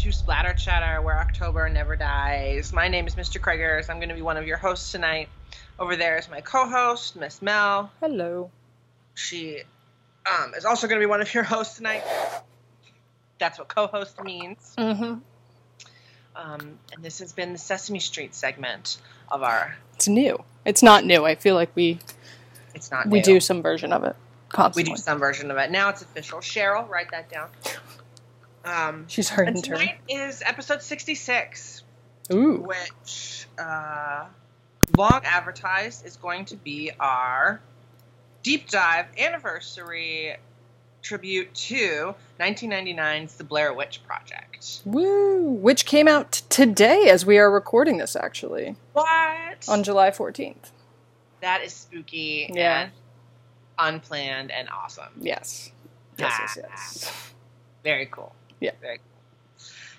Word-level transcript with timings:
to 0.00 0.10
Splatter 0.10 0.54
Chatter, 0.54 1.02
where 1.02 1.18
October 1.18 1.68
never 1.68 1.94
dies. 1.94 2.72
My 2.72 2.88
name 2.88 3.06
is 3.06 3.16
Mr. 3.16 3.38
Kreigers. 3.38 3.90
I'm 3.90 3.96
going 3.98 4.08
to 4.08 4.14
be 4.14 4.22
one 4.22 4.38
of 4.38 4.46
your 4.46 4.56
hosts 4.56 4.92
tonight. 4.92 5.28
Over 5.78 5.94
there 5.94 6.16
is 6.16 6.26
my 6.30 6.40
co-host, 6.40 7.16
Miss 7.16 7.42
Mel. 7.42 7.92
Hello. 8.00 8.50
She 9.12 9.60
um, 10.24 10.54
is 10.54 10.64
also 10.64 10.86
going 10.88 10.98
to 10.98 11.06
be 11.06 11.08
one 11.08 11.20
of 11.20 11.34
your 11.34 11.42
hosts 11.42 11.76
tonight. 11.76 12.02
That's 13.38 13.58
what 13.58 13.68
co-host 13.68 14.24
means. 14.24 14.74
Mm-hmm. 14.78 15.18
Um, 16.34 16.78
and 16.94 17.02
this 17.02 17.18
has 17.18 17.34
been 17.34 17.52
the 17.52 17.58
Sesame 17.58 18.00
Street 18.00 18.34
segment 18.34 18.96
of 19.30 19.42
our. 19.42 19.76
It's 19.96 20.08
new. 20.08 20.42
It's 20.64 20.82
not 20.82 21.04
new. 21.04 21.26
I 21.26 21.34
feel 21.34 21.56
like 21.56 21.72
we 21.74 21.98
It's 22.74 22.90
not. 22.90 23.06
we 23.06 23.18
new. 23.18 23.24
do 23.24 23.40
some 23.40 23.60
version 23.60 23.92
of 23.92 24.04
it 24.04 24.16
We 24.74 24.82
do 24.82 24.96
some 24.96 25.18
version 25.18 25.50
of 25.50 25.58
it. 25.58 25.70
Now 25.70 25.90
it's 25.90 26.00
official. 26.00 26.38
Cheryl, 26.38 26.88
write 26.88 27.10
that 27.10 27.28
down. 27.28 27.50
Um, 28.64 29.06
She's 29.08 29.30
her 29.30 29.42
and 29.42 29.62
tonight 29.62 29.98
is 30.08 30.42
episode 30.44 30.82
66. 30.82 31.82
Ooh. 32.32 32.58
which 32.58 33.46
uh, 33.58 34.26
long 34.96 35.20
advertised 35.24 36.06
is 36.06 36.16
going 36.16 36.44
to 36.44 36.56
be 36.56 36.92
our 37.00 37.60
deep 38.44 38.68
dive 38.70 39.06
anniversary 39.18 40.36
tribute 41.02 41.52
to 41.54 42.14
1999's 42.38 43.34
The 43.36 43.42
Blair 43.44 43.72
Witch 43.74 44.00
Project. 44.06 44.82
Woo! 44.84 45.42
Which 45.42 45.86
came 45.86 46.06
out 46.06 46.30
today 46.50 47.08
as 47.08 47.24
we 47.26 47.38
are 47.38 47.50
recording 47.50 47.96
this, 47.98 48.14
actually, 48.14 48.76
What? 48.92 49.06
on 49.68 49.82
July 49.82 50.10
14th. 50.10 50.70
that 51.40 51.62
is 51.62 51.72
spooky 51.72 52.50
Yeah. 52.54 52.82
and 52.82 52.92
unplanned 53.78 54.50
and 54.52 54.68
awesome. 54.68 55.08
Yes. 55.18 55.72
Yes, 56.18 56.32
yes, 56.38 56.58
Ah. 56.62 56.66
yes. 56.68 57.32
Very 57.82 58.06
cool. 58.06 58.34
Yeah. 58.60 58.72
Cool. 58.82 58.96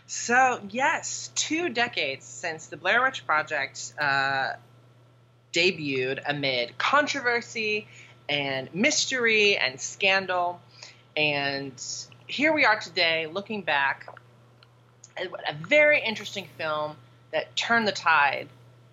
So, 0.08 0.60
yes, 0.70 1.32
two 1.36 1.70
decades 1.70 2.26
since 2.26 2.68
the 2.68 2.78
Blair 2.78 3.02
Witch 3.02 3.26
Project 3.26 3.94
uh, 3.98 4.54
debuted 5.54 6.22
amid 6.28 6.78
controversy 6.78 7.88
and 8.28 8.74
mystery 8.76 9.58
and 9.58 9.80
scandal. 9.80 10.60
And 11.16 11.74
here 12.28 12.54
we 12.54 12.66
are 12.66 12.80
today 12.80 13.28
looking 13.28 13.62
back 13.62 14.08
at 15.18 15.28
a 15.28 15.54
very 15.54 16.02
interesting 16.02 16.48
film 16.58 16.98
that 17.32 17.56
turned 17.56 17.88
the 17.88 17.94
tide 17.94 18.50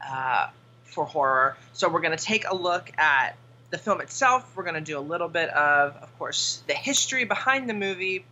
uh, 0.09 0.49
for 0.85 1.05
horror. 1.05 1.57
So, 1.73 1.89
we're 1.89 2.01
going 2.01 2.17
to 2.17 2.25
take 2.25 2.49
a 2.49 2.55
look 2.55 2.93
at 2.97 3.37
the 3.71 3.79
film 3.79 4.01
itself. 4.01 4.51
We're 4.57 4.63
going 4.63 4.77
to 4.77 4.81
do 4.81 4.99
a 4.99 5.01
little 5.01 5.29
bit 5.29 5.51
of, 5.51 5.97
of 5.97 6.19
course, 6.19 6.63
the 6.69 6.75
history 6.75 7.25
behind 7.25 7.69
the 7.69 7.75
movie, 7.75 8.25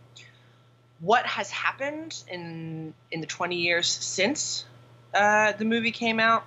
what 0.99 1.25
has 1.25 1.49
happened 1.49 2.23
in 2.27 2.93
in 3.11 3.21
the 3.21 3.27
20 3.27 3.55
years 3.55 3.87
since 3.87 4.65
uh, 5.13 5.51
the 5.53 5.65
movie 5.65 5.91
came 5.91 6.19
out, 6.19 6.45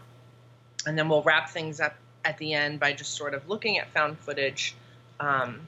and 0.87 0.99
then 0.99 1.09
we'll 1.09 1.23
wrap 1.23 1.51
things 1.51 1.81
up 1.81 1.95
at 2.25 2.39
the 2.39 2.53
end 2.53 2.79
by 2.81 2.93
just 2.93 3.13
sort 3.15 3.35
of 3.35 3.49
looking 3.49 3.79
at 3.79 3.91
found 3.93 4.19
footage 4.19 4.75
um, 5.19 5.61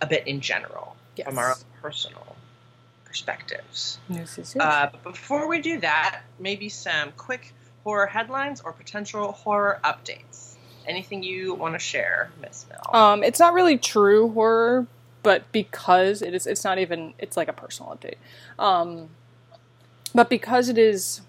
a 0.00 0.06
bit 0.06 0.26
in 0.26 0.40
general 0.40 0.96
Yes. 1.16 1.26
from 1.26 1.38
our 1.38 1.50
own 1.50 1.56
personal 1.82 2.36
perspectives. 3.04 3.98
Yes, 4.08 4.38
yes, 4.38 4.54
yes. 4.54 4.56
Uh, 4.64 4.88
but 4.92 5.02
before 5.02 5.48
we 5.48 5.60
do 5.60 5.80
that, 5.80 6.22
maybe 6.38 6.68
some 6.68 7.12
quick 7.16 7.52
horror 7.82 8.06
headlines 8.06 8.60
or 8.60 8.72
potential 8.72 9.32
horror 9.32 9.80
updates. 9.82 10.54
Anything 10.86 11.22
you 11.22 11.54
want 11.54 11.74
to 11.74 11.78
share, 11.78 12.30
Miss 12.40 12.66
Mel? 12.70 12.94
Um, 12.94 13.22
it's 13.24 13.38
not 13.40 13.52
really 13.52 13.76
true 13.76 14.30
horror, 14.32 14.86
but 15.22 15.50
because 15.52 16.22
it 16.22 16.34
is, 16.34 16.46
it's 16.46 16.64
not 16.64 16.78
even. 16.78 17.14
It's 17.18 17.36
like 17.36 17.48
a 17.48 17.52
personal 17.52 17.96
update. 17.96 18.16
Um, 18.58 19.10
but 20.14 20.28
because 20.28 20.68
it 20.68 20.78
is 20.78 21.20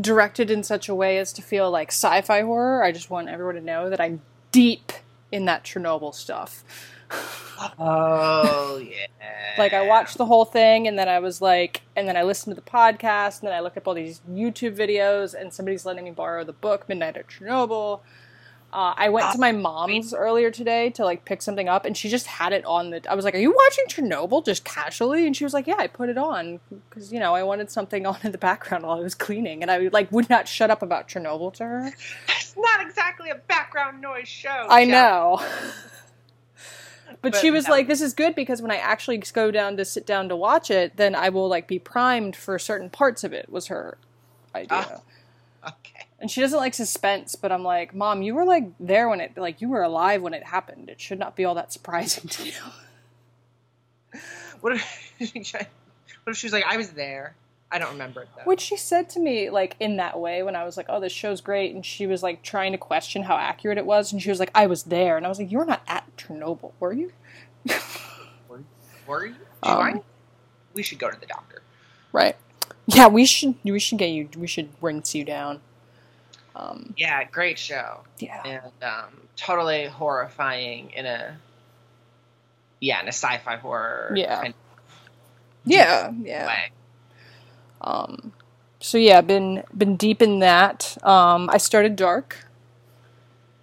directed 0.00 0.50
in 0.50 0.62
such 0.62 0.88
a 0.88 0.94
way 0.94 1.18
as 1.18 1.32
to 1.32 1.42
feel 1.42 1.70
like 1.70 1.88
sci-fi 1.88 2.42
horror, 2.42 2.82
I 2.82 2.92
just 2.92 3.10
want 3.10 3.28
everyone 3.28 3.56
to 3.56 3.60
know 3.60 3.90
that 3.90 4.00
I'm 4.00 4.22
deep 4.52 4.92
in 5.32 5.44
that 5.46 5.64
Chernobyl 5.64 6.14
stuff. 6.14 6.64
oh 7.78 8.82
yeah. 8.82 9.06
Like 9.56 9.72
I 9.72 9.86
watched 9.86 10.18
the 10.18 10.26
whole 10.26 10.44
thing, 10.44 10.86
and 10.86 10.98
then 10.98 11.08
I 11.08 11.18
was 11.20 11.40
like, 11.40 11.82
and 11.96 12.06
then 12.06 12.16
I 12.16 12.22
listened 12.22 12.54
to 12.54 12.60
the 12.60 12.70
podcast, 12.70 13.40
and 13.40 13.48
then 13.48 13.54
I 13.54 13.60
looked 13.60 13.76
up 13.76 13.88
all 13.88 13.94
these 13.94 14.20
YouTube 14.30 14.76
videos, 14.76 15.34
and 15.34 15.52
somebody's 15.52 15.86
letting 15.86 16.04
me 16.04 16.10
borrow 16.10 16.44
the 16.44 16.52
book 16.52 16.88
Midnight 16.88 17.16
at 17.16 17.28
Chernobyl. 17.28 18.00
Uh, 18.70 18.92
I 18.96 19.08
went 19.08 19.32
to 19.32 19.38
my 19.38 19.50
mom's 19.52 20.12
earlier 20.12 20.50
today 20.50 20.90
to 20.90 21.04
like 21.04 21.24
pick 21.24 21.40
something 21.40 21.70
up, 21.70 21.86
and 21.86 21.96
she 21.96 22.10
just 22.10 22.26
had 22.26 22.52
it 22.52 22.66
on 22.66 22.90
the. 22.90 23.02
I 23.10 23.14
was 23.14 23.24
like, 23.24 23.34
"Are 23.34 23.38
you 23.38 23.54
watching 23.54 23.86
Chernobyl 23.88 24.44
just 24.44 24.62
casually?" 24.64 25.26
And 25.26 25.34
she 25.34 25.42
was 25.44 25.54
like, 25.54 25.66
"Yeah, 25.66 25.76
I 25.78 25.86
put 25.86 26.10
it 26.10 26.18
on 26.18 26.60
because 26.90 27.10
you 27.10 27.18
know 27.18 27.34
I 27.34 27.42
wanted 27.44 27.70
something 27.70 28.04
on 28.06 28.18
in 28.22 28.32
the 28.32 28.38
background 28.38 28.84
while 28.84 28.98
I 28.98 29.02
was 29.02 29.14
cleaning." 29.14 29.62
And 29.62 29.70
I 29.70 29.88
like 29.90 30.12
would 30.12 30.28
not 30.28 30.46
shut 30.48 30.70
up 30.70 30.82
about 30.82 31.08
Chernobyl 31.08 31.54
to 31.54 31.64
her. 31.64 31.92
It's 32.28 32.54
not 32.58 32.82
exactly 32.86 33.30
a 33.30 33.36
background 33.36 34.02
noise 34.02 34.28
show. 34.28 34.66
I 34.68 34.84
Jeff. 34.84 34.90
know. 34.92 35.40
But, 37.20 37.32
But 37.32 37.36
she 37.36 37.50
was 37.50 37.66
no. 37.66 37.72
like, 37.72 37.88
"This 37.88 38.02
is 38.02 38.12
good 38.12 38.34
because 38.34 38.60
when 38.62 38.70
I 38.70 38.76
actually 38.76 39.16
go 39.18 39.50
down 39.50 39.76
to 39.78 39.84
sit 39.84 40.06
down 40.06 40.28
to 40.28 40.36
watch 40.36 40.70
it, 40.70 40.96
then 40.98 41.14
I 41.14 41.30
will 41.30 41.48
like 41.48 41.66
be 41.66 41.78
primed 41.78 42.36
for 42.36 42.58
certain 42.58 42.90
parts 42.90 43.24
of 43.24 43.32
it." 43.32 43.48
Was 43.50 43.68
her 43.68 43.96
idea, 44.54 45.00
Ah. 45.64 45.68
Okay. 45.68 46.06
And 46.20 46.30
she 46.30 46.40
doesn't 46.40 46.58
like 46.58 46.74
suspense. 46.74 47.34
But 47.34 47.52
I'm 47.52 47.62
like, 47.62 47.94
"Mom, 47.94 48.22
you 48.22 48.34
were 48.34 48.44
like 48.44 48.70
there 48.80 49.08
when 49.08 49.20
it, 49.20 49.36
like 49.36 49.60
you 49.60 49.68
were 49.68 49.82
alive 49.82 50.22
when 50.22 50.34
it 50.34 50.44
happened. 50.44 50.88
It 50.88 51.00
should 51.00 51.18
not 51.18 51.36
be 51.36 51.44
all 51.44 51.54
that 51.54 51.72
surprising 51.72 52.28
to 52.28 52.44
you." 52.44 52.52
What 54.60 54.72
if, 54.72 55.12
what 55.20 56.32
if 56.32 56.36
she 56.36 56.46
was 56.46 56.52
like, 56.52 56.64
I 56.66 56.78
was 56.78 56.90
there? 56.90 57.36
I 57.70 57.78
don't 57.78 57.92
remember 57.92 58.22
it 58.22 58.28
though. 58.36 58.42
Which 58.44 58.60
she 58.60 58.76
said 58.76 59.10
to 59.10 59.20
me 59.20 59.50
like 59.50 59.76
in 59.78 59.98
that 59.98 60.18
way 60.18 60.42
when 60.42 60.56
I 60.56 60.64
was 60.64 60.76
like, 60.76 60.86
"Oh, 60.88 61.00
this 61.00 61.12
show's 61.12 61.40
great," 61.40 61.74
and 61.74 61.84
she 61.84 62.06
was 62.06 62.22
like 62.22 62.42
trying 62.42 62.72
to 62.72 62.78
question 62.78 63.22
how 63.22 63.36
accurate 63.36 63.78
it 63.78 63.84
was, 63.86 64.12
and 64.12 64.22
she 64.22 64.30
was 64.30 64.40
like, 64.40 64.50
"I 64.54 64.66
was 64.66 64.84
there," 64.84 65.16
and 65.16 65.26
I 65.26 65.28
was 65.28 65.38
like, 65.38 65.52
"You 65.52 65.58
were 65.58 65.66
not 65.66 65.82
at 65.86 66.04
Chernobyl, 66.16 66.72
were 66.80 66.92
you?" 66.92 67.12
Were 69.06 69.24
you? 69.26 69.34
Do 69.62 69.70
you 69.70 69.74
Um. 69.74 70.02
We 70.74 70.82
should 70.82 70.98
go 70.98 71.10
to 71.10 71.18
the 71.18 71.26
doctor. 71.26 71.62
Right. 72.12 72.36
Yeah, 72.86 73.08
we 73.08 73.24
should 73.24 73.54
we 73.64 73.78
should 73.78 73.98
get 73.98 74.10
you 74.10 74.28
we 74.36 74.46
should 74.46 74.68
rinse 74.80 75.14
you 75.14 75.24
down. 75.24 75.60
Um 76.58 76.94
Yeah, 76.96 77.24
great 77.24 77.58
show. 77.58 78.02
yeah. 78.18 78.42
And 78.44 78.62
um, 78.82 79.28
totally 79.36 79.86
horrifying 79.86 80.90
in 80.90 81.06
a 81.06 81.36
yeah, 82.80 83.00
in 83.02 83.06
a 83.06 83.12
sci-fi 83.12 83.56
horror 83.56 84.14
Yeah. 84.16 84.40
kind 84.42 84.54
Yeah, 85.64 86.08
of 86.08 86.16
yeah. 86.26 86.46
way. 86.48 86.72
Um 87.80 88.32
so 88.80 88.98
yeah, 88.98 89.20
been 89.22 89.64
been 89.76 89.96
deep 89.96 90.22
in 90.22 90.40
that. 90.40 90.96
Um 91.02 91.50
I 91.50 91.58
started 91.58 91.96
Dark. 91.96 92.44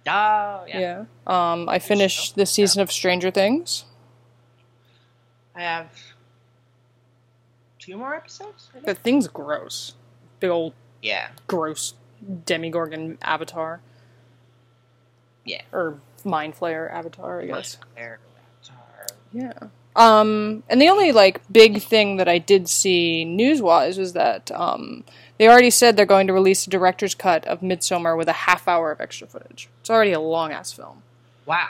Oh 0.08 0.64
yeah. 0.68 0.78
Yeah. 0.80 1.04
Um 1.26 1.68
I 1.68 1.78
finished 1.78 2.36
the 2.36 2.46
season 2.46 2.82
of 2.82 2.92
Stranger 2.92 3.30
Things. 3.30 3.84
I 5.56 5.62
have 5.62 5.88
two 7.78 7.96
more 7.96 8.14
episodes. 8.14 8.70
The 8.84 8.94
thing's 8.94 9.28
gross. 9.28 9.94
Big 10.40 10.50
old 10.50 10.74
Yeah. 11.02 11.28
gross 11.46 11.94
Demogorgon 12.44 13.18
avatar. 13.22 13.80
Yeah. 15.44 15.62
Or 15.72 16.00
mind 16.24 16.54
flayer 16.56 16.90
avatar, 16.90 17.40
I 17.40 17.46
guess. 17.46 17.78
Avatar. 17.96 18.18
Yeah. 19.32 19.52
Um, 19.94 20.62
and 20.68 20.80
the 20.80 20.88
only 20.88 21.12
like 21.12 21.40
big 21.50 21.80
thing 21.80 22.18
that 22.18 22.28
I 22.28 22.38
did 22.38 22.68
see 22.68 23.24
news 23.24 23.62
wise 23.62 23.98
was 23.98 24.12
that 24.12 24.50
um, 24.50 25.04
they 25.38 25.48
already 25.48 25.70
said 25.70 25.96
they're 25.96 26.04
going 26.04 26.26
to 26.26 26.32
release 26.32 26.66
a 26.66 26.70
director's 26.70 27.14
cut 27.14 27.46
of 27.46 27.60
Midsommar 27.60 28.16
with 28.16 28.28
a 28.28 28.32
half 28.32 28.68
hour 28.68 28.90
of 28.90 29.00
extra 29.00 29.26
footage. 29.26 29.68
It's 29.80 29.88
already 29.88 30.12
a 30.12 30.20
long 30.20 30.52
ass 30.52 30.72
film. 30.72 31.02
Wow. 31.46 31.68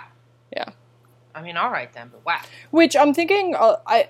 Yeah. 0.53 0.71
I 1.35 1.43
mean, 1.43 1.57
all 1.57 1.71
right 1.71 1.93
then, 1.93 2.09
but 2.11 2.25
wow. 2.25 2.41
Which 2.71 2.97
I'm 2.97 3.15
thinking, 3.15 3.55
uh, 3.55 3.77
I 3.87 4.09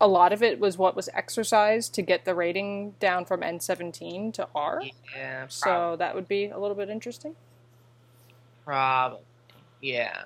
a 0.00 0.08
lot 0.08 0.32
of 0.32 0.42
it 0.42 0.58
was 0.60 0.78
what 0.78 0.94
was 0.94 1.08
exercised 1.14 1.94
to 1.94 2.02
get 2.02 2.24
the 2.24 2.34
rating 2.34 2.94
down 3.00 3.24
from 3.24 3.40
N17 3.40 4.34
to 4.34 4.48
R. 4.54 4.82
Yeah. 5.16 5.46
So 5.48 5.96
that 5.98 6.14
would 6.14 6.28
be 6.28 6.46
a 6.46 6.58
little 6.58 6.76
bit 6.76 6.88
interesting. 6.88 7.34
Probably. 8.64 9.20
Yeah. 9.80 10.22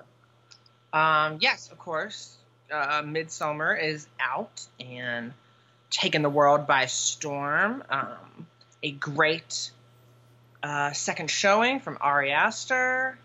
Um, 0.91 1.37
yes, 1.41 1.71
of 1.71 1.79
course. 1.79 2.37
Uh, 2.71 3.01
Midsommar 3.01 3.81
is 3.81 4.07
out 4.19 4.65
and 4.79 5.33
taking 5.89 6.21
the 6.21 6.29
world 6.29 6.67
by 6.67 6.85
storm. 6.87 7.83
Um, 7.89 8.47
a 8.81 8.91
great 8.91 9.71
uh, 10.61 10.91
second 10.91 11.29
showing 11.29 11.79
from 11.79 11.97
Ari 12.01 12.31
Aster. 12.31 13.17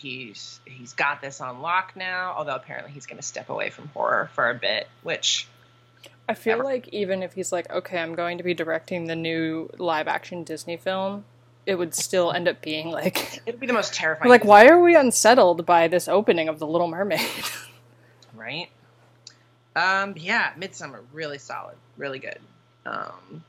He's 0.00 0.60
he's 0.64 0.94
got 0.94 1.20
this 1.20 1.40
on 1.40 1.60
lock 1.60 1.92
now. 1.94 2.34
Although 2.36 2.54
apparently 2.56 2.92
he's 2.92 3.06
going 3.06 3.18
to 3.18 3.22
step 3.26 3.50
away 3.50 3.70
from 3.70 3.88
horror 3.88 4.30
for 4.34 4.48
a 4.48 4.54
bit, 4.54 4.88
which 5.02 5.46
I 6.28 6.34
feel 6.34 6.54
Ever. 6.54 6.64
like 6.64 6.88
even 6.88 7.22
if 7.22 7.34
he's 7.34 7.52
like, 7.52 7.70
okay, 7.70 7.98
I'm 7.98 8.14
going 8.14 8.38
to 8.38 8.44
be 8.44 8.54
directing 8.54 9.06
the 9.06 9.16
new 9.16 9.68
live 9.78 10.08
action 10.08 10.42
Disney 10.44 10.76
film, 10.76 11.24
it 11.66 11.74
would 11.74 11.94
still 11.94 12.32
end 12.32 12.48
up 12.48 12.62
being 12.62 12.90
like, 12.90 13.42
it'll 13.46 13.60
be 13.60 13.66
the 13.66 13.72
most 13.72 13.92
terrifying. 13.92 14.30
like, 14.30 14.44
why 14.44 14.66
are 14.68 14.80
we 14.80 14.96
unsettled 14.96 15.66
by 15.66 15.88
this 15.88 16.08
opening 16.08 16.48
of 16.48 16.58
The 16.58 16.66
Little 16.66 16.88
Mermaid? 16.88 17.20
right? 18.34 18.68
Um, 19.76 20.14
yeah, 20.16 20.52
Midsommar, 20.58 21.00
really 21.12 21.38
solid, 21.38 21.76
really 21.96 22.18
good. 22.20 22.38
um, 22.86 23.44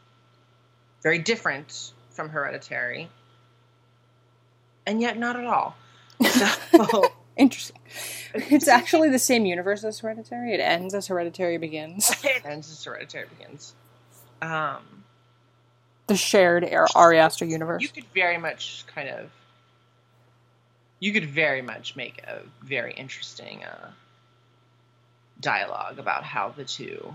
very 1.02 1.18
different 1.20 1.94
from 2.12 2.30
Hereditary, 2.30 3.10
and 4.86 5.02
yet 5.02 5.18
not 5.18 5.36
at 5.36 5.46
all. 5.46 5.76
Interesting. 7.38 7.78
It's 8.34 8.68
actually 8.68 9.10
the 9.10 9.20
same 9.20 9.46
universe 9.46 9.84
as 9.84 10.00
Hereditary. 10.00 10.54
It 10.54 10.60
ends 10.60 10.94
as 10.94 11.08
Hereditary 11.08 11.58
begins. 11.58 12.12
it 12.24 12.46
ends 12.46 12.70
as 12.72 12.84
Hereditary 12.84 13.28
begins. 13.38 13.74
Um, 14.42 15.04
The 16.08 16.16
shared 16.16 16.64
Ar- 16.72 16.88
Ari 16.96 17.20
Aster 17.20 17.46
universe. 17.46 17.82
you 17.82 17.90
could 17.90 18.06
very 18.14 18.38
much 18.38 18.86
kind 18.94 19.10
of 19.10 19.30
you 21.00 21.12
could 21.14 21.26
very 21.26 21.64
much 21.64 21.96
make 21.96 22.22
a 22.28 22.42
very 22.64 22.94
interesting 22.94 23.64
uh, 23.64 23.90
dialogue 25.40 25.98
about 25.98 26.24
how 26.24 26.50
the 26.50 26.64
two 26.64 27.14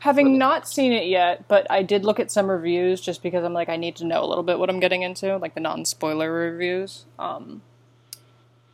Having 0.00 0.36
not 0.36 0.68
seen 0.68 0.92
it 0.92 1.06
yet, 1.06 1.46
but 1.48 1.66
I 1.70 1.82
did 1.82 2.04
look 2.04 2.20
at 2.20 2.30
some 2.30 2.50
reviews 2.50 3.00
just 3.00 3.22
because 3.22 3.44
I'm 3.44 3.52
like 3.54 3.68
I 3.68 3.76
need 3.76 3.96
to 3.96 4.04
know 4.04 4.22
a 4.22 4.26
little 4.26 4.42
bit 4.44 4.58
what 4.58 4.68
I'm 4.68 4.80
getting 4.80 5.02
into, 5.02 5.36
like 5.38 5.54
the 5.54 5.60
non-spoiler 5.60 6.30
reviews. 6.30 7.04
Um, 7.18 7.62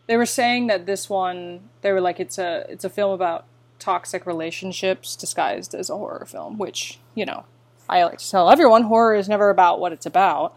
they 0.09 0.17
were 0.19 0.27
saying 0.27 0.69
that 0.69 0.87
this 0.87 1.09
one, 1.09 1.71
they 1.83 1.93
were 1.93 2.01
like 2.03 2.19
it's 2.21 2.39
a 2.39 2.67
it's 2.69 2.85
a 2.85 2.91
film 2.91 3.13
about 3.13 3.47
toxic 3.79 4.27
relationships 4.27 5.17
disguised 5.17 5.75
as 5.75 5.91
a 5.91 5.97
horror 5.97 6.27
film, 6.27 6.59
which 6.59 6.99
you 7.15 7.27
know 7.27 7.45
I 7.89 8.05
like 8.05 8.19
to 8.19 8.31
tell 8.31 8.51
everyone 8.51 8.85
horror 8.85 9.15
is 9.15 9.29
never 9.29 9.51
about 9.51 9.81
what 9.81 9.93
it's 9.93 10.07
about. 10.07 10.57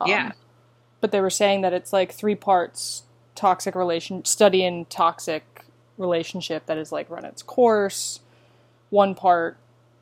Um, 0.00 0.08
Yeah. 0.10 0.32
but 1.00 1.12
they 1.12 1.20
were 1.20 1.30
saying 1.30 1.62
that 1.62 1.74
it's 1.74 1.92
like 1.92 2.12
three 2.12 2.34
parts 2.36 3.04
toxic 3.36 3.76
relation 3.76 4.24
study 4.24 4.64
in 4.64 4.86
toxic 4.86 5.64
relationship 5.98 6.66
that 6.66 6.78
is 6.78 6.90
like 6.92 7.10
run 7.10 7.24
its 7.24 7.42
course 7.42 8.20
one 8.90 9.14
part 9.14 9.56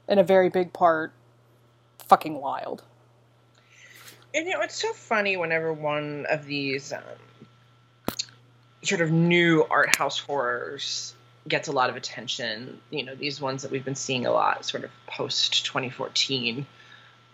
and 0.09 0.21
a 0.21 0.25
very 0.25 0.49
big 0.49 0.73
part 0.73 1.13
fucking 2.07 2.35
wild 2.41 2.83
and 4.35 4.47
you 4.47 4.53
know 4.55 4.61
it's 4.63 4.81
so 4.81 4.93
funny 4.93 5.37
whenever 5.37 5.73
one 5.73 6.27
of 6.31 6.47
these 6.47 6.93
um, 6.93 7.03
sort 8.87 9.01
of 9.01 9.11
new 9.11 9.65
art 9.69 9.97
house 9.97 10.19
horrors 10.19 11.15
gets 11.49 11.69
a 11.69 11.73
lot 11.73 11.91
of 11.91 11.97
attention. 11.97 12.81
You 12.91 13.05
know 13.05 13.15
these 13.15 13.41
ones 13.41 13.63
that 13.63 13.71
we've 13.71 13.85
been 13.85 13.95
seeing 13.95 14.27
a 14.27 14.33
lot 14.33 14.65
sort 14.65 14.85
of 14.85 14.91
post 15.07 15.67
2014 15.67 16.67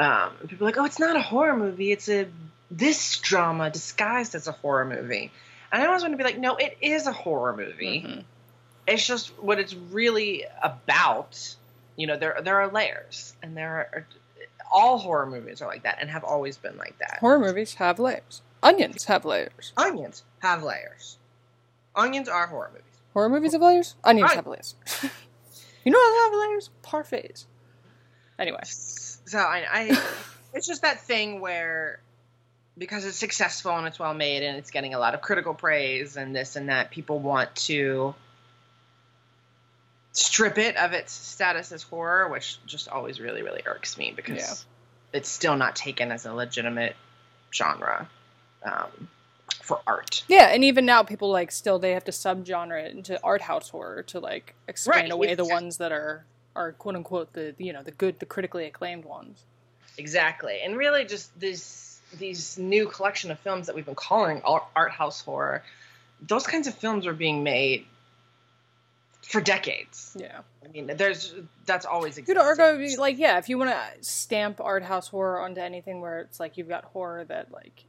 um, 0.01 0.33
people 0.49 0.67
are 0.67 0.71
like 0.71 0.79
oh 0.79 0.85
it's 0.85 0.99
not 0.99 1.17
a 1.17 1.21
horror 1.23 1.57
movie. 1.57 1.93
It's 1.93 2.09
a 2.09 2.27
this 2.71 3.19
drama 3.19 3.71
disguised 3.71 4.35
as 4.35 4.49
a 4.49 4.53
horror 4.53 4.85
movie. 4.87 5.31
And 5.71 5.83
i 5.83 5.87
always 5.87 6.03
want 6.03 6.13
to 6.13 6.19
be 6.19 6.25
like 6.25 6.39
no 6.39 6.57
it 6.57 6.77
is 6.81 7.07
a 7.07 7.13
horror 7.13 7.57
movie. 7.57 8.03
Mhm. 8.03 8.25
it's 8.87 9.07
just 9.07 9.29
what 9.39 9.59
it's 9.59 9.75
really 9.75 10.45
about 10.63 11.57
you 11.97 12.07
know 12.07 12.17
there 12.17 12.41
there 12.43 12.61
are 12.61 12.69
layers 12.69 13.35
and 13.43 13.57
there 13.57 13.71
are 13.93 14.07
all 14.73 14.97
horror 14.99 15.27
movies 15.27 15.61
are 15.61 15.69
like 15.69 15.83
that 15.83 15.99
and 16.01 16.11
have 16.11 16.25
always 16.25 16.57
been 16.57 16.77
like 16.79 16.97
that. 16.99 17.19
Horror 17.21 17.39
movies 17.39 17.75
have 17.75 17.99
layers. 17.99 18.41
Onions 18.63 19.05
have 19.05 19.25
layers. 19.27 19.73
Onions 19.77 20.25
have 20.41 20.63
layers 20.63 21.19
onions 21.95 22.29
are 22.29 22.47
horror 22.47 22.71
movies. 22.73 22.85
Horror 23.13 23.29
movies 23.29 23.53
have 23.53 23.63
layers? 23.63 23.95
Onions 24.05 24.33
have 24.33 24.47
layers. 24.47 24.75
You 25.85 25.91
know 25.91 25.99
what 25.99 26.31
have 26.33 26.49
layers? 26.49 26.71
Parfaits 26.85 27.45
anyway. 28.39 28.61
So 28.63 29.37
I, 29.39 29.65
I 29.69 30.03
it's 30.55 30.65
just 30.65 30.83
that 30.83 31.01
thing 31.01 31.41
where 31.41 31.99
because 32.79 33.05
it's 33.05 33.17
successful 33.17 33.73
and 33.73 33.89
it's 33.89 33.99
well 33.99 34.15
made 34.15 34.45
and 34.45 34.57
it's 34.59 34.71
getting 34.71 34.95
a 34.95 35.01
lot 35.01 35.15
of 35.15 35.21
critical 35.23 35.55
praise 35.55 36.17
and 36.17 36.37
this 36.37 36.55
and 36.55 36.69
that 36.69 36.93
people 36.93 37.19
want 37.19 37.53
to 37.57 38.15
strip 40.13 40.57
it 40.59 40.77
of 40.77 40.93
its 40.93 41.13
status 41.13 41.73
as 41.73 41.83
horror 41.83 42.29
which 42.29 42.65
just 42.67 42.89
always 42.89 43.19
really 43.19 43.43
really 43.43 43.63
irks 43.67 43.99
me 43.99 44.13
because 44.15 44.37
Yeah. 44.39 45.19
it's 45.19 45.29
still 45.29 45.57
not 45.57 45.75
taken 45.75 46.13
as 46.13 46.27
a 46.27 46.33
legitimate 46.33 46.95
genre. 47.53 48.09
Um, 48.63 49.09
for 49.63 49.81
art 49.87 50.25
yeah 50.29 50.49
and 50.49 50.65
even 50.65 50.85
now 50.85 51.03
people 51.03 51.31
like 51.31 51.51
still 51.51 51.79
they 51.79 51.93
have 51.93 52.05
to 52.05 52.13
subgenre 52.13 52.85
it 52.85 52.95
into 52.95 53.19
art 53.23 53.43
house 53.43 53.69
horror 53.69 54.03
to 54.03 54.21
like 54.21 54.55
explain 54.69 55.03
Right, 55.05 55.11
away 55.13 55.35
the 55.35 55.45
ones 55.45 55.79
that 55.79 55.93
are 55.93 56.25
are 56.55 56.73
quote 56.73 56.97
unquote 56.97 57.33
the 57.33 57.55
you 57.59 57.73
know 57.73 57.83
the 57.83 57.93
good 57.93 58.19
the 58.19 58.27
critically 58.27 58.67
acclaimed 58.67 59.05
ones 59.05 59.45
Exactly, 59.99 60.61
and 60.65 60.77
really 60.77 61.05
just 61.05 61.39
this 61.39 62.01
these 62.19 62.59
new 62.59 62.87
collection 62.89 63.31
of 63.31 63.39
films 63.41 63.67
that 63.67 63.77
we've 63.77 63.85
been 63.85 63.95
calling 63.95 64.41
ar- 64.43 64.67
art 64.75 64.91
house 64.93 65.21
horror. 65.21 65.63
Those 66.27 66.47
kinds 66.47 66.67
of 66.67 66.75
films 66.75 67.05
were 67.05 67.13
being 67.13 67.43
made 67.43 67.85
for 69.23 69.41
decades. 69.41 70.17
yeah 70.19 70.41
I 70.65 70.69
mean, 70.69 70.91
there's 70.97 71.35
that's 71.67 71.85
always 71.85 72.17
You 72.17 72.23
could 72.25 72.39
argue, 72.39 72.99
like, 72.99 73.19
yeah, 73.19 73.39
if 73.39 73.49
you 73.49 73.59
want 73.59 73.71
to 73.71 73.83
stamp 74.03 74.61
art 74.61 74.83
house 74.83 75.09
horror 75.09 75.41
onto 75.41 75.61
anything 75.61 76.01
where 76.01 76.21
it's 76.21 76.41
like 76.41 76.57
you've 76.57 76.69
got 76.69 76.85
horror 76.85 77.25
that, 77.25 77.53
like, 77.53 77.85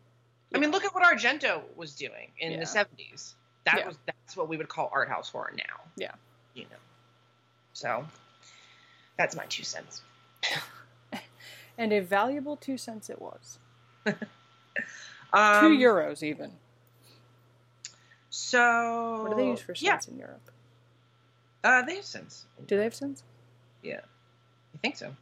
I 0.54 0.60
mean, 0.60 0.72
look 0.72 0.86
at 0.86 0.94
what 0.94 1.04
Argento 1.04 1.62
was 1.76 1.96
doing 1.96 2.32
in 2.38 2.52
Yeah. 2.54 2.60
the 2.60 2.66
'70s. 2.66 3.34
That 3.66 3.78
Yeah. 3.80 3.88
was 3.88 3.98
that's 4.06 4.38
what 4.38 4.48
we 4.50 4.58
would 4.58 4.70
call 4.70 4.90
art 4.94 5.10
house 5.10 5.30
horror 5.30 5.54
now. 5.58 5.82
Yeah. 5.96 6.12
you 6.54 6.64
know. 6.64 6.78
So 7.74 8.06
that's 9.18 9.36
my 9.36 9.46
two 9.46 9.64
cents. 9.64 10.02
and 11.78 11.92
a 11.92 12.00
valuable 12.02 12.56
two 12.58 12.78
cents 12.78 13.10
it 13.10 13.22
was. 13.22 13.60
Um, 15.36 15.60
Two 15.62 15.84
euros, 15.84 16.22
even. 16.22 16.52
So 18.30 19.22
What 19.24 19.30
do 19.32 19.36
they 19.36 19.50
use 19.50 19.62
for 19.62 19.74
Yeah, 19.76 19.94
cents 19.94 20.08
in 20.10 20.20
Europe? 20.20 20.52
uh, 21.64 21.82
they 21.82 21.96
have 21.96 22.06
cents. 22.06 22.46
Do 22.68 22.78
they 22.78 22.84
have 22.84 22.94
cents? 22.94 23.24
Yeah, 23.82 24.02
I 24.76 24.78
think 24.78 24.98
so. 24.98 25.16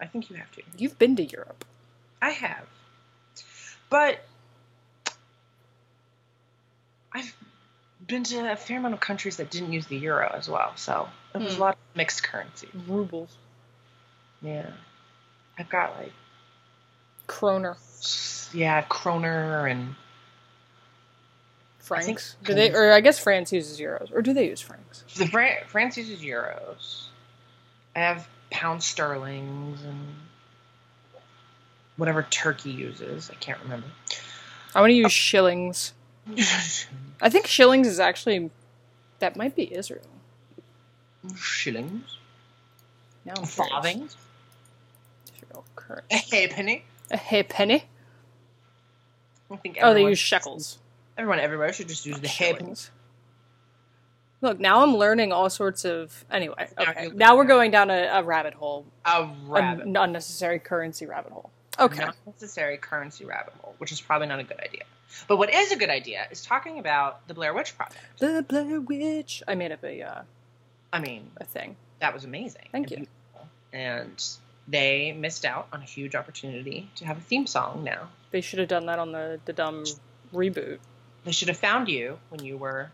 I 0.00 0.06
think 0.06 0.28
you 0.28 0.36
have 0.36 0.50
to. 0.52 0.62
You've 0.76 0.98
been 0.98 1.16
to 1.16 1.24
Europe. 1.24 1.64
I 2.20 2.30
have. 2.30 2.66
But 3.88 4.22
I've 7.14 7.34
been 8.08 8.24
to 8.24 8.50
a 8.52 8.56
fair 8.56 8.78
amount 8.78 8.94
of 8.94 9.00
countries 9.00 9.36
that 9.36 9.50
didn't 9.50 9.72
use 9.72 9.86
the 9.86 9.96
euro 9.96 10.30
as 10.34 10.48
well, 10.48 10.72
so 10.76 11.08
it 11.34 11.38
was 11.38 11.54
Hmm. 11.54 11.60
a 11.60 11.64
lot 11.64 11.74
of 11.74 11.96
mixed 11.96 12.22
currency. 12.24 12.68
Rubles. 12.86 13.30
Yeah. 14.42 14.70
I've 15.58 15.68
got 15.68 15.96
like 15.98 16.12
Kroner. 17.26 17.76
yeah, 18.52 18.82
kroner 18.82 19.66
and 19.66 19.94
Francs. 21.78 22.36
Do 22.44 22.54
they, 22.54 22.70
or 22.72 22.92
I 22.92 23.00
guess 23.00 23.18
France 23.18 23.52
uses 23.52 23.80
euros. 23.80 24.12
Or 24.12 24.20
do 24.22 24.32
they 24.34 24.46
use 24.46 24.60
francs? 24.60 25.04
the 25.16 25.26
Fran- 25.26 25.64
France 25.66 25.96
uses 25.96 26.20
euros. 26.20 27.04
I 27.96 28.00
have 28.00 28.28
pound 28.50 28.82
sterlings 28.82 29.82
and 29.82 30.14
whatever 31.96 32.22
Turkey 32.24 32.70
uses. 32.70 33.30
I 33.30 33.34
can't 33.36 33.58
remember. 33.62 33.86
I 34.74 34.80
want 34.80 34.90
to 34.90 34.94
use 34.94 35.12
shillings. 35.12 35.92
I 37.20 37.28
think 37.30 37.46
shillings 37.46 37.86
is 37.86 37.98
actually, 38.00 38.50
that 39.18 39.36
might 39.36 39.54
be 39.56 39.72
Israel. 39.74 40.02
Shillings, 41.36 42.16
Now 43.24 43.34
I'm 43.38 43.44
farthings, 43.44 44.16
Israel 45.34 45.64
currency. 45.76 46.06
a 46.10 46.16
halfpenny. 46.16 46.84
A 47.10 47.16
halfpenny? 47.16 47.84
I 49.50 49.56
think 49.56 49.78
Oh, 49.82 49.94
they 49.94 50.04
use 50.04 50.18
shekels. 50.18 50.78
Everyone 51.16 51.40
everywhere 51.40 51.72
should 51.72 51.88
just 51.88 52.06
use 52.06 52.16
oh, 52.16 52.20
the 52.20 52.28
halfpenny. 52.28 52.58
Shillings. 52.58 52.90
Look, 54.40 54.60
now 54.60 54.82
I'm 54.84 54.96
learning 54.96 55.32
all 55.32 55.50
sorts 55.50 55.84
of. 55.84 56.24
Anyway, 56.30 56.68
Now 56.78 56.90
okay. 56.90 57.04
you- 57.06 57.14
Now 57.14 57.36
we're 57.36 57.44
going 57.44 57.72
down 57.72 57.90
a, 57.90 58.08
a 58.12 58.22
rabbit 58.22 58.54
hole, 58.54 58.86
A 59.04 59.28
rabbit. 59.46 59.86
an 59.86 59.96
unnecessary 59.96 60.60
currency 60.60 61.06
rabbit 61.06 61.32
hole. 61.32 61.50
Okay. 61.78 62.04
Not 62.04 62.16
necessary 62.26 62.76
currency 62.76 63.24
rabbit 63.24 63.54
hole, 63.60 63.74
which 63.78 63.90
is 63.90 64.00
probably 64.00 64.28
not 64.28 64.38
a 64.38 64.44
good 64.44 64.60
idea. 64.60 64.82
But 65.26 65.36
what 65.38 65.52
is 65.52 65.72
a 65.72 65.76
good 65.76 65.90
idea 65.90 66.26
is 66.30 66.42
talking 66.42 66.78
about 66.78 67.26
the 67.28 67.34
Blair 67.34 67.54
Witch 67.54 67.76
Project. 67.76 67.98
The 68.18 68.44
Blair 68.46 68.80
Witch. 68.80 69.42
I 69.48 69.54
made 69.54 69.72
up 69.72 69.82
a 69.84 70.02
uh, 70.02 70.22
I 70.92 71.00
mean, 71.00 71.30
a 71.38 71.44
thing. 71.44 71.76
that 72.00 72.14
was 72.14 72.24
amazing. 72.24 72.66
Thank 72.72 72.90
and 72.90 72.90
you. 72.90 72.96
beautiful. 72.96 73.48
And 73.72 74.24
they 74.66 75.12
missed 75.12 75.44
out 75.44 75.68
on 75.72 75.80
a 75.80 75.84
huge 75.84 76.14
opportunity 76.14 76.90
to 76.96 77.06
have 77.06 77.18
a 77.18 77.22
theme 77.22 77.46
song 77.46 77.84
now. 77.84 78.08
They 78.30 78.40
should 78.40 78.58
have 78.58 78.68
done 78.68 78.86
that 78.86 78.98
on 78.98 79.12
the 79.12 79.40
the 79.44 79.52
dumb 79.52 79.84
reboot. 80.32 80.78
They 81.24 81.32
should 81.32 81.48
have 81.48 81.58
found 81.58 81.88
you 81.88 82.18
when 82.28 82.44
you 82.44 82.56
were 82.56 82.90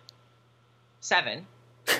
seven. 1.01 1.47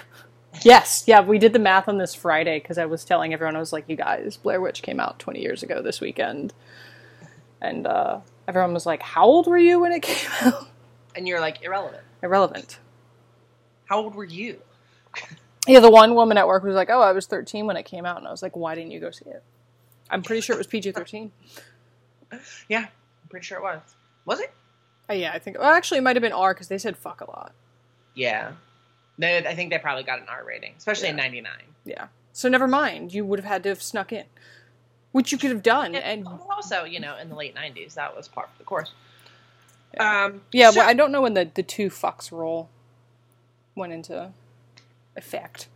Yes, 0.63 1.03
yeah, 1.07 1.21
we 1.21 1.39
did 1.39 1.53
the 1.53 1.59
math 1.59 1.89
on 1.89 1.99
this 1.99 2.15
Friday 2.15 2.61
because 2.61 2.79
I 2.79 2.87
was 2.87 3.05
telling 3.05 3.35
everyone 3.35 3.57
I 3.57 3.59
was 3.59 3.73
like, 3.73 3.89
"You 3.89 3.97
guys, 3.97 4.37
Blair 4.37 4.61
Witch 4.61 4.83
came 4.83 5.01
out 5.01 5.19
20 5.19 5.41
years 5.41 5.65
ago 5.65 5.83
this 5.83 6.01
weekend," 6.01 6.55
and 7.61 7.89
uh, 7.89 8.21
everyone 8.49 8.75
was 8.75 8.87
like, 8.87 9.03
"How 9.03 9.25
old 9.25 9.47
were 9.47 9.59
you 9.59 9.81
when 9.81 9.93
it 9.93 10.03
came 10.03 10.31
out?" 10.43 10.69
And 11.17 11.27
you're 11.29 11.41
like 11.41 11.63
irrelevant. 11.63 12.03
Irrelevant. 12.23 12.79
How 13.87 13.99
old 13.99 14.15
were 14.15 14.25
you? 14.25 14.61
Yeah, 15.67 15.81
the 15.81 15.91
one 15.91 16.15
woman 16.15 16.37
at 16.37 16.47
work 16.47 16.63
was 16.63 16.75
like, 16.75 16.91
"Oh, 16.91 17.01
I 17.01 17.13
was 17.13 17.27
13 17.27 17.67
when 17.67 17.77
it 17.77 17.85
came 17.85 18.05
out," 18.05 18.19
and 18.19 18.27
I 18.27 18.31
was 18.31 18.43
like, 18.43 18.57
"Why 18.57 18.75
didn't 18.75 18.91
you 18.91 19.01
go 19.01 19.11
see 19.11 19.27
it?" 19.31 19.43
I'm 20.11 20.23
pretty 20.23 20.43
sure 20.43 20.55
it 20.55 20.59
was 20.59 20.67
PG-13. 20.67 21.31
Yeah, 22.69 22.81
I'm 22.81 23.29
pretty 23.31 23.45
sure 23.45 23.59
it 23.59 23.63
was. 23.63 23.81
Was 24.25 24.41
it? 24.41 24.53
Uh, 25.09 25.13
yeah, 25.13 25.31
I 25.33 25.39
think. 25.39 25.57
Well, 25.57 25.71
actually, 25.71 25.99
it 25.99 26.01
might 26.01 26.17
have 26.17 26.23
been 26.23 26.33
R 26.33 26.53
because 26.53 26.67
they 26.67 26.79
said 26.79 26.97
"fuck" 26.97 27.21
a 27.21 27.31
lot. 27.31 27.53
Yeah. 28.15 28.53
They, 29.19 29.39
I 29.39 29.55
think 29.55 29.71
they 29.71 29.79
probably 29.79 30.03
got 30.03 30.19
an 30.21 30.27
R 30.29 30.45
rating, 30.45 30.75
especially 30.77 31.11
in 31.11 31.17
'99. 31.17 31.53
Yeah. 31.85 32.09
So 32.33 32.49
never 32.49 32.67
mind. 32.67 33.15
You 33.15 33.25
would 33.25 33.39
have 33.39 33.47
had 33.47 33.63
to 33.65 33.69
have 33.69 33.81
snuck 33.83 34.13
in. 34.13 34.25
Which 35.15 35.31
you 35.31 35.39
could 35.39 35.51
have 35.51 35.63
done. 35.63 35.95
And, 35.95 36.27
And 36.27 36.41
also, 36.51 36.83
you 36.85 36.99
know, 36.99 37.17
in 37.17 37.29
the 37.29 37.37
late 37.37 37.55
'90s, 37.55 37.95
that 37.95 38.17
was 38.17 38.27
part 38.27 38.49
of 38.51 38.59
the 38.59 38.65
course. 38.65 38.93
Um, 39.99 40.43
yeah, 40.53 40.71
so- 40.73 40.81
well, 40.81 40.89
I 40.89 40.93
don't 40.95 41.13
know 41.13 41.23
when 41.23 41.35
the 41.35 41.49
the 41.55 41.63
two 41.63 41.89
fucks 41.89 42.33
rule 42.33 42.69
went 43.77 43.93
into 43.93 44.33
effect. 45.17 45.69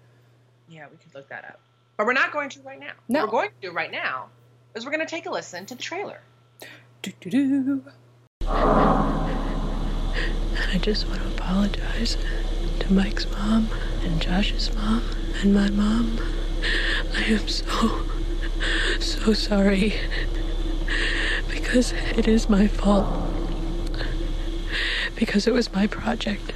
yeah, 0.69 0.87
we 0.91 0.97
could 0.97 1.15
look 1.15 1.29
that 1.29 1.45
up, 1.45 1.61
but 1.97 2.05
we're 2.07 2.13
not 2.13 2.33
going 2.33 2.51
to 2.51 2.61
right 2.63 2.81
now. 2.81 2.93
No. 3.09 3.21
What 3.27 3.33
we're 3.33 3.39
going 3.43 3.51
to 3.63 3.69
do 3.69 3.73
right 3.73 3.93
now 3.93 4.27
is 4.75 4.85
we're 4.85 4.91
going 4.91 5.07
to 5.07 5.11
take 5.11 5.27
a 5.27 5.31
listen 5.31 5.65
to 5.67 5.75
the 5.77 5.83
trailer. 5.83 6.21
Do, 7.03 7.13
do, 7.21 7.31
do. 7.31 7.85
I 10.71 10.79
just 10.81 11.07
want 11.09 11.23
to 11.23 11.29
apologize 11.29 12.17
to 12.81 12.93
Mike's 12.93 13.31
mom 13.31 13.69
and 14.03 14.21
Josh's 14.21 14.75
mom 14.75 15.03
and 15.43 15.55
my 15.55 15.71
mom. 15.71 16.19
I 17.15 17.23
am 17.25 17.47
so, 17.49 18.03
so 19.01 19.33
sorry. 19.33 19.95
Because 21.49 21.93
it 22.17 22.27
is 22.27 22.49
my 22.49 22.67
fault. 22.67 23.07
Because 25.15 25.47
it 25.47 25.53
was 25.53 25.73
my 25.73 25.87
project. 25.87 26.53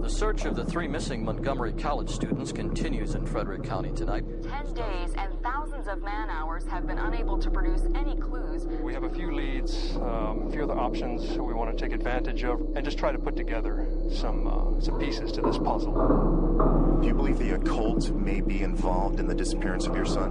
The 0.00 0.08
search 0.08 0.44
of 0.44 0.56
the 0.56 0.59
three 0.70 0.86
missing 0.86 1.24
Montgomery 1.24 1.72
College 1.72 2.08
students 2.08 2.52
continues 2.52 3.16
in 3.16 3.26
Frederick 3.26 3.64
County 3.64 3.90
tonight. 3.90 4.24
Ten 4.44 4.72
days 4.72 5.12
and 5.16 5.42
thousands 5.42 5.88
of 5.88 6.00
man 6.00 6.30
hours 6.30 6.64
have 6.66 6.86
been 6.86 6.98
unable 6.98 7.36
to 7.38 7.50
produce 7.50 7.86
any 7.96 8.14
clues. 8.14 8.66
We 8.80 8.94
have 8.94 9.02
a 9.02 9.10
few 9.10 9.34
leads, 9.34 9.96
um, 9.96 10.46
a 10.46 10.50
few 10.52 10.62
other 10.62 10.78
options 10.78 11.36
we 11.36 11.54
want 11.54 11.76
to 11.76 11.84
take 11.84 11.92
advantage 11.92 12.44
of, 12.44 12.60
and 12.76 12.84
just 12.84 12.98
try 12.98 13.10
to 13.10 13.18
put 13.18 13.34
together 13.34 13.88
some 14.12 14.46
uh, 14.46 14.80
some 14.80 14.96
pieces 15.00 15.32
to 15.32 15.42
this 15.42 15.58
puzzle. 15.58 16.98
Do 17.00 17.08
you 17.08 17.14
believe 17.14 17.40
the 17.40 17.56
occult 17.56 18.12
may 18.12 18.40
be 18.40 18.62
involved 18.62 19.18
in 19.18 19.26
the 19.26 19.34
disappearance 19.34 19.88
of 19.88 19.96
your 19.96 20.06
son? 20.06 20.30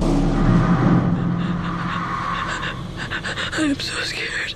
I 3.56 3.62
am 3.62 3.80
so 3.80 4.02
scared. 4.02 4.54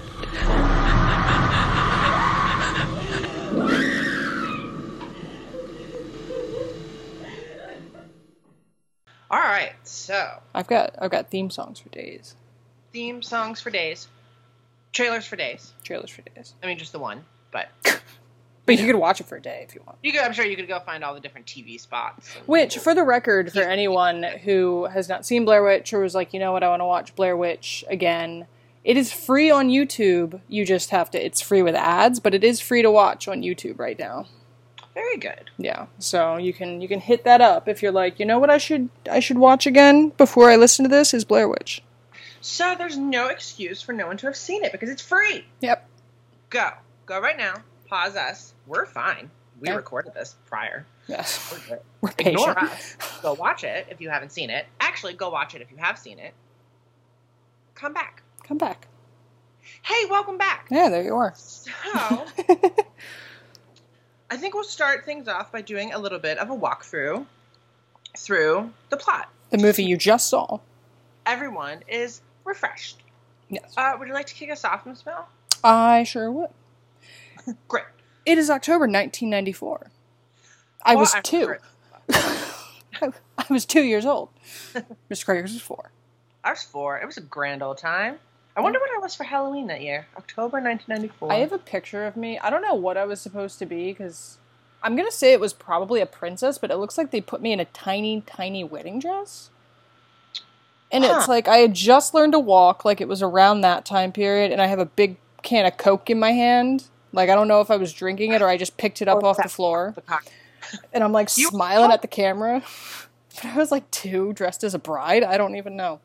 All 9.30 9.38
right, 9.38 9.74
so 10.08 10.40
I've 10.54 10.66
got 10.66 10.94
I've 10.98 11.10
got 11.10 11.30
theme 11.30 11.50
songs 11.50 11.78
for 11.78 11.90
days, 11.90 12.34
theme 12.92 13.20
songs 13.20 13.60
for 13.60 13.68
days, 13.70 14.08
trailers 14.92 15.26
for 15.26 15.36
days. 15.36 15.74
trailers 15.84 16.08
for 16.10 16.22
days. 16.22 16.54
I 16.62 16.66
mean, 16.66 16.78
just 16.78 16.92
the 16.92 16.98
one, 16.98 17.26
but 17.52 17.68
But 18.64 18.78
you 18.78 18.86
could 18.86 18.96
watch 18.96 19.20
it 19.20 19.26
for 19.26 19.36
a 19.36 19.40
day 19.40 19.64
if 19.66 19.74
you 19.74 19.82
want. 19.86 19.98
you 20.02 20.12
could, 20.12 20.20
I'm 20.20 20.32
sure 20.34 20.44
you 20.44 20.54
could 20.56 20.68
go 20.68 20.78
find 20.80 21.02
all 21.02 21.14
the 21.14 21.20
different 21.20 21.46
TV 21.46 21.80
spots. 21.80 22.34
Which, 22.44 22.76
for 22.76 22.94
the 22.94 23.02
record, 23.02 23.50
for 23.50 23.62
anyone 23.62 24.22
who 24.22 24.84
has 24.86 25.08
not 25.08 25.24
seen 25.24 25.46
Blair 25.46 25.62
Witch 25.62 25.92
or 25.94 26.00
was 26.00 26.14
like, 26.14 26.34
you 26.34 26.40
know 26.40 26.52
what, 26.52 26.62
I 26.62 26.68
want 26.68 26.80
to 26.80 26.86
watch 26.86 27.14
Blair 27.16 27.34
Witch 27.34 27.82
again, 27.88 28.46
it 28.84 28.96
is 28.98 29.10
free 29.10 29.50
on 29.50 29.68
YouTube. 29.68 30.40
You 30.48 30.66
just 30.66 30.90
have 30.90 31.10
to. 31.12 31.24
It's 31.24 31.40
free 31.40 31.62
with 31.62 31.74
ads, 31.74 32.20
but 32.20 32.34
it 32.34 32.44
is 32.44 32.60
free 32.60 32.82
to 32.82 32.90
watch 32.90 33.26
on 33.26 33.40
YouTube 33.42 33.78
right 33.78 33.98
now. 33.98 34.26
Very 34.98 35.16
good. 35.16 35.50
Yeah, 35.58 35.86
so 36.00 36.36
you 36.38 36.52
can 36.52 36.80
you 36.80 36.88
can 36.88 36.98
hit 37.00 37.22
that 37.24 37.40
up 37.40 37.68
if 37.68 37.82
you're 37.82 37.92
like, 37.92 38.18
you 38.18 38.26
know 38.26 38.38
what, 38.40 38.50
I 38.50 38.58
should 38.58 38.88
I 39.10 39.20
should 39.20 39.38
watch 39.38 39.66
again 39.66 40.08
before 40.10 40.50
I 40.50 40.56
listen 40.56 40.84
to 40.84 40.88
this 40.88 41.14
is 41.14 41.24
Blair 41.24 41.48
Witch. 41.48 41.82
So 42.40 42.74
there's 42.76 42.96
no 42.96 43.28
excuse 43.28 43.80
for 43.82 43.92
no 43.92 44.06
one 44.08 44.16
to 44.18 44.26
have 44.26 44.36
seen 44.36 44.64
it 44.64 44.72
because 44.72 44.88
it's 44.90 45.02
free. 45.02 45.44
Yep. 45.60 45.88
Go, 46.50 46.70
go 47.06 47.20
right 47.20 47.36
now. 47.36 47.54
Pause 47.88 48.16
us. 48.16 48.54
We're 48.66 48.86
fine. 48.86 49.30
We 49.60 49.68
Yeah. 49.68 49.76
recorded 49.76 50.14
this 50.14 50.36
prior. 50.46 50.86
Yes, 51.08 51.50
We're 51.52 51.76
good. 51.76 51.84
we're 52.00 52.10
patient. 52.12 52.34
Ignore 52.40 52.58
us. 52.58 52.96
Go 53.22 53.34
watch 53.34 53.64
it 53.64 53.86
if 53.90 54.00
you 54.00 54.10
haven't 54.10 54.30
seen 54.32 54.50
it. 54.50 54.66
Actually, 54.80 55.14
go 55.14 55.30
watch 55.30 55.54
it 55.54 55.62
if 55.62 55.70
you 55.70 55.76
have 55.78 55.98
seen 55.98 56.18
it. 56.18 56.32
Come 57.74 57.92
back. 57.92 58.22
Come 58.44 58.58
back. 58.58 58.88
Hey, 59.82 60.04
welcome 60.08 60.38
back. 60.38 60.66
Yeah, 60.70 60.88
there 60.88 61.02
you 61.04 61.14
are. 61.16 61.34
So, 61.36 61.70
I 64.30 64.36
think 64.36 64.54
we'll 64.54 64.64
start 64.64 65.04
things 65.04 65.26
off 65.28 65.50
by 65.52 65.62
doing 65.62 65.92
a 65.92 65.98
little 65.98 66.18
bit 66.18 66.38
of 66.38 66.50
a 66.50 66.56
walkthrough 66.56 67.24
through 68.16 68.70
the 68.90 68.96
plot. 68.96 69.30
The 69.50 69.58
movie 69.58 69.84
you 69.84 69.96
just 69.96 70.28
saw. 70.28 70.58
Everyone 71.24 71.82
is 71.88 72.20
refreshed. 72.44 73.02
Yes. 73.48 73.72
Uh, 73.76 73.94
would 73.98 74.08
you 74.08 74.14
like 74.14 74.26
to 74.26 74.34
kick 74.34 74.50
us 74.50 74.64
off, 74.64 74.84
Miss 74.84 75.04
Mel? 75.06 75.28
I 75.64 76.02
sure 76.04 76.30
would. 76.30 76.50
Great. 77.68 77.84
It 78.26 78.36
is 78.36 78.50
October 78.50 78.80
1994. 78.80 79.90
I 80.82 80.94
Well, 80.94 81.00
was 81.00 81.14
two. 81.22 81.54
I, 83.00 83.12
was 83.48 83.64
two 83.64 83.82
years 83.82 84.04
old. 84.04 84.28
Mr. 85.10 85.24
Kragers 85.24 85.42
was 85.54 85.62
four. 85.62 85.90
I 86.44 86.50
was 86.50 86.62
four. 86.62 86.98
It 86.98 87.06
was 87.06 87.16
a 87.16 87.22
grand 87.22 87.62
old 87.62 87.78
time. 87.78 88.18
I 88.58 88.60
wonder 88.60 88.80
what 88.80 88.90
I 88.90 88.98
was 88.98 89.14
for 89.14 89.22
Halloween 89.22 89.68
that 89.68 89.82
year. 89.82 90.08
October 90.16 90.56
1994. 90.60 91.32
I 91.32 91.36
have 91.36 91.52
a 91.52 91.58
picture 91.58 92.04
of 92.04 92.16
me. 92.16 92.40
I 92.40 92.50
don't 92.50 92.60
know 92.60 92.74
what 92.74 92.96
I 92.96 93.04
was 93.04 93.20
supposed 93.20 93.60
to 93.60 93.66
be 93.66 93.92
because 93.92 94.38
I'm 94.82 94.96
gonna 94.96 95.12
say 95.12 95.32
it 95.32 95.38
was 95.38 95.52
probably 95.52 96.00
a 96.00 96.06
princess, 96.06 96.58
but 96.58 96.72
it 96.72 96.76
looks 96.76 96.98
like 96.98 97.12
they 97.12 97.20
put 97.20 97.40
me 97.40 97.52
in 97.52 97.60
a 97.60 97.66
tiny, 97.66 98.20
tiny 98.26 98.64
wedding 98.64 98.98
dress. 98.98 99.50
And 100.90 101.04
it's 101.04 101.28
like 101.28 101.46
I 101.46 101.58
had 101.58 101.72
just 101.72 102.14
learned 102.14 102.32
to 102.32 102.40
walk, 102.40 102.84
like 102.84 103.00
it 103.00 103.06
was 103.06 103.22
around 103.22 103.60
that 103.60 103.84
time 103.84 104.10
period, 104.10 104.50
and 104.50 104.60
I 104.60 104.66
have 104.66 104.80
a 104.80 104.86
big 104.86 105.18
can 105.42 105.64
of 105.64 105.76
Coke 105.76 106.10
in 106.10 106.18
my 106.18 106.32
hand. 106.32 106.86
Like 107.12 107.30
I 107.30 107.36
don't 107.36 107.46
know 107.46 107.60
if 107.60 107.70
I 107.70 107.76
was 107.76 107.92
drinking 107.92 108.32
it 108.32 108.42
or 108.42 108.48
I 108.48 108.56
just 108.56 108.76
picked 108.76 109.00
it 109.00 109.06
up 109.06 109.22
Or 109.22 109.26
off 109.26 109.36
the 109.36 109.48
floor, 109.48 109.94
the 109.94 110.18
and 110.92 111.04
I'm 111.04 111.12
like 111.12 111.28
You- 111.38 111.48
smiling 111.48 111.92
at 111.92 112.02
the 112.02 112.08
camera. 112.08 112.62
But 113.40 113.52
I 113.52 113.56
was 113.56 113.70
like 113.70 113.88
two, 113.92 114.32
dressed 114.32 114.64
as 114.64 114.74
a 114.74 114.80
bride. 114.80 115.22
I 115.22 115.38
don't 115.38 115.54
even 115.54 115.76
know. 115.76 116.00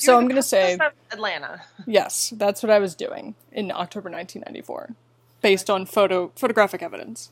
So 0.00 0.16
I'm 0.16 0.28
gonna 0.28 0.42
say 0.42 0.78
Atlanta. 1.12 1.62
Yes, 1.86 2.32
that's 2.36 2.62
what 2.62 2.70
I 2.70 2.78
was 2.78 2.94
doing 2.94 3.34
in 3.52 3.70
October 3.70 4.10
1994, 4.10 4.94
based 5.42 5.68
on 5.70 5.86
photo 5.86 6.32
photographic 6.36 6.82
evidence. 6.82 7.30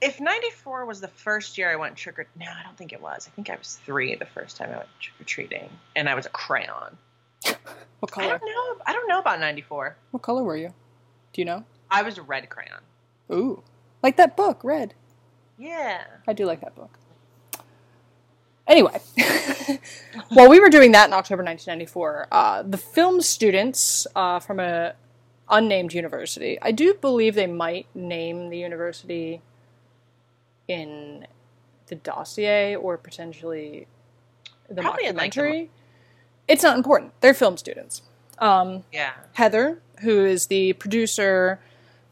If 0.00 0.20
94 0.20 0.84
was 0.84 1.00
the 1.00 1.08
first 1.08 1.56
year 1.56 1.70
I 1.70 1.76
went 1.76 1.96
trick 1.96 2.18
or 2.18 2.26
no, 2.36 2.46
I 2.46 2.62
don't 2.64 2.76
think 2.76 2.92
it 2.92 3.00
was. 3.00 3.28
I 3.28 3.30
think 3.36 3.50
I 3.50 3.56
was 3.56 3.78
three 3.86 4.14
the 4.16 4.26
first 4.26 4.56
time 4.56 4.70
I 4.70 4.78
went 4.78 4.88
trick 5.00 5.20
or 5.20 5.24
treating, 5.24 5.70
and 5.94 6.08
I 6.08 6.14
was 6.14 6.26
a 6.26 6.30
crayon. 6.30 6.98
What 8.00 8.10
color? 8.10 8.34
I 8.34 8.38
don't 8.38 8.40
know. 8.44 8.82
I 8.84 8.92
don't 8.92 9.06
know 9.08 9.20
about 9.20 9.38
94. 9.38 9.96
What 10.10 10.22
color 10.24 10.42
were 10.42 10.56
you? 10.56 10.74
Do 11.32 11.40
you 11.40 11.44
know? 11.44 11.62
I 11.88 12.02
was 12.02 12.18
a 12.18 12.22
red 12.22 12.48
crayon. 12.48 12.80
Ooh, 13.32 13.62
like 14.02 14.16
that 14.16 14.36
book, 14.36 14.64
Red. 14.64 14.94
Yeah. 15.56 16.02
I 16.26 16.32
do 16.32 16.44
like 16.44 16.62
that 16.62 16.74
book. 16.74 16.98
Anyway, 18.72 18.98
while 20.30 20.48
we 20.48 20.58
were 20.58 20.70
doing 20.70 20.92
that 20.92 21.06
in 21.06 21.12
October 21.12 21.42
1994, 21.44 22.28
uh, 22.32 22.62
the 22.62 22.78
film 22.78 23.20
students 23.20 24.06
uh, 24.16 24.40
from 24.40 24.58
a 24.58 24.94
unnamed 25.50 25.92
university, 25.92 26.58
I 26.62 26.72
do 26.72 26.94
believe 26.94 27.34
they 27.34 27.46
might 27.46 27.86
name 27.94 28.48
the 28.48 28.56
university 28.56 29.42
in 30.66 31.26
the 31.88 31.96
dossier 31.96 32.74
or 32.74 32.96
potentially 32.96 33.86
the 34.70 34.80
Probably 34.80 35.04
in, 35.04 35.16
like, 35.16 35.34
the- 35.34 35.40
documentary. 35.42 35.70
It's 36.48 36.62
not 36.62 36.74
important. 36.78 37.12
They're 37.20 37.34
film 37.34 37.58
students. 37.58 38.00
Um, 38.38 38.84
Yeah. 38.90 39.12
Heather, 39.34 39.82
who 40.00 40.24
is 40.24 40.46
the 40.46 40.72
producer, 40.72 41.60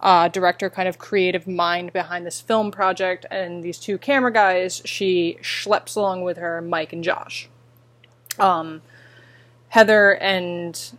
uh, 0.01 0.29
director, 0.29 0.71
kind 0.71 0.89
of 0.89 0.99
creative 0.99 1.47
mind 1.47 1.93
behind 1.93 2.27
this 2.27 2.41
film 2.41 2.71
project, 2.71 3.27
and 3.31 3.63
these 3.63 3.79
two 3.79 3.99
camera 3.99 4.33
guys, 4.33 4.83
she 4.85 5.39
schleps 5.43 5.97
along 5.97 6.23
with 6.23 6.39
her 6.39 6.61
Mike 6.61 6.93
and 6.93 7.05
Josh. 7.05 7.49
Um, 8.39 8.83
Heather 9.69 10.17
and 10.17 10.93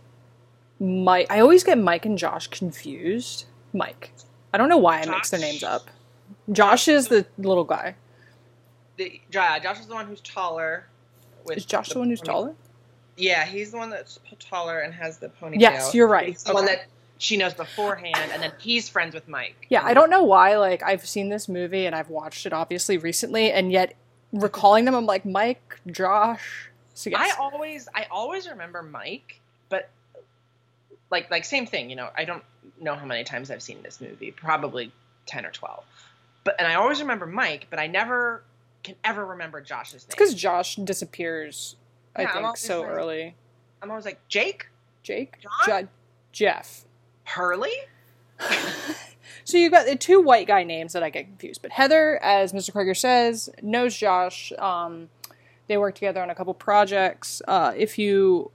Mike, 0.78 1.26
I 1.30 1.40
always 1.40 1.64
get 1.64 1.78
Mike 1.78 2.06
and 2.06 2.16
Josh 2.16 2.46
confused. 2.46 3.46
Mike. 3.72 4.12
I 4.52 4.58
don't 4.58 4.68
know 4.68 4.78
why 4.78 5.00
I 5.00 5.06
mix 5.06 5.30
their 5.30 5.40
names 5.40 5.62
up. 5.62 5.82
Josh 6.50 6.88
is 6.88 7.08
the 7.08 7.26
little 7.38 7.64
guy. 7.64 7.94
The, 8.96 9.20
Josh 9.30 9.80
is 9.80 9.86
the 9.86 9.94
one 9.94 10.06
who's 10.06 10.20
taller. 10.20 10.86
With 11.44 11.56
Is 11.56 11.64
Josh 11.64 11.88
the 11.90 11.98
one 11.98 12.08
who's 12.08 12.20
taller? 12.20 12.54
Yeah, 13.16 13.44
he's 13.44 13.72
the 13.72 13.78
one 13.78 13.90
that's 13.90 14.20
taller 14.38 14.80
and 14.80 14.94
has 14.94 15.18
the 15.18 15.28
ponytail. 15.28 15.60
Yes, 15.60 15.94
you're 15.94 16.06
right. 16.06 16.28
He's 16.28 16.44
the 16.44 16.54
one 16.54 16.66
that 16.66 16.86
she 17.22 17.36
knows 17.36 17.54
beforehand, 17.54 18.30
and 18.32 18.42
then 18.42 18.52
he's 18.58 18.88
friends 18.88 19.14
with 19.14 19.28
Mike. 19.28 19.66
Yeah, 19.68 19.82
I 19.84 19.94
don't 19.94 20.10
know 20.10 20.24
why. 20.24 20.56
Like, 20.56 20.82
I've 20.82 21.06
seen 21.06 21.28
this 21.28 21.48
movie 21.48 21.86
and 21.86 21.94
I've 21.94 22.10
watched 22.10 22.46
it 22.46 22.52
obviously 22.52 22.98
recently, 22.98 23.52
and 23.52 23.70
yet 23.70 23.94
recalling 24.32 24.84
them, 24.86 24.94
I'm 24.94 25.06
like 25.06 25.24
Mike, 25.24 25.78
Josh. 25.86 26.68
So 26.94 27.10
yes, 27.10 27.32
I 27.38 27.40
always, 27.40 27.88
I 27.94 28.06
always 28.10 28.48
remember 28.48 28.82
Mike, 28.82 29.40
but 29.68 29.88
like, 31.10 31.30
like 31.30 31.44
same 31.44 31.64
thing. 31.66 31.90
You 31.90 31.96
know, 31.96 32.08
I 32.16 32.24
don't 32.24 32.42
know 32.80 32.94
how 32.96 33.06
many 33.06 33.22
times 33.24 33.50
I've 33.50 33.62
seen 33.62 33.82
this 33.82 34.00
movie. 34.00 34.30
Probably 34.32 34.92
ten 35.26 35.46
or 35.46 35.50
twelve. 35.50 35.84
But 36.44 36.56
and 36.58 36.66
I 36.66 36.74
always 36.74 37.00
remember 37.00 37.24
Mike, 37.26 37.68
but 37.70 37.78
I 37.78 37.86
never 37.86 38.42
can 38.82 38.96
ever 39.04 39.24
remember 39.24 39.60
Josh's 39.60 40.02
name. 40.02 40.08
because 40.10 40.34
Josh 40.34 40.74
disappears. 40.76 41.76
I 42.16 42.22
Yeah, 42.22 42.32
I'm 42.34 42.42
think 42.42 42.56
so 42.56 42.80
like- 42.82 42.90
early. 42.90 43.34
I'm 43.80 43.90
always 43.90 44.04
like 44.04 44.20
Jake 44.28 44.66
Jake, 45.04 45.36
John? 45.40 45.50
Jo- 45.84 45.88
Jeff. 46.32 46.84
Hurley. 47.32 47.72
So 49.44 49.56
you've 49.56 49.72
got 49.72 49.86
the 49.86 49.96
two 49.96 50.20
white 50.20 50.46
guy 50.46 50.62
names 50.62 50.92
that 50.92 51.02
I 51.02 51.10
get 51.10 51.24
confused. 51.24 51.62
But 51.62 51.72
Heather, 51.72 52.22
as 52.22 52.52
Mr. 52.52 52.72
Krieger 52.72 52.94
says, 52.94 53.50
knows 53.60 53.96
Josh. 53.96 54.52
Um, 54.58 55.08
they 55.66 55.76
work 55.76 55.94
together 55.96 56.22
on 56.22 56.30
a 56.30 56.34
couple 56.34 56.54
projects. 56.54 57.42
Uh, 57.48 57.72
if 57.76 57.98
you 57.98 58.50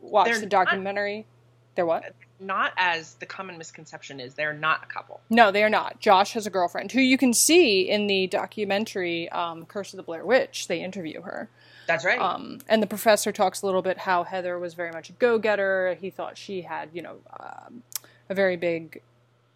watch 0.00 0.26
They're 0.26 0.36
the 0.36 0.42
not- 0.42 0.50
documentary, 0.50 1.26
they're 1.74 1.86
what? 1.86 2.14
Not 2.38 2.72
as 2.76 3.14
the 3.16 3.26
common 3.26 3.58
misconception 3.58 4.18
is, 4.20 4.34
they're 4.34 4.54
not 4.54 4.84
a 4.84 4.86
couple. 4.86 5.20
No, 5.28 5.50
they 5.50 5.62
are 5.62 5.68
not. 5.68 6.00
Josh 6.00 6.32
has 6.32 6.46
a 6.46 6.50
girlfriend 6.50 6.92
who 6.92 7.00
you 7.00 7.18
can 7.18 7.34
see 7.34 7.82
in 7.82 8.06
the 8.06 8.28
documentary 8.28 9.28
um, 9.30 9.66
Curse 9.66 9.92
of 9.92 9.98
the 9.98 10.02
Blair 10.02 10.24
Witch. 10.24 10.68
They 10.68 10.82
interview 10.82 11.20
her. 11.22 11.50
That's 11.90 12.04
right. 12.04 12.20
Um, 12.20 12.58
and 12.68 12.82
the 12.82 12.86
professor 12.86 13.32
talks 13.32 13.62
a 13.62 13.66
little 13.66 13.82
bit 13.82 13.98
how 13.98 14.22
Heather 14.22 14.58
was 14.58 14.74
very 14.74 14.92
much 14.92 15.10
a 15.10 15.12
go-getter. 15.12 15.96
He 16.00 16.08
thought 16.10 16.38
she 16.38 16.62
had, 16.62 16.90
you 16.92 17.02
know, 17.02 17.16
um, 17.38 17.82
a 18.28 18.34
very 18.34 18.56
big, 18.56 19.02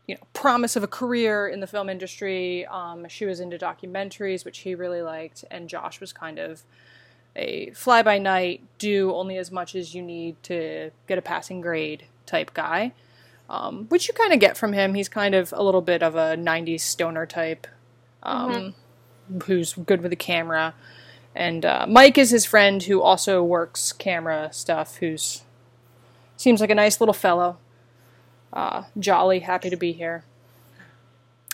you 0.09 0.17
know, 0.17 0.21
promise 0.33 0.75
of 0.75 0.83
a 0.83 0.89
career 0.89 1.47
in 1.47 1.61
the 1.61 1.67
film 1.67 1.89
industry. 1.89 2.67
Um, 2.67 3.07
she 3.09 3.25
was 3.25 3.39
into 3.39 3.57
documentaries, 3.57 4.45
which 4.45 4.59
he 4.59 4.75
really 4.75 5.01
liked, 5.01 5.45
and 5.51 5.69
Josh 5.69 6.01
was 6.01 6.13
kind 6.13 6.39
of 6.41 6.63
a 7.37 7.71
fly-by-night, 7.71 8.63
do 8.79 9.13
only 9.15 9.39
as 9.39 9.51
much 9.51 9.75
as 9.75 9.95
you 9.95 10.03
need 10.03 10.43
to 10.45 10.91
get 11.07 11.19
a 11.19 11.23
passing 11.23 11.61
grade 11.61 12.05
type 12.27 12.53
guy. 12.55 12.93
Um, 13.49 13.87
which 13.91 14.09
you 14.09 14.15
kind 14.15 14.33
of 14.33 14.41
get 14.41 14.57
from 14.57 14.73
him. 14.73 14.95
He's 14.95 15.09
kind 15.09 15.35
of 15.35 15.53
a 15.55 15.63
little 15.63 15.83
bit 15.83 16.03
of 16.03 16.15
a 16.17 16.35
'90s 16.35 16.81
stoner 16.81 17.27
type, 17.27 17.67
um, 18.23 18.75
who's 19.45 19.75
good 19.75 20.01
with 20.01 20.11
the 20.11 20.17
camera. 20.17 20.75
And 21.35 21.65
uh, 21.65 21.87
Mike 21.89 22.17
is 22.17 22.31
his 22.31 22.45
friend 22.45 22.83
who 22.83 23.03
also 23.03 23.43
works 23.43 23.93
camera 23.93 24.51
stuff. 24.53 24.97
Who's 24.99 25.43
seems 26.37 26.61
like 26.61 26.71
a 26.71 26.75
nice 26.75 27.01
little 27.01 27.15
fellow, 27.15 27.59
uh, 28.53 28.85
jolly, 28.99 29.41
happy 29.41 29.71
to 29.71 29.77
be 29.77 29.93
here. 29.93 30.25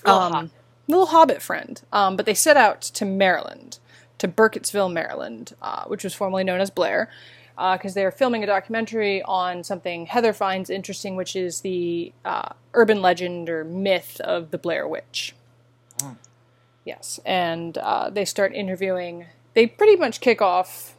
Little 0.05 0.21
Um, 0.21 0.33
hobbit. 0.33 0.51
little 0.89 1.07
hobbit 1.07 1.43
friend. 1.43 1.81
Um, 1.93 2.17
but 2.17 2.27
they 2.27 2.35
set 2.35 2.57
out 2.57 2.81
to 2.83 3.05
Maryland, 3.05 3.79
to 4.19 4.29
Burkittsville, 4.29 4.93
Maryland, 4.93 5.55
uh, 5.63 5.85
which 5.85 6.05
was 6.05 6.15
formerly 6.15 6.45
known 6.45 6.61
as 6.61 6.71
Blair, 6.71 7.11
because 7.57 7.93
they 7.95 8.05
are 8.05 8.11
filming 8.11 8.43
a 8.43 8.47
documentary 8.47 9.23
on 9.23 9.63
something 9.65 10.07
Heather 10.07 10.33
finds 10.33 10.71
interesting, 10.71 11.15
which 11.17 11.37
is 11.37 11.61
the 11.61 12.13
uh, 12.25 12.51
urban 12.73 13.03
legend 13.03 13.51
or 13.51 13.65
myth 13.65 14.19
of 14.23 14.51
the 14.51 14.59
Blair 14.59 14.89
Witch. 14.89 15.35
Yes, 16.85 17.21
and 17.27 17.77
uh, 17.77 18.09
they 18.09 18.25
start 18.25 18.55
interviewing. 18.55 19.27
They 19.55 19.67
pretty 19.67 19.97
much 19.97 20.21
kick 20.21 20.41
off 20.41 20.97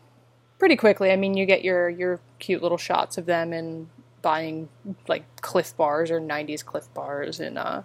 pretty 0.60 0.76
quickly. 0.76 1.12
I 1.12 1.16
mean, 1.16 1.36
you 1.36 1.46
get 1.46 1.64
your 1.64 1.90
your 1.90 2.20
cute 2.40 2.62
little 2.62 2.78
shots 2.78 3.18
of 3.18 3.26
them 3.26 3.54
and 3.54 3.88
buying 4.22 4.70
like 5.08 5.24
Clif 5.42 5.76
bars 5.76 6.12
or 6.12 6.20
'90s 6.20 6.64
Clif 6.64 6.94
bars 6.94 7.40
in 7.40 7.58
uh, 7.58 7.84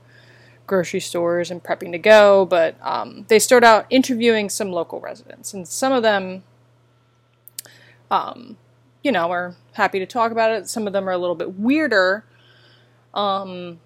grocery 0.66 1.00
stores 1.00 1.50
and 1.50 1.62
prepping 1.62 1.92
to 1.92 1.99
go. 1.99 2.44
But 2.46 2.76
um, 2.82 3.25
they 3.28 3.38
start 3.38 3.64
out 3.64 3.87
interviewing 3.90 4.49
some 4.49 4.73
local 4.73 5.00
residents, 5.00 5.54
and 5.54 5.66
some 5.66 5.92
of 5.92 6.02
them, 6.02 6.42
um, 8.11 8.56
you 9.02 9.12
know, 9.12 9.30
are 9.30 9.54
happy 9.73 9.99
to 9.99 10.06
talk 10.06 10.32
about 10.32 10.50
it. 10.50 10.68
Some 10.68 10.87
of 10.87 10.92
them 10.92 11.08
are 11.08 11.12
a 11.12 11.18
little 11.18 11.37
bit 11.37 11.58
weirder. 11.58 12.25
Um, 13.14 13.80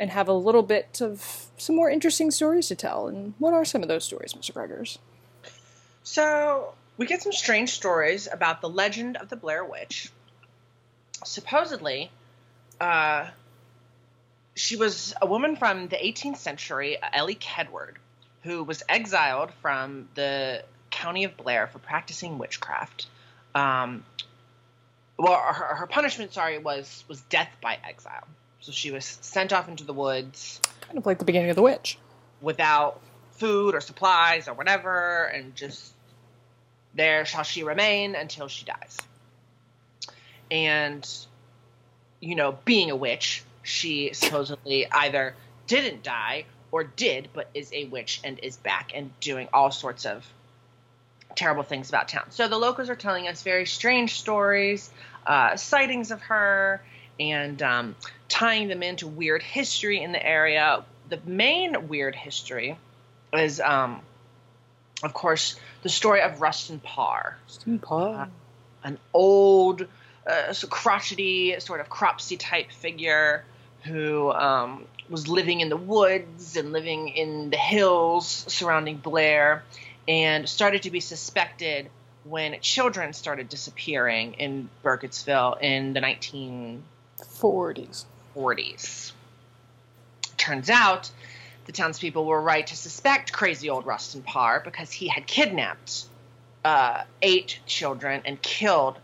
and 0.00 0.10
have 0.10 0.28
a 0.28 0.32
little 0.32 0.62
bit 0.62 1.02
of 1.02 1.48
some 1.58 1.76
more 1.76 1.90
interesting 1.90 2.30
stories 2.30 2.68
to 2.68 2.74
tell. 2.74 3.06
And 3.06 3.34
what 3.38 3.52
are 3.52 3.66
some 3.66 3.82
of 3.82 3.88
those 3.88 4.02
stories, 4.02 4.32
Mr. 4.32 4.52
Gregors? 4.52 4.96
So 6.02 6.74
we 6.96 7.06
get 7.06 7.22
some 7.22 7.32
strange 7.32 7.70
stories 7.70 8.28
about 8.30 8.60
the 8.60 8.68
legend 8.68 9.16
of 9.16 9.28
the 9.28 9.36
Blair 9.36 9.64
Witch. 9.64 10.10
Supposedly, 11.24 12.10
uh, 12.80 13.28
she 14.54 14.76
was 14.76 15.14
a 15.20 15.26
woman 15.26 15.56
from 15.56 15.88
the 15.88 15.96
18th 15.96 16.38
century, 16.38 16.98
Elly 17.12 17.34
Kedward, 17.34 17.96
who 18.42 18.64
was 18.64 18.82
exiled 18.88 19.52
from 19.62 20.08
the 20.14 20.62
county 20.90 21.24
of 21.24 21.36
Blair 21.36 21.66
for 21.66 21.78
practicing 21.78 22.38
witchcraft. 22.38 23.06
Um, 23.54 24.04
well, 25.18 25.38
her, 25.38 25.74
her 25.76 25.86
punishment, 25.86 26.32
sorry, 26.32 26.58
was 26.58 27.04
was 27.08 27.20
death 27.22 27.50
by 27.60 27.78
exile. 27.86 28.26
So 28.60 28.72
she 28.72 28.90
was 28.90 29.04
sent 29.04 29.52
off 29.52 29.68
into 29.68 29.84
the 29.84 29.92
woods 29.92 30.60
Kind 30.82 30.98
of 30.98 31.06
like 31.06 31.18
the 31.18 31.24
beginning 31.24 31.50
of 31.50 31.56
The 31.56 31.62
Witch. 31.62 31.98
without 32.40 33.00
food 33.32 33.74
or 33.74 33.80
supplies 33.80 34.48
or 34.48 34.54
whatever, 34.54 35.24
and 35.24 35.54
just 35.56 35.92
there 36.94 37.24
shall 37.24 37.44
she 37.44 37.62
remain 37.62 38.14
until 38.14 38.48
she 38.48 38.64
dies. 38.64 38.98
And, 40.50 41.08
you 42.20 42.34
know, 42.34 42.58
being 42.64 42.90
a 42.90 42.96
witch, 42.96 43.44
she 43.62 44.12
supposedly 44.12 44.90
either 44.90 45.34
didn't 45.66 46.02
die 46.02 46.46
or 46.72 46.84
did, 46.84 47.28
but 47.32 47.48
is 47.54 47.72
a 47.72 47.84
witch 47.84 48.20
and 48.24 48.38
is 48.40 48.56
back 48.56 48.92
and 48.94 49.10
doing 49.20 49.48
all 49.52 49.70
sorts 49.70 50.04
of 50.06 50.26
terrible 51.36 51.62
things 51.62 51.88
about 51.88 52.08
town. 52.08 52.24
So 52.30 52.48
the 52.48 52.58
locals 52.58 52.90
are 52.90 52.96
telling 52.96 53.28
us 53.28 53.42
very 53.42 53.66
strange 53.66 54.18
stories, 54.18 54.90
uh, 55.26 55.56
sightings 55.56 56.10
of 56.10 56.20
her, 56.22 56.82
and 57.18 57.62
um, 57.62 57.96
tying 58.28 58.68
them 58.68 58.82
into 58.82 59.06
weird 59.06 59.42
history 59.42 60.02
in 60.02 60.12
the 60.12 60.24
area. 60.24 60.84
The 61.08 61.20
main 61.24 61.88
weird 61.88 62.16
history 62.16 62.76
is, 63.32 63.60
um, 63.60 64.00
of 65.02 65.14
course, 65.14 65.56
the 65.82 65.88
story 65.88 66.20
of 66.20 66.40
Rustin 66.40 66.80
Parr, 66.80 67.38
an 68.84 68.98
old, 69.12 69.86
uh, 70.26 70.54
crotchety, 70.68 71.58
sort 71.60 71.80
of 71.80 71.88
Cropsey 71.88 72.36
type 72.36 72.70
figure 72.70 73.44
who 73.84 74.30
um, 74.30 74.84
was 75.08 75.26
living 75.26 75.60
in 75.60 75.68
the 75.68 75.76
woods 75.76 76.56
and 76.56 76.72
living 76.72 77.08
in 77.08 77.50
the 77.50 77.56
hills 77.56 78.44
surrounding 78.48 78.98
Blair, 78.98 79.64
and 80.06 80.48
started 80.48 80.82
to 80.82 80.90
be 80.90 81.00
suspected 81.00 81.88
when 82.24 82.60
children 82.60 83.12
started 83.12 83.48
disappearing 83.48 84.34
in 84.34 84.68
Burkittsville 84.84 85.60
in 85.62 85.94
the 85.94 86.00
19 86.00 86.82
40s. 87.18 88.04
40s. 88.36 89.12
Turns 90.36 90.70
out 90.70 91.10
the 91.70 91.76
townspeople 91.76 92.24
were 92.24 92.40
right 92.40 92.66
to 92.66 92.76
suspect 92.76 93.32
crazy 93.32 93.70
old 93.70 93.86
Rustin 93.86 94.22
Parr 94.22 94.58
because 94.58 94.90
he 94.90 95.06
had 95.06 95.24
kidnapped 95.24 96.06
uh, 96.64 97.04
eight 97.22 97.60
children 97.64 98.22
and 98.24 98.42
killed 98.42 98.98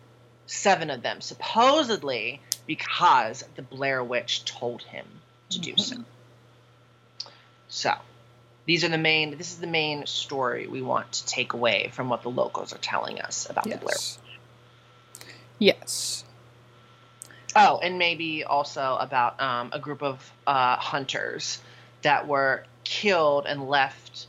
seven 0.47 0.91
of 0.91 1.01
them, 1.01 1.21
supposedly 1.21 2.41
because 2.67 3.45
the 3.55 3.63
Blair 3.63 4.03
Witch 4.03 4.45
told 4.45 4.83
him 4.83 5.07
to 5.51 5.61
do 5.61 5.77
so. 5.77 5.99
So, 7.69 7.93
these 8.65 8.83
are 8.83 8.89
the 8.89 8.99
main. 8.99 9.39
This 9.39 9.53
is 9.53 9.59
the 9.59 9.69
main 9.69 10.05
story 10.07 10.67
we 10.67 10.83
want 10.83 11.13
to 11.13 11.27
take 11.27 11.53
away 11.53 11.91
from 11.93 12.09
what 12.09 12.23
the 12.23 12.31
locals 12.31 12.73
are 12.73 12.79
telling 12.79 13.21
us 13.21 13.49
about 13.49 13.63
the 13.63 13.77
Blair. 13.77 13.95
Yes. 13.95 14.19
Yes. 15.61 16.25
Oh, 17.55 17.79
and 17.79 17.97
maybe 17.97 18.43
also 18.43 18.97
about 18.99 19.41
um, 19.41 19.71
a 19.73 19.79
group 19.79 20.03
of 20.03 20.33
uh, 20.49 20.77
hunters 20.77 21.61
that 22.07 22.29
were 22.29 22.63
killed 22.85 23.47
and 23.47 23.69
left 23.69 24.29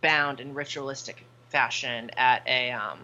bound 0.00 0.40
in 0.40 0.54
ritualistic 0.54 1.26
fashion 1.50 2.10
at 2.16 2.42
a, 2.46 2.70
um, 2.70 2.98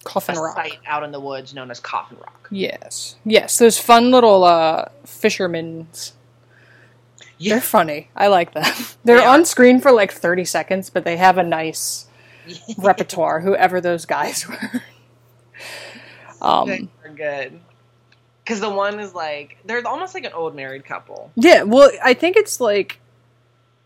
a 0.00 0.04
Coffin 0.08 0.36
Rock. 0.38 0.56
site 0.56 0.78
out 0.86 1.02
in 1.02 1.12
the 1.12 1.20
woods 1.20 1.52
known 1.52 1.70
as 1.70 1.80
Coffin 1.80 2.16
Rock. 2.16 2.48
Yes. 2.50 3.16
Yes, 3.26 3.58
those 3.58 3.76
fun 3.78 4.10
little 4.10 4.42
uh, 4.44 4.86
fishermen's. 5.04 6.14
Yeah. 7.36 7.56
They're 7.56 7.60
funny. 7.60 8.08
I 8.16 8.28
like 8.28 8.54
them. 8.54 8.64
They're 9.04 9.18
They 9.18 9.26
on 9.26 9.44
screen 9.44 9.78
for 9.78 9.92
like 9.92 10.10
30 10.10 10.46
seconds, 10.46 10.88
but 10.88 11.04
they 11.04 11.18
have 11.18 11.36
a 11.36 11.42
nice 11.42 12.06
repertoire, 12.78 13.40
whoever 13.40 13.82
those 13.82 14.06
guys 14.06 14.48
were. 14.48 14.82
um, 16.40 16.88
good. 17.16 17.60
Because 18.44 18.60
the 18.60 18.70
one 18.70 18.98
is 19.00 19.14
like, 19.14 19.58
they're 19.64 19.86
almost 19.86 20.14
like 20.14 20.24
an 20.24 20.32
old 20.32 20.54
married 20.56 20.84
couple. 20.84 21.30
Yeah, 21.36 21.62
well, 21.62 21.90
I 22.02 22.14
think 22.14 22.36
it's 22.36 22.60
like 22.60 22.98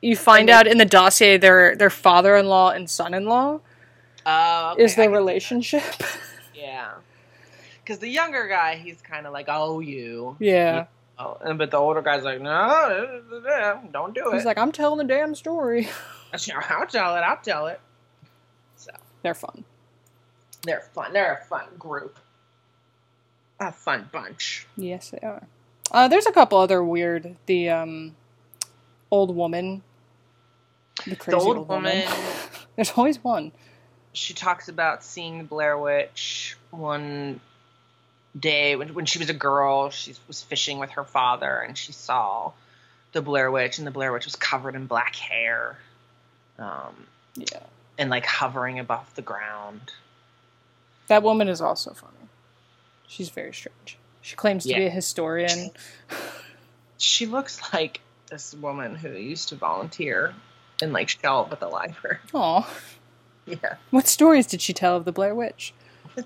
you 0.01 0.17
find 0.17 0.49
out 0.51 0.67
in 0.67 0.79
the 0.79 0.85
dossier 0.85 1.37
their 1.37 1.75
their 1.77 1.91
father-in-law 1.91 2.71
and 2.71 2.89
son-in-law 2.89 3.61
Oh, 4.29 4.71
okay, 4.73 4.83
is 4.85 4.95
their 4.97 5.11
relationship. 5.11 5.83
Yeah. 6.55 6.93
Because 7.85 7.99
the 8.01 8.09
younger 8.09 8.49
guy, 8.49 8.75
he's 8.77 9.01
kind 9.03 9.27
of 9.27 9.33
like, 9.33 9.45
oh, 9.49 9.79
you. 9.81 10.37
yeah. 10.41 10.87
Oh, 11.19 11.37
and- 11.45 11.59
but 11.59 11.71
the 11.71 11.77
older 11.77 12.03
guy's 12.03 12.25
like, 12.25 12.41
no, 12.41 13.23
don't 13.93 14.15
do 14.15 14.31
it. 14.31 14.35
He's 14.35 14.45
like, 14.45 14.59
I'm 14.59 14.73
telling 14.73 14.99
the 14.99 15.05
damn 15.05 15.35
story. 15.37 15.89
I'll 16.33 16.87
tell 16.87 17.15
it. 17.17 17.21
I'll 17.21 17.37
tell 17.37 17.67
it. 17.69 17.81
So 18.77 18.91
They're 19.23 19.35
fun. 19.35 19.65
they're 20.63 20.81
fun. 20.93 21.13
They're 21.13 21.41
a 21.43 21.45
fun 21.47 21.67
group. 21.79 22.19
A 23.61 23.73
fun 23.73 24.09
bunch. 24.13 24.67
Yes, 24.77 25.11
they 25.11 25.19
are. 25.27 25.43
Uh, 25.91 26.09
there's 26.09 26.27
a 26.27 26.33
couple 26.33 26.59
other 26.59 26.83
weird. 26.83 27.37
The 27.47 27.71
um, 27.71 28.17
old 29.11 29.35
woman. 29.35 29.83
The 31.07 31.17
crazy 31.17 31.37
old 31.37 31.57
old 31.59 31.69
woman. 31.69 32.01
woman- 32.05 32.15
there's 32.77 32.93
always 32.97 33.23
one. 33.23 33.53
She 34.13 34.35
talks 34.35 34.69
about 34.69 35.05
seeing 35.05 35.39
the 35.39 35.45
Blair 35.45 35.77
Witch 35.79 36.57
one 36.71 37.41
day 38.39 38.77
when, 38.77 38.95
when 38.95 39.05
she 39.07 39.19
was 39.19 39.29
a 39.31 39.35
girl. 39.35 39.91
She 39.91 40.15
was 40.27 40.43
fishing 40.43 40.79
with 40.79 40.91
her 40.93 41.05
father, 41.05 41.59
and 41.61 41.77
she 41.77 41.93
saw 41.93 42.53
the 43.13 43.23
Blair 43.23 43.51
Witch, 43.51 43.79
and 43.79 43.87
the 43.87 43.91
Blair 43.91 44.13
Witch 44.13 44.25
was 44.27 44.37
covered 44.37 44.75
in 44.75 44.87
black 44.87 45.17
hair, 45.17 45.79
um, 46.59 47.07
Yeah. 47.35 47.61
and 47.99 48.11
like 48.11 48.27
hovering 48.27 48.79
above 48.79 49.15
the 49.15 49.23
ground. 49.23 49.93
That 51.09 51.23
woman 51.23 51.49
is 51.49 51.61
also 51.61 51.93
funny. 51.93 52.13
She's 53.07 53.31
very 53.31 53.53
strange. 53.53 53.99
She 54.21 54.35
claims 54.37 54.65
to 54.67 54.75
be 54.75 54.87
a 54.87 54.91
historian. 54.91 55.71
She 56.99 57.27
looks 57.27 57.61
like 57.73 58.01
this 58.31 58.55
woman 58.55 58.95
who 58.97 59.11
used 59.11 59.51
to 59.51 59.55
volunteer 59.57 60.35
and 60.83 60.93
like 60.93 61.09
shelf 61.09 61.53
at 61.53 61.61
the 61.61 61.69
library. 61.69 62.19
Aw. 62.35 62.69
Yeah, 63.47 63.77
What 63.91 64.09
stories 64.09 64.47
did 64.49 64.61
she 64.61 64.73
tell 64.73 64.97
of 64.97 65.05
the 65.05 65.13
Blair 65.13 65.35
Witch? 65.35 65.73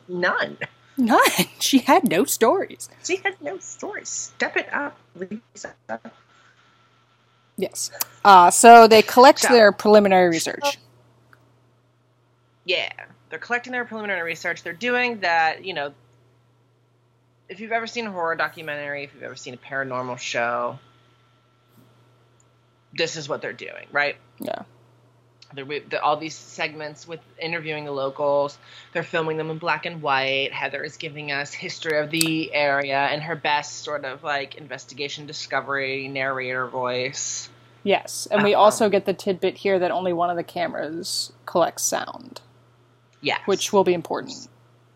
none. 0.09 0.57
None. 0.97 1.21
She 1.61 1.79
had 1.81 2.09
no 2.09 2.25
stories. 2.25 2.88
She 3.05 3.16
had 3.16 3.35
no 3.43 3.59
stories. 3.59 4.09
Step 4.09 4.57
it 4.57 4.73
up, 4.73 4.97
Lisa. 5.14 5.75
Yes. 7.57 7.90
Uh, 8.25 8.51
so 8.51 8.87
they 8.88 9.03
collect 9.03 9.40
So- 9.40 9.49
their 9.53 9.73
preliminary 9.73 10.29
research. 10.31 10.79
Yeah, 12.64 12.90
they're 13.29 13.38
collecting 13.38 13.73
their 13.73 13.85
preliminary 13.85 14.23
research. 14.23 14.62
They're 14.62 14.73
doing 14.73 15.21
that, 15.21 15.64
you 15.64 15.75
know. 15.75 15.93
If 17.50 17.58
you've 17.60 17.72
ever 17.72 17.86
seen 17.88 18.06
a 18.06 18.12
horror 18.12 18.36
documentary, 18.36 19.02
if 19.04 19.12
you've 19.12 19.24
ever 19.24 19.34
seen 19.34 19.54
a 19.54 19.56
paranormal 19.56 20.18
show, 20.18 20.78
this 22.94 23.16
is 23.16 23.28
what 23.28 23.42
they're 23.42 23.52
doing, 23.52 23.86
right? 23.90 24.16
Yeah. 24.38 24.62
They're, 25.52 25.64
the, 25.64 26.00
all 26.00 26.16
these 26.16 26.36
segments 26.36 27.08
with 27.08 27.18
interviewing 27.40 27.84
the 27.84 27.90
locals. 27.90 28.56
They're 28.92 29.02
filming 29.02 29.36
them 29.36 29.50
in 29.50 29.58
black 29.58 29.84
and 29.84 30.00
white. 30.00 30.52
Heather 30.52 30.84
is 30.84 30.96
giving 30.96 31.32
us 31.32 31.52
history 31.52 31.98
of 31.98 32.10
the 32.12 32.54
area 32.54 32.96
and 32.98 33.20
her 33.20 33.34
best 33.34 33.80
sort 33.82 34.04
of 34.04 34.22
like 34.22 34.54
investigation 34.54 35.26
discovery 35.26 36.06
narrator 36.06 36.68
voice. 36.68 37.48
Yes. 37.82 38.28
And 38.30 38.44
we 38.44 38.54
Uh-huh. 38.54 38.62
also 38.62 38.88
get 38.88 39.06
the 39.06 39.12
tidbit 39.14 39.56
here 39.56 39.80
that 39.80 39.90
only 39.90 40.12
one 40.12 40.30
of 40.30 40.36
the 40.36 40.44
cameras 40.44 41.32
collects 41.46 41.82
sound, 41.82 42.40
Yes, 43.20 43.40
which 43.46 43.72
will 43.72 43.82
be 43.82 43.94
important 43.94 44.46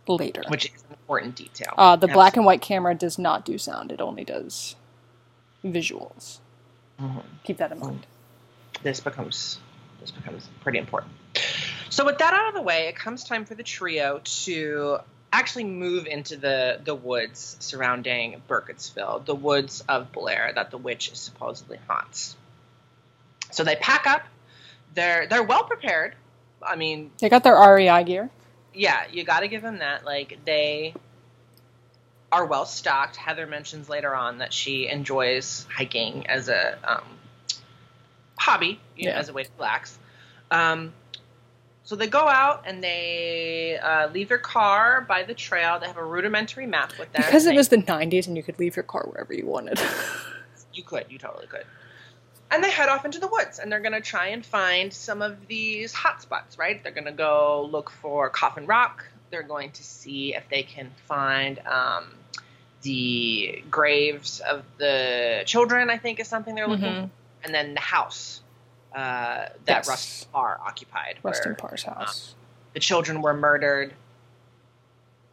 later. 0.07 0.43
which 0.49 0.67
is 0.67 0.84
important 1.05 1.37
detail. 1.37 1.75
uh, 1.77 1.97
the 1.97 2.09
black 2.09 2.37
and 2.37 2.47
white 2.47 2.63
camera 2.63 2.95
does 2.95 3.19
not 3.19 3.45
do 3.45 3.59
sound, 3.59 3.93
it 3.93 4.01
only 4.01 4.25
does 4.25 4.75
visuals. 5.65 6.39
Mhm. 7.01 7.23
Keep 7.45 7.59
that 7.59 7.73
in 7.73 7.79
mind. 7.81 8.07
this 8.83 9.01
becomes 9.01 9.59
this 10.01 10.11
becomes 10.11 10.49
pretty 10.63 10.79
important. 10.79 11.13
So 11.89 12.05
with 12.05 12.19
that 12.19 12.35
out 12.35 12.49
of 12.49 12.55
the 12.55 12.61
way, 12.63 12.89
it 12.89 12.97
comes 12.97 13.25
time 13.25 13.45
for 13.47 13.55
the 13.55 13.63
trio 13.63 14.21
to 14.25 14.99
actually 15.33 15.65
move 15.65 16.07
into 16.07 16.37
the 16.37 16.81
the 16.85 16.95
woods 16.95 17.57
surrounding 17.61 18.43
Burkittsville, 18.49 19.25
the 19.25 19.35
woods 19.35 19.83
of 19.89 20.13
Blair 20.13 20.53
that 20.55 20.71
the 20.71 20.79
witch 20.79 21.15
supposedly 21.17 21.79
haunts. 21.89 22.37
So 23.51 23.63
they 23.65 23.77
pack 23.77 24.07
up. 24.07 24.23
They're 24.95 25.27
they're 25.27 25.43
well 25.43 25.65
prepared. 25.65 26.15
I 26.63 26.77
mean, 26.77 27.11
They 27.19 27.29
got 27.29 27.43
their 27.45 27.57
REI 27.57 28.03
gear. 28.05 28.31
Yeah, 28.75 29.05
you 29.11 29.25
got 29.25 29.41
to 29.41 29.49
give 29.49 29.63
them 29.63 29.79
that. 29.79 30.05
Like 30.05 30.39
they 30.45 30.95
are 32.33 32.45
well 32.45 32.67
stocked. 32.67 33.17
Heather 33.17 33.47
mentions 33.47 33.89
later 33.89 34.15
on 34.15 34.39
that 34.39 34.53
she 34.53 34.89
enjoys 34.89 35.67
hiking 35.73 36.27
as 36.27 36.49
a 36.49 36.79
um, 36.85 37.05
hobby, 38.37 38.81
you 38.97 39.09
know, 39.09 39.15
as 39.15 39.29
a 39.29 39.33
way 39.33 39.45
to 39.45 39.51
relax. 39.57 39.99
Um, 40.51 40.93
so 41.85 41.97
they 41.97 42.07
go 42.07 42.27
out 42.27 42.65
and 42.67 42.83
they 42.83 43.79
uh, 43.79 44.09
leave 44.09 44.31
their 44.31 44.39
car 44.39 45.03
by 45.03 45.23
the 45.23 45.35
trail. 45.35 45.79
They 45.79 45.87
have 45.87 45.99
a 45.99 46.05
rudimentary 46.05 46.67
map 46.67 46.93
with 46.99 47.13
them. 47.13 47.23
Because 47.25 47.45
it 47.47 47.55
was 47.55 47.69
the 47.69 47.77
90s 47.77 48.27
and 48.27 48.37
you 48.37 48.43
could 48.43 48.59
leave 48.59 48.75
your 48.75 48.85
car 48.85 49.05
wherever 49.07 49.35
you 49.35 49.47
wanted. 49.47 49.79
you 50.73 50.83
could, 50.83 51.05
you 51.11 51.19
totally 51.19 51.47
could. 51.47 51.65
And 52.55 52.63
they 52.63 52.71
head 52.71 52.89
off 52.89 53.05
into 53.05 53.19
the 53.19 53.27
woods 53.27 53.59
and 53.59 53.71
they're 53.71 53.81
going 53.81 53.95
to 53.95 54.01
try 54.01 54.29
and 54.29 54.47
find 54.47 54.93
some 54.93 55.23
of 55.23 55.49
these 55.49 55.93
hot 55.93 56.23
spots, 56.23 56.57
right? 56.57 56.81
They're 56.85 56.93
going 56.93 57.07
to 57.07 57.11
go 57.13 57.69
look 57.69 57.91
for 57.91 58.31
Coffin 58.31 58.65
Rock. 58.67 59.05
They're 59.31 59.43
going 59.43 59.73
to 59.73 59.83
see 59.83 60.37
if 60.37 60.49
they 60.49 60.63
can 60.63 60.93
find 61.09 61.59
um, 61.67 62.05
the 62.83 63.65
graves 63.73 64.39
of 64.39 64.63
the 64.79 65.43
children, 65.47 65.91
I 65.91 65.99
think 65.99 66.21
is 66.21 66.29
something 66.29 66.55
they're 66.55 66.69
looking 66.69 66.85
Mhm. 66.93 67.03
for. 67.07 67.11
And 67.43 67.53
then 67.55 67.75
the 67.75 67.81
house 67.81 68.41
uh, 68.95 69.49
that 69.65 69.79
Yes. 69.79 69.89
Rustin 69.89 70.29
Parr 70.33 70.61
occupied. 70.65 71.19
Rustin 71.25 71.51
where 71.51 71.57
Parr's 71.57 71.83
house. 71.83 72.37
The 72.75 72.79
children 72.81 73.21
were 73.21 73.35
murdered 73.35 73.93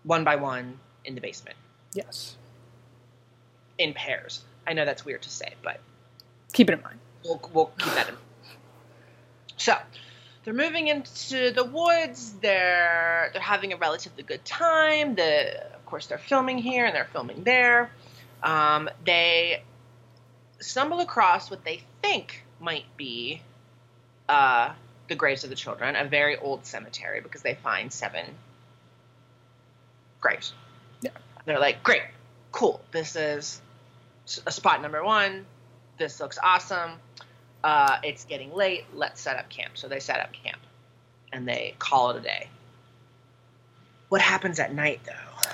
one 0.02 0.24
by 0.24 0.38
one 0.38 0.80
in 1.06 1.14
the 1.14 1.22
basement 1.22 1.56
Yes. 1.94 2.36
in 3.78 3.94
pairs. 3.94 4.44
I 4.66 4.74
know 4.74 4.86
that's 4.86 5.06
weird 5.06 5.22
to 5.22 5.30
say, 5.30 5.54
but 5.62 5.80
Keep 6.54 6.70
it 6.72 6.74
in 6.74 6.82
mind. 6.82 7.00
We'll, 7.24 7.42
we'll 7.54 7.72
keep 7.78 7.88
in 7.88 7.96
mind. 7.96 8.18
So 9.58 9.76
they're 10.44 10.54
moving 10.54 10.88
into 10.88 11.52
the 11.52 11.64
woods. 11.64 12.34
They're 12.42 13.30
they're 13.34 13.42
having 13.42 13.74
a 13.74 13.78
relatively 13.78 14.24
good 14.24 14.44
time. 14.44 15.16
The 15.16 15.64
of 15.74 15.86
course 15.86 16.08
they're 16.08 16.18
filming 16.18 16.58
here 16.58 16.86
and 16.86 16.96
they're 16.96 17.10
filming 17.12 17.44
there. 17.44 17.92
Um, 18.42 18.90
they 19.06 19.64
stumble 20.60 21.00
across 21.00 21.52
what 21.52 21.64
they 21.64 21.82
think 22.02 22.44
might 22.60 22.86
be 22.98 23.42
uh, 24.30 24.74
the 25.08 25.16
graves 25.16 25.44
of 25.44 25.50
the 25.50 25.56
children, 25.56 25.96
a 25.96 26.06
very 26.06 26.38
old 26.38 26.66
cemetery 26.66 27.22
because 27.22 27.42
they 27.42 27.56
find 27.56 27.92
seven 27.92 28.26
graves. 30.20 30.54
Yeah. 31.02 31.12
They're 31.46 31.60
like, 31.60 31.84
great, 31.84 32.04
cool. 32.52 32.82
This 32.92 33.16
is 33.16 33.62
a 34.46 34.52
spot 34.52 34.82
number 34.82 35.04
one. 35.04 35.46
This 36.02 36.20
looks 36.20 36.40
awesome. 36.44 36.94
Uh, 37.64 38.00
it's 38.04 38.26
getting 38.26 38.52
late. 38.56 38.86
Let's 38.96 39.22
set 39.22 39.38
up 39.38 39.50
camp. 39.50 39.78
So 39.78 39.88
they 39.88 40.00
set 40.00 40.20
up 40.20 40.34
camp 40.34 40.58
and 41.32 41.48
they 41.48 41.76
call 41.78 42.10
it 42.10 42.18
a 42.18 42.22
day. 42.22 42.50
What 44.10 44.20
happens 44.20 44.60
at 44.60 44.74
night, 44.74 45.02
though? 45.06 45.52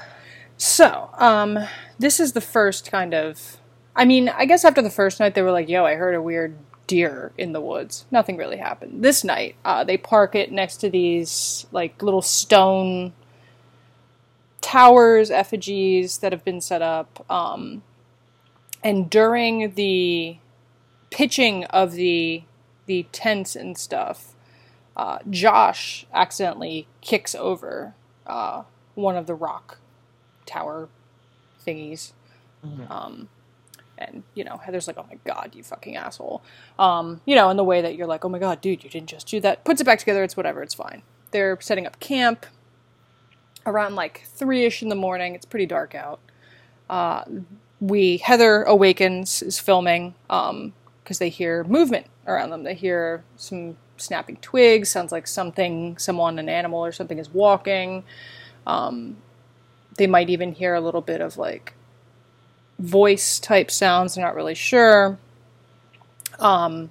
So, 0.56 1.10
um, 1.16 1.60
this 2.00 2.22
is 2.22 2.32
the 2.32 2.40
first 2.40 2.90
kind 2.90 3.14
of. 3.14 3.58
I 3.94 4.06
mean, 4.06 4.30
I 4.30 4.46
guess 4.46 4.64
after 4.64 4.82
the 4.82 4.90
first 4.90 5.20
night, 5.20 5.36
they 5.36 5.42
were 5.42 5.52
like, 5.52 5.68
yo, 5.68 5.86
I 5.86 5.96
heard 5.96 6.16
a 6.16 6.22
weird 6.22 6.58
deer 6.88 7.34
in 7.38 7.52
the 7.52 7.60
woods. 7.60 8.06
Nothing 8.10 8.38
really 8.38 8.58
happened. 8.58 9.04
This 9.04 9.26
night, 9.26 9.58
uh, 9.66 9.84
they 9.84 9.98
park 9.98 10.34
it 10.34 10.50
next 10.50 10.78
to 10.78 10.90
these, 10.90 11.66
like, 11.74 12.02
little 12.02 12.22
stone 12.22 13.12
towers, 14.62 15.30
effigies 15.30 16.20
that 16.20 16.32
have 16.32 16.46
been 16.46 16.62
set 16.62 16.82
up. 16.82 17.26
Um, 17.30 17.84
and 18.88 19.10
during 19.10 19.74
the 19.74 20.38
pitching 21.10 21.66
of 21.66 21.92
the 21.92 22.44
the 22.86 23.06
tents 23.12 23.54
and 23.54 23.78
stuff, 23.78 24.34
uh, 24.96 25.20
Josh 25.30 26.06
accidentally 26.14 26.88
kicks 27.02 27.36
over 27.36 27.96
uh, 28.26 28.64
one 28.96 29.18
of 29.18 29.28
the 29.28 29.36
rock 29.36 29.80
tower 30.46 30.88
thingies. 31.66 32.14
Um, 32.90 33.28
and 33.98 34.24
you 34.36 34.46
know, 34.46 34.56
Heather's 34.56 34.88
like, 34.88 34.98
"Oh 34.98 35.06
my 35.10 35.18
god, 35.26 35.52
you 35.54 35.64
fucking 35.64 35.98
asshole!" 35.98 36.42
Um, 36.80 37.20
you 37.26 37.36
know, 37.36 37.50
in 37.50 37.58
the 37.58 37.66
way 37.66 37.82
that 37.82 37.96
you're 37.96 38.08
like, 38.08 38.24
"Oh 38.24 38.30
my 38.30 38.40
god, 38.40 38.62
dude, 38.62 38.86
you 38.86 38.90
didn't 38.90 39.10
just 39.10 39.28
do 39.28 39.42
that." 39.42 39.66
Puts 39.66 39.82
it 39.82 39.84
back 39.84 40.00
together. 40.00 40.24
It's 40.24 40.38
whatever. 40.38 40.64
It's 40.64 40.74
fine. 40.74 41.04
They're 41.32 41.60
setting 41.60 41.86
up 41.86 42.00
camp 42.00 42.46
around 43.66 43.96
like 43.96 44.24
three 44.28 44.64
ish 44.64 44.82
in 44.82 44.88
the 44.88 44.96
morning. 44.96 45.36
It's 45.36 45.46
pretty 45.46 45.66
dark 45.66 45.94
out. 45.94 46.22
Uh, 46.90 47.26
we 47.80 48.18
Heather 48.18 48.64
awakens 48.64 49.42
is 49.42 49.60
filming 49.60 50.16
because 50.28 51.20
they 51.20 51.30
hear 51.30 51.64
movement 51.64 52.08
around 52.26 52.50
them. 52.50 52.64
They 52.64 52.74
hear 52.74 53.24
some 53.36 53.78
snapping 53.98 54.38
twigs. 54.38 54.90
Sounds 54.90 55.12
like 55.12 55.28
something, 55.28 55.98
someone, 55.98 56.40
an 56.40 56.50
animal 56.50 56.80
or 56.80 56.92
something 56.92 57.18
is 57.18 57.30
walking. 57.30 58.04
Um, 58.66 59.18
they 59.98 60.08
might 60.08 60.30
even 60.30 60.54
hear 60.54 60.76
a 60.76 60.82
little 60.82 61.02
bit 61.02 61.22
of 61.22 61.38
like 61.38 61.74
voice 62.80 63.40
type 63.40 63.72
sounds. 63.72 64.16
They're 64.16 64.26
not 64.26 64.36
really 64.36 64.56
sure. 64.56 65.18
Um, 66.40 66.90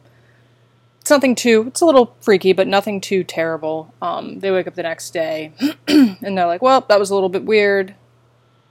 it's 1.00 1.10
nothing 1.10 1.36
too. 1.36 1.64
It's 1.68 1.80
a 1.80 1.86
little 1.86 2.16
freaky, 2.20 2.52
but 2.52 2.66
nothing 2.66 3.00
too 3.00 3.22
terrible. 3.22 3.94
Um, 4.02 4.40
they 4.40 4.50
wake 4.50 4.66
up 4.66 4.74
the 4.74 4.82
next 4.82 5.10
day 5.10 5.52
and 5.88 6.36
they're 6.36 6.46
like, 6.46 6.62
"Well, 6.62 6.84
that 6.88 6.98
was 6.98 7.10
a 7.10 7.14
little 7.14 7.28
bit 7.28 7.44
weird. 7.44 7.94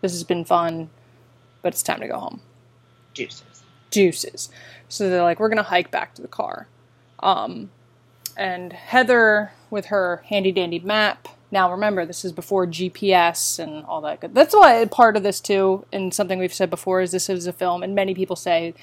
This 0.01 0.11
has 0.11 0.25
been 0.25 0.43
fun, 0.43 0.89
but 1.65 1.73
it's 1.73 1.81
time 1.81 1.99
to 1.99 2.07
go 2.07 2.19
home." 2.19 2.41
Juices. 3.15 3.63
juices. 3.89 4.49
So 4.89 5.09
they're 5.09 5.23
like, 5.23 5.39
we're 5.39 5.49
gonna 5.49 5.63
hike 5.63 5.89
back 5.89 6.13
to 6.15 6.21
the 6.21 6.27
car. 6.27 6.67
Um, 7.21 7.71
and 8.37 8.71
Heather 8.73 9.51
with 9.71 9.85
her 9.87 10.21
handy 10.27 10.51
dandy 10.51 10.79
map. 10.79 11.27
Now 11.51 11.71
remember, 11.71 12.05
this 12.05 12.23
is 12.25 12.31
before 12.33 12.67
GPS 12.67 13.57
and 13.57 13.83
all 13.85 14.01
that 14.01 14.19
good. 14.19 14.35
That's 14.35 14.53
why 14.53 14.83
part 14.85 15.15
of 15.17 15.23
this 15.23 15.39
too, 15.39 15.85
and 15.93 16.13
something 16.13 16.37
we've 16.39 16.53
said 16.53 16.69
before 16.69 17.01
is 17.01 17.11
this 17.11 17.29
is 17.29 17.47
a 17.47 17.53
film, 17.53 17.81
and 17.83 17.95
many 17.95 18.13
people 18.13 18.35
say 18.35 18.73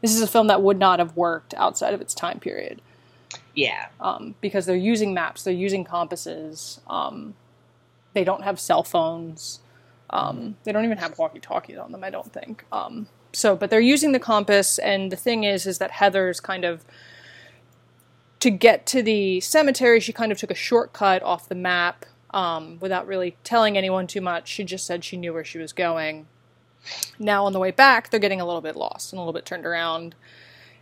this 0.00 0.14
is 0.14 0.22
a 0.22 0.26
film 0.26 0.46
that 0.48 0.62
would 0.62 0.78
not 0.78 0.98
have 0.98 1.16
worked 1.16 1.52
outside 1.54 1.92
of 1.94 2.00
its 2.00 2.14
time 2.14 2.40
period 2.40 2.80
Yeah. 3.54 3.86
um, 4.00 4.34
because 4.40 4.64
they're 4.66 4.76
using 4.76 5.12
maps, 5.14 5.42
they're 5.44 5.52
using 5.52 5.84
compasses. 5.84 6.80
Um, 6.88 7.34
they 8.14 8.24
don't 8.24 8.42
have 8.44 8.58
cell 8.58 8.82
phones. 8.82 9.60
Um, 10.14 10.56
they 10.62 10.70
don't 10.70 10.84
even 10.84 10.98
have 10.98 11.18
walkie 11.18 11.40
talkies 11.40 11.76
on 11.76 11.90
them, 11.90 12.04
I 12.04 12.10
don't 12.10 12.32
think. 12.32 12.64
Um, 12.70 13.08
so, 13.32 13.56
but 13.56 13.68
they're 13.68 13.80
using 13.80 14.12
the 14.12 14.20
compass, 14.20 14.78
and 14.78 15.10
the 15.10 15.16
thing 15.16 15.42
is, 15.42 15.66
is 15.66 15.78
that 15.78 15.90
Heather's 15.90 16.38
kind 16.38 16.64
of 16.64 16.84
to 18.38 18.50
get 18.50 18.86
to 18.86 19.02
the 19.02 19.40
cemetery. 19.40 19.98
She 19.98 20.12
kind 20.12 20.30
of 20.30 20.38
took 20.38 20.52
a 20.52 20.54
shortcut 20.54 21.22
off 21.24 21.48
the 21.48 21.56
map 21.56 22.06
um, 22.30 22.78
without 22.80 23.08
really 23.08 23.36
telling 23.42 23.76
anyone 23.76 24.06
too 24.06 24.20
much. 24.20 24.48
She 24.48 24.62
just 24.62 24.86
said 24.86 25.02
she 25.02 25.16
knew 25.16 25.32
where 25.32 25.44
she 25.44 25.58
was 25.58 25.72
going. 25.72 26.26
Now 27.18 27.44
on 27.46 27.52
the 27.52 27.58
way 27.58 27.72
back, 27.72 28.10
they're 28.10 28.20
getting 28.20 28.40
a 28.40 28.46
little 28.46 28.60
bit 28.60 28.76
lost 28.76 29.12
and 29.12 29.18
a 29.18 29.20
little 29.20 29.32
bit 29.32 29.44
turned 29.44 29.66
around, 29.66 30.14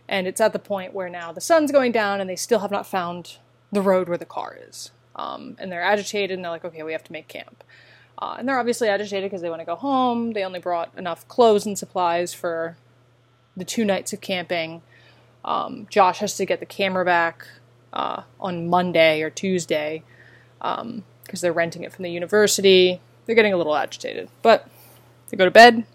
and 0.07 0.27
it's 0.27 0.41
at 0.41 0.53
the 0.53 0.59
point 0.59 0.93
where 0.93 1.09
now 1.09 1.31
the 1.31 1.41
sun's 1.41 1.71
going 1.71 1.91
down, 1.91 2.21
and 2.21 2.29
they 2.29 2.35
still 2.35 2.59
have 2.59 2.71
not 2.71 2.85
found 2.85 3.37
the 3.71 3.81
road 3.81 4.07
where 4.07 4.17
the 4.17 4.25
car 4.25 4.59
is. 4.69 4.91
Um, 5.15 5.55
and 5.57 5.71
they're 5.71 5.81
agitated, 5.81 6.31
and 6.37 6.43
they're 6.43 6.51
like, 6.51 6.65
"Okay, 6.65 6.83
we 6.83 6.91
have 6.91 7.03
to 7.05 7.11
make 7.11 7.27
camp." 7.27 7.63
Uh, 8.23 8.37
and 8.39 8.47
they're 8.47 8.57
obviously 8.57 8.87
agitated 8.87 9.29
because 9.29 9.41
they 9.41 9.49
want 9.49 9.59
to 9.59 9.65
go 9.65 9.75
home. 9.75 10.31
They 10.31 10.45
only 10.45 10.61
brought 10.61 10.97
enough 10.97 11.27
clothes 11.27 11.65
and 11.65 11.77
supplies 11.77 12.33
for 12.33 12.77
the 13.57 13.65
two 13.65 13.83
nights 13.83 14.13
of 14.13 14.21
camping. 14.21 14.81
Um, 15.43 15.87
Josh 15.89 16.19
has 16.19 16.37
to 16.37 16.45
get 16.45 16.61
the 16.61 16.65
camera 16.65 17.03
back 17.03 17.45
uh, 17.91 18.23
on 18.39 18.69
Monday 18.69 19.21
or 19.23 19.29
Tuesday 19.29 20.03
because 20.57 21.41
they're 21.41 21.51
renting 21.51 21.83
it 21.83 21.91
from 21.91 22.03
the 22.03 22.11
university. 22.11 23.01
They're 23.25 23.35
getting 23.35 23.51
a 23.51 23.57
little 23.57 23.75
agitated, 23.75 24.29
but 24.41 24.69
they 25.27 25.35
go 25.35 25.43
to 25.43 25.51
bed. 25.51 25.85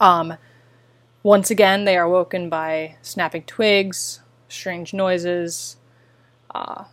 Um, 0.00 0.34
once 1.22 1.52
again, 1.52 1.84
they 1.84 1.96
are 1.96 2.08
woken 2.08 2.48
by 2.48 2.96
snapping 3.00 3.44
twigs, 3.44 4.22
strange 4.48 4.92
noises, 4.92 5.76
uh, 6.52 6.86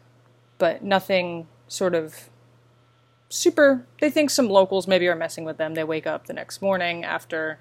but 0.59 0.83
nothing 0.83 1.47
sort 1.67 1.95
of 1.95 2.29
super. 3.29 3.85
They 4.01 4.09
think 4.09 4.29
some 4.29 4.49
locals 4.49 4.87
maybe 4.87 5.07
are 5.07 5.15
messing 5.15 5.45
with 5.45 5.57
them. 5.57 5.75
They 5.75 5.83
wake 5.83 6.07
up 6.07 6.27
the 6.27 6.33
next 6.33 6.61
morning 6.61 7.03
after 7.03 7.59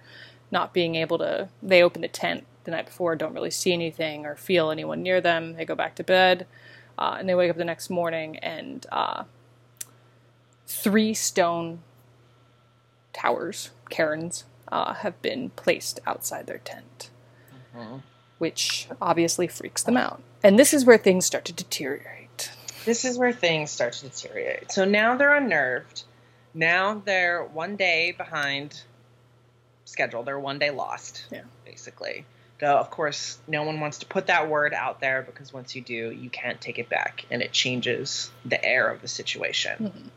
not 0.51 0.73
being 0.73 0.95
able 0.95 1.19
to. 1.19 1.49
They 1.63 1.83
open 1.83 2.03
the 2.03 2.09
tent 2.09 2.47
the 2.65 2.71
night 2.73 2.87
before, 2.87 3.17
don't 3.17 3.33
really 3.35 3.51
see 3.51 3.73
anything 3.73 4.27
or 4.27 4.37
feel 4.37 4.71
anyone 4.71 5.03
near 5.03 5.21
them. 5.21 5.55
They 5.55 5.65
go 5.65 5.75
back 5.75 5.95
to 5.97 6.05
bed, 6.05 6.47
uh, 6.99 7.17
and 7.19 7.29
they 7.29 7.35
wake 7.35 7.51
up 7.51 7.57
the 7.57 7.65
next 7.65 7.89
morning 7.89 8.37
and 8.39 8.87
uh, 8.93 9.25
three 10.67 11.15
stone 11.15 11.81
towers, 13.15 13.71
cairns, 13.89 14.45
uh, 14.71 14.95
have 14.95 15.21
been 15.23 15.49
placed 15.51 15.99
outside 16.07 16.47
their 16.47 16.59
tent, 16.59 17.09
which 18.37 18.89
obviously 19.01 19.47
freaks 19.47 19.83
them 19.83 19.97
out. 19.97 20.23
And 20.43 20.59
this 20.59 20.75
is 20.75 20.85
where 20.85 20.99
things 20.99 21.25
start 21.25 21.45
to 21.47 21.53
deteriorate. 21.55 22.18
This 22.85 23.05
is 23.05 23.19
where 23.19 23.33
things 23.33 23.71
start 23.71 23.95
to 23.95 24.09
deteriorate. 24.09 24.73
So 24.73 24.85
now 24.85 25.17
they're 25.17 25.35
unnerved. 25.35 26.05
Now 26.55 27.03
they're 27.05 27.45
one 27.45 27.77
day 27.77 28.12
behind 28.12 28.81
schedule. 29.85 30.23
They're 30.23 30.38
one 30.38 30.59
day 30.59 30.71
lost. 30.71 31.27
Yeah. 31.31 31.43
Basically. 31.64 32.25
Though 32.61 32.77
of 32.77 32.91
course 32.91 33.38
no 33.47 33.62
one 33.62 33.81
wants 33.81 33.99
to 33.99 34.07
put 34.07 34.27
that 34.27 34.49
word 34.49 34.75
out 34.75 35.01
there 35.01 35.23
because 35.23 35.53
once 35.53 35.77
you 35.77 35.83
do, 35.83 36.11
you 36.11 36.31
can't 36.31 36.61
take 36.61 36.79
it 36.79 36.88
back 36.88 37.25
and 37.31 37.43
it 37.43 37.53
changes 37.53 38.31
the 38.45 38.62
air 38.64 38.88
of 38.88 39.01
the 39.01 39.09
situation. 39.09 40.11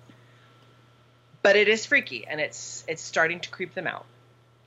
But 1.43 1.56
it 1.56 1.67
is 1.67 1.86
freaky 1.86 2.26
and 2.28 2.39
it's 2.39 2.84
it's 2.88 3.02
starting 3.02 3.39
to 3.41 3.50
creep 3.50 3.74
them 3.74 3.88
out. 3.88 4.06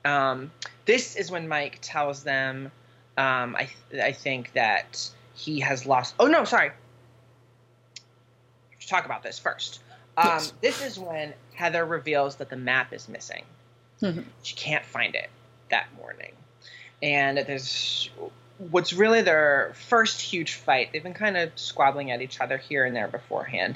Um, 0.05 0.51
this 0.85 1.15
is 1.15 1.31
when 1.31 1.47
Mike 1.47 1.79
tells 1.81 2.23
them 2.23 2.71
um, 3.17 3.55
I 3.55 3.69
I 4.01 4.11
think 4.11 4.53
that 4.53 5.09
he 5.33 5.61
has 5.61 5.85
lost. 5.85 6.15
Oh 6.19 6.27
no, 6.27 6.43
sorry. 6.45 6.71
Let's 8.85 8.91
talk 8.91 9.05
about 9.05 9.23
this 9.23 9.39
first. 9.39 9.79
Um, 10.15 10.27
Yes. 10.27 10.53
This 10.61 10.85
is 10.85 10.99
when 10.99 11.33
Heather 11.55 11.83
reveals 11.83 12.35
that 12.35 12.51
the 12.51 12.55
map 12.55 12.93
is 12.93 13.09
missing. 13.09 13.43
Mhm. 13.99 14.25
She 14.43 14.55
can't 14.55 14.85
find 14.85 15.15
it 15.15 15.31
that 15.71 15.87
morning, 15.95 16.33
and 17.01 17.39
there's 17.39 18.11
what's 18.59 18.93
really 18.93 19.23
their 19.23 19.73
first 19.87 20.21
huge 20.21 20.53
fight. 20.53 20.91
They've 20.93 21.01
been 21.01 21.15
kind 21.15 21.35
of 21.35 21.51
squabbling 21.55 22.11
at 22.11 22.21
each 22.21 22.39
other 22.39 22.57
here 22.57 22.85
and 22.85 22.95
there 22.95 23.07
beforehand 23.07 23.75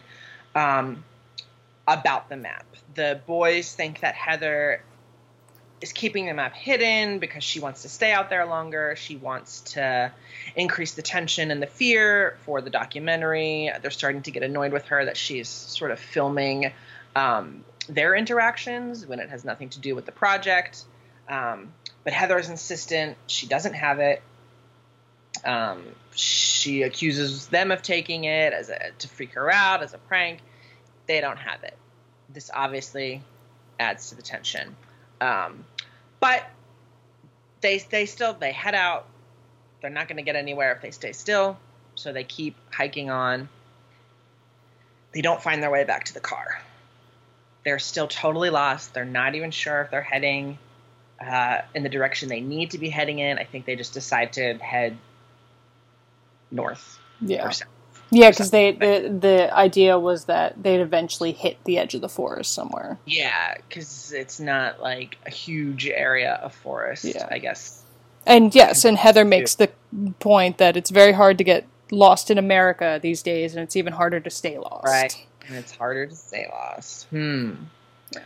um, 0.53 1.03
about 1.87 2.29
the 2.29 2.37
map. 2.37 2.67
The 2.93 3.19
boys 3.25 3.73
think 3.73 4.01
that 4.01 4.13
Heather 4.13 4.83
is 5.81 5.93
keeping 5.93 6.25
the 6.25 6.33
map 6.33 6.53
hidden 6.53 7.19
because 7.19 7.43
she 7.43 7.59
wants 7.59 7.83
to 7.83 7.89
stay 7.89 8.11
out 8.11 8.29
there 8.29 8.45
longer. 8.45 8.95
She 8.97 9.15
wants 9.15 9.61
to 9.73 10.11
increase 10.55 10.93
the 10.93 11.01
tension 11.01 11.51
and 11.51 11.61
the 11.61 11.67
fear 11.67 12.37
for 12.45 12.61
the 12.61 12.69
documentary. 12.69 13.71
They're 13.81 13.91
starting 13.91 14.21
to 14.23 14.31
get 14.31 14.43
annoyed 14.43 14.73
with 14.73 14.85
her 14.85 15.05
that 15.05 15.17
she's 15.17 15.47
sort 15.47 15.91
of 15.91 15.99
filming 15.99 16.71
um, 17.15 17.63
their 17.87 18.15
interactions 18.15 19.05
when 19.05 19.19
it 19.19 19.29
has 19.29 19.45
nothing 19.45 19.69
to 19.69 19.79
do 19.79 19.95
with 19.95 20.05
the 20.05 20.11
project. 20.11 20.83
Um, 21.27 21.73
but 22.03 22.13
Heather 22.13 22.37
is 22.39 22.49
insistent 22.49 23.17
she 23.27 23.47
doesn't 23.47 23.73
have 23.73 23.99
it. 23.99 24.21
Um, 25.45 25.83
she 26.15 26.81
accuses 26.83 27.47
them 27.47 27.71
of 27.71 27.81
taking 27.81 28.25
it 28.25 28.51
as 28.51 28.69
a, 28.69 28.91
to 28.99 29.07
freak 29.07 29.33
her 29.33 29.49
out 29.51 29.81
as 29.83 29.93
a 29.93 29.97
prank. 29.97 30.39
They 31.05 31.21
don't 31.21 31.37
have 31.37 31.63
it. 31.63 31.77
This 32.27 32.51
obviously 32.53 33.23
adds 33.79 34.09
to 34.09 34.15
the 34.15 34.21
tension. 34.21 34.75
Um, 35.21 35.65
but 36.19 36.43
they 37.61 37.79
they 37.79 38.05
still 38.05 38.33
they 38.33 38.51
head 38.51 38.75
out. 38.75 39.05
They're 39.81 39.89
not 39.89 40.07
going 40.07 40.17
to 40.17 40.23
get 40.23 40.35
anywhere 40.35 40.73
if 40.73 40.81
they 40.81 40.91
stay 40.91 41.13
still, 41.13 41.57
so 41.95 42.11
they 42.11 42.23
keep 42.23 42.55
hiking 42.71 43.09
on. 43.09 43.47
They 45.13 45.21
don't 45.21 45.41
find 45.41 45.63
their 45.63 45.71
way 45.71 45.83
back 45.85 46.05
to 46.05 46.13
the 46.13 46.19
car. 46.19 46.61
They're 47.65 47.79
still 47.79 48.07
totally 48.07 48.49
lost. 48.49 48.93
They're 48.93 49.05
not 49.05 49.35
even 49.35 49.51
sure 49.51 49.81
if 49.81 49.91
they're 49.91 50.01
heading 50.01 50.57
uh, 51.25 51.61
in 51.73 51.83
the 51.83 51.89
direction 51.89 52.29
they 52.29 52.41
need 52.41 52.71
to 52.71 52.77
be 52.77 52.89
heading 52.89 53.19
in. 53.19 53.37
I 53.37 53.43
think 53.43 53.65
they 53.65 53.75
just 53.75 53.93
decide 53.93 54.33
to 54.33 54.53
head 54.55 54.97
north 56.51 56.99
Yeah. 57.21 57.47
or 57.47 57.51
south. 57.51 57.67
Yeah, 58.11 58.31
because 58.31 58.51
they 58.51 58.71
the 58.71 59.15
the 59.19 59.53
idea 59.55 59.99
was 59.99 60.25
that 60.25 60.61
they'd 60.61 60.81
eventually 60.81 61.31
hit 61.31 61.63
the 61.65 61.77
edge 61.77 61.93
of 61.93 62.01
the 62.01 62.09
forest 62.09 62.53
somewhere. 62.53 62.97
Yeah, 63.05 63.55
because 63.67 64.11
it's 64.11 64.39
not 64.39 64.81
like 64.81 65.17
a 65.25 65.29
huge 65.29 65.87
area 65.87 66.39
of 66.41 66.53
forest. 66.53 67.05
Yeah. 67.05 67.27
I 67.29 67.37
guess. 67.37 67.83
And 68.25 68.53
yes, 68.53 68.83
and 68.83 68.97
Heather 68.97 69.25
makes 69.25 69.55
the 69.55 69.69
point 70.19 70.57
that 70.57 70.75
it's 70.75 70.89
very 70.89 71.13
hard 71.13 71.37
to 71.37 71.43
get 71.43 71.65
lost 71.91 72.29
in 72.29 72.37
America 72.37 72.99
these 73.01 73.21
days, 73.21 73.55
and 73.55 73.63
it's 73.63 73.75
even 73.75 73.93
harder 73.93 74.19
to 74.19 74.29
stay 74.29 74.57
lost. 74.57 74.85
Right. 74.85 75.25
And 75.47 75.57
it's 75.57 75.75
harder 75.75 76.07
to 76.07 76.15
stay 76.15 76.47
lost. 76.51 77.07
Hmm. 77.09 77.53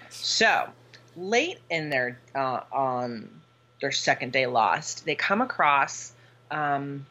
So 0.09 0.69
late 1.15 1.59
in 1.69 1.89
their 1.89 2.19
uh, 2.33 2.61
on 2.71 3.41
their 3.81 3.91
second 3.91 4.31
day 4.31 4.47
lost, 4.47 5.05
they 5.05 5.15
come 5.15 5.41
across 5.41 6.13
um. 6.51 7.05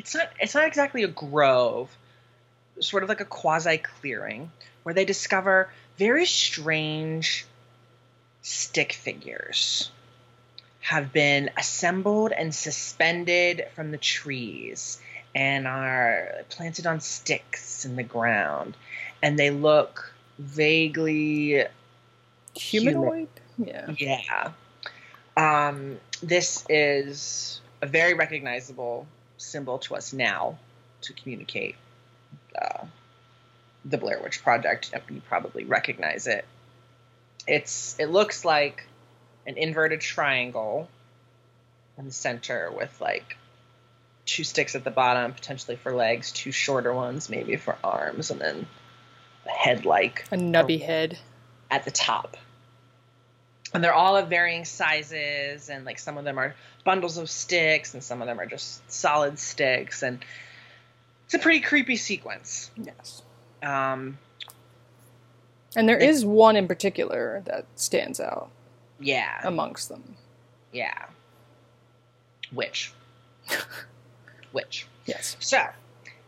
It's 0.00 0.14
not. 0.14 0.30
It's 0.40 0.54
not 0.54 0.66
exactly 0.66 1.02
a 1.02 1.08
grove. 1.08 1.94
Sort 2.80 3.02
of 3.02 3.10
like 3.10 3.20
a 3.20 3.26
quasi 3.26 3.76
clearing 3.76 4.50
where 4.82 4.94
they 4.94 5.04
discover 5.04 5.68
very 5.98 6.24
strange 6.24 7.44
stick 8.40 8.94
figures 8.94 9.90
have 10.80 11.12
been 11.12 11.50
assembled 11.58 12.32
and 12.32 12.54
suspended 12.54 13.66
from 13.74 13.90
the 13.90 13.98
trees 13.98 14.98
and 15.34 15.66
are 15.68 16.32
planted 16.48 16.86
on 16.86 17.00
sticks 17.00 17.84
in 17.84 17.96
the 17.96 18.02
ground 18.02 18.78
and 19.22 19.38
they 19.38 19.50
look 19.50 20.14
vaguely 20.38 21.66
Humanoid? 22.54 23.28
Yeah. 23.58 23.94
yeah 23.98 24.52
um, 25.36 25.98
this 26.22 26.64
is 26.70 27.60
a 27.82 27.86
very 27.86 28.14
recognizable 28.14 29.06
symbol 29.40 29.78
to 29.78 29.94
us 29.96 30.12
now 30.12 30.58
to 31.02 31.12
communicate 31.12 31.76
uh, 32.60 32.84
the 33.84 33.98
blair 33.98 34.20
witch 34.22 34.42
project 34.42 34.92
you 35.10 35.22
probably 35.28 35.64
recognize 35.64 36.26
it 36.26 36.44
it's 37.46 37.96
it 37.98 38.06
looks 38.06 38.44
like 38.44 38.86
an 39.46 39.56
inverted 39.56 40.00
triangle 40.00 40.88
in 41.98 42.06
the 42.06 42.12
center 42.12 42.70
with 42.70 43.00
like 43.00 43.36
two 44.24 44.44
sticks 44.44 44.74
at 44.74 44.84
the 44.84 44.90
bottom, 44.90 45.32
potentially 45.32 45.76
for 45.76 45.92
legs, 45.92 46.30
two 46.30 46.52
shorter 46.52 46.92
ones, 46.92 47.28
maybe 47.28 47.56
for 47.56 47.76
arms, 47.82 48.30
and 48.30 48.40
then 48.40 48.66
a 49.46 49.50
head 49.50 49.84
like 49.84 50.24
A 50.30 50.36
nubby 50.36 50.80
head. 50.80 51.18
at 51.70 51.84
the 51.84 51.90
top. 51.90 52.36
And 53.72 53.82
they're 53.82 53.94
all 53.94 54.16
of 54.16 54.28
varying 54.28 54.64
sizes, 54.64 55.68
and 55.68 55.84
like 55.84 55.98
some 55.98 56.18
of 56.18 56.24
them 56.24 56.38
are 56.38 56.54
bundles 56.84 57.18
of 57.18 57.28
sticks, 57.30 57.94
and 57.94 58.02
some 58.02 58.20
of 58.22 58.26
them 58.28 58.40
are 58.40 58.46
just 58.46 58.90
solid 58.90 59.38
sticks, 59.38 60.02
and 60.02 60.24
it's 61.24 61.34
a 61.34 61.38
pretty 61.38 61.60
creepy 61.60 61.96
sequence. 61.96 62.70
Yes. 62.76 63.22
Um, 63.62 64.18
And 65.76 65.88
there 65.88 65.98
is 65.98 66.24
one 66.24 66.56
in 66.56 66.66
particular 66.66 67.42
that 67.46 67.66
stands 67.76 68.18
out 68.20 68.50
yeah, 68.98 69.40
amongst 69.44 69.88
them. 69.88 70.16
yeah. 70.72 71.06
Which? 72.52 72.92
Which? 74.52 74.86
Yes. 75.06 75.36
So 75.38 75.64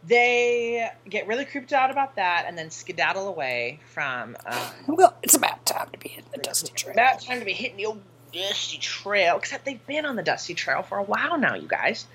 they 0.05 0.89
get 1.09 1.27
really 1.27 1.45
creeped 1.45 1.73
out 1.73 1.91
about 1.91 2.15
that, 2.17 2.45
and 2.47 2.57
then 2.57 2.71
skedaddle 2.71 3.27
away 3.29 3.81
from. 3.93 4.37
Um, 4.47 4.61
Well, 4.89 5.17
it's 5.23 5.35
about 5.35 5.65
time 5.67 5.89
to 5.93 5.99
be 5.99 6.09
hitting 6.11 6.31
the 6.33 6.39
dusty 6.39 6.73
trail. 6.75 6.93
about 6.93 7.21
time 7.21 7.39
to 7.41 7.45
be 7.45 7.53
hitting 7.53 7.77
the 7.77 7.87
old 7.87 8.01
dusty 8.33 8.79
trail, 8.79 9.37
except 9.37 9.65
they've 9.65 9.87
been 9.87 10.07
on 10.07 10.17
the 10.17 10.23
dusty 10.23 10.55
trail 10.55 10.83
for 10.83 10.99
a 10.99 11.03
while 11.03 11.39
now, 11.39 11.55
you 11.55 11.69
guys. 11.69 12.07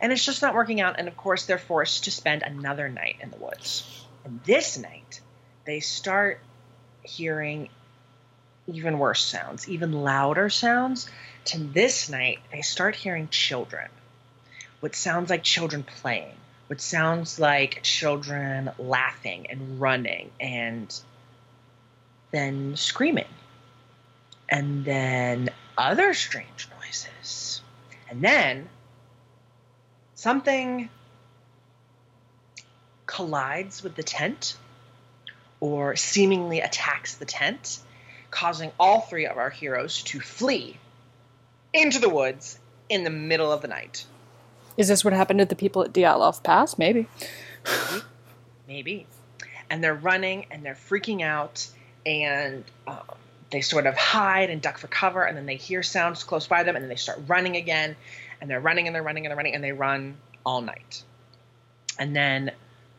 And 0.00 0.12
it's 0.12 0.24
just 0.24 0.42
not 0.42 0.54
working 0.54 0.80
out. 0.80 0.96
And 0.98 1.08
of 1.08 1.16
course, 1.16 1.46
they're 1.46 1.58
forced 1.58 2.04
to 2.04 2.10
spend 2.10 2.42
another 2.42 2.88
night 2.88 3.16
in 3.20 3.30
the 3.30 3.36
woods. 3.36 4.06
And 4.24 4.40
this 4.44 4.78
night, 4.78 5.20
they 5.64 5.80
start 5.80 6.40
hearing 7.02 7.68
even 8.66 8.98
worse 8.98 9.24
sounds, 9.24 9.68
even 9.68 9.92
louder 9.92 10.48
sounds. 10.48 11.08
To 11.46 11.58
this 11.58 12.08
night, 12.08 12.38
they 12.52 12.62
start 12.62 12.94
hearing 12.94 13.28
children. 13.28 13.88
What 14.80 14.94
sounds 14.94 15.30
like 15.30 15.42
children 15.42 15.84
playing, 15.84 16.34
what 16.66 16.80
sounds 16.80 17.38
like 17.38 17.82
children 17.82 18.70
laughing 18.78 19.46
and 19.50 19.80
running 19.80 20.30
and 20.40 20.92
then 22.32 22.76
screaming. 22.76 23.26
And 24.52 24.84
then 24.84 25.48
other 25.78 26.12
strange 26.12 26.68
noises. 26.78 27.62
And 28.10 28.22
then 28.22 28.68
something 30.14 30.90
collides 33.06 33.82
with 33.82 33.96
the 33.96 34.02
tent 34.02 34.56
or 35.58 35.96
seemingly 35.96 36.60
attacks 36.60 37.14
the 37.14 37.24
tent, 37.24 37.78
causing 38.30 38.70
all 38.78 39.00
three 39.00 39.26
of 39.26 39.38
our 39.38 39.48
heroes 39.48 40.02
to 40.02 40.20
flee 40.20 40.76
into 41.72 41.98
the 41.98 42.10
woods 42.10 42.58
in 42.90 43.04
the 43.04 43.10
middle 43.10 43.50
of 43.50 43.62
the 43.62 43.68
night. 43.68 44.04
Is 44.76 44.88
this 44.88 45.02
what 45.02 45.14
happened 45.14 45.38
to 45.38 45.46
the 45.46 45.56
people 45.56 45.82
at 45.82 45.94
Dyatlov 45.94 46.42
Pass? 46.42 46.76
Maybe. 46.76 47.08
Maybe. 48.68 49.06
And 49.70 49.82
they're 49.82 49.94
running 49.94 50.46
and 50.50 50.62
they're 50.62 50.74
freaking 50.74 51.22
out 51.22 51.68
and 52.04 52.64
um, 52.86 53.00
they 53.52 53.60
sort 53.60 53.86
of 53.86 53.96
hide 53.96 54.50
and 54.50 54.60
duck 54.60 54.78
for 54.78 54.88
cover 54.88 55.22
and 55.22 55.36
then 55.36 55.46
they 55.46 55.56
hear 55.56 55.82
sounds 55.82 56.24
close 56.24 56.46
by 56.46 56.62
them 56.62 56.74
and 56.74 56.82
then 56.82 56.88
they 56.88 56.96
start 56.96 57.20
running 57.28 57.54
again 57.56 57.94
and 58.40 58.50
they're 58.50 58.60
running 58.60 58.86
and 58.86 58.96
they're 58.96 59.02
running 59.02 59.24
and 59.24 59.30
they're 59.30 59.36
running 59.36 59.54
and 59.54 59.62
they 59.62 59.72
run 59.72 60.16
all 60.44 60.62
night. 60.62 61.04
And 61.98 62.16
then 62.16 62.50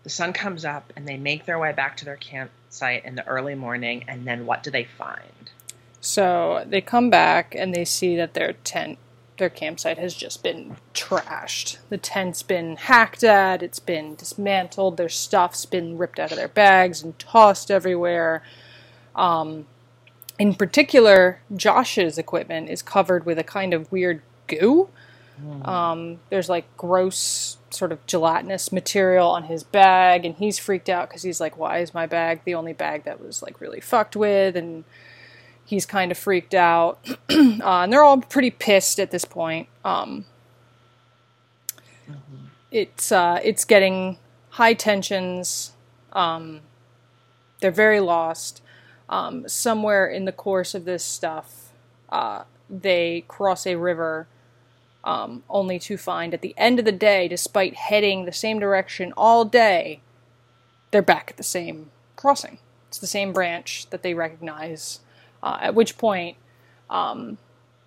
the 0.03 0.09
sun 0.09 0.31
comes 0.31 0.63
up 0.63 0.93
and 0.95 1.07
they 1.07 1.17
make 1.17 1.45
their 1.45 1.59
way 1.59 1.73
back 1.73 1.97
to 1.97 2.05
their 2.05 2.15
campsite 2.15 3.03
in 3.03 3.15
the 3.15 3.25
early 3.27 3.55
morning 3.55 4.05
and 4.07 4.25
then 4.25 4.45
what 4.45 4.63
do 4.63 4.71
they 4.71 4.85
find? 4.85 5.51
So 5.99 6.63
they 6.67 6.81
come 6.81 7.09
back 7.09 7.55
and 7.55 7.73
they 7.73 7.85
see 7.85 8.15
that 8.17 8.35
their 8.35 8.53
tent, 8.53 8.99
their 9.37 9.49
campsite 9.49 9.97
has 9.97 10.13
just 10.13 10.43
been 10.43 10.77
trashed. 10.93 11.77
The 11.89 11.97
tent's 11.97 12.43
been 12.43 12.75
hacked 12.75 13.23
at, 13.23 13.63
it's 13.63 13.79
been 13.79 14.15
dismantled, 14.15 14.97
their 14.97 15.09
stuff's 15.09 15.65
been 15.65 15.97
ripped 15.97 16.19
out 16.19 16.31
of 16.31 16.37
their 16.37 16.47
bags 16.47 17.01
and 17.01 17.17
tossed 17.17 17.71
everywhere. 17.71 18.43
Um, 19.15 19.65
in 20.43 20.55
particular, 20.55 21.39
Josh's 21.55 22.17
equipment 22.17 22.69
is 22.69 22.81
covered 22.81 23.25
with 23.25 23.39
a 23.39 23.45
kind 23.45 23.73
of 23.73 23.89
weird 23.93 24.21
goo. 24.47 24.89
Um, 25.63 26.19
there's 26.31 26.49
like 26.49 26.65
gross, 26.75 27.57
sort 27.69 27.93
of 27.93 28.05
gelatinous 28.07 28.71
material 28.73 29.29
on 29.29 29.45
his 29.45 29.63
bag, 29.63 30.25
and 30.25 30.35
he's 30.35 30.59
freaked 30.59 30.89
out 30.89 31.07
because 31.07 31.23
he's 31.23 31.39
like, 31.39 31.57
"Why 31.57 31.79
is 31.79 31.93
my 31.93 32.07
bag 32.07 32.41
the 32.43 32.55
only 32.55 32.73
bag 32.73 33.05
that 33.05 33.21
was 33.21 33.41
like 33.41 33.61
really 33.61 33.79
fucked 33.79 34.17
with?" 34.17 34.57
And 34.57 34.83
he's 35.65 35.85
kind 35.85 36.11
of 36.11 36.17
freaked 36.17 36.53
out, 36.53 36.99
uh, 37.29 37.83
and 37.83 37.93
they're 37.93 38.03
all 38.03 38.19
pretty 38.19 38.51
pissed 38.51 38.99
at 38.99 39.11
this 39.11 39.25
point. 39.25 39.69
Um, 39.85 40.25
It's 42.71 43.11
uh, 43.13 43.39
it's 43.43 43.65
getting 43.65 44.17
high 44.51 44.73
tensions. 44.73 45.73
Um, 46.11 46.61
they're 47.61 47.71
very 47.71 48.01
lost. 48.01 48.62
Um, 49.13 49.47
somewhere 49.47 50.07
in 50.07 50.25
the 50.25 50.31
course 50.31 50.73
of 50.73 50.85
this 50.85 51.05
stuff, 51.05 51.71
uh, 52.09 52.45
they 52.67 53.25
cross 53.27 53.67
a 53.67 53.75
river, 53.75 54.27
um, 55.03 55.43
only 55.51 55.77
to 55.77 55.97
find 55.97 56.33
at 56.33 56.41
the 56.41 56.55
end 56.57 56.79
of 56.79 56.85
the 56.85 56.91
day, 56.91 57.27
despite 57.27 57.75
heading 57.75 58.25
the 58.25 58.31
same 58.31 58.57
direction 58.57 59.13
all 59.15 59.45
day, 59.45 59.99
they're 60.89 61.03
back 61.03 61.29
at 61.29 61.37
the 61.37 61.43
same 61.43 61.91
crossing. 62.15 62.57
It's 62.87 62.97
the 62.97 63.05
same 63.05 63.33
branch 63.33 63.85
that 63.91 64.01
they 64.01 64.15
recognize. 64.15 65.01
Uh, 65.43 65.59
at 65.61 65.75
which 65.75 65.99
point, 65.99 66.37
um, 66.89 67.37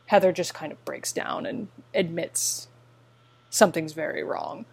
Heather 0.07 0.31
just 0.31 0.55
kind 0.55 0.71
of 0.71 0.85
breaks 0.85 1.11
down 1.11 1.45
and 1.45 1.67
admits 1.93 2.69
something's 3.51 3.95
very 3.95 4.23
wrong. 4.23 4.65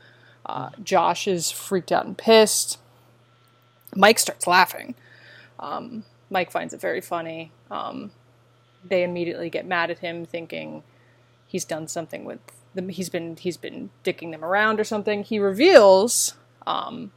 Uh, 0.45 0.69
Josh 0.83 1.27
is 1.27 1.49
freaked 1.49 1.91
out 1.91 2.05
and 2.05 2.15
pissed. 2.15 2.77
Mike 3.95 4.19
starts 4.19 4.45
laughing. 4.45 4.93
Um, 5.59 6.03
Mike 6.33 6.51
finds 6.51 6.73
it 6.73 6.81
very 6.81 6.99
funny. 6.99 7.51
Um, 7.69 8.11
they 8.83 9.03
immediately 9.03 9.49
get 9.49 9.65
mad 9.65 9.91
at 9.91 9.99
him, 9.99 10.25
thinking 10.25 10.83
he's 11.45 11.63
done 11.63 11.87
something 11.87 12.25
with 12.25 12.39
them. 12.73 12.89
He's 12.89 13.07
been 13.07 13.37
he's 13.37 13.55
been 13.55 13.91
dicking 14.03 14.31
them 14.31 14.43
around 14.43 14.79
or 14.79 14.83
something. 14.83 15.23
He 15.23 15.37
reveals 15.37 16.33
um, 16.65 17.11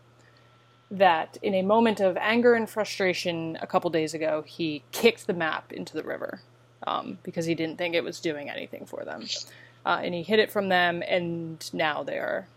that 0.91 1.39
in 1.43 1.55
a 1.55 1.63
moment 1.63 1.99
of 1.99 2.17
anger 2.19 2.55
and 2.55 2.69
frustration 2.69 3.59
a 3.63 3.67
couple 3.67 3.89
days 3.91 4.13
ago, 4.13 4.45
he 4.47 4.85
kicked 4.93 5.27
the 5.27 5.33
map 5.33 5.73
into 5.73 5.95
the 5.95 6.03
river 6.03 6.43
um, 6.87 7.19
because 7.23 7.47
he 7.47 7.55
didn't 7.55 7.79
think 7.79 7.95
it 7.95 8.05
was 8.05 8.21
doing 8.21 8.51
anything 8.51 8.85
for 8.85 9.03
them, 9.03 9.25
uh, 9.87 9.99
and 10.03 10.15
he 10.15 10.23
hid 10.23 10.39
it 10.39 10.53
from 10.53 10.69
them. 10.69 11.03
And 11.09 11.69
now 11.73 12.03
they 12.03 12.19
are 12.19 12.49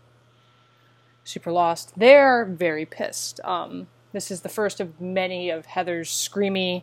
super 1.24 1.50
lost. 1.50 1.94
They're 1.96 2.44
very 2.44 2.84
pissed. 2.84 3.40
Um, 3.44 3.86
this 4.12 4.30
is 4.30 4.40
the 4.40 4.48
first 4.48 4.80
of 4.80 5.00
many 5.00 5.50
of 5.50 5.66
Heather's 5.66 6.10
screamy 6.10 6.82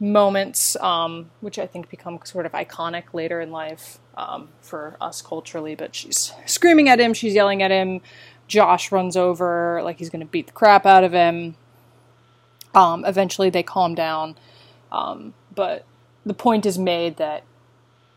moments, 0.00 0.76
um, 0.76 1.30
which 1.40 1.58
I 1.58 1.66
think 1.66 1.88
become 1.88 2.20
sort 2.24 2.46
of 2.46 2.52
iconic 2.52 3.12
later 3.12 3.40
in 3.40 3.50
life 3.50 3.98
um, 4.16 4.48
for 4.60 4.96
us 5.00 5.22
culturally. 5.22 5.74
But 5.74 5.94
she's 5.94 6.32
screaming 6.46 6.88
at 6.88 7.00
him, 7.00 7.14
she's 7.14 7.34
yelling 7.34 7.62
at 7.62 7.70
him. 7.70 8.00
Josh 8.46 8.90
runs 8.90 9.16
over 9.16 9.82
like 9.82 9.98
he's 9.98 10.08
going 10.08 10.20
to 10.20 10.26
beat 10.26 10.46
the 10.46 10.52
crap 10.52 10.86
out 10.86 11.04
of 11.04 11.12
him. 11.12 11.56
Um, 12.74 13.04
eventually, 13.04 13.50
they 13.50 13.62
calm 13.62 13.94
down, 13.94 14.36
um, 14.92 15.34
but 15.54 15.84
the 16.24 16.34
point 16.34 16.64
is 16.64 16.78
made 16.78 17.16
that, 17.16 17.42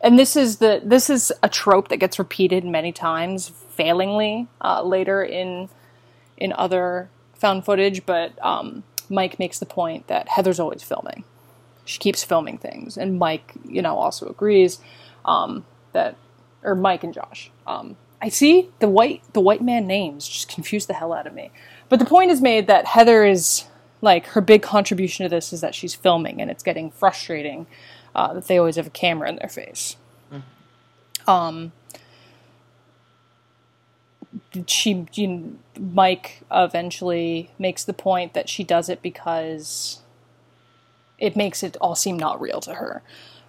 and 0.02 0.20
this 0.20 0.36
is 0.36 0.58
the 0.58 0.82
this 0.84 1.10
is 1.10 1.34
a 1.42 1.50
trope 1.50 1.88
that 1.88 1.98
gets 1.98 2.20
repeated 2.20 2.64
many 2.64 2.92
times, 2.92 3.50
failingly 3.50 4.48
uh, 4.62 4.84
later 4.84 5.24
in 5.24 5.70
in 6.38 6.54
other 6.54 7.10
found 7.42 7.66
footage. 7.66 8.06
But 8.06 8.34
um, 8.44 8.84
Mike 9.10 9.40
makes 9.40 9.60
the 9.60 9.66
point 9.66 10.08
that 10.08 10.30
Heather's 10.30 10.60
always 10.60 10.84
filming. 10.84 11.26
She 11.84 12.00
keeps 12.00 12.24
filming 12.24 12.58
things 12.60 12.96
and 12.96 13.18
mike 13.18 13.54
you 13.68 13.82
know 13.82 13.98
also 13.98 14.28
agrees 14.28 14.80
um, 15.26 15.66
that 15.94 16.16
or 16.64 16.76
mike 16.76 17.04
and 17.04 17.14
josh. 17.14 17.52
Um, 17.68 17.98
i 18.22 18.30
see 18.30 18.70
the 18.80 18.88
white 18.88 19.24
the 19.34 19.42
white 19.42 19.64
man 19.64 19.88
names 19.88 20.28
just 20.28 20.48
confuse 20.48 20.86
the 20.86 20.94
hell 20.94 21.12
out 21.12 21.28
of 21.28 21.34
me. 21.34 21.52
But 21.90 22.00
the 22.00 22.06
point 22.06 22.32
is 22.32 22.42
made 22.42 22.68
that 22.68 22.86
heather 22.86 23.26
is 23.26 23.66
like 24.02 24.28
her 24.28 24.42
big 24.42 24.62
contribution 24.62 25.26
to 25.26 25.30
this 25.30 25.52
is 25.52 25.62
that 25.62 25.76
she's 25.76 25.94
filming 25.94 26.40
and 26.42 26.50
it's 26.50 26.64
getting 26.64 26.92
frustrating 26.92 27.68
uh, 28.16 28.34
that 28.34 28.48
they 28.48 28.58
always 28.58 28.76
have 28.76 28.88
a 28.88 28.92
camera 28.92 29.28
in 29.28 29.36
their 29.38 29.50
face. 29.50 29.96
Um, 31.28 31.72
she 34.68 35.06
you 35.14 35.28
know, 35.28 35.52
mike 35.80 36.42
eventually 36.52 37.52
makes 37.60 37.84
the 37.84 37.94
point 37.94 38.34
that 38.34 38.48
she 38.48 38.64
does 38.64 38.90
it 38.90 39.02
because 39.02 40.02
it 41.22 41.36
makes 41.36 41.64
it 41.64 41.78
all 41.80 41.96
seem 41.96 42.18
not 42.18 42.42
real 42.42 42.60
to 42.60 42.74
her. 42.74 43.02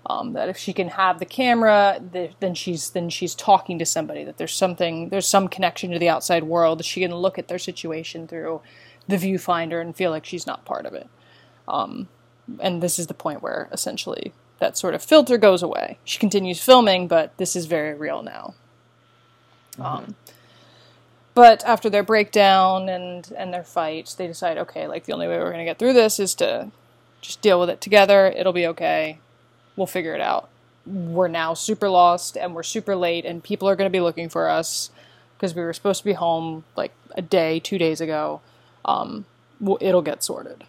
Um, 0.05 0.33
that 0.33 0.49
if 0.49 0.57
she 0.57 0.73
can 0.73 0.89
have 0.89 1.19
the 1.21 1.25
camera, 1.25 2.01
th- 2.13 2.33
then 2.41 2.55
she's 2.55 2.91
then 2.91 3.09
she's 3.09 3.35
talking 3.35 3.79
to 3.79 3.87
somebody. 3.87 4.25
That 4.25 4.37
there's 4.37 4.55
something, 4.55 5.09
there's 5.09 5.29
some 5.29 5.49
connection 5.49 5.91
to 5.93 5.99
the 5.99 6.09
outside 6.09 6.45
world. 6.45 6.81
That 6.81 6.87
she 6.87 7.01
can 7.01 7.15
look 7.15 7.39
at 7.39 7.49
their 7.49 7.59
situation 7.59 8.27
through 8.27 8.61
the 9.09 9.17
viewfinder 9.17 9.81
and 9.81 9.95
feel 9.97 10.11
like 10.11 10.25
she's 10.25 10.47
not 10.47 10.65
part 10.65 10.87
of 10.87 10.93
it. 10.93 11.09
Um, 11.69 12.09
and 12.61 12.83
this 12.83 12.99
is 12.99 13.07
the 13.07 13.15
point 13.15 13.43
where 13.43 13.69
essentially 13.73 14.33
that 14.59 14.77
sort 14.77 14.95
of 14.95 15.03
filter 15.03 15.39
goes 15.39 15.63
away. 15.63 15.99
She 16.05 16.19
continues 16.19 16.61
filming, 16.61 17.09
but 17.09 17.37
this 17.39 17.57
is 17.57 17.67
very 17.67 17.95
real 17.95 18.23
now. 18.23 18.55
Um, 19.79 20.17
but 21.35 21.65
after 21.65 21.89
their 21.89 22.03
breakdown 22.03 22.89
and 22.89 23.33
and 23.37 23.53
their 23.53 23.65
fight, 23.65 24.15
they 24.19 24.27
decide, 24.27 24.59
okay, 24.59 24.87
like 24.87 25.05
the 25.05 25.13
only 25.13 25.29
way 25.29 25.39
we're 25.39 25.53
going 25.53 25.59
to 25.59 25.65
get 25.65 25.79
through 25.79 25.95
this 25.95 26.19
is 26.21 26.35
to 26.37 26.71
just 27.21 27.41
deal 27.41 27.59
with 27.59 27.71
it 27.71 27.81
together. 27.81 28.27
It'll 28.37 28.53
be 28.53 28.67
okay. 28.69 29.19
We'll 29.77 29.87
figure 29.87 30.15
it 30.15 30.21
out. 30.21 30.49
We're 30.85 31.29
now 31.29 31.55
super 31.55 31.89
lost 31.89 32.37
and 32.37 32.55
we're 32.55 32.63
super 32.63 32.97
late, 32.97 33.25
and 33.25 33.43
people 33.43 33.69
are 33.69 33.77
going 33.77 33.89
to 33.89 33.97
be 33.97 34.01
looking 34.01 34.29
for 34.29 34.49
us 34.49 34.91
because 35.37 35.55
we 35.55 35.63
were 35.63 35.73
supposed 35.73 36.01
to 36.01 36.05
be 36.05 36.13
home 36.13 36.65
like 36.77 36.93
a 37.17 37.23
day, 37.23 37.59
two 37.61 37.79
days 37.79 38.01
ago. 38.01 38.41
Um, 38.85 39.25
it'll 39.81 40.03
get 40.03 40.23
sorted. 40.23 40.65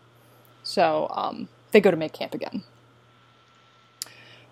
So 0.64 1.12
um, 1.14 1.50
they 1.72 1.82
go 1.82 1.92
to 1.92 1.98
make 1.98 2.14
camp 2.14 2.34
again. 2.34 2.64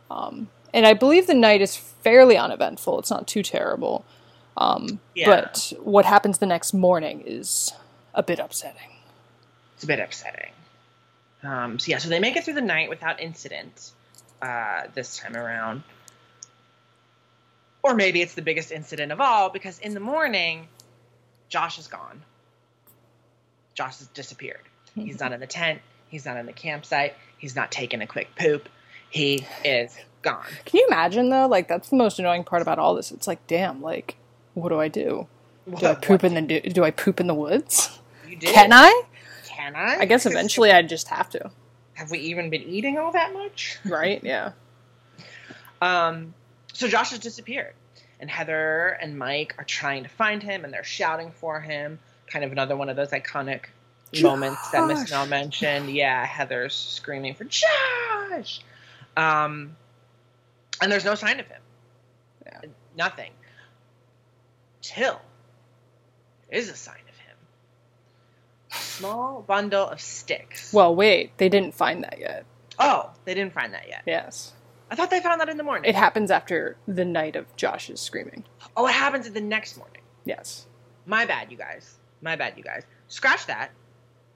Um, 0.09 0.49
and 0.73 0.85
I 0.85 0.93
believe 0.93 1.27
the 1.27 1.33
night 1.33 1.61
is 1.61 1.75
fairly 1.75 2.37
uneventful. 2.37 2.99
It's 2.99 3.09
not 3.09 3.27
too 3.27 3.43
terrible. 3.43 4.05
Um, 4.57 4.99
Yeah. 5.15 5.27
But 5.27 5.73
what 5.81 6.05
happens 6.05 6.37
the 6.39 6.45
next 6.45 6.73
morning 6.73 7.23
is 7.25 7.71
a 8.13 8.21
bit 8.23 8.39
upsetting. 8.39 8.91
It's 9.75 9.83
a 9.83 9.87
bit 9.87 9.99
upsetting. 9.99 10.51
Um, 11.43 11.79
so 11.79 11.89
yeah, 11.91 11.97
so 11.97 12.09
they 12.09 12.19
make 12.19 12.35
it 12.35 12.43
through 12.43 12.53
the 12.55 12.61
night 12.61 12.89
without 12.89 13.19
incident. 13.19 13.91
uh, 14.41 14.83
this 14.95 15.17
time 15.17 15.35
around. 15.35 15.83
Or 17.83 17.93
maybe 17.95 18.21
it's 18.21 18.33
the 18.35 18.41
biggest 18.41 18.71
incident 18.71 19.11
of 19.11 19.19
all 19.21 19.49
because 19.49 19.77
in 19.79 19.93
the 19.93 19.99
morning, 19.99 20.67
Josh 21.49 21.77
is 21.79 21.87
gone. 21.87 22.21
Josh 23.75 23.99
has 23.99 24.07
disappeared. 24.07 24.61
He's 24.95 25.19
not 25.19 25.31
in 25.31 25.39
the 25.39 25.47
tent. 25.47 25.81
He's 26.09 26.25
not 26.25 26.37
in 26.37 26.45
the 26.45 26.53
campsite. 26.53 27.13
He's 27.37 27.55
not 27.55 27.71
taking 27.71 28.01
a 28.01 28.07
quick 28.07 28.35
poop. 28.35 28.67
He 29.09 29.45
is 29.63 29.95
gone. 30.21 30.45
Can 30.65 30.79
you 30.79 30.87
imagine 30.87 31.29
though? 31.29 31.47
Like 31.47 31.67
that's 31.67 31.89
the 31.89 31.95
most 31.95 32.19
annoying 32.19 32.43
part 32.43 32.61
about 32.61 32.79
all 32.79 32.95
this. 32.95 33.11
It's 33.11 33.27
like, 33.27 33.45
damn, 33.47 33.81
like, 33.81 34.15
what 34.53 34.69
do 34.69 34.79
I 34.79 34.87
do? 34.87 35.27
Do 35.67 35.85
I 35.85 35.91
What- 35.91 36.01
poop 36.01 36.23
in 36.23 36.33
the 36.33 36.41
do, 36.41 36.59
do 36.61 36.83
I 36.83 36.91
poop 36.91 37.19
in 37.19 37.27
the 37.27 37.33
woods? 37.35 37.99
You 38.27 38.35
did. 38.35 38.53
Can 38.53 38.73
I? 38.73 39.03
Can 39.45 39.75
I? 39.75 39.97
I 39.99 40.05
guess 40.05 40.25
eventually 40.25 40.71
I'd 40.71 40.89
just 40.89 41.07
have 41.09 41.29
to, 41.31 41.51
Have 41.93 42.09
we 42.11 42.17
even 42.19 42.49
been 42.49 42.63
eating 42.63 42.97
all 42.97 43.11
that 43.11 43.33
much? 43.33 43.77
right? 43.85 44.23
Yeah. 44.23 44.51
Um, 45.81 46.33
so 46.73 46.87
Josh 46.87 47.11
has 47.11 47.19
disappeared, 47.19 47.73
and 48.19 48.29
Heather 48.29 48.97
and 49.01 49.17
Mike 49.17 49.55
are 49.57 49.63
trying 49.63 50.03
to 50.03 50.09
find 50.09 50.41
him, 50.41 50.63
and 50.63 50.73
they're 50.73 50.83
shouting 50.83 51.31
for 51.31 51.59
him. 51.59 51.99
Kind 52.27 52.45
of 52.45 52.51
another 52.51 52.75
one 52.75 52.89
of 52.89 52.95
those 52.95 53.09
iconic 53.09 53.65
moments 54.21 54.69
that 54.71 54.87
Miss 54.87 55.01
Josh! 55.01 55.11
Mel 55.11 55.25
mentioned. 55.27 55.89
Yeah, 55.89 56.25
Heather's 56.25 56.73
screaming 56.73 57.35
for 57.35 57.43
Josh. 57.43 58.61
Um, 59.17 59.75
and 60.81 60.91
there's 60.91 61.05
no 61.05 61.15
sign 61.15 61.39
of 61.39 61.47
him. 61.47 61.61
Yeah. 62.45 62.61
Nothing. 62.97 63.31
Till 64.81 65.19
is 66.49 66.69
a 66.69 66.75
sign 66.75 66.95
of 67.09 67.17
him. 67.17 67.37
A 68.71 68.75
small 68.75 69.41
bundle 69.41 69.87
of 69.87 70.01
sticks. 70.01 70.73
Well, 70.73 70.95
wait, 70.95 71.37
they 71.37 71.49
didn't 71.49 71.73
find 71.75 72.03
that 72.03 72.19
yet. 72.19 72.45
oh, 72.79 73.11
they 73.25 73.33
didn't 73.33 73.53
find 73.53 73.73
that 73.73 73.87
yet. 73.87 74.03
Yes. 74.05 74.53
I 74.89 74.95
thought 74.95 75.09
they 75.09 75.21
found 75.21 75.39
that 75.39 75.47
in 75.49 75.57
the 75.57 75.63
morning. 75.63 75.89
It 75.89 75.95
happens 75.95 76.31
after 76.31 76.75
the 76.87 77.05
night 77.05 77.35
of 77.37 77.55
Josh's 77.55 78.01
screaming. 78.01 78.43
oh, 78.75 78.87
it 78.87 78.93
happens 78.93 79.29
the 79.29 79.39
next 79.39 79.77
morning. 79.77 80.01
Yes. 80.25 80.65
My 81.05 81.25
bad, 81.25 81.51
you 81.51 81.57
guys. 81.57 81.97
My 82.21 82.35
bad, 82.35 82.53
you 82.57 82.63
guys. 82.63 82.83
Scratch 83.07 83.45
that. 83.47 83.71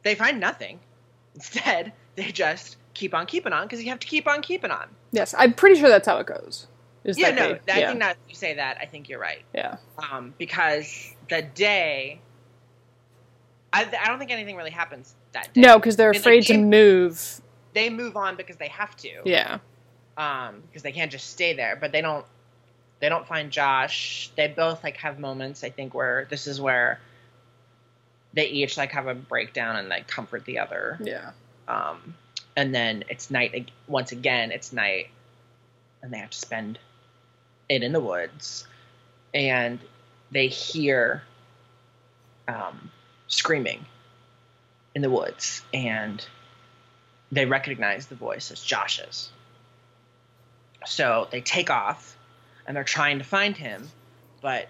They 0.04 0.16
find 0.16 0.40
nothing. 0.40 0.80
Instead, 1.36 1.92
they 2.16 2.32
just 2.32 2.78
keep 2.94 3.14
on 3.14 3.26
keeping 3.26 3.52
on 3.52 3.64
because 3.66 3.84
you 3.84 3.90
have 3.90 4.00
to 4.00 4.08
keep 4.08 4.28
on 4.28 4.42
keeping 4.42 4.72
on. 4.72 4.88
Yes, 5.12 5.36
I'm 5.38 5.54
pretty 5.54 5.80
sure 5.80 5.90
that's 5.90 6.08
how 6.08 6.18
it 6.20 6.28
goes. 6.28 6.68
Is 7.06 7.18
yeah, 7.18 7.30
no, 7.32 7.58
they- 7.66 7.72
I 7.74 7.78
yeah, 7.80 7.88
think 7.90 8.00
that 8.02 8.18
you 8.28 8.36
say 8.36 8.56
that. 8.56 8.78
I 8.82 8.86
think 8.86 9.08
you're 9.10 9.20
right. 9.20 9.44
yeah. 9.54 9.78
Um, 10.12 10.34
because 10.38 11.14
the 11.30 11.42
day, 11.44 12.20
I, 13.72 13.84
I 14.02 14.08
don't 14.08 14.20
think 14.20 14.32
anything 14.32 14.56
really 14.56 14.72
happens 14.72 15.16
that 15.34 15.54
day. 15.54 15.62
No, 15.62 15.78
because 15.78 15.96
they're 15.96 16.10
And 16.10 16.16
they 16.16 16.20
afraid 16.20 16.44
to 16.48 16.58
move. 16.58 17.42
they 17.74 17.90
move 17.90 18.18
on 18.18 18.36
because 18.36 18.56
they 18.58 18.70
have 18.70 18.96
to. 18.98 19.10
Yeah. 19.26 19.60
um 20.18 20.62
because 20.68 20.82
they 20.82 20.92
can't 20.94 21.12
just 21.12 21.30
stay 21.30 21.54
there 21.54 21.76
but 21.76 21.92
they 21.92 22.00
don't 22.02 22.26
they 23.02 23.10
don't 23.10 23.28
find 23.28 23.52
josh 23.52 24.32
they 24.38 24.48
both 24.48 24.82
like 24.82 24.96
have 24.96 25.20
moments 25.20 25.62
i 25.62 25.70
think 25.70 25.94
where 25.94 26.26
this 26.30 26.48
is 26.48 26.62
where 26.62 27.02
they 28.34 28.46
each 28.48 28.78
like 28.78 28.94
have 28.94 29.08
a 29.08 29.14
breakdown 29.14 29.76
and 29.76 29.90
like 29.90 30.08
comfort 30.08 30.46
the 30.46 30.58
other 30.60 30.98
Yeah. 31.04 31.32
um 31.68 32.16
and 32.56 32.74
then 32.74 33.04
it's 33.10 33.30
night 33.30 33.70
once 33.90 34.14
again 34.14 34.52
it's 34.54 34.72
night 34.72 35.10
and 36.02 36.14
they 36.14 36.18
have 36.20 36.30
to 36.30 36.38
spend 36.38 36.80
it 37.70 37.84
in 37.84 37.92
the 37.92 38.00
woods 38.00 38.68
and 39.34 39.80
they 40.32 40.48
hear 40.48 41.24
um 42.48 42.92
screaming 43.28 43.86
in 44.94 45.02
the 45.02 45.10
woods 45.10 45.62
and 45.74 46.26
they 47.32 47.46
recognize 47.46 48.08
the 48.08 48.16
voice 48.16 48.52
as 48.52 48.62
josh's 48.62 49.32
so 50.86 51.28
they 51.32 51.42
take 51.42 51.70
off 51.70 52.16
and 52.66 52.76
they're 52.76 52.84
trying 52.84 53.20
to 53.20 53.26
find 53.26 53.56
him, 53.56 53.90
but 54.42 54.68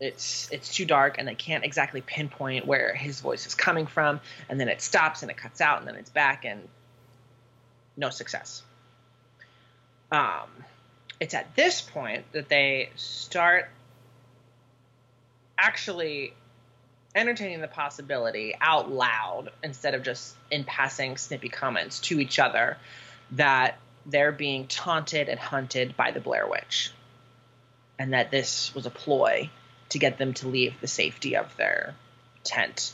it's 0.00 0.48
it's 0.50 0.74
too 0.74 0.84
dark 0.84 1.16
and 1.18 1.26
they 1.26 1.34
can't 1.34 1.64
exactly 1.64 2.00
pinpoint 2.00 2.66
where 2.66 2.94
his 2.94 3.20
voice 3.20 3.46
is 3.46 3.54
coming 3.54 3.86
from. 3.86 4.20
And 4.48 4.60
then 4.60 4.68
it 4.68 4.82
stops 4.82 5.22
and 5.22 5.30
it 5.30 5.36
cuts 5.36 5.60
out 5.60 5.78
and 5.78 5.88
then 5.88 5.96
it's 5.96 6.10
back 6.10 6.44
and 6.44 6.68
no 7.96 8.10
success. 8.10 8.62
Um, 10.10 10.48
it's 11.20 11.34
at 11.34 11.54
this 11.56 11.80
point 11.80 12.24
that 12.32 12.48
they 12.48 12.90
start 12.96 13.68
actually 15.58 16.34
entertaining 17.14 17.60
the 17.60 17.68
possibility 17.68 18.54
out 18.60 18.90
loud 18.90 19.50
instead 19.62 19.94
of 19.94 20.02
just 20.02 20.34
in 20.50 20.64
passing 20.64 21.16
snippy 21.16 21.48
comments 21.48 22.00
to 22.00 22.18
each 22.18 22.38
other 22.38 22.76
that 23.32 23.78
they're 24.04 24.32
being 24.32 24.66
taunted 24.66 25.28
and 25.28 25.38
hunted 25.38 25.96
by 25.96 26.10
the 26.10 26.20
Blair 26.20 26.46
Witch, 26.46 26.92
and 27.98 28.12
that 28.12 28.30
this 28.30 28.74
was 28.74 28.84
a 28.84 28.90
ploy 28.90 29.48
to 29.90 29.98
get 29.98 30.18
them 30.18 30.34
to 30.34 30.48
leave 30.48 30.74
the 30.80 30.86
safety 30.88 31.36
of 31.36 31.56
their 31.56 31.94
tent, 32.42 32.92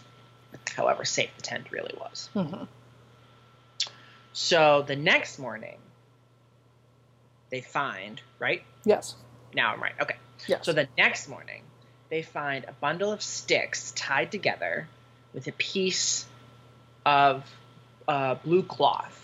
however 0.77 1.05
safe 1.05 1.31
the 1.37 1.43
tent 1.43 1.71
really 1.73 1.95
was. 1.99 2.29
Mhm. 2.35 2.69
So 4.33 4.83
the 4.83 4.97
next 4.97 5.39
morning, 5.39 5.79
they 7.51 7.61
find 7.61 8.21
right 8.39 8.63
Yes. 8.85 9.15
now 9.55 9.73
I'm 9.73 9.81
right. 9.83 9.93
Okay. 10.01 10.17
Yes. 10.47 10.65
So 10.65 10.73
the 10.73 10.89
next 10.97 11.29
morning, 11.29 11.63
they 12.09 12.23
find 12.23 12.65
a 12.67 12.73
bundle 12.73 13.13
of 13.13 13.23
sticks 13.23 13.93
tied 13.93 14.31
together 14.31 14.89
with 15.35 15.47
a 15.47 15.53
piece 15.53 16.27
of 17.05 17.45
uh, 18.09 18.37
blue 18.37 18.63
cloth. 18.63 19.17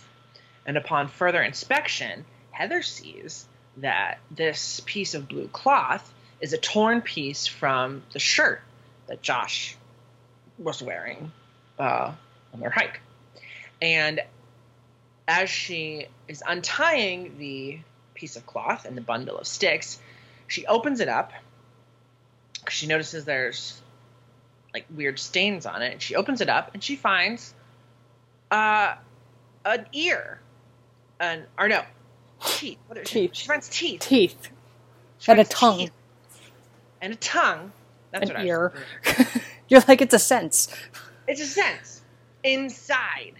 And 0.66 0.76
upon 0.76 1.08
further 1.08 1.42
inspection, 1.42 2.24
Heather 2.50 2.82
sees 2.82 3.46
that 3.78 4.18
this 4.30 4.80
piece 4.84 5.14
of 5.14 5.28
blue 5.28 5.48
cloth 5.48 6.12
is 6.40 6.52
a 6.52 6.58
torn 6.58 7.00
piece 7.02 7.46
from 7.46 8.02
the 8.12 8.18
shirt 8.18 8.60
that 9.06 9.22
Josh 9.22 9.76
was 10.58 10.82
wearing 10.82 11.32
uh, 11.78 12.12
on 12.52 12.60
their 12.60 12.70
hike. 12.70 13.00
And 13.80 14.20
as 15.28 15.50
she 15.50 16.06
is 16.28 16.42
untying 16.46 17.36
the 17.38 17.78
piece 18.16 18.36
of 18.36 18.46
cloth 18.46 18.84
and 18.86 18.96
the 18.96 19.00
bundle 19.02 19.38
of 19.38 19.46
sticks, 19.46 19.98
she 20.48 20.66
opens 20.66 21.00
it 21.00 21.08
up 21.08 21.32
she 22.70 22.86
notices 22.86 23.24
there's 23.24 23.80
like 24.74 24.86
weird 24.94 25.18
stains 25.18 25.66
on 25.66 25.82
it. 25.82 25.92
And 25.92 26.02
she 26.02 26.14
opens 26.16 26.40
it 26.40 26.48
up 26.48 26.70
and 26.74 26.82
she 26.82 26.96
finds 26.96 27.54
uh, 28.50 28.94
an 29.64 29.86
ear, 29.92 30.40
an 31.20 31.44
or 31.58 31.68
no 31.68 31.82
teeth. 32.44 32.78
What 32.86 32.98
is 32.98 33.08
Teeth. 33.08 33.30
She, 33.34 33.42
she 33.42 33.48
finds 33.48 33.68
teeth. 33.68 34.00
Teeth 34.00 34.48
She 35.18 35.30
and 35.30 35.40
a 35.40 35.44
tongue. 35.44 35.78
teeth 35.78 35.92
and 37.00 37.12
a 37.12 37.16
tongue. 37.16 37.72
That's 38.10 38.30
An 38.30 38.36
what 38.36 38.36
I 38.36 38.40
was 38.44 38.48
ear. 38.48 38.72
You're 39.68 39.82
like 39.88 40.00
it's 40.02 40.14
a 40.14 40.18
sense. 40.18 40.68
It's 41.26 41.40
a 41.40 41.46
sense 41.46 42.02
inside 42.44 43.34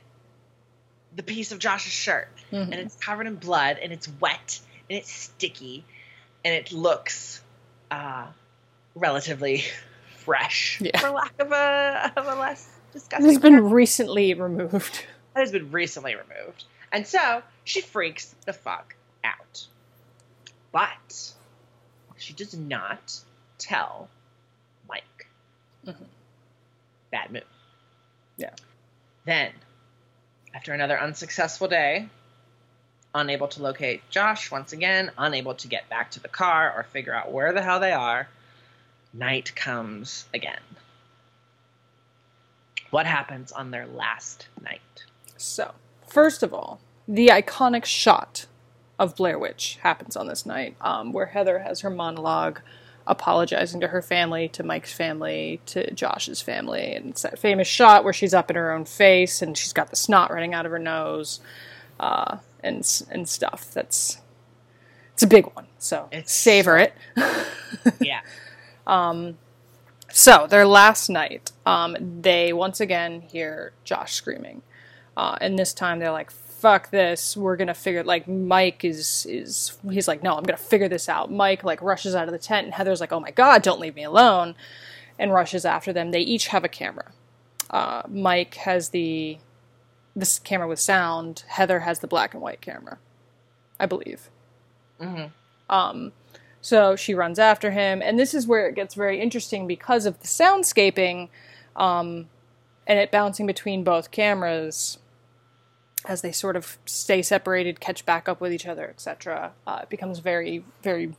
the 1.15 1.23
piece 1.23 1.53
of 1.53 1.59
Josh's 1.59 1.93
shirt, 1.93 2.29
Mhm. 2.53 2.63
and 2.65 2.75
it's 2.75 2.97
covered 2.97 3.27
in 3.27 3.37
blood, 3.37 3.79
and 3.79 3.93
it's 3.93 4.09
wet, 4.21 4.61
and 4.89 4.99
it's 4.99 5.11
sticky, 5.11 5.85
and 6.45 6.55
it 6.55 6.73
looks 6.73 7.41
uh, 7.91 8.27
relatively 8.95 9.65
fresh, 10.19 10.81
Yeah. 10.81 10.99
for 11.01 11.11
lack 11.11 11.35
of 11.41 11.53
a 11.53 12.13
of 12.17 12.27
a 12.27 12.35
less 12.35 12.69
disgusting. 12.93 13.31
It's 13.31 13.39
been 13.39 13.55
term. 13.55 13.71
recently 13.73 14.35
removed. 14.35 15.05
That 15.35 15.41
has 15.41 15.53
been 15.53 15.71
recently 15.71 16.15
removed, 16.15 16.65
and 16.93 17.07
so 17.07 17.43
she 17.65 17.81
freaks 17.81 18.35
the 18.47 18.53
fuck 18.53 18.95
out, 19.25 19.67
but 20.73 21.33
she 22.17 22.33
does 22.33 22.55
not 22.57 23.19
tell 23.59 24.09
Mike. 24.89 25.29
Mhm. 25.87 26.07
Bad 27.11 27.31
move. 27.33 27.43
Yeah. 28.39 28.51
Then, 29.25 29.53
after 30.55 30.73
another 30.73 30.99
unsuccessful 30.99 31.69
day, 31.69 32.09
unable 33.17 33.49
to 33.49 33.63
locate 33.63 34.09
Josh 34.11 34.51
once 34.51 34.73
again, 34.73 35.11
unable 35.19 35.55
to 35.55 35.69
get 35.69 35.89
back 35.89 36.11
to 36.13 36.21
the 36.21 36.29
car 36.29 36.73
or 36.77 36.85
figure 36.85 37.15
out 37.15 37.33
where 37.33 37.53
the 37.53 37.63
hell 37.63 37.81
they 37.81 37.93
are, 37.93 38.29
night 39.13 39.55
comes 39.57 40.27
again. 40.33 40.61
What 42.91 43.07
happens 43.07 43.51
on 43.51 43.71
their 43.71 43.87
last 43.87 44.49
night? 44.63 45.05
So, 45.37 45.73
first 46.07 46.43
of 46.43 46.55
all, 46.55 46.81
the 47.09 47.29
iconic 47.29 47.85
shot 47.85 48.47
of 48.99 49.17
Blair 49.17 49.39
Witch 49.39 49.79
happens 49.83 50.17
on 50.17 50.27
this 50.29 50.47
night, 50.47 50.77
um, 50.81 51.13
where 51.13 51.27
Heather 51.27 51.61
has 51.61 51.81
her 51.81 51.91
monologue 51.91 52.61
apologizing 53.07 53.81
to 53.81 53.89
her 53.89 54.03
family, 54.03 54.49
to 54.49 54.63
Mike's 54.63 54.93
family, 54.93 55.61
to 55.67 55.93
Josh's 55.93 56.43
family, 56.43 56.95
and 56.95 57.11
it's 57.11 57.23
that 57.23 57.39
famous 57.39 57.69
shot 57.69 58.05
where 58.05 58.13
she's 58.13 58.35
up 58.35 58.51
in 58.51 58.57
her 58.57 58.73
own 58.73 58.85
face 58.85 59.43
and 59.43 59.57
she's 59.57 59.73
got 59.73 59.91
the 59.91 59.97
snot 59.97 60.33
running 60.33 60.55
out 60.55 60.67
of 60.67 60.73
her 60.73 60.79
nose, 60.79 61.41
uh, 62.01 62.39
and 62.63 62.87
and 63.11 63.29
stuff. 63.29 63.71
That's 63.73 64.19
it's 65.13 65.23
a 65.23 65.27
big 65.27 65.47
one, 65.55 65.67
so 65.79 66.09
It's 66.13 66.33
savor 66.33 66.77
it. 66.79 66.95
Yeah. 68.01 68.21
Um, 68.87 69.39
So, 70.13 70.47
their 70.49 70.67
last 70.67 71.09
night, 71.09 71.53
um, 71.67 71.97
they 72.23 72.53
once 72.53 72.81
again 72.81 73.23
hear 73.23 73.73
Josh 73.85 74.13
screaming. 74.15 74.63
Uh, 75.17 75.37
and 75.41 75.59
this 75.59 75.73
time 75.73 75.99
they're 75.99 76.13
like, 76.13 76.31
fuck 76.31 76.47
fuck 76.57 76.91
this. 76.91 77.37
We're 77.37 77.57
gonna 77.57 77.75
figure 77.75 78.03
like 78.03 78.27
Mike 78.27 78.85
is 78.85 79.27
is 79.29 79.79
he's 79.91 80.09
like, 80.09 80.23
no, 80.23 80.35
I'm 80.37 80.43
gonna 80.43 80.57
figure 80.57 80.89
this 80.89 81.09
out. 81.09 81.31
Mike 81.31 81.63
like 81.65 81.83
rushes 81.83 82.15
out 82.15 82.27
of 82.29 82.33
the 82.33 82.39
tent 82.39 82.65
and 82.65 82.75
Heather's 82.75 83.01
like, 83.01 83.13
oh 83.13 83.21
my 83.21 83.31
god, 83.31 83.63
don't 83.63 83.79
leave 83.81 83.95
me 83.95 84.05
alone, 84.05 84.55
and 85.19 85.33
rushes 85.33 85.65
after 85.65 85.93
them. 85.93 86.11
They 86.11 86.21
each 86.21 86.49
have 86.49 86.65
a 86.65 86.69
camera. 86.69 87.13
Uh, 87.71 88.03
Mike 88.09 88.55
has 88.55 88.89
the 88.91 89.39
this 90.17 90.39
camera 90.39 90.67
with 90.67 90.81
sound. 90.81 91.45
Heather 91.47 91.81
has 91.81 92.01
the 92.01 92.09
black 92.09 92.33
and 92.33 92.43
white 92.43 92.61
camera, 92.61 92.99
I 93.79 93.87
believe. 93.87 94.31
Mhm. 94.99 95.31
Um, 95.69 96.13
so 96.61 96.97
she 96.97 97.15
runs 97.15 97.39
after 97.39 97.71
him, 97.71 98.03
and 98.03 98.19
this 98.19 98.35
is 98.35 98.47
where 98.47 98.67
it 98.67 98.75
gets 98.75 98.95
very 98.95 99.21
interesting 99.21 99.67
because 99.67 100.07
of 100.07 100.19
the 100.21 100.27
soundscaping, 100.27 101.29
um, 101.77 102.29
and 102.87 102.99
it 102.99 103.11
bouncing 103.11 103.47
between 103.47 103.85
both 103.85 104.11
cameras 104.11 104.99
as 106.07 106.23
they 106.23 106.33
sort 106.33 106.57
of 106.57 106.79
stay 106.87 107.21
separated, 107.21 107.81
catch 107.81 108.07
back 108.07 108.29
up 108.29 108.41
with 108.41 108.53
each 108.53 108.67
other, 108.67 108.89
etc. 108.89 109.53
Uh, 109.67 109.81
it 109.83 109.89
becomes 109.89 110.21
very, 110.21 110.65
very, 110.83 111.15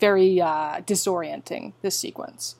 very 0.00 0.40
uh, 0.40 0.80
disorienting. 0.80 1.72
This 1.82 1.96
sequence. 1.96 2.56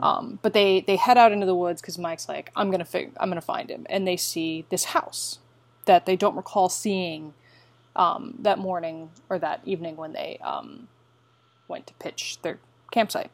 Um, 0.00 0.38
but 0.42 0.52
they 0.52 0.80
they 0.80 0.96
head 0.96 1.16
out 1.16 1.32
into 1.32 1.46
the 1.46 1.54
woods 1.54 1.80
because 1.80 1.98
Mike's 1.98 2.28
like, 2.28 2.50
I'm 2.54 2.70
gonna 2.70 2.84
fig- 2.84 3.12
I'm 3.18 3.28
gonna 3.28 3.40
find 3.40 3.70
him, 3.70 3.86
and 3.88 4.06
they 4.06 4.16
see 4.16 4.66
this 4.68 4.84
house 4.84 5.38
that 5.86 6.06
they 6.06 6.16
don't 6.16 6.36
recall 6.36 6.68
seeing 6.68 7.34
um, 7.96 8.36
that 8.40 8.58
morning 8.58 9.10
or 9.28 9.38
that 9.38 9.60
evening 9.64 9.96
when 9.96 10.12
they 10.12 10.38
um, 10.42 10.88
went 11.68 11.86
to 11.86 11.94
pitch 11.94 12.38
their 12.42 12.58
campsite, 12.90 13.30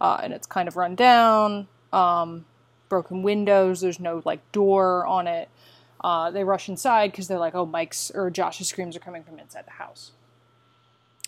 uh, 0.00 0.20
and 0.22 0.32
it's 0.32 0.46
kind 0.46 0.68
of 0.68 0.76
run 0.76 0.94
down, 0.94 1.66
um, 1.92 2.44
broken 2.88 3.22
windows. 3.22 3.80
There's 3.80 4.00
no 4.00 4.22
like 4.24 4.40
door 4.52 5.06
on 5.06 5.26
it. 5.26 5.48
Uh, 6.02 6.30
they 6.30 6.44
rush 6.44 6.68
inside 6.68 7.10
because 7.12 7.28
they're 7.28 7.38
like, 7.38 7.54
"Oh, 7.54 7.66
Mike's 7.66 8.10
or 8.14 8.30
Josh's 8.30 8.68
screams 8.68 8.96
are 8.96 9.00
coming 9.00 9.22
from 9.24 9.38
inside 9.38 9.66
the 9.66 9.72
house." 9.72 10.12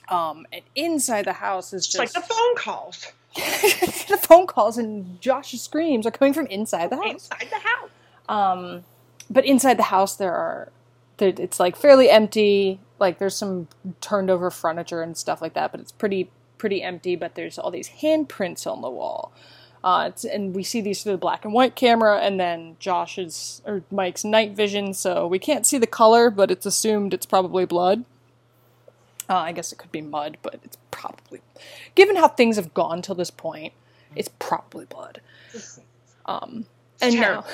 Um, 0.09 0.47
and 0.53 0.63
inside 0.75 1.25
the 1.25 1.33
house 1.33 1.73
is 1.73 1.85
It's 1.85 1.87
just 1.87 1.99
like 1.99 2.13
the 2.13 2.21
phone 2.21 2.57
calls 2.57 3.13
the 4.09 4.19
phone 4.21 4.47
calls 4.47 4.79
and 4.79 5.21
Josh's 5.21 5.63
screams 5.63 6.07
are 6.07 6.11
coming 6.11 6.33
from 6.33 6.47
inside 6.47 6.91
the 6.91 6.97
house. 6.97 7.29
inside 7.31 7.49
the 7.51 7.59
house. 7.59 7.91
Um, 8.29 8.85
but 9.31 9.45
inside 9.45 9.77
the 9.79 9.85
house, 9.85 10.17
there 10.17 10.33
are, 10.33 10.71
there, 11.17 11.33
it's 11.37 11.59
like 11.59 11.77
fairly 11.77 12.09
empty. 12.11 12.81
Like 12.99 13.19
there's 13.19 13.37
some 13.37 13.69
turned 14.01 14.31
over 14.31 14.51
furniture 14.51 15.03
and 15.03 15.17
stuff 15.17 15.43
like 15.43 15.55
that, 15.55 15.73
but 15.73 15.81
it's 15.81 15.93
pretty 15.93 16.31
pretty 16.59 16.83
empty. 16.83 17.17
But 17.17 17.35
there's 17.35 17.59
all 17.59 17.71
these 17.71 17.89
handprints 17.89 18.71
on 18.71 18.83
the 18.83 18.91
wall. 18.91 19.33
Uh, 19.83 20.07
it's, 20.09 20.25
and 20.25 20.55
we 20.55 20.63
see 20.63 20.81
these 20.81 21.03
through 21.03 21.13
the 21.13 21.19
black 21.19 21.45
and 21.45 21.53
white 21.53 21.75
camera, 21.77 22.19
and 22.19 22.41
then 22.41 22.77
Josh's 22.79 23.61
or 23.67 23.83
Mike's 23.91 24.25
night 24.25 24.53
vision, 24.53 24.95
so 24.95 25.27
we 25.27 25.39
can't 25.39 25.67
see 25.67 25.77
the 25.77 25.87
color, 25.87 26.31
but 26.31 26.51
it's 26.51 26.65
assumed 26.65 27.13
it's 27.13 27.27
probably 27.27 27.67
blood. 27.67 28.05
Uh, 29.29 29.37
I 29.37 29.53
guess 29.53 29.73
it 29.73 29.77
could 29.79 29.93
be 29.93 30.03
mud, 30.03 30.37
but 30.43 30.61
it's 30.65 30.77
probably, 30.91 31.41
given 31.95 32.17
how 32.17 32.29
things 32.29 32.57
have 32.57 32.75
gone 32.75 33.03
till 33.03 33.15
this 33.15 33.31
point, 33.31 33.73
it's 34.15 34.29
probably 34.39 34.85
blood. 34.85 35.21
Um, 36.27 36.67
and 37.01 37.15
now 37.21 37.45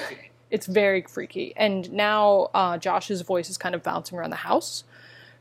it's 0.50 0.66
very 0.66 1.02
freaky. 1.02 1.52
And 1.56 1.92
now 1.92 2.50
uh, 2.54 2.76
Josh's 2.78 3.22
voice 3.22 3.48
is 3.50 3.56
kind 3.56 3.74
of 3.74 3.82
bouncing 3.82 4.18
around 4.18 4.30
the 4.30 4.36
house 4.36 4.84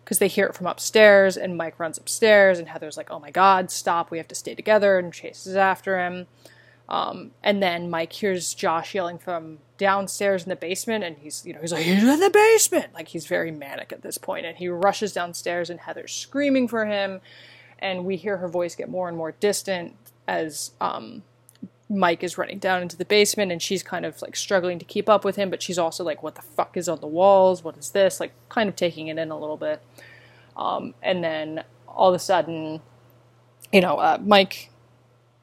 because 0.03 0.19
they 0.19 0.27
hear 0.27 0.47
it 0.47 0.55
from 0.55 0.67
upstairs, 0.67 1.37
and 1.37 1.57
Mike 1.57 1.79
runs 1.79 1.97
upstairs, 1.97 2.57
and 2.59 2.69
Heather's 2.69 2.97
like, 2.97 3.11
"Oh 3.11 3.19
my 3.19 3.31
God, 3.31 3.69
stop! 3.69 4.09
We 4.09 4.17
have 4.17 4.27
to 4.29 4.35
stay 4.35 4.55
together," 4.55 4.97
and 4.97 5.13
chases 5.13 5.55
after 5.55 5.99
him. 5.99 6.27
Um, 6.89 7.31
and 7.43 7.61
then 7.61 7.89
Mike 7.89 8.11
hears 8.11 8.55
Josh 8.55 8.95
yelling 8.95 9.19
from 9.19 9.59
downstairs 9.77 10.43
in 10.43 10.49
the 10.49 10.55
basement, 10.55 11.03
and 11.03 11.17
he's, 11.17 11.45
you 11.45 11.53
know, 11.53 11.61
he's 11.61 11.71
like, 11.71 11.85
he's 11.85 12.03
in 12.03 12.19
the 12.19 12.31
basement. 12.31 12.93
Like 12.95 13.09
he's 13.09 13.27
very 13.27 13.51
manic 13.51 13.93
at 13.93 14.01
this 14.01 14.17
point, 14.17 14.47
and 14.47 14.57
he 14.57 14.67
rushes 14.67 15.13
downstairs, 15.13 15.69
and 15.69 15.79
Heather's 15.79 16.11
screaming 16.11 16.67
for 16.67 16.87
him, 16.87 17.21
and 17.77 18.05
we 18.05 18.15
hear 18.15 18.37
her 18.37 18.47
voice 18.47 18.75
get 18.75 18.89
more 18.89 19.07
and 19.07 19.15
more 19.15 19.33
distant 19.33 19.95
as 20.27 20.71
um, 20.81 21.21
Mike 21.89 22.23
is 22.23 22.39
running 22.39 22.57
down 22.57 22.81
into 22.81 22.97
the 22.97 23.05
basement, 23.05 23.51
and 23.51 23.61
she's 23.61 23.83
kind 23.83 24.03
of 24.03 24.19
like 24.23 24.35
struggling 24.35 24.79
to 24.79 24.85
keep 24.85 25.07
up 25.07 25.23
with 25.23 25.35
him, 25.35 25.51
but 25.51 25.61
she's 25.61 25.77
also 25.77 26.03
like, 26.03 26.23
"What 26.23 26.35
the 26.35 26.41
fuck 26.41 26.75
is 26.75 26.89
on 26.89 27.01
the 27.01 27.07
walls? 27.07 27.63
What 27.63 27.77
is 27.77 27.91
this?" 27.91 28.19
Like, 28.19 28.33
kind 28.49 28.67
of 28.67 28.75
taking 28.75 29.07
it 29.07 29.19
in 29.19 29.29
a 29.29 29.37
little 29.37 29.57
bit. 29.57 29.79
Um, 30.57 30.95
and 31.03 31.23
then 31.23 31.63
all 31.87 32.09
of 32.09 32.15
a 32.15 32.19
sudden, 32.19 32.81
you 33.71 33.81
know, 33.81 33.97
uh, 33.97 34.17
Mike 34.21 34.68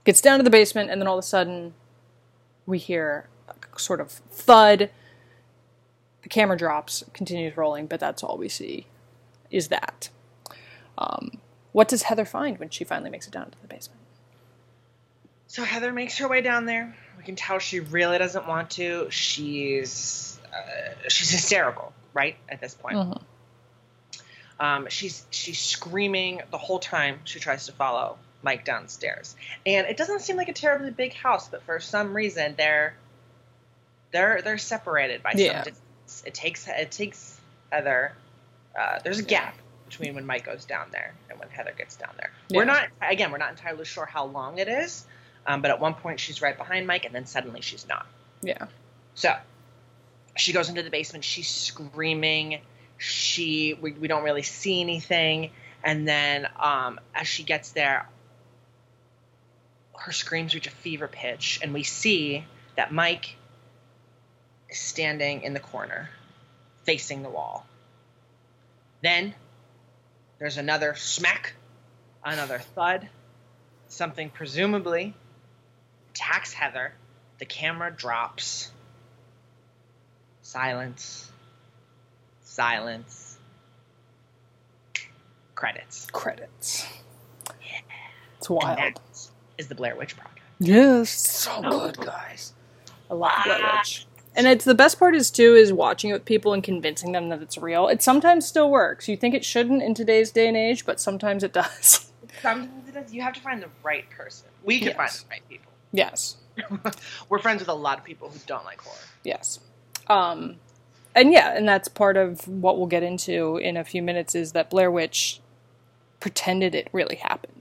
gets 0.06 0.20
down 0.22 0.38
to 0.38 0.42
the 0.44 0.50
basement, 0.50 0.88
and 0.90 1.00
then 1.00 1.06
all 1.08 1.18
of 1.18 1.22
a 1.22 1.26
sudden, 1.26 1.74
we 2.64 2.78
hear 2.78 3.28
a 3.48 3.78
sort 3.78 4.00
of 4.00 4.10
thud. 4.10 4.88
The 6.22 6.28
camera 6.28 6.56
drops, 6.56 7.04
continues 7.12 7.56
rolling, 7.56 7.86
but 7.86 8.00
that's 8.00 8.22
all 8.22 8.38
we 8.38 8.48
see 8.48 8.86
is 9.50 9.68
that. 9.68 10.08
Um, 10.98 11.38
what 11.72 11.88
does 11.88 12.02
Heather 12.04 12.24
find 12.24 12.58
when 12.58 12.70
she 12.70 12.84
finally 12.84 13.10
makes 13.10 13.26
it 13.26 13.32
down 13.32 13.50
to 13.50 13.60
the 13.60 13.68
basement? 13.68 14.00
So 15.46 15.62
Heather 15.62 15.92
makes 15.92 16.18
her 16.18 16.26
way 16.28 16.40
down 16.40 16.64
there. 16.66 16.96
We 17.18 17.22
can 17.22 17.36
tell 17.36 17.58
she 17.58 17.80
really 17.80 18.18
doesn't 18.18 18.46
want 18.48 18.70
to. 18.70 19.08
She's 19.10 20.38
uh, 20.52 21.08
she's 21.08 21.30
hysterical, 21.30 21.92
right? 22.14 22.36
At 22.48 22.60
this 22.60 22.74
point, 22.74 22.96
Mhm. 22.96 23.22
um, 24.58 24.86
she's 24.88 25.24
she's 25.30 25.58
screaming 25.60 26.40
the 26.50 26.58
whole 26.58 26.78
time 26.78 27.20
she 27.24 27.38
tries 27.40 27.66
to 27.66 27.72
follow 27.72 28.18
Mike 28.46 28.64
downstairs. 28.64 29.34
And 29.66 29.88
it 29.88 29.96
doesn't 29.96 30.20
seem 30.20 30.36
like 30.36 30.48
a 30.48 30.52
terribly 30.52 30.92
big 30.92 31.12
house, 31.12 31.48
but 31.48 31.64
for 31.64 31.80
some 31.80 32.14
reason 32.14 32.54
they're 32.56 32.94
they're 34.12 34.40
they're 34.40 34.56
separated 34.56 35.22
by 35.22 35.32
Yeah. 35.34 35.64
some 35.64 35.72
distance. 35.72 36.22
It 36.24 36.34
takes 36.34 36.68
it 36.68 36.90
takes 36.92 37.40
Heather. 37.72 38.12
Uh, 38.78 39.00
there's 39.02 39.18
a 39.18 39.24
gap 39.24 39.56
between 39.88 40.14
when 40.14 40.24
Mike 40.26 40.46
goes 40.46 40.64
down 40.64 40.86
there 40.92 41.12
and 41.28 41.40
when 41.40 41.48
Heather 41.48 41.74
gets 41.76 41.96
down 41.96 42.14
there. 42.16 42.30
We're 42.50 42.64
not 42.64 42.86
again. 43.02 43.32
We're 43.32 43.38
not 43.38 43.50
entirely 43.50 43.84
sure 43.84 44.06
how 44.06 44.26
long 44.26 44.58
it 44.58 44.68
is, 44.68 45.04
um, 45.46 45.60
but 45.60 45.72
at 45.72 45.80
one 45.80 45.94
point 45.94 46.20
she's 46.20 46.40
right 46.40 46.56
behind 46.56 46.86
Mike, 46.86 47.04
and 47.04 47.12
then 47.14 47.26
suddenly 47.26 47.60
she's 47.62 47.86
not. 47.88 48.06
Yeah. 48.42 48.66
So 49.14 49.34
she 50.36 50.52
goes 50.52 50.68
into 50.68 50.84
the 50.84 50.90
basement. 50.90 51.24
She's 51.24 51.48
screaming. 51.48 52.60
She 52.98 53.74
we, 53.74 53.90
we 53.92 54.06
don't 54.06 54.22
really 54.22 54.42
see 54.42 54.80
anything, 54.80 55.50
and 55.82 56.06
then 56.06 56.46
um, 56.60 57.00
as 57.14 57.26
she 57.26 57.42
gets 57.42 57.72
there, 57.72 58.08
her 59.98 60.12
screams 60.12 60.54
reach 60.54 60.66
a 60.66 60.70
fever 60.70 61.08
pitch, 61.08 61.60
and 61.62 61.72
we 61.74 61.82
see 61.82 62.44
that 62.76 62.92
Mike 62.92 63.36
is 64.68 64.78
standing 64.78 65.42
in 65.42 65.54
the 65.54 65.60
corner, 65.60 66.10
facing 66.84 67.22
the 67.22 67.30
wall. 67.30 67.66
Then 69.02 69.34
there's 70.38 70.58
another 70.58 70.94
smack, 70.94 71.54
another 72.24 72.58
thud. 72.58 73.08
Something 73.88 74.30
presumably 74.30 75.14
attacks 76.10 76.52
Heather. 76.52 76.92
The 77.38 77.44
camera 77.44 77.92
drops. 77.94 78.70
Silence. 80.42 81.30
Silence. 82.42 83.38
Credits. 85.54 86.06
Credits. 86.12 86.86
Yeah. 87.62 87.80
It's 88.38 88.50
wild. 88.50 89.00
That 89.56 89.62
is 89.62 89.68
the 89.68 89.74
Blair 89.74 89.96
Witch 89.96 90.16
Project. 90.16 90.40
Yes, 90.58 91.10
so 91.10 91.60
good, 91.62 91.96
guys. 91.98 92.52
I 93.10 93.14
love 93.14 93.32
Blair 93.44 93.60
Witch. 93.78 94.06
And 94.34 94.46
it's 94.46 94.64
the 94.66 94.74
best 94.74 94.98
part 94.98 95.14
is 95.14 95.30
too 95.30 95.54
is 95.54 95.72
watching 95.72 96.10
it 96.10 96.14
with 96.14 96.24
people 96.26 96.52
and 96.52 96.62
convincing 96.62 97.12
them 97.12 97.30
that 97.30 97.40
it's 97.40 97.56
real. 97.56 97.88
It 97.88 98.02
sometimes 98.02 98.46
still 98.46 98.70
works. 98.70 99.08
You 99.08 99.16
think 99.16 99.34
it 99.34 99.44
shouldn't 99.44 99.82
in 99.82 99.94
today's 99.94 100.30
day 100.30 100.46
and 100.48 100.56
age, 100.56 100.84
but 100.84 101.00
sometimes 101.00 101.42
it 101.42 101.52
does. 101.52 102.10
Sometimes 102.42 102.86
it 102.88 102.96
is- 102.96 103.14
you 103.14 103.22
have 103.22 103.32
to 103.32 103.40
find 103.40 103.62
the 103.62 103.68
right 103.82 104.08
person. 104.10 104.48
We 104.62 104.78
can 104.78 104.92
find 104.94 105.10
the 105.10 105.24
right 105.30 105.48
people. 105.48 105.72
yes. 105.92 106.36
We're 107.30 107.38
friends 107.38 107.60
with 107.60 107.68
a 107.68 107.74
lot 107.74 107.98
of 107.98 108.04
people 108.04 108.28
who 108.28 108.38
don't 108.46 108.64
like 108.66 108.80
horror. 108.82 108.96
Yes. 109.24 109.60
Um, 110.08 110.56
and 111.14 111.32
yeah, 111.32 111.56
and 111.56 111.66
that's 111.66 111.88
part 111.88 112.16
of 112.18 112.46
what 112.46 112.76
we'll 112.76 112.86
get 112.86 113.02
into 113.02 113.56
in 113.56 113.76
a 113.78 113.84
few 113.84 114.02
minutes 114.02 114.34
is 114.34 114.52
that 114.52 114.68
Blair 114.68 114.90
Witch 114.90 115.40
pretended 116.20 116.74
it 116.74 116.88
really 116.92 117.16
happened. 117.16 117.55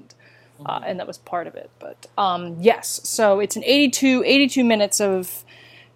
Uh, 0.63 0.81
and 0.85 0.99
that 0.99 1.07
was 1.07 1.17
part 1.17 1.47
of 1.47 1.55
it. 1.55 1.69
But 1.79 2.05
um, 2.17 2.57
yes, 2.61 3.01
so 3.03 3.39
it's 3.39 3.55
an 3.55 3.63
82, 3.65 4.23
82 4.25 4.63
minutes 4.63 5.01
of 5.01 5.43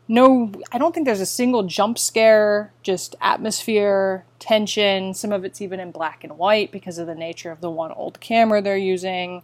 no, 0.07 0.51
I 0.71 0.79
don't 0.79 0.93
think 0.93 1.05
there's 1.05 1.21
a 1.21 1.25
single 1.25 1.63
jump 1.63 1.99
scare, 1.99 2.73
just 2.81 3.15
atmosphere, 3.21 4.25
tension. 4.39 5.13
Some 5.13 5.31
of 5.31 5.45
it's 5.45 5.61
even 5.61 5.79
in 5.79 5.91
black 5.91 6.23
and 6.23 6.37
white 6.37 6.71
because 6.71 6.97
of 6.97 7.05
the 7.07 7.13
nature 7.15 7.51
of 7.51 7.61
the 7.61 7.69
one 7.69 7.91
old 7.91 8.19
camera 8.19 8.61
they're 8.61 8.75
using. 8.77 9.43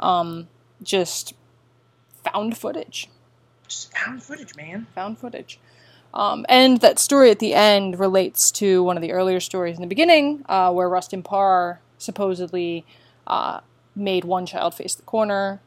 Um, 0.00 0.48
just 0.82 1.34
found 2.24 2.56
footage 2.58 3.08
Just 3.68 3.96
found 3.96 4.22
footage, 4.22 4.56
man. 4.56 4.86
found 4.94 5.18
footage. 5.18 5.60
Um, 6.12 6.44
and 6.48 6.80
that 6.80 6.98
story 6.98 7.30
at 7.30 7.38
the 7.38 7.54
end 7.54 8.00
relates 8.00 8.50
to 8.52 8.82
one 8.82 8.96
of 8.96 9.02
the 9.02 9.12
earlier 9.12 9.38
stories 9.40 9.76
in 9.76 9.82
the 9.82 9.86
beginning, 9.86 10.44
uh, 10.48 10.72
where 10.72 10.88
Rustin 10.88 11.22
Parr 11.22 11.80
supposedly 11.98 12.84
uh, 13.28 13.60
made 13.94 14.24
one 14.24 14.46
child 14.46 14.74
face 14.74 14.94
the 14.94 15.02
corner 15.02 15.60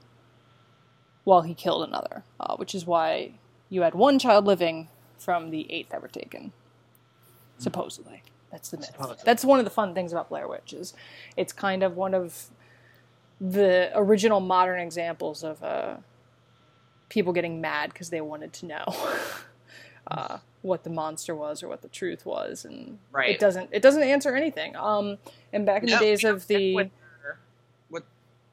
while 1.23 1.41
he 1.41 1.53
killed 1.53 1.87
another, 1.87 2.23
uh, 2.39 2.55
which 2.57 2.73
is 2.75 2.85
why 2.85 3.31
you 3.69 3.81
had 3.81 3.93
one 3.95 4.19
child 4.19 4.45
living 4.45 4.89
from 5.17 5.49
the 5.51 5.71
eight 5.71 5.89
that 5.89 6.01
were 6.01 6.07
taken. 6.07 6.51
supposedly. 7.57 8.23
That's 8.51 8.69
the 8.69 8.77
myth. 8.77 8.95
That's 9.23 9.43
one 9.45 9.59
of 9.59 9.65
the 9.65 9.71
fun 9.71 9.93
things 9.93 10.11
about 10.11 10.29
Blair 10.29 10.47
Witch 10.47 10.73
is 10.73 10.93
it's 11.37 11.53
kind 11.53 11.81
of 11.81 11.95
one 11.95 12.13
of 12.13 12.47
the 13.41 13.89
original 13.95 14.39
modern 14.39 14.79
examples 14.79 15.43
of 15.43 15.63
uh, 15.63 15.95
people 17.09 17.33
getting 17.33 17.61
mad 17.61 17.91
because 17.91 18.09
they 18.09 18.21
wanted 18.21 18.53
to 18.53 18.65
know 18.67 18.83
uh, 20.07 20.37
what 20.61 20.83
the 20.83 20.89
monster 20.89 21.33
was 21.35 21.63
or 21.63 21.67
what 21.67 21.81
the 21.81 21.87
truth 21.87 22.25
was, 22.25 22.63
and 22.65 22.99
Right. 23.11 23.31
it 23.31 23.39
doesn't. 23.39 23.69
It 23.71 23.81
doesn't 23.81 24.03
answer 24.03 24.35
anything. 24.35 24.75
Um, 24.75 25.17
and 25.51 25.65
back 25.65 25.83
in 25.83 25.89
No, 25.89 25.97
the 25.97 26.05
days 26.05 26.23
of 26.23 26.45
the 26.47 26.89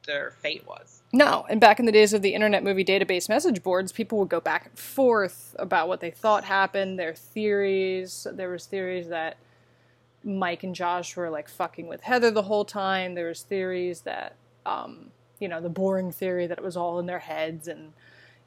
their, 0.05 0.31
fate 0.41 0.65
was. 0.67 1.03
no, 1.13 1.45
and 1.49 1.59
back 1.59 1.79
in 1.79 1.85
the 1.85 1.91
days 1.91 2.13
of 2.13 2.21
the 2.21 2.33
Internet 2.33 2.63
Movie 2.63 2.85
Database 2.85 3.29
message 3.29 3.61
boards, 3.63 3.91
people 3.91 4.17
would 4.19 4.29
go 4.29 4.39
back 4.39 4.65
and 4.67 4.77
forth 4.77 5.55
about 5.59 5.87
what 5.87 5.99
they 5.99 6.11
thought 6.11 6.43
happened, 6.43 6.97
their 6.97 7.13
theories. 7.13 8.25
There 8.31 8.49
was 8.49 8.65
theories 8.65 9.09
that 9.09 9.37
Mike 10.23 10.63
and 10.63 10.75
Josh 10.75 11.15
were 11.15 11.29
like 11.29 11.49
fucking 11.49 11.87
with 11.87 12.01
Heather 12.01 12.31
the 12.31 12.43
whole 12.43 12.65
time. 12.65 13.15
There 13.15 13.27
was 13.27 13.41
theories 13.41 14.01
that, 14.01 14.35
um, 14.65 15.11
you 15.39 15.47
know, 15.47 15.61
the 15.61 15.69
boring 15.69 16.11
theory 16.11 16.47
that 16.47 16.57
it 16.57 16.63
was 16.63 16.77
all 16.77 16.99
in 16.99 17.05
their 17.05 17.19
heads 17.19 17.67
and 17.67 17.93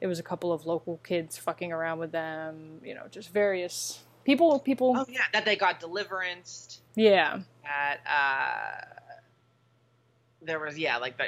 it 0.01 0.07
was 0.07 0.19
a 0.19 0.23
couple 0.23 0.51
of 0.51 0.65
local 0.65 0.99
kids 1.03 1.37
fucking 1.37 1.71
around 1.71 1.99
with 1.99 2.11
them. 2.11 2.79
You 2.83 2.95
know, 2.95 3.03
just 3.09 3.29
various 3.29 4.03
people. 4.23 4.59
People. 4.59 4.93
Oh 4.97 5.05
yeah, 5.09 5.23
that 5.33 5.45
they 5.45 5.55
got 5.55 5.79
deliverance. 5.79 6.81
Yeah. 6.95 7.39
That 7.63 7.99
uh, 8.05 8.94
there 10.45 10.59
was 10.59 10.77
yeah, 10.77 10.97
like 10.97 11.17
the 11.17 11.25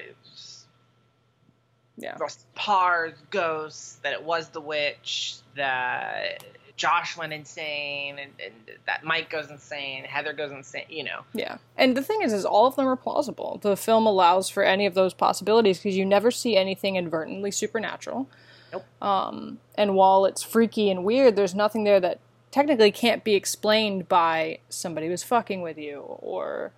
Yeah. 1.97 2.17
Parr's 2.55 3.13
ghosts. 3.29 3.95
That 4.03 4.13
it 4.13 4.23
was 4.23 4.49
the 4.49 4.61
witch. 4.61 5.37
That 5.55 6.43
Josh 6.75 7.17
went 7.17 7.33
insane, 7.33 8.19
and, 8.19 8.31
and 8.43 8.53
that 8.85 9.03
Mike 9.03 9.29
goes 9.29 9.49
insane. 9.49 10.03
Heather 10.03 10.33
goes 10.33 10.51
insane. 10.51 10.85
You 10.89 11.05
know. 11.05 11.21
Yeah. 11.33 11.57
And 11.75 11.97
the 11.97 12.03
thing 12.03 12.21
is, 12.21 12.33
is 12.33 12.45
all 12.45 12.67
of 12.67 12.75
them 12.75 12.87
are 12.87 12.95
plausible. 12.95 13.59
The 13.61 13.75
film 13.75 14.05
allows 14.05 14.49
for 14.49 14.63
any 14.63 14.85
of 14.85 14.93
those 14.93 15.13
possibilities 15.13 15.79
because 15.79 15.97
you 15.97 16.05
never 16.05 16.31
see 16.31 16.55
anything 16.55 16.95
inadvertently 16.95 17.51
supernatural. 17.51 18.29
Nope. 18.71 18.85
Um, 19.01 19.59
and 19.75 19.95
while 19.95 20.25
it's 20.25 20.43
freaky 20.43 20.89
and 20.91 21.03
weird, 21.05 21.35
there's 21.35 21.55
nothing 21.55 21.83
there 21.83 21.99
that 22.01 22.19
technically 22.51 22.91
can't 22.91 23.23
be 23.23 23.33
explained 23.33 24.07
by 24.07 24.59
somebody 24.69 25.09
was 25.09 25.23
fucking 25.23 25.61
with 25.61 25.77
you 25.77 25.99
or, 26.01 26.71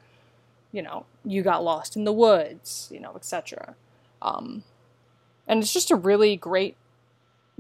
you 0.72 0.82
know, 0.82 1.06
you 1.26 1.42
got 1.42 1.64
lost 1.64 1.96
in 1.96 2.04
the 2.04 2.14
woods, 2.14 2.90
you 2.92 3.00
know, 3.00 3.14
etc. 3.16 3.76
Um, 4.22 4.64
and 5.48 5.62
it's 5.64 5.74
just 5.74 5.92
a 5.92 5.96
really 5.96 6.36
great, 6.36 6.76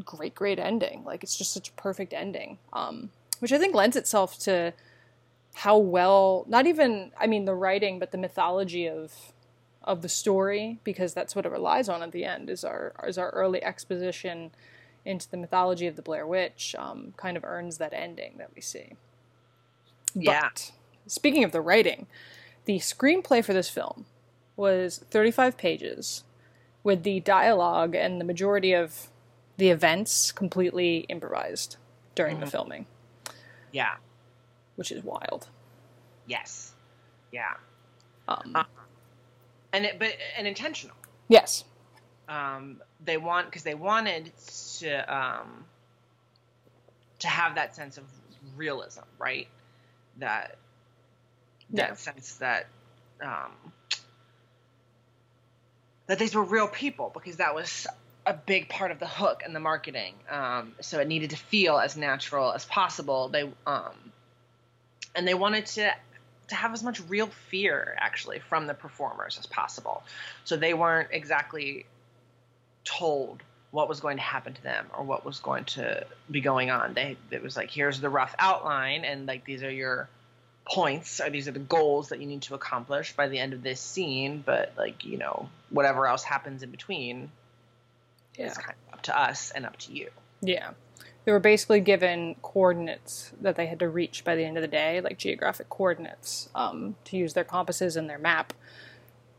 great, 0.03 0.36
great 0.36 0.60
ending. 0.60 1.03
Like 1.05 1.24
it's 1.24 1.38
just 1.38 1.53
such 1.53 1.70
a 1.70 1.74
perfect 1.74 2.14
ending, 2.14 2.60
um, 2.74 3.10
which 3.39 3.51
I 3.51 3.57
think 3.57 3.74
lends 3.76 3.95
itself 3.95 4.38
to 4.39 4.74
how 5.55 5.78
well 5.78 6.45
not 6.47 6.68
even 6.68 7.12
i 7.20 7.26
mean 7.26 7.45
the 7.45 7.55
writing 7.55 7.99
but 7.99 8.12
the 8.12 8.18
mythology 8.18 8.88
of 8.88 9.34
of 9.84 10.01
the 10.01 10.07
story 10.10 10.80
because 10.84 11.14
that's 11.14 11.36
what 11.36 11.45
it 11.45 11.51
relies 11.51 11.89
on 11.89 12.03
at 12.03 12.12
the 12.12 12.24
end 12.24 12.49
is 12.49 12.64
our 12.64 12.93
is 13.07 13.18
our 13.18 13.30
early 13.32 13.62
exposition 13.64 14.51
into 15.05 15.30
the 15.32 15.38
mythology 15.38 15.88
of 15.88 15.95
the 15.95 16.01
blair 16.01 16.28
witch 16.28 16.76
um, 16.78 17.14
kind 17.18 17.36
of 17.36 17.43
earns 17.43 17.78
that 17.78 17.93
ending 17.93 18.36
that 18.38 18.51
we 18.55 18.62
see 18.62 18.93
Yeah. 20.14 20.41
but 20.43 20.72
speaking 21.07 21.43
of 21.43 21.51
the 21.51 21.62
writing 21.62 22.05
the 22.70 22.78
screenplay 22.78 23.43
for 23.43 23.51
this 23.51 23.67
film 23.67 24.05
was 24.55 24.99
35 25.09 25.57
pages 25.57 26.24
with 26.84 27.01
the 27.01 27.20
dialogue 27.22 27.95
and 27.95 28.22
the 28.22 28.24
majority 28.26 28.74
of 28.74 29.07
the 29.57 29.70
events 29.72 30.32
completely 30.32 30.97
improvised 31.09 31.78
during 32.13 32.39
the 32.39 32.45
filming 32.45 32.86
Yeah. 33.72 33.95
which 34.76 34.91
is 34.91 35.03
wild 35.03 35.47
Yes. 36.28 36.76
Yeah. 37.32 37.55
um, 38.28 38.51
Uh, 38.53 38.63
And 39.74 39.86
it, 39.86 39.97
but 39.97 40.13
and 40.38 40.45
intentional. 40.45 40.95
yes 41.28 41.63
um, 42.28 42.80
they 43.03 43.17
want 43.17 43.47
because 43.47 43.63
they 43.63 43.74
wanted 43.74 44.32
to 44.78 44.91
um, 45.17 45.65
to 47.17 47.28
have 47.28 47.55
that 47.55 47.76
sense 47.76 47.97
of 47.97 48.03
realism, 48.55 49.01
right? 49.17 49.47
That 50.20 50.59
that 51.72 51.89
Yeah. 51.89 51.93
sense 51.95 52.36
that 52.38 52.67
um, 53.22 53.51
that 56.07 56.20
these 56.20 56.34
were 56.34 56.43
real 56.43 56.67
people 56.67 57.11
because 57.13 57.38
that 57.38 57.53
was 57.53 57.86
a 58.26 58.34
big 58.34 58.70
part 58.70 58.91
of 58.91 58.99
the 58.99 59.07
hook 59.07 59.41
and 59.45 59.55
the 59.55 59.59
marketing. 59.59 60.13
Um, 60.30 60.74
so 60.82 60.99
it 60.99 61.07
needed 61.07 61.32
to 61.32 61.38
feel 61.38 61.78
as 61.78 61.97
natural 61.97 62.51
as 62.53 62.65
possible. 62.65 63.30
They 63.30 63.43
um, 63.65 63.93
and 65.15 65.28
they 65.28 65.34
wanted 65.34 65.65
to 65.67 65.91
to 66.49 66.55
have 66.55 66.74
as 66.74 66.84
much 66.84 66.99
real 67.07 67.28
fear 67.28 67.95
actually 67.99 68.39
from 68.39 68.67
the 68.67 68.74
performers 68.74 69.38
as 69.38 69.45
possible. 69.45 70.03
So 70.45 70.57
they 70.57 70.74
weren't 70.74 71.09
exactly 71.11 71.86
told 72.86 73.43
what 73.72 73.88
was 73.88 73.99
going 73.99 74.17
to 74.17 74.24
happen 74.24 74.53
to 74.55 74.63
them 74.63 74.88
or 74.97 75.03
what 75.03 75.24
was 75.24 75.39
going 75.39 75.65
to 75.65 76.05
be 76.32 76.41
going 76.41 76.72
on. 76.72 76.95
They 76.95 77.17
it 77.30 77.43
was 77.43 77.55
like 77.55 77.70
here's 77.70 78.01
the 78.01 78.09
rough 78.09 78.36
outline 78.39 79.05
and 79.05 79.28
like 79.28 79.45
these 79.45 79.61
are 79.63 79.72
your 79.72 80.09
points 80.66 81.20
or 81.20 81.30
these 81.30 81.47
are 81.47 81.51
the 81.51 81.60
goals 81.60 82.10
that 82.10 82.20
you 82.20 82.28
need 82.28 82.41
to 82.43 82.53
accomplish 82.55 83.16
by 83.16 83.28
the 83.28 83.39
end 83.39 83.53
of 83.53 83.64
this 83.64 83.80
scene, 83.82 84.43
but 84.45 84.74
like, 84.78 85.03
you 85.05 85.18
know, 85.18 85.49
whatever 85.70 86.05
else 86.07 86.24
happens 86.24 86.62
in 86.64 86.70
between 86.72 87.32
Yeah. 88.36 88.47
is 88.47 88.57
kind 88.57 88.76
of 88.88 88.93
up 88.93 89.01
to 89.03 89.20
us 89.20 89.51
and 89.51 89.66
up 89.66 89.78
to 89.78 89.91
you. 89.93 90.10
Yeah. 90.41 90.72
They 91.26 91.32
were 91.32 91.39
basically 91.39 91.82
given 91.82 92.36
coordinates 92.41 93.32
that 93.41 93.55
they 93.55 93.66
had 93.68 93.80
to 93.80 93.89
reach 93.89 94.24
by 94.24 94.36
the 94.36 94.43
end 94.45 94.57
of 94.57 94.62
the 94.62 94.68
day, 94.68 95.01
like 95.01 95.18
geographic 95.18 95.70
coordinates, 95.70 96.49
um, 96.55 96.95
to 97.05 97.18
use 97.18 97.34
their 97.34 97.43
compasses 97.43 97.95
and 97.95 98.10
their 98.10 98.18
map. 98.20 98.53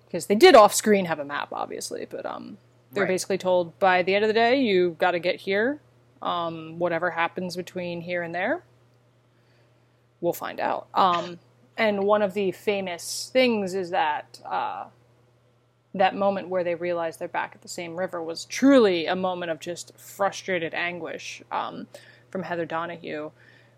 Because 0.07 0.27
they 0.27 0.35
did 0.35 0.55
off 0.57 0.75
screen 0.75 1.05
have 1.07 1.19
a 1.21 1.25
map, 1.25 1.49
obviously, 1.53 2.07
but 2.09 2.27
um, 2.27 2.59
they 2.93 3.01
were 3.01 3.07
Right. 3.07 3.13
basically 3.13 3.39
told 3.39 3.79
by 3.79 4.03
the 4.03 4.15
end 4.15 4.25
of 4.25 4.29
the 4.29 4.35
day, 4.35 4.61
you've 4.61 4.99
got 4.99 5.13
to 5.13 5.19
get 5.21 5.37
here. 5.37 5.81
Um, 6.23 6.79
whatever 6.79 7.11
happens 7.13 7.57
between 7.57 8.03
here 8.03 8.23
and 8.23 8.35
there, 8.35 8.63
we'll 10.21 10.33
find 10.33 10.61
out. 10.61 10.89
Um, 10.95 11.39
and 11.77 12.05
one 12.05 12.23
of 12.23 12.35
the 12.35 12.53
famous 12.53 13.31
things 13.33 13.75
is 13.75 13.91
that 13.91 14.41
uh, 14.45 14.85
that 15.95 16.15
moment 16.15 16.49
where 16.49 16.63
they 16.63 16.75
realize 16.75 17.17
they're 17.17 17.29
back 17.29 17.53
at 17.55 17.63
the 17.63 17.69
same 17.69 17.97
river 17.97 18.23
was 18.23 18.45
truly 18.45 19.07
a 19.07 19.17
moment 19.17 19.51
of 19.51 19.61
just 19.61 19.93
frustrated 19.99 20.75
anguish 20.75 21.43
um, 21.51 21.87
from 22.31 22.43
Heather 22.43 22.67
Donahue. 22.67 23.31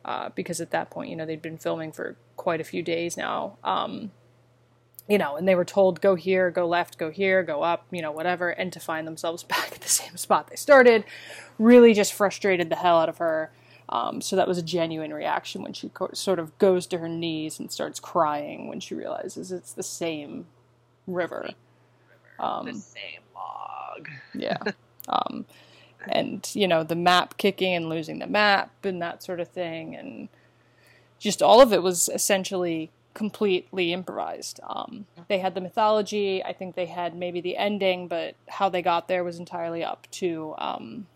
Uh, 0.04 0.30
because 0.34 0.60
at 0.60 0.72
that 0.72 0.90
point, 0.90 1.08
you 1.10 1.14
know, 1.14 1.24
they'd 1.24 1.40
been 1.40 1.56
filming 1.56 1.92
for 1.92 2.16
quite 2.36 2.60
a 2.60 2.64
few 2.64 2.82
days 2.82 3.16
now. 3.16 3.56
Um, 3.62 4.10
you 5.08 5.18
know, 5.18 5.36
and 5.36 5.46
they 5.46 5.54
were 5.54 5.64
told, 5.64 6.00
go 6.00 6.14
here, 6.14 6.50
go 6.50 6.66
left, 6.66 6.98
go 6.98 7.10
here, 7.10 7.42
go 7.42 7.62
up, 7.62 7.86
you 7.90 8.02
know, 8.02 8.10
whatever, 8.10 8.50
and 8.50 8.72
to 8.72 8.80
find 8.80 9.06
themselves 9.06 9.42
back 9.44 9.72
at 9.72 9.80
the 9.80 9.88
same 9.88 10.16
spot 10.16 10.48
they 10.48 10.56
started 10.56 11.04
really 11.58 11.94
just 11.94 12.12
frustrated 12.12 12.68
the 12.68 12.76
hell 12.76 12.98
out 12.98 13.08
of 13.08 13.18
her. 13.18 13.52
Um, 13.92 14.22
so 14.22 14.36
that 14.36 14.48
was 14.48 14.56
a 14.56 14.62
genuine 14.62 15.12
reaction 15.12 15.62
when 15.62 15.74
she 15.74 15.90
co- 15.90 16.08
sort 16.14 16.38
of 16.38 16.56
goes 16.56 16.86
to 16.86 16.98
her 16.98 17.10
knees 17.10 17.60
and 17.60 17.70
starts 17.70 18.00
crying 18.00 18.66
when 18.66 18.80
she 18.80 18.94
realizes 18.94 19.52
it's 19.52 19.74
the 19.74 19.82
same 19.82 20.46
river. 21.06 21.50
Um, 22.40 22.64
the 22.64 22.72
same 22.72 23.20
log. 23.34 24.08
yeah. 24.34 24.58
Um, 25.08 25.46
and, 26.06 26.48
you 26.54 26.68
know, 26.68 26.84
the 26.84 26.94
map 26.94 27.36
kicking 27.36 27.74
and 27.74 27.88
losing 27.88 28.20
the 28.20 28.28
map 28.28 28.72
and 28.84 29.02
that 29.02 29.20
sort 29.20 29.40
of 29.40 29.48
thing. 29.48 29.96
And 29.96 30.28
just 31.18 31.42
all 31.42 31.60
of 31.60 31.72
it 31.72 31.82
was 31.82 32.08
essentially 32.08 32.92
completely 33.12 33.92
improvised. 33.92 34.60
Um, 34.62 35.06
they 35.26 35.40
had 35.40 35.56
the 35.56 35.60
mythology. 35.60 36.42
I 36.42 36.52
think 36.52 36.76
they 36.76 36.86
had 36.86 37.16
maybe 37.16 37.40
the 37.40 37.56
ending, 37.56 38.06
but 38.06 38.36
how 38.48 38.68
they 38.68 38.80
got 38.80 39.08
there 39.08 39.24
was 39.24 39.40
entirely 39.40 39.82
up 39.82 40.06
to 40.12 40.54
um, 40.56 41.08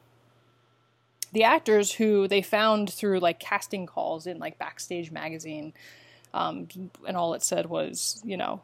the 1.33 1.45
actors 1.45 1.93
who 1.93 2.29
they 2.29 2.43
found 2.43 2.93
through 2.93 3.20
like 3.20 3.39
casting 3.39 3.87
calls 3.87 4.27
in 4.27 4.39
like 4.39 4.59
Backstage 4.59 5.11
Magazine. 5.11 5.72
Um, 6.35 6.68
and 7.07 7.16
all 7.16 7.35
it 7.35 7.43
said 7.43 7.66
was, 7.66 8.20
you 8.24 8.37
know, 8.37 8.62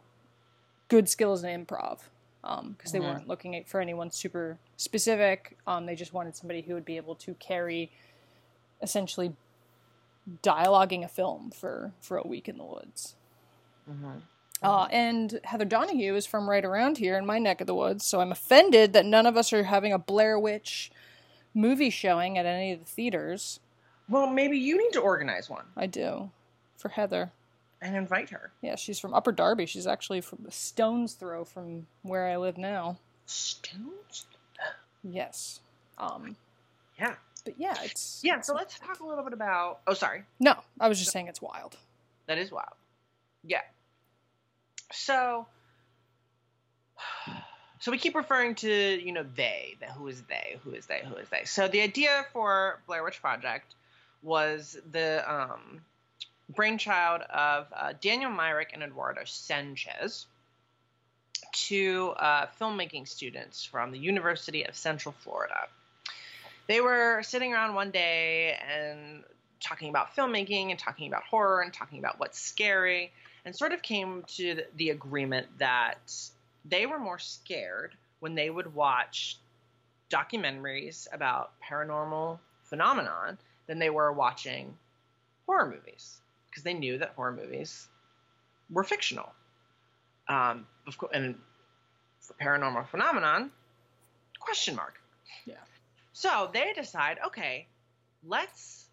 good 0.88 1.08
skills 1.08 1.42
in 1.42 1.64
improv 1.64 2.00
because 2.42 2.92
they 2.92 3.00
weren't 3.00 3.28
looking 3.28 3.62
for 3.66 3.80
anyone 3.80 4.10
super 4.10 4.58
specific. 4.76 5.56
Um, 5.66 5.86
they 5.86 5.94
just 5.94 6.12
wanted 6.12 6.36
somebody 6.36 6.62
who 6.62 6.74
would 6.74 6.84
be 6.84 6.96
able 6.96 7.14
to 7.16 7.34
carry 7.34 7.90
essentially 8.82 9.32
dialoguing 10.42 11.04
a 11.04 11.08
film 11.08 11.50
for 11.50 11.92
for 12.00 12.16
a 12.16 12.26
week 12.26 12.48
in 12.48 12.58
the 12.58 12.64
woods. 12.64 13.14
Uh, 14.62 14.86
and 14.92 15.40
Heather 15.44 15.64
Donahue 15.64 16.14
is 16.14 16.26
from 16.26 16.48
right 16.48 16.64
around 16.64 16.98
here 16.98 17.18
in 17.18 17.26
my 17.26 17.38
neck 17.38 17.60
of 17.60 17.66
the 17.66 17.74
woods, 17.74 18.06
so 18.06 18.20
I'm 18.20 18.30
offended 18.30 18.92
that 18.92 19.04
none 19.04 19.26
of 19.26 19.36
us 19.36 19.52
are 19.52 19.64
having 19.64 19.92
a 19.92 19.98
Blair 19.98 20.38
Witch 20.38 20.92
movie 21.54 21.90
showing 21.90 22.38
at 22.38 22.46
any 22.46 22.72
of 22.72 22.80
the 22.80 22.84
theaters. 22.86 23.60
Well, 24.08 24.26
maybe 24.26 24.58
you 24.58 24.76
need 24.78 24.92
to 24.92 25.00
organize 25.00 25.48
one 25.48 25.64
I 25.76 25.86
do 25.86 26.30
for 26.76 26.88
Heather. 26.90 27.30
and 27.80 27.96
invite 27.96 28.30
her. 28.30 28.50
Yeah, 28.60 28.76
she's 28.76 28.98
from 28.98 29.14
Upper 29.14 29.32
Darby. 29.32 29.66
She's 29.66 29.86
actually 29.86 30.20
from 30.20 30.44
a 30.46 30.50
stone's 30.52 31.14
throw 31.14 31.44
from 31.44 31.86
where 32.02 32.26
I 32.28 32.36
live 32.36 32.58
now. 32.58 32.98
Stones? 33.26 34.26
Yes. 35.04 35.60
Um, 35.98 36.36
Yeah. 36.98 37.14
but 37.44 37.54
yeah, 37.58 37.74
it's 37.82 38.20
Yeah, 38.22 38.40
so 38.40 38.54
let's 38.54 38.78
talk 38.78 39.00
a 39.00 39.06
little 39.06 39.24
bit 39.24 39.32
about. 39.32 39.80
Oh, 39.86 39.94
sorry. 39.94 40.24
no. 40.40 40.54
I 40.80 40.88
was 40.88 40.98
just 40.98 41.10
saying 41.12 41.28
it's 41.28 41.42
wild. 41.42 41.76
That 42.26 42.38
is 42.38 42.50
wild. 42.52 42.74
Yeah. 43.44 43.62
So, 44.92 45.46
so 47.82 47.90
we 47.90 47.98
keep 47.98 48.14
referring 48.14 48.54
to 48.54 48.70
you 48.70 49.10
know 49.10 49.26
they, 49.34 49.74
the 49.80 49.86
who 49.86 50.06
is 50.06 50.22
they, 50.22 50.56
who 50.62 50.70
is 50.70 50.86
they, 50.86 51.02
who 51.04 51.16
is 51.16 51.28
they. 51.30 51.42
So 51.44 51.66
the 51.66 51.80
idea 51.82 52.24
for 52.32 52.80
Blair 52.86 53.02
Witch 53.02 53.20
Project 53.20 53.74
was 54.22 54.78
the 54.92 55.24
um, 55.28 55.80
brainchild 56.48 57.22
of 57.22 57.66
uh, 57.76 57.92
Daniel 58.00 58.30
Myrick 58.30 58.70
and 58.72 58.84
Eduardo 58.84 59.22
Sanchez, 59.24 60.26
two 61.52 62.14
uh, 62.18 62.46
filmmaking 62.60 63.08
students 63.08 63.64
from 63.64 63.90
the 63.90 63.98
University 63.98 64.62
of 64.64 64.76
Central 64.76 65.12
Florida. 65.18 65.66
They 66.68 66.80
were 66.80 67.22
sitting 67.24 67.52
around 67.52 67.74
one 67.74 67.90
day 67.90 68.56
and 68.72 69.24
talking 69.58 69.88
about 69.88 70.14
filmmaking 70.14 70.70
and 70.70 70.78
talking 70.78 71.08
about 71.08 71.24
horror 71.24 71.62
and 71.62 71.74
talking 71.74 71.98
about 71.98 72.20
what's 72.20 72.40
scary 72.40 73.10
and 73.44 73.56
sort 73.56 73.72
of 73.72 73.82
came 73.82 74.22
to 74.36 74.54
the- 74.54 74.66
the 74.76 74.90
agreement 74.90 75.58
that 75.58 75.98
they 76.64 76.86
were 76.86 76.98
more 76.98 77.18
scared 77.18 77.94
when 78.20 78.34
they 78.34 78.50
would 78.50 78.74
watch 78.74 79.38
documentaries 80.10 81.06
about 81.12 81.52
paranormal 81.68 82.38
phenomenon 82.64 83.38
than 83.66 83.78
they 83.78 83.90
were 83.90 84.12
watching 84.12 84.76
horror 85.46 85.70
movies 85.70 86.20
because 86.50 86.62
they 86.62 86.74
knew 86.74 86.98
that 86.98 87.12
horror 87.16 87.32
movies 87.32 87.88
were 88.70 88.84
fictional. 88.84 89.32
Um, 90.28 90.66
of 90.86 90.96
course, 90.98 91.12
and 91.14 91.34
for 92.20 92.34
paranormal 92.34 92.86
phenomenon, 92.88 93.50
question 94.38 94.76
mark. 94.76 95.00
Yeah. 95.46 95.54
So 96.12 96.50
they 96.52 96.72
decide, 96.74 97.18
okay, 97.26 97.66
let's 98.24 98.86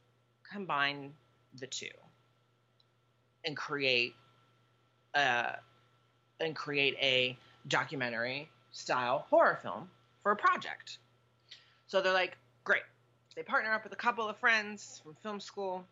combine 0.51 1.13
the 1.59 1.67
two 1.67 1.87
and 3.45 3.55
create 3.55 4.13
uh, 5.13 5.53
and 6.39 6.55
create 6.55 6.95
a 7.01 7.37
documentary 7.69 8.49
style 8.71 9.25
horror 9.29 9.59
film 9.61 9.89
for 10.23 10.31
a 10.31 10.35
project. 10.35 10.97
So 11.87 12.01
they're 12.01 12.13
like, 12.13 12.37
great. 12.63 12.83
They 13.35 13.43
partner 13.43 13.71
up 13.73 13.83
with 13.83 13.93
a 13.93 13.97
couple 13.97 14.27
of 14.27 14.37
friends 14.37 15.01
from 15.03 15.15
film 15.23 15.39
school, 15.39 15.85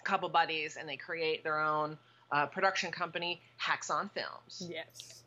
a 0.00 0.04
couple 0.04 0.28
buddies, 0.28 0.76
and 0.76 0.88
they 0.88 0.96
create 0.96 1.42
their 1.42 1.58
own 1.60 1.96
uh, 2.30 2.46
production 2.46 2.90
company, 2.90 3.40
Haxan 3.60 4.10
Films 4.12 4.66
Yes. 4.70 5.22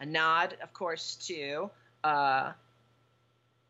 a 0.00 0.06
nod, 0.06 0.56
of 0.62 0.72
course, 0.72 1.16
to 1.26 1.70
uh, 2.04 2.52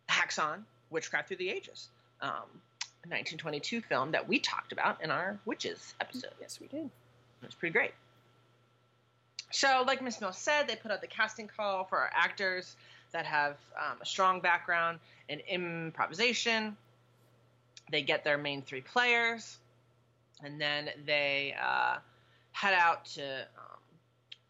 Haxan, 0.08 0.62
Witchcraft 0.90 1.28
Through 1.28 1.36
the 1.38 1.50
Ages, 1.50 1.88
um, 2.20 2.30
a 3.04 3.08
1922 3.08 3.80
film 3.82 4.10
that 4.12 4.26
we 4.28 4.38
talked 4.38 4.72
about 4.72 5.02
in 5.02 5.10
our 5.10 5.38
Witches 5.44 5.94
episode. 6.00 6.32
Yes, 6.40 6.58
we 6.60 6.66
did. 6.66 6.86
It 6.86 7.46
was 7.46 7.54
pretty 7.54 7.72
great. 7.72 7.92
So, 9.50 9.82
like 9.86 10.02
Miss 10.02 10.20
Mills 10.20 10.38
said, 10.38 10.68
they 10.68 10.76
put 10.76 10.90
out 10.90 11.00
the 11.00 11.06
casting 11.06 11.48
call 11.48 11.84
for 11.84 11.98
our 11.98 12.10
actors 12.14 12.76
that 13.12 13.24
have 13.24 13.56
um, 13.78 13.98
a 14.02 14.06
strong 14.06 14.40
background 14.40 14.98
in 15.28 15.40
improvisation. 15.40 16.76
They 17.90 18.02
get 18.02 18.24
their 18.24 18.36
main 18.36 18.60
three 18.62 18.82
players, 18.82 19.58
and 20.44 20.60
then 20.60 20.90
they 21.06 21.54
uh, 21.62 21.96
head 22.52 22.74
out 22.74 23.06
to 23.06 23.22
um, 23.22 23.80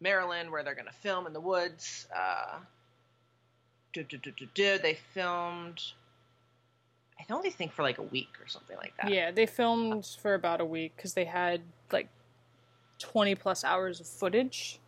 Maryland 0.01 0.51
where 0.51 0.63
they're 0.63 0.75
going 0.75 0.87
to 0.87 0.91
film 0.91 1.25
in 1.25 1.31
the 1.31 1.39
woods. 1.39 2.07
Uh, 2.13 2.59
do, 3.93 4.03
do, 4.03 4.17
do. 4.53 4.77
They 4.77 4.97
filmed, 5.13 5.81
I 7.19 7.33
only 7.33 7.49
think 7.49 7.71
for 7.71 7.83
like 7.83 7.97
a 7.97 8.03
week 8.03 8.29
or 8.41 8.47
something 8.47 8.77
like 8.77 8.93
that. 8.97 9.11
Yeah, 9.11 9.31
they 9.31 9.45
filmed 9.45 10.05
for 10.21 10.33
about 10.33 10.61
a 10.61 10.65
week 10.65 10.93
because 10.95 11.13
they 11.13 11.25
had 11.25 11.61
like 11.91 12.07
20 12.99 13.35
plus 13.35 13.63
hours 13.63 13.99
of 13.99 14.07
footage. 14.07 14.79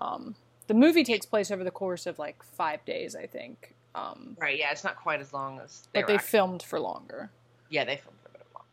Um, 0.00 0.34
the 0.66 0.74
movie 0.74 1.04
takes 1.04 1.26
place 1.26 1.50
over 1.50 1.64
the 1.64 1.70
course 1.70 2.06
of 2.06 2.18
like 2.18 2.42
five 2.42 2.84
days, 2.84 3.14
I 3.16 3.26
think. 3.26 3.74
Um, 3.94 4.36
Right, 4.40 4.58
yeah, 4.58 4.70
it's 4.70 4.84
not 4.84 4.96
quite 4.96 5.20
as 5.20 5.32
long 5.32 5.58
as 5.60 5.88
they 5.92 6.00
but 6.00 6.06
they 6.06 6.14
actually- 6.14 6.28
filmed 6.28 6.62
for 6.62 6.78
longer. 6.80 7.30
Yeah, 7.68 7.84
they 7.84 7.96
filmed 7.96 8.18
for 8.22 8.28
a 8.28 8.32
bit 8.32 8.40
of 8.42 8.54
long. 8.54 8.64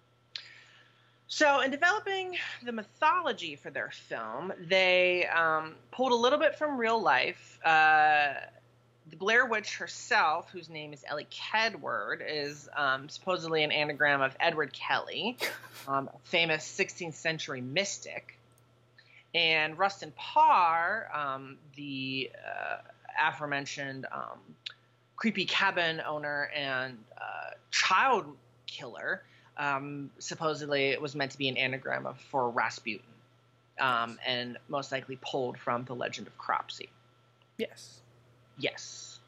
So, 1.27 1.61
in 1.61 1.71
developing 1.71 2.37
the 2.63 2.71
mythology 2.71 3.55
for 3.55 3.69
their 3.69 3.89
film, 3.91 4.53
they 4.59 5.25
um, 5.27 5.75
pulled 5.91 6.11
a 6.11 6.15
little 6.15 6.39
bit 6.39 6.55
from 6.55 6.77
real 6.77 7.01
life. 7.01 7.59
Uh, 7.65 8.33
the 9.09 9.15
Blair 9.15 9.45
Witch 9.45 9.77
herself, 9.77 10.49
whose 10.51 10.69
name 10.69 10.93
is 10.93 11.03
Elly 11.07 11.27
Kedward, 11.31 12.21
is 12.27 12.69
um, 12.75 13.09
supposedly 13.09 13.63
an 13.63 13.71
anagram 13.71 14.21
of 14.21 14.35
Edward 14.39 14.73
Kelly, 14.73 15.37
um, 15.87 16.09
a 16.13 16.17
famous 16.25 16.63
16th 16.65 17.13
century 17.15 17.61
mystic. 17.61 18.36
And 19.35 19.77
Rustin 19.77 20.13
Parr, 20.15 21.09
um, 21.13 21.57
the 21.75 22.31
uh, 22.35 22.77
aforementioned 23.21 24.07
um, 24.11 24.39
creepy 25.15 25.45
cabin 25.45 26.01
owner 26.07 26.49
and 26.55 26.97
uh, 27.17 27.51
child 27.71 28.25
killer, 28.67 29.23
um, 29.57 30.09
supposedly 30.19 30.89
it 30.89 31.01
was 31.01 31.15
meant 31.15 31.31
to 31.31 31.37
be 31.37 31.49
an 31.49 31.57
anagram 31.57 32.05
of 32.05 32.19
for 32.19 32.49
Rasputin, 32.49 33.05
um, 33.79 34.17
and 34.25 34.57
most 34.69 34.91
likely 34.91 35.17
pulled 35.21 35.57
from 35.57 35.83
the 35.85 35.93
legend 35.95 36.27
of 36.27 36.37
Cropsey. 36.37 36.89
Yes. 37.57 38.01
Yes. 38.57 39.19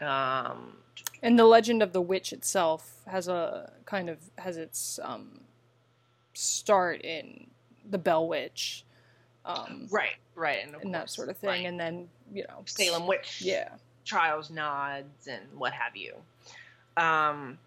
Um, 0.00 0.76
And 1.22 1.38
the 1.38 1.44
legend 1.44 1.82
of 1.82 1.92
the 1.92 2.02
witch 2.02 2.32
itself 2.32 2.96
has 3.06 3.28
a 3.28 3.72
kind 3.84 4.10
of 4.10 4.18
has 4.38 4.56
its 4.56 4.98
um, 5.02 5.40
start 6.34 7.00
in 7.02 7.46
the 7.88 7.98
Bell 7.98 8.26
Witch, 8.28 8.84
um, 9.46 9.86
right, 9.90 10.16
right, 10.34 10.58
and, 10.64 10.74
and 10.82 10.94
that 10.94 11.08
sort 11.10 11.28
of 11.28 11.36
thing, 11.38 11.66
and 11.66 11.78
then 11.78 12.08
you 12.32 12.42
know 12.44 12.62
Salem 12.66 13.06
witch, 13.06 13.40
Yeah. 13.44 13.68
trials, 14.04 14.50
nods, 14.50 15.28
and 15.28 15.42
what 15.56 15.72
have 15.72 15.96
you. 15.96 16.14
Um, 16.96 17.58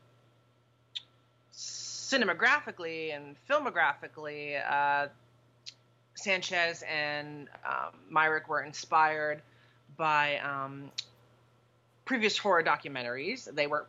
cinemagraphically 1.54 3.16
and 3.16 3.36
filmographically, 3.50 4.60
uh, 4.70 5.08
Sanchez 6.16 6.84
and 6.90 7.48
um, 7.66 7.94
Myrick 8.10 8.50
were 8.50 8.62
inspired 8.62 9.42
by 9.98 10.38
um, 10.40 10.92
previous 12.06 12.38
horror 12.38 12.64
documentaries. 12.64 13.54
They 13.54 13.68
were 13.68 13.86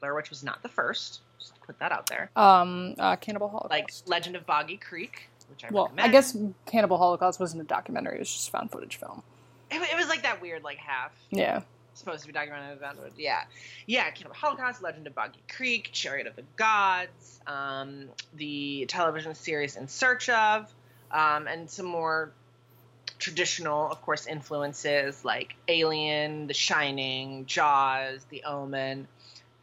Blair 0.00 0.14
Witch 0.14 0.30
was 0.30 0.42
not 0.42 0.62
the 0.62 0.68
first. 0.68 1.20
Just 1.38 1.54
to 1.54 1.60
put 1.62 1.78
that 1.78 1.92
out 1.92 2.06
there. 2.06 2.30
Um, 2.36 2.94
uh, 2.98 3.16
Cannibal 3.16 3.48
Holocaust. 3.48 3.70
Like 3.70 3.90
Legend 4.06 4.36
of 4.36 4.44
Boggy 4.46 4.76
Creek, 4.76 5.29
which 5.50 5.64
I 5.64 5.68
well, 5.70 5.84
recommend. 5.84 6.08
I 6.08 6.12
guess 6.12 6.36
Cannibal 6.66 6.96
Holocaust 6.98 7.38
wasn't 7.40 7.62
a 7.62 7.66
documentary; 7.66 8.16
it 8.16 8.20
was 8.20 8.32
just 8.32 8.50
found 8.50 8.70
footage 8.70 8.96
film. 8.96 9.22
it, 9.70 9.76
it 9.82 9.96
was 9.96 10.08
like 10.08 10.22
that 10.22 10.40
weird, 10.40 10.62
like 10.64 10.78
half 10.78 11.12
Yeah. 11.30 11.62
supposed 11.94 12.22
to 12.22 12.26
be 12.26 12.32
documented 12.32 12.78
about. 12.78 12.96
Yeah, 13.16 13.42
yeah. 13.86 14.10
Cannibal 14.10 14.36
Holocaust, 14.36 14.82
Legend 14.82 15.06
of 15.06 15.14
Boggy 15.14 15.40
Creek, 15.54 15.90
Chariot 15.92 16.26
of 16.26 16.36
the 16.36 16.44
Gods, 16.56 17.40
um, 17.46 18.06
the 18.34 18.86
television 18.88 19.34
series 19.34 19.76
In 19.76 19.88
Search 19.88 20.28
of, 20.28 20.72
um, 21.10 21.46
and 21.46 21.68
some 21.68 21.86
more 21.86 22.32
traditional, 23.18 23.90
of 23.90 24.00
course, 24.02 24.26
influences 24.26 25.24
like 25.24 25.54
Alien, 25.68 26.46
The 26.46 26.54
Shining, 26.54 27.44
Jaws, 27.46 28.24
The 28.30 28.44
Omen. 28.44 29.06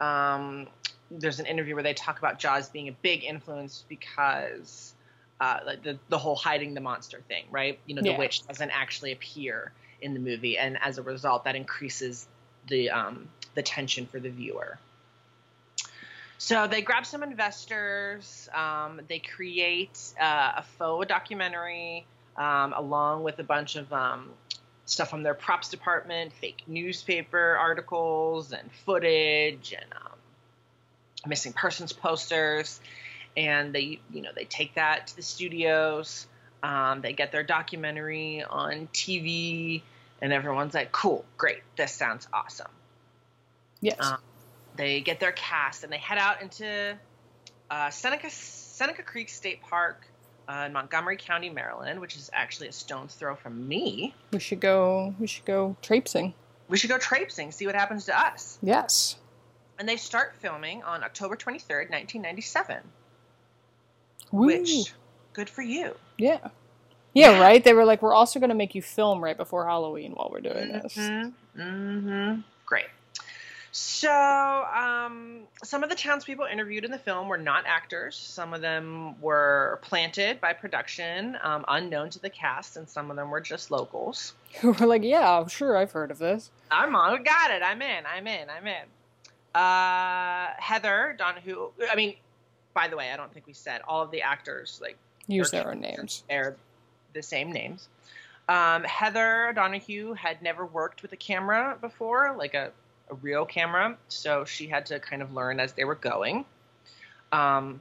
Um, 0.00 0.68
there's 1.10 1.40
an 1.40 1.46
interview 1.46 1.74
where 1.74 1.82
they 1.82 1.94
talk 1.94 2.18
about 2.18 2.38
Jaws 2.38 2.68
being 2.68 2.88
a 2.88 2.92
big 2.92 3.24
influence 3.24 3.84
because. 3.88 4.94
Uh, 5.40 5.60
like 5.64 5.82
the, 5.84 5.96
the 6.08 6.18
whole 6.18 6.34
hiding 6.34 6.74
the 6.74 6.80
monster 6.80 7.20
thing, 7.28 7.44
right? 7.50 7.78
You 7.86 7.94
know, 7.94 8.02
the 8.02 8.10
Yeah. 8.10 8.18
witch 8.18 8.44
doesn't 8.46 8.70
actually 8.70 9.12
appear 9.12 9.70
in 10.00 10.12
the 10.14 10.20
movie, 10.20 10.58
and 10.58 10.76
as 10.82 10.98
a 10.98 11.02
result, 11.02 11.44
that 11.44 11.54
increases 11.54 12.26
the 12.68 12.90
um, 12.90 13.28
the 13.54 13.62
tension 13.62 14.06
for 14.06 14.18
the 14.18 14.30
viewer. 14.30 14.78
So 16.38 16.66
they 16.66 16.82
grab 16.82 17.04
some 17.04 17.22
investors. 17.22 18.48
Um, 18.54 19.00
they 19.08 19.18
create 19.18 19.98
uh, 20.20 20.52
a 20.56 20.64
faux 20.78 21.06
documentary 21.08 22.06
um, 22.36 22.72
along 22.76 23.24
with 23.24 23.38
a 23.40 23.42
bunch 23.42 23.76
of 23.76 23.92
um, 23.92 24.30
stuff 24.86 25.10
from 25.10 25.22
their 25.22 25.34
props 25.34 25.68
department, 25.68 26.32
fake 26.40 26.62
newspaper 26.66 27.56
articles 27.56 28.52
and 28.52 28.70
footage, 28.86 29.74
and 29.78 29.92
um, 29.92 30.18
missing 31.26 31.52
persons 31.52 31.92
posters. 31.92 32.80
And 33.38 33.72
they, 33.72 34.00
you 34.12 34.20
know, 34.20 34.30
they 34.34 34.44
take 34.44 34.74
that 34.74 35.06
to 35.06 35.16
the 35.16 35.22
studios. 35.22 36.26
Um, 36.60 37.02
they 37.02 37.12
get 37.12 37.30
their 37.30 37.44
documentary 37.44 38.42
on 38.42 38.88
TV, 38.92 39.82
and 40.20 40.32
everyone's 40.32 40.74
like, 40.74 40.90
"Cool, 40.90 41.24
great, 41.36 41.62
this 41.76 41.92
sounds 41.92 42.26
awesome." 42.32 42.70
Yes. 43.80 43.96
Um, 44.00 44.18
they 44.74 45.00
get 45.00 45.20
their 45.20 45.30
cast 45.30 45.84
and 45.84 45.92
they 45.92 45.98
head 45.98 46.18
out 46.18 46.42
into 46.42 46.98
uh, 47.70 47.90
Seneca 47.90 48.28
Seneca 48.28 49.04
Creek 49.04 49.28
State 49.28 49.62
Park 49.62 50.08
uh, 50.48 50.64
in 50.66 50.72
Montgomery 50.72 51.16
County, 51.16 51.48
Maryland, 51.48 52.00
which 52.00 52.16
is 52.16 52.30
actually 52.32 52.68
a 52.68 52.72
stone's 52.72 53.14
throw 53.14 53.36
from 53.36 53.68
me. 53.68 54.14
we 54.32 54.40
should 54.40 54.60
go. 54.60 55.14
We 55.20 55.28
should 55.28 55.44
go 55.44 55.76
traipsing. 55.80 56.34
We 56.68 56.76
should 56.76 56.90
go 56.90 56.98
traipsing, 56.98 57.52
see 57.52 57.66
what 57.66 57.76
happens 57.76 58.06
to 58.06 58.18
us. 58.18 58.58
Yes. 58.62 59.16
And 59.78 59.88
they 59.88 59.96
start 59.96 60.34
filming 60.40 60.82
on 60.82 61.04
October 61.04 61.36
23rd, 61.36 61.90
1997, 61.90 62.82
Woo. 64.32 64.46
which 64.46 64.92
good 65.32 65.48
for 65.48 65.62
you. 65.62 65.94
Yeah. 66.16 66.48
Yeah, 67.14 67.40
right. 67.40 67.62
They 67.62 67.72
were 67.72 67.84
like, 67.84 68.02
we're 68.02 68.14
also 68.14 68.38
going 68.38 68.50
to 68.50 68.54
make 68.54 68.74
you 68.74 68.82
film 68.82 69.22
right 69.22 69.36
before 69.36 69.66
Halloween 69.66 70.12
while 70.12 70.28
we're 70.30 70.40
doing 70.40 70.68
this. 70.68 70.96
Mm-hmm. 70.96 71.60
Mm-hmm. 71.60 72.40
Great. 72.66 72.86
So, 73.70 74.10
um, 74.10 75.40
some 75.62 75.82
of 75.82 75.90
the 75.90 75.94
townspeople 75.94 76.46
interviewed 76.46 76.84
in 76.84 76.90
the 76.90 76.98
film 76.98 77.28
were 77.28 77.38
not 77.38 77.64
actors. 77.66 78.16
Some 78.16 78.54
of 78.54 78.60
them 78.60 79.20
were 79.20 79.78
planted 79.82 80.40
by 80.40 80.52
production, 80.52 81.36
um, 81.42 81.64
unknown 81.68 82.10
to 82.10 82.18
the 82.18 82.30
cast, 82.30 82.76
and 82.76 82.88
some 82.88 83.10
of 83.10 83.16
them 83.16 83.30
were 83.30 83.40
just 83.40 83.70
locals. 83.70 84.34
Who 84.60 84.72
were 84.80 84.86
like, 84.86 85.02
yeah, 85.02 85.38
I'm 85.38 85.48
sure, 85.48 85.76
I've 85.76 85.92
heard 85.92 86.10
of 86.10 86.18
this. 86.18 86.50
I'm 86.70 86.96
on. 86.96 87.22
Got 87.22 87.50
it. 87.50 87.62
I'm 87.62 87.80
in. 87.82 88.04
I'm 88.06 88.26
in. 88.26 88.48
I'm 88.50 88.66
in. 88.66 89.60
Uh, 89.60 90.48
Heather 90.58 91.14
Donahue. 91.18 91.70
I 91.90 91.94
mean, 91.96 92.14
by 92.78 92.86
the 92.86 92.96
way, 92.96 93.10
I 93.10 93.16
don't 93.16 93.34
think 93.34 93.48
we 93.48 93.54
said 93.54 93.80
all 93.88 94.04
of 94.04 94.12
the 94.12 94.22
actors 94.22 94.78
like 94.80 94.96
Use 95.26 95.50
their 95.50 95.68
own 95.68 95.80
names. 95.80 96.22
They're 96.28 96.54
the 97.12 97.24
same 97.24 97.50
names. 97.50 97.88
Um, 98.48 98.84
Heather 98.84 99.52
Donahue 99.52 100.12
had 100.12 100.42
never 100.42 100.64
worked 100.64 101.02
with 101.02 101.12
a 101.12 101.16
camera 101.16 101.76
before, 101.80 102.36
like 102.38 102.54
a, 102.54 102.70
a 103.10 103.14
real 103.14 103.46
camera, 103.46 103.98
so 104.06 104.44
she 104.44 104.68
had 104.68 104.86
to 104.86 105.00
kind 105.00 105.22
of 105.22 105.34
learn 105.34 105.58
as 105.58 105.72
they 105.72 105.84
were 105.84 105.96
going. 105.96 106.44
Um, 107.32 107.80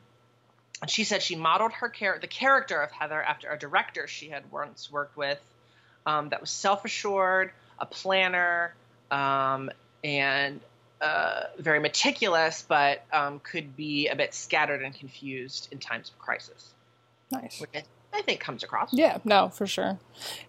she 0.87 1.03
said 1.03 1.21
she 1.21 1.35
modeled 1.35 1.73
her 1.73 1.89
char- 1.89 2.17
the 2.19 2.27
character 2.27 2.81
of 2.81 2.91
Heather 2.91 3.21
after 3.21 3.51
a 3.51 3.59
director 3.59 4.07
she 4.07 4.29
had 4.29 4.51
once 4.51 4.91
worked 4.91 5.15
with 5.15 5.39
um, 6.07 6.29
that 6.29 6.41
was 6.41 6.49
self 6.49 6.85
assured, 6.85 7.51
a 7.77 7.85
planner, 7.85 8.73
um, 9.11 9.69
and 10.03 10.59
uh, 11.01 11.43
very 11.59 11.79
meticulous, 11.79 12.65
but 12.67 13.03
um, 13.13 13.39
could 13.39 13.75
be 13.75 14.07
a 14.07 14.15
bit 14.15 14.33
scattered 14.33 14.81
and 14.81 14.93
confused 14.93 15.69
in 15.71 15.79
times 15.79 16.09
of 16.09 16.17
crisis, 16.19 16.73
Nice. 17.31 17.59
which 17.61 17.69
I, 17.75 17.83
I 18.13 18.21
think 18.21 18.39
comes 18.39 18.63
across. 18.63 18.93
Yeah, 18.93 19.19
no, 19.23 19.49
for 19.49 19.67
sure. 19.67 19.99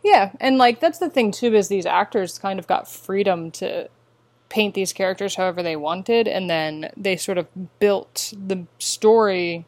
Yeah, 0.03 0.31
and 0.41 0.59
like 0.59 0.81
that's 0.81 0.99
the 0.99 1.11
thing 1.11 1.33
too 1.33 1.55
is 1.55 1.69
these 1.69 1.87
actors 1.87 2.39
kind 2.39 2.59
of 2.59 2.67
got 2.67 2.89
freedom 2.89 3.51
to 3.53 3.89
paint 4.49 4.75
these 4.75 4.95
characters 4.95 5.35
however 5.35 5.63
they 5.63 5.77
wanted 5.77 6.27
and 6.27 6.49
then 6.49 6.91
they 6.97 7.17
sort 7.17 7.37
of 7.37 7.47
built 7.79 8.33
the 8.47 8.65
story 8.79 9.67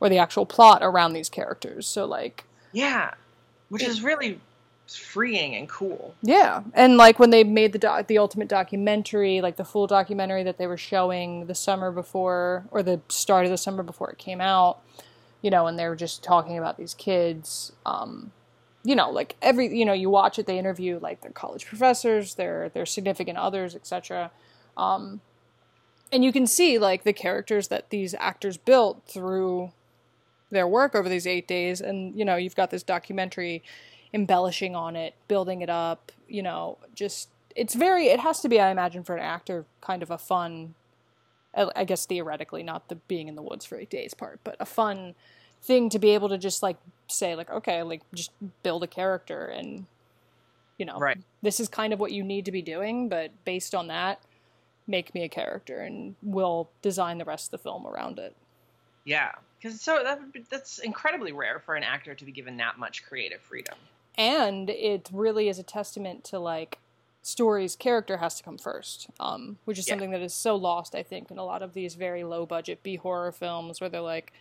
or 0.00 0.10
the 0.10 0.18
actual 0.18 0.44
plot 0.44 0.80
around 0.82 1.14
these 1.14 1.30
characters. 1.30 1.86
So 1.86 2.04
like 2.04 2.44
Yeah, 2.72 3.14
which 3.70 3.82
is 3.82 4.02
really 4.02 4.38
freeing 4.96 5.54
and 5.54 5.68
cool. 5.68 6.14
Yeah, 6.22 6.62
and 6.74 6.96
like 6.96 7.18
when 7.18 7.30
they 7.30 7.44
made 7.44 7.72
the 7.72 7.78
doc- 7.78 8.06
the 8.06 8.18
ultimate 8.18 8.48
documentary, 8.48 9.40
like 9.40 9.56
the 9.56 9.64
full 9.64 9.86
documentary 9.86 10.42
that 10.44 10.58
they 10.58 10.66
were 10.66 10.76
showing 10.76 11.46
the 11.46 11.54
summer 11.54 11.90
before 11.90 12.64
or 12.70 12.82
the 12.82 13.00
start 13.08 13.44
of 13.44 13.50
the 13.50 13.58
summer 13.58 13.82
before 13.82 14.10
it 14.10 14.18
came 14.18 14.40
out, 14.40 14.80
you 15.42 15.50
know, 15.50 15.66
and 15.66 15.78
they 15.78 15.86
were 15.88 15.96
just 15.96 16.22
talking 16.22 16.58
about 16.58 16.76
these 16.76 16.94
kids. 16.94 17.72
Um, 17.84 18.32
you 18.84 18.94
know, 18.96 19.10
like 19.10 19.36
every 19.42 19.76
you 19.76 19.84
know, 19.84 19.92
you 19.92 20.10
watch 20.10 20.38
it, 20.38 20.46
they 20.46 20.58
interview 20.58 20.98
like 21.00 21.20
their 21.20 21.32
college 21.32 21.66
professors, 21.66 22.34
their 22.36 22.68
their 22.70 22.86
significant 22.86 23.38
others, 23.38 23.74
etc. 23.74 24.30
Um, 24.76 25.20
and 26.12 26.24
you 26.24 26.32
can 26.32 26.46
see 26.46 26.78
like 26.78 27.04
the 27.04 27.12
characters 27.12 27.68
that 27.68 27.90
these 27.90 28.14
actors 28.18 28.56
built 28.56 29.02
through 29.06 29.72
their 30.50 30.66
work 30.66 30.94
over 30.94 31.08
these 31.08 31.26
eight 31.26 31.46
days, 31.46 31.80
and 31.80 32.18
you 32.18 32.24
know, 32.24 32.36
you've 32.36 32.56
got 32.56 32.70
this 32.70 32.82
documentary 32.82 33.62
embellishing 34.12 34.74
on 34.74 34.96
it, 34.96 35.14
building 35.28 35.60
it 35.60 35.70
up, 35.70 36.12
you 36.28 36.42
know, 36.42 36.78
just 36.94 37.28
it's 37.56 37.74
very 37.74 38.06
it 38.08 38.20
has 38.20 38.40
to 38.40 38.48
be 38.48 38.60
I 38.60 38.70
imagine 38.70 39.02
for 39.04 39.16
an 39.16 39.22
actor 39.22 39.64
kind 39.80 40.02
of 40.02 40.10
a 40.10 40.18
fun 40.18 40.74
I 41.54 41.84
guess 41.84 42.06
theoretically 42.06 42.62
not 42.62 42.88
the 42.88 42.96
being 42.96 43.26
in 43.26 43.34
the 43.34 43.42
woods 43.42 43.64
for 43.64 43.76
8 43.78 43.90
days 43.90 44.14
part, 44.14 44.38
but 44.44 44.56
a 44.60 44.66
fun 44.66 45.14
thing 45.62 45.90
to 45.90 45.98
be 45.98 46.10
able 46.10 46.28
to 46.28 46.38
just 46.38 46.62
like 46.62 46.76
say 47.08 47.34
like 47.34 47.50
okay, 47.50 47.82
like 47.82 48.02
just 48.14 48.30
build 48.62 48.82
a 48.84 48.86
character 48.86 49.46
and 49.46 49.86
you 50.78 50.86
know, 50.86 50.98
Right. 50.98 51.18
this 51.42 51.58
is 51.58 51.68
kind 51.68 51.92
of 51.92 51.98
what 51.98 52.12
you 52.12 52.22
need 52.22 52.44
to 52.44 52.52
be 52.52 52.62
doing, 52.62 53.08
but 53.08 53.32
based 53.44 53.74
on 53.74 53.88
that 53.88 54.20
make 54.86 55.12
me 55.14 55.24
a 55.24 55.28
character 55.28 55.80
and 55.80 56.14
we'll 56.22 56.68
design 56.82 57.18
the 57.18 57.24
rest 57.24 57.48
of 57.48 57.50
the 57.50 57.58
film 57.58 57.86
around 57.86 58.18
it. 58.18 58.34
Yeah, 59.04 59.32
because 59.60 59.80
so 59.80 60.02
that 60.04 60.20
would 60.20 60.32
be, 60.32 60.44
that's 60.50 60.78
incredibly 60.78 61.32
rare 61.32 61.58
for 61.58 61.74
an 61.74 61.82
actor 61.82 62.14
to 62.14 62.24
be 62.24 62.32
given 62.32 62.56
that 62.58 62.78
much 62.78 63.04
creative 63.04 63.40
freedom. 63.40 63.76
And 64.18 64.68
it 64.68 65.08
really 65.12 65.48
is 65.48 65.58
a 65.58 65.62
testament 65.62 66.24
to 66.24 66.38
like 66.38 66.78
story's 67.22 67.74
character 67.76 68.18
has 68.18 68.34
to 68.36 68.42
come 68.42 68.58
first 68.58 69.08
um, 69.20 69.58
which 69.64 69.78
is 69.78 69.86
Yeah. 69.86 69.92
something 69.92 70.10
that 70.10 70.20
is 70.20 70.34
so 70.34 70.54
lost 70.56 70.94
i 70.94 71.02
think 71.02 71.30
in 71.30 71.38
a 71.38 71.44
lot 71.44 71.62
of 71.62 71.72
these 71.72 71.94
very 71.94 72.24
low 72.24 72.44
budget 72.44 72.82
b 72.82 72.96
horror 72.96 73.32
films 73.32 73.80
where 73.80 73.88
they're 73.88 74.00
like 74.00 74.32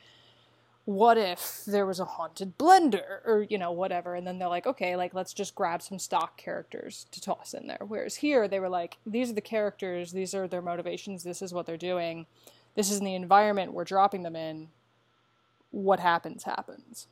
what 0.85 1.17
if 1.17 1.65
there 1.67 1.85
was 1.85 1.99
a 1.99 2.05
haunted 2.05 2.57
blender? 2.57 3.19
or 3.25 3.45
you 3.49 3.57
know 3.57 3.73
whatever. 3.73 4.15
And 4.15 4.25
then 4.25 4.39
they're 4.39 4.47
like 4.47 4.65
okay 4.65 4.95
like 4.95 5.13
let's 5.13 5.33
just 5.33 5.53
grab 5.53 5.81
some 5.81 5.99
stock 5.99 6.37
characters 6.37 7.07
to 7.11 7.19
toss 7.19 7.53
in 7.53 7.67
there. 7.67 7.81
Whereas 7.85 8.15
here 8.15 8.47
they 8.47 8.61
were 8.61 8.69
like 8.69 8.95
these 9.05 9.29
are 9.29 9.33
the 9.33 9.41
characters. 9.41 10.13
These 10.13 10.33
are 10.33 10.47
their 10.47 10.61
motivations. 10.61 11.25
This 11.25 11.41
is 11.41 11.53
what 11.53 11.65
they're 11.65 11.75
doing. 11.75 12.25
This 12.75 12.89
is 12.89 13.01
the 13.01 13.15
environment 13.15 13.73
we're 13.73 13.83
dropping 13.83 14.23
them 14.23 14.37
in. 14.37 14.69
What 15.71 15.99
happens 15.99 16.43
happens. 16.43 17.07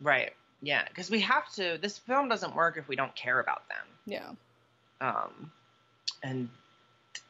Right. 0.00 0.32
Yeah, 0.62 0.84
because 0.88 1.10
we 1.10 1.20
have 1.20 1.52
to. 1.54 1.76
This 1.82 1.98
film 1.98 2.28
doesn't 2.28 2.54
work 2.54 2.76
if 2.78 2.88
we 2.88 2.96
don't 2.96 3.14
care 3.14 3.40
about 3.40 3.68
them, 3.68 3.86
yeah 4.06 4.30
um, 5.02 5.50
and 6.22 6.48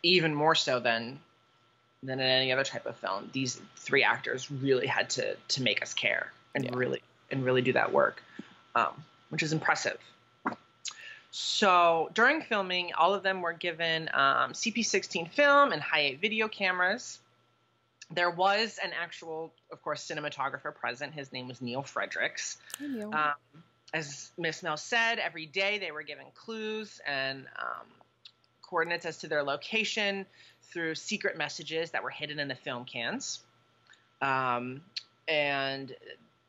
even 0.03 0.35
more 0.35 0.55
so 0.55 0.79
than 0.79 1.19
than 2.05 2.21
in 2.21 2.27
any 2.27 2.53
other 2.53 2.65
type 2.65 2.87
of 2.87 2.97
film. 2.97 3.31
These 3.33 3.61
three 3.77 4.05
actors 4.05 4.51
really 4.51 4.87
had 4.87 5.11
to 5.11 5.35
to 5.49 5.63
make 5.63 5.83
us 5.83 5.95
care 5.95 6.31
and 6.55 6.65
Yeah. 6.65 6.71
really 6.75 7.03
and 7.31 7.45
really 7.45 7.63
do 7.63 7.73
that 7.73 7.93
work, 7.93 8.23
um, 8.77 9.05
which 9.31 9.43
is 9.43 9.53
impressive. 9.53 9.99
So 11.31 12.11
during 12.13 12.43
filming, 12.43 12.93
all 12.93 13.15
of 13.15 13.23
them 13.23 13.41
were 13.41 13.55
given 13.55 14.11
um, 14.13 14.53
CP16 14.53 15.31
film 15.31 15.73
and 15.73 15.81
Hi8 15.81 16.21
video 16.21 16.47
cameras. 16.47 17.19
There 18.15 18.31
was 18.31 18.79
an 18.83 18.91
actual, 19.01 19.53
of 19.71 19.83
course, 19.83 20.07
cinematographer 20.07 20.75
present. 20.75 21.15
His 21.15 21.33
name 21.33 21.49
was 21.49 21.61
Neil 21.61 21.83
Fredericks. 21.83 22.59
Um, 23.13 23.63
as 23.95 24.31
Miss 24.39 24.63
Mel 24.63 24.77
said, 24.77 25.19
every 25.19 25.47
day 25.47 25.79
they 25.79 25.91
were 25.91 26.03
given 26.03 26.27
clues 26.35 27.01
and 27.07 27.47
um, 27.59 27.87
coordinates 28.63 29.05
as 29.05 29.19
to 29.19 29.29
their 29.29 29.43
location 29.43 30.27
through 30.73 30.95
secret 30.95 31.37
messages 31.37 31.91
that 31.91 32.03
were 32.03 32.11
hidden 32.11 32.39
in 32.39 32.49
the 32.49 32.55
film 32.55 32.85
cans. 32.85 33.41
Um, 34.23 34.83
and 35.29 35.95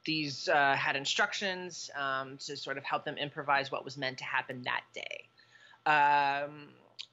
these 0.05 0.47
uh, 0.47 0.75
had 0.75 0.95
instructions 0.95 1.89
um, 1.95 2.37
to 2.45 2.55
sort 2.55 2.77
of 2.77 2.83
help 2.83 3.05
them 3.05 3.17
improvise 3.17 3.71
what 3.71 3.83
was 3.83 3.97
meant 3.97 4.19
to 4.19 4.23
happen 4.23 4.63
that 4.63 4.83
day. 4.93 5.25
Um, 5.85 6.69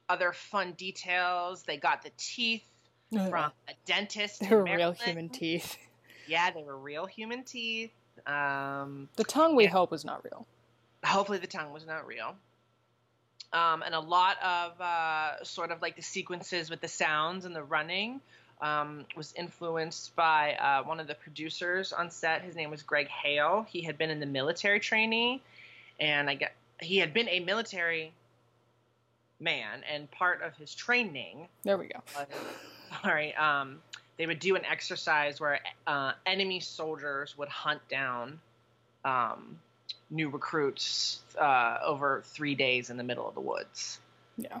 other 0.07 0.33
fun 0.33 0.73
details 0.73 1.63
they 1.63 1.77
got 1.77 2.03
the 2.03 2.11
teeth 2.17 2.63
from 3.11 3.51
a 3.67 3.73
dentist. 3.85 4.39
They 4.41 4.49
were 4.49 4.63
real 4.63 4.91
human 4.93 5.29
teeth. 5.29 5.77
Yeah, 6.27 6.51
they 6.51 6.63
were 6.63 6.77
real 6.77 7.05
human 7.07 7.43
teeth. 7.43 7.91
Um, 8.25 9.09
The 9.17 9.23
tongue 9.25 9.55
we 9.55 9.65
Yeah. 9.65 9.71
hope 9.71 9.91
was 9.91 10.05
not 10.05 10.23
real. 10.23 10.45
hopefully 11.03 11.39
the 11.39 11.47
tongue 11.47 11.73
was 11.73 11.85
not 11.85 12.07
real. 12.07 12.35
Um, 13.51 13.81
and 13.81 13.93
a 13.93 13.99
lot 13.99 14.37
of 14.41 14.79
uh, 14.79 15.43
sort 15.43 15.71
of 15.71 15.81
like 15.81 15.97
the 15.97 16.01
sequences 16.01 16.69
with 16.69 16.79
the 16.79 16.87
sounds 16.87 17.43
and 17.43 17.53
the 17.53 17.63
running 17.63 18.21
um, 18.61 19.05
was 19.17 19.33
influenced 19.35 20.15
by 20.15 20.53
uh, 20.53 20.83
one 20.83 21.01
of 21.01 21.07
the 21.07 21.15
producers 21.15 21.91
on 21.91 22.11
set. 22.11 22.43
His 22.43 22.55
name 22.55 22.69
was 22.71 22.81
Greg 22.83 23.07
Hale. 23.09 23.65
He 23.67 23.81
had 23.81 23.97
been 23.97 24.09
in 24.11 24.21
the 24.21 24.25
military 24.27 24.79
training, 24.79 25.41
and 25.99 26.29
I 26.29 26.35
get 26.35 26.53
he 26.79 26.99
had 26.99 27.13
been 27.13 27.27
a 27.27 27.41
military 27.41 28.13
man, 29.39 29.83
and 29.91 30.09
part 30.11 30.41
of 30.43 30.55
his 30.55 30.73
training 30.73 31.47
There 31.63 31.77
we 31.77 31.87
go. 31.87 31.99
right, 33.05 33.33
um, 33.37 33.79
they 34.17 34.27
would 34.27 34.39
do 34.39 34.55
an 34.55 34.65
exercise 34.65 35.39
where 35.39 35.59
uh, 35.87 36.11
enemy 36.25 36.59
soldiers 36.59 37.37
would 37.37 37.49
hunt 37.49 37.81
down 37.89 38.39
um, 39.05 39.57
new 40.09 40.29
recruits 40.29 41.19
uh, 41.39 41.77
over 41.83 42.23
three 42.25 42.55
days 42.55 42.89
in 42.89 42.97
the 42.97 43.03
middle 43.03 43.27
of 43.27 43.33
the 43.33 43.41
woods. 43.41 43.99
Yeah. 44.37 44.59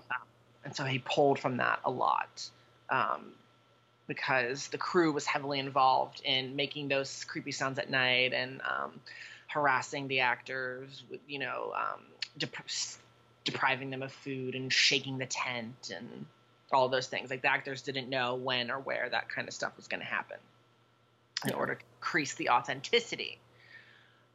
And 0.63 0.75
so 0.75 0.83
he 0.83 0.99
pulled 0.99 1.39
from 1.39 1.57
that 1.57 1.79
a 1.85 1.91
lot 1.91 2.49
um, 2.89 3.31
because 4.07 4.67
the 4.67 4.77
crew 4.77 5.11
was 5.11 5.25
heavily 5.25 5.59
involved 5.59 6.21
in 6.23 6.55
making 6.55 6.87
those 6.87 7.23
creepy 7.25 7.51
sounds 7.51 7.79
at 7.79 7.89
night 7.89 8.33
and 8.33 8.61
um, 8.61 8.99
harassing 9.47 10.07
the 10.07 10.21
actors, 10.21 11.03
with, 11.09 11.19
you 11.27 11.39
know, 11.39 11.73
um, 11.75 12.01
dep- 12.37 12.55
depriving 13.43 13.89
them 13.89 14.03
of 14.03 14.11
food 14.11 14.55
and 14.55 14.71
shaking 14.71 15.17
the 15.17 15.25
tent 15.25 15.91
and 15.95 16.25
all 16.73 16.89
those 16.89 17.07
things. 17.07 17.29
Like 17.29 17.41
the 17.41 17.49
actors 17.51 17.81
didn't 17.81 18.09
know 18.09 18.35
when 18.35 18.71
or 18.71 18.79
where 18.79 19.09
that 19.09 19.29
kind 19.29 19.47
of 19.47 19.53
stuff 19.53 19.75
was 19.77 19.87
going 19.87 20.01
to 20.01 20.05
happen 20.05 20.37
in 21.47 21.53
order 21.53 21.75
to 21.75 21.81
increase 21.99 22.33
the 22.35 22.49
authenticity. 22.49 23.39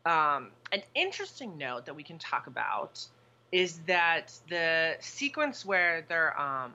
Um, 0.04 0.48
an 0.72 0.82
interesting 0.94 1.58
note 1.58 1.86
that 1.86 1.94
we 1.94 2.02
can 2.02 2.18
talk 2.18 2.46
about 2.46 3.04
is 3.52 3.78
that 3.86 4.32
the 4.48 4.96
sequence 5.00 5.64
where 5.64 6.04
they're 6.08 6.38
um, 6.40 6.72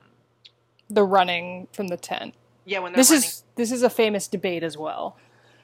The 0.90 1.04
running 1.04 1.68
from 1.72 1.88
the 1.88 1.96
tent. 1.96 2.34
yeah 2.64 2.78
when 2.78 2.92
they're 2.92 2.98
This 3.00 3.10
running, 3.10 3.24
is 3.24 3.44
this 3.56 3.72
is 3.72 3.82
a 3.82 3.90
famous 3.90 4.26
debate 4.28 4.62
as 4.62 4.76
well 4.76 5.16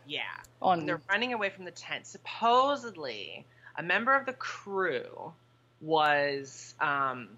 yeah 0.06 0.20
on 0.62 0.78
when 0.78 0.86
they're 0.86 1.00
running 1.10 1.32
away 1.34 1.50
from 1.50 1.64
the 1.64 1.70
tent 1.70 2.06
supposedly 2.06 3.44
a 3.76 3.82
member 3.82 4.14
of 4.14 4.26
the 4.26 4.32
crew 4.34 5.32
was 5.80 6.74
um, 6.80 7.28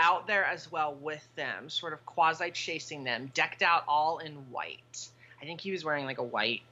out 0.00 0.26
there 0.26 0.44
as 0.44 0.72
well 0.72 0.94
with 0.94 1.26
them, 1.36 1.68
sort 1.68 1.92
of 1.92 2.04
quasi 2.06 2.50
chasing 2.50 3.04
them, 3.04 3.30
decked 3.34 3.62
out 3.62 3.84
all 3.86 4.18
in 4.18 4.32
white. 4.50 5.08
I 5.40 5.44
think 5.44 5.60
he 5.60 5.70
was 5.70 5.84
wearing 5.84 6.06
like 6.06 6.18
a 6.18 6.24
white. 6.24 6.62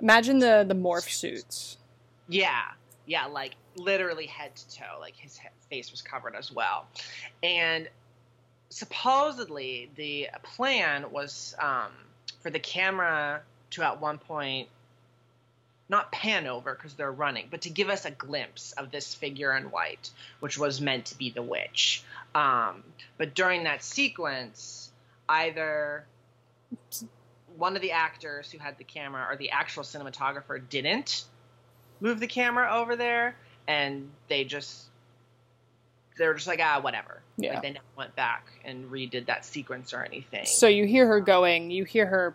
Imagine 0.00 0.38
the 0.38 0.64
the 0.66 0.74
morph 0.74 1.10
suits. 1.10 1.78
Yeah, 2.28 2.62
yeah, 3.06 3.26
like 3.26 3.54
literally 3.76 4.26
head 4.26 4.54
to 4.54 4.76
toe. 4.76 4.98
Like 5.00 5.16
his 5.16 5.40
face 5.70 5.90
was 5.90 6.02
covered 6.02 6.34
as 6.36 6.52
well, 6.52 6.86
and 7.42 7.88
supposedly 8.68 9.90
the 9.96 10.28
plan 10.42 11.10
was 11.10 11.54
um, 11.60 11.92
for 12.42 12.50
the 12.50 12.58
camera 12.58 13.40
to 13.70 13.82
at 13.82 14.00
one 14.00 14.18
point 14.18 14.68
not 15.88 16.10
pan 16.12 16.46
over 16.46 16.74
because 16.74 16.94
they're 16.94 17.12
running, 17.12 17.48
but 17.50 17.62
to 17.62 17.70
give 17.70 17.88
us 17.88 18.04
a 18.04 18.10
glimpse 18.10 18.72
of 18.72 18.90
this 18.90 19.14
figure 19.14 19.54
in 19.56 19.64
white, 19.64 20.10
which 20.40 20.58
was 20.58 20.80
meant 20.80 21.06
to 21.06 21.18
be 21.18 21.30
the 21.30 21.42
witch. 21.42 22.02
Um, 22.34 22.82
but 23.18 23.34
during 23.34 23.64
that 23.64 23.82
sequence, 23.82 24.90
either 25.28 26.06
one 27.56 27.76
of 27.76 27.82
the 27.82 27.92
actors 27.92 28.50
who 28.50 28.58
had 28.58 28.78
the 28.78 28.84
camera 28.84 29.26
or 29.30 29.36
the 29.36 29.50
actual 29.50 29.82
cinematographer 29.82 30.60
didn't 30.68 31.24
move 32.00 32.18
the 32.18 32.26
camera 32.26 32.74
over 32.74 32.96
there, 32.96 33.36
and 33.68 34.10
they 34.28 34.44
just 34.44 34.84
they 36.16 36.26
were 36.26 36.34
just 36.34 36.46
like 36.46 36.60
ah 36.62 36.80
whatever. 36.80 37.20
Yeah. 37.36 37.54
Like 37.54 37.62
they 37.62 37.70
never 37.72 37.84
went 37.96 38.16
back 38.16 38.46
and 38.64 38.90
redid 38.90 39.26
that 39.26 39.44
sequence 39.44 39.92
or 39.92 40.02
anything. 40.02 40.46
So 40.46 40.66
you 40.66 40.86
hear 40.86 41.06
her 41.06 41.20
going, 41.20 41.70
you 41.70 41.84
hear 41.84 42.06
her 42.06 42.34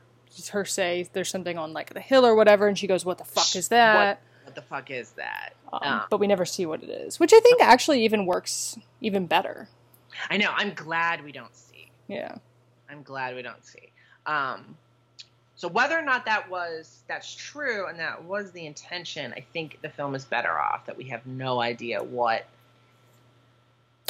her 0.51 0.65
say 0.65 1.07
there's 1.13 1.29
something 1.29 1.57
on 1.57 1.73
like 1.73 1.93
the 1.93 1.99
hill 1.99 2.25
or 2.25 2.35
whatever, 2.35 2.67
and 2.67 2.77
she 2.77 2.87
goes, 2.87 3.05
"What 3.05 3.17
the 3.17 3.25
fuck 3.25 3.55
is 3.55 3.67
that?" 3.69 4.21
what 4.43 4.55
the 4.55 4.61
fuck 4.63 4.89
is 4.89 5.11
that? 5.11 5.53
Um, 5.71 5.79
Um, 5.83 6.01
but 6.09 6.19
we 6.19 6.25
never 6.27 6.43
see 6.45 6.65
what 6.65 6.81
it 6.81 6.89
is, 6.89 7.19
which 7.19 7.33
I 7.33 7.39
think 7.39 7.61
actually 7.61 8.03
even 8.03 8.25
works 8.25 8.77
even 9.01 9.27
better. 9.27 9.67
I 10.29 10.37
know. 10.37 10.51
I'm 10.55 10.73
glad 10.73 11.23
we 11.23 11.31
don't 11.31 11.55
see. 11.55 11.91
Yeah. 12.07 12.35
I'm 12.89 13.03
glad 13.03 13.35
we 13.35 13.43
don't 13.43 13.63
see. 13.63 13.91
Um, 14.25 14.75
so 15.55 15.67
whether 15.67 15.97
or 15.97 16.01
not 16.01 16.25
that 16.25 16.49
was 16.49 17.03
that's 17.07 17.35
true 17.35 17.87
and 17.87 17.99
that 17.99 18.23
was 18.23 18.51
the 18.51 18.65
intention, 18.65 19.33
I 19.37 19.41
think 19.53 19.79
the 19.81 19.89
film 19.89 20.15
is 20.15 20.25
better 20.25 20.57
off 20.57 20.85
that 20.87 20.97
we 20.97 21.03
have 21.09 21.25
no 21.27 21.61
idea 21.61 22.01
what 22.01 22.45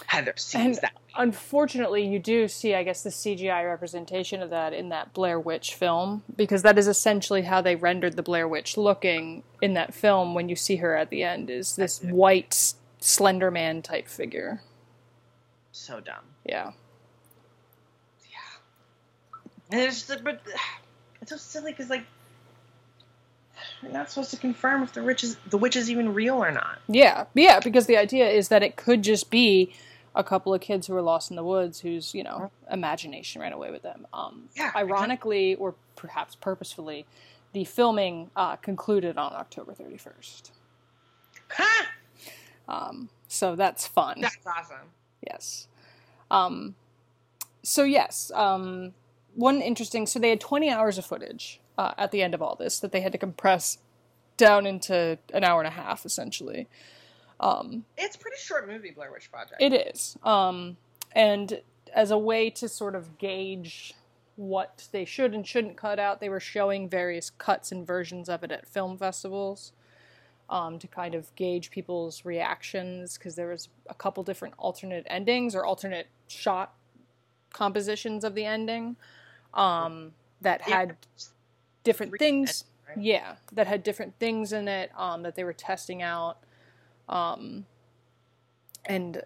Heather 0.07 0.33
sees 0.37 0.55
And 0.55 0.75
that. 0.77 0.93
unfortunately, 1.15 2.05
you 2.05 2.19
do 2.19 2.47
see, 2.47 2.75
I 2.75 2.83
guess, 2.83 3.03
the 3.03 3.09
CGI 3.09 3.67
representation 3.69 4.41
of 4.41 4.49
that 4.49 4.73
in 4.73 4.89
that 4.89 5.13
Blair 5.13 5.39
Witch 5.39 5.75
film, 5.75 6.23
because 6.35 6.61
that 6.63 6.77
is 6.77 6.87
essentially 6.87 7.43
how 7.43 7.61
they 7.61 7.75
rendered 7.75 8.15
the 8.15 8.23
Blair 8.23 8.47
Witch 8.47 8.77
looking 8.77 9.43
in 9.61 9.73
that 9.75 9.93
film 9.93 10.33
when 10.33 10.49
you 10.49 10.55
see 10.55 10.77
her 10.77 10.95
at 10.95 11.09
the 11.09 11.23
end, 11.23 11.49
is 11.49 11.75
this 11.75 12.01
white, 12.03 12.73
slender 12.99 13.51
man 13.51 13.81
type 13.81 14.07
figure. 14.07 14.61
So 15.71 15.99
dumb. 15.99 16.25
Yeah. 16.45 16.71
And 19.71 19.81
it's 19.81 20.07
just, 20.07 20.23
but 20.23 20.41
it's 21.21 21.31
so 21.31 21.37
silly 21.37 21.71
because 21.71 21.89
like 21.89 22.05
we're 23.83 23.91
not 23.91 24.09
supposed 24.09 24.31
to 24.31 24.37
confirm 24.37 24.83
if 24.83 24.93
the 24.93 25.03
witch 25.03 25.23
is 25.23 25.37
the 25.49 25.57
witch 25.57 25.75
is 25.75 25.89
even 25.89 26.13
real 26.13 26.43
or 26.43 26.51
not. 26.51 26.79
Yeah, 26.87 27.25
yeah, 27.33 27.59
because 27.59 27.85
the 27.85 27.97
idea 27.97 28.27
is 28.29 28.49
that 28.49 28.63
it 28.63 28.75
could 28.75 29.03
just 29.03 29.29
be 29.29 29.73
a 30.15 30.23
couple 30.23 30.53
of 30.53 30.61
kids 30.61 30.87
who 30.87 30.93
were 30.93 31.01
lost 31.01 31.29
in 31.29 31.35
the 31.35 31.43
woods 31.43 31.79
whose, 31.81 32.13
you 32.13 32.23
know, 32.23 32.51
imagination 32.71 33.41
ran 33.41 33.53
away 33.53 33.71
with 33.71 33.83
them. 33.83 34.07
Um, 34.13 34.49
Yeah, 34.55 34.71
ironically, 34.75 35.55
or 35.55 35.75
perhaps 35.95 36.35
purposefully, 36.35 37.05
the 37.53 37.63
filming 37.63 38.29
uh, 38.35 38.55
concluded 38.57 39.17
on 39.17 39.33
October 39.33 39.73
31st. 39.73 40.51
Ha! 41.51 41.89
Um, 42.67 43.09
so 43.27 43.55
that's 43.55 43.87
fun. 43.87 44.21
That's 44.21 44.37
awesome. 44.45 44.91
Yes. 45.25 45.67
Um, 46.29 46.75
so 47.63 47.83
yes, 47.83 48.31
um, 48.35 48.93
one 49.35 49.61
interesting. 49.61 50.05
So 50.05 50.19
they 50.19 50.29
had 50.29 50.39
20 50.39 50.69
hours 50.69 50.97
of 50.97 51.05
footage 51.05 51.59
uh, 51.77 51.93
at 51.97 52.11
the 52.11 52.21
end 52.21 52.33
of 52.33 52.41
all 52.41 52.55
this 52.55 52.79
that 52.79 52.91
they 52.91 53.01
had 53.01 53.11
to 53.11 53.17
compress 53.17 53.79
down 54.37 54.65
into 54.65 55.17
an 55.33 55.43
hour 55.43 55.59
and 55.61 55.67
a 55.67 55.71
half, 55.71 56.05
essentially. 56.05 56.67
It's 57.97 58.15
a 58.15 58.19
pretty 58.19 58.37
short 58.39 58.67
movie, 58.67 58.91
Blair 58.91 59.11
Witch 59.11 59.31
Project. 59.31 59.61
It 59.61 59.73
is. 59.73 60.17
Um, 60.23 60.77
and 61.13 61.61
as 61.93 62.11
a 62.11 62.17
way 62.17 62.49
to 62.51 62.67
sort 62.67 62.95
of 62.95 63.17
gauge 63.17 63.93
what 64.35 64.87
they 64.91 65.05
should 65.05 65.33
and 65.33 65.45
shouldn't 65.45 65.75
cut 65.77 65.99
out, 65.99 66.19
they 66.19 66.29
were 66.29 66.39
showing 66.39 66.87
various 66.87 67.29
cuts 67.29 67.71
and 67.71 67.85
versions 67.85 68.29
of 68.29 68.43
it 68.43 68.51
at 68.51 68.67
film 68.67 68.97
festivals 68.97 69.73
um, 70.49 70.79
to 70.79 70.87
kind 70.87 71.13
of 71.15 71.33
gauge 71.35 71.71
people's 71.71 72.25
reactions 72.25 73.17
because 73.17 73.35
there 73.35 73.47
was 73.49 73.69
a 73.89 73.93
couple 73.93 74.23
different 74.23 74.53
alternate 74.57 75.05
endings 75.09 75.55
or 75.55 75.65
alternate 75.65 76.07
shot 76.27 76.73
compositions 77.51 78.23
of 78.23 78.35
the 78.35 78.45
ending 78.45 78.95
um, 79.53 80.13
that 80.41 80.61
Yeah. 80.67 80.77
had 80.77 80.97
different 81.83 82.11
Three 82.11 82.19
things. 82.19 82.65
Yeah, 82.97 83.35
that 83.51 83.67
had 83.67 83.83
different 83.83 84.17
things 84.19 84.51
in 84.51 84.67
it 84.67 84.91
um, 84.97 85.21
that 85.23 85.35
they 85.35 85.43
were 85.43 85.53
testing 85.53 86.01
out. 86.01 86.39
Um, 87.09 87.65
and 88.85 89.23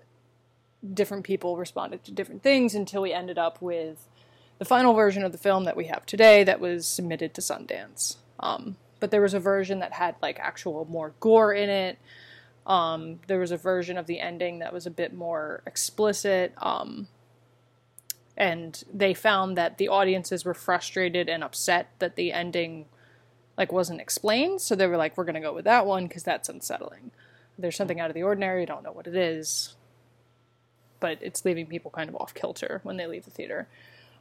different 0.94 1.24
people 1.24 1.58
responded 1.58 2.04
to 2.06 2.12
different 2.12 2.44
things 2.44 2.76
until 2.76 3.02
we 3.02 3.14
ended 3.14 3.38
up 3.38 3.62
with 3.62 4.08
the 4.60 4.66
final 4.66 4.94
version 4.94 5.24
of 5.24 5.32
the 5.32 5.38
film 5.38 5.66
that 5.66 5.78
we 5.78 5.86
have 5.86 6.06
today 6.06 6.44
that 6.44 6.60
was 6.60 6.88
submitted 6.88 7.34
to 7.34 7.42
Sundance. 7.42 8.18
Um, 8.40 8.78
but 9.00 9.12
there 9.12 9.22
was 9.22 9.34
a 9.34 9.40
version 9.40 9.80
that 9.80 9.94
had 9.94 10.16
like 10.22 10.40
actual 10.40 10.86
more 10.90 11.14
gore 11.20 11.54
in 11.54 11.70
it. 11.70 12.00
Um, 12.66 13.20
there 13.28 13.40
was 13.40 13.52
a 13.52 13.58
version 13.58 13.98
of 13.98 14.08
the 14.08 14.20
ending 14.20 14.60
that 14.60 14.74
was 14.74 14.86
a 14.86 14.92
bit 14.92 15.14
more 15.14 15.62
explicit. 15.66 16.54
Um, 16.58 17.08
and 18.36 18.84
they 18.92 19.14
found 19.14 19.58
that 19.58 19.78
the 19.78 19.90
audiences 19.90 20.46
were 20.46 20.54
frustrated 20.54 21.30
and 21.30 21.44
upset 21.44 21.92
that 22.00 22.16
the 22.16 22.32
ending 22.32 22.86
like 23.58 23.72
wasn't 23.72 24.02
explained 24.02 24.60
so 24.60 24.76
they 24.76 24.88
were 24.88 24.98
like 24.98 25.16
we're 25.16 25.24
going 25.24 25.36
to 25.36 25.42
go 25.42 25.54
with 25.54 25.66
that 25.66 25.86
one 25.86 26.08
because 26.08 26.24
that's 26.24 26.50
unsettling 26.50 27.12
there's 27.58 27.76
something 27.76 28.00
out 28.00 28.10
of 28.10 28.14
the 28.14 28.24
ordinary 28.24 28.62
you 28.62 28.68
don't 28.68 28.84
know 28.84 28.92
what 28.92 29.08
it 29.08 29.16
is 29.16 29.76
but 31.00 31.18
it's 31.22 31.44
leaving 31.46 31.68
people 31.68 31.92
kind 31.92 32.10
of 32.10 32.16
off 32.16 32.34
kilter 32.34 32.80
when 32.84 32.98
they 32.98 33.08
leave 33.08 33.26
the 33.26 33.32
theater 33.32 33.68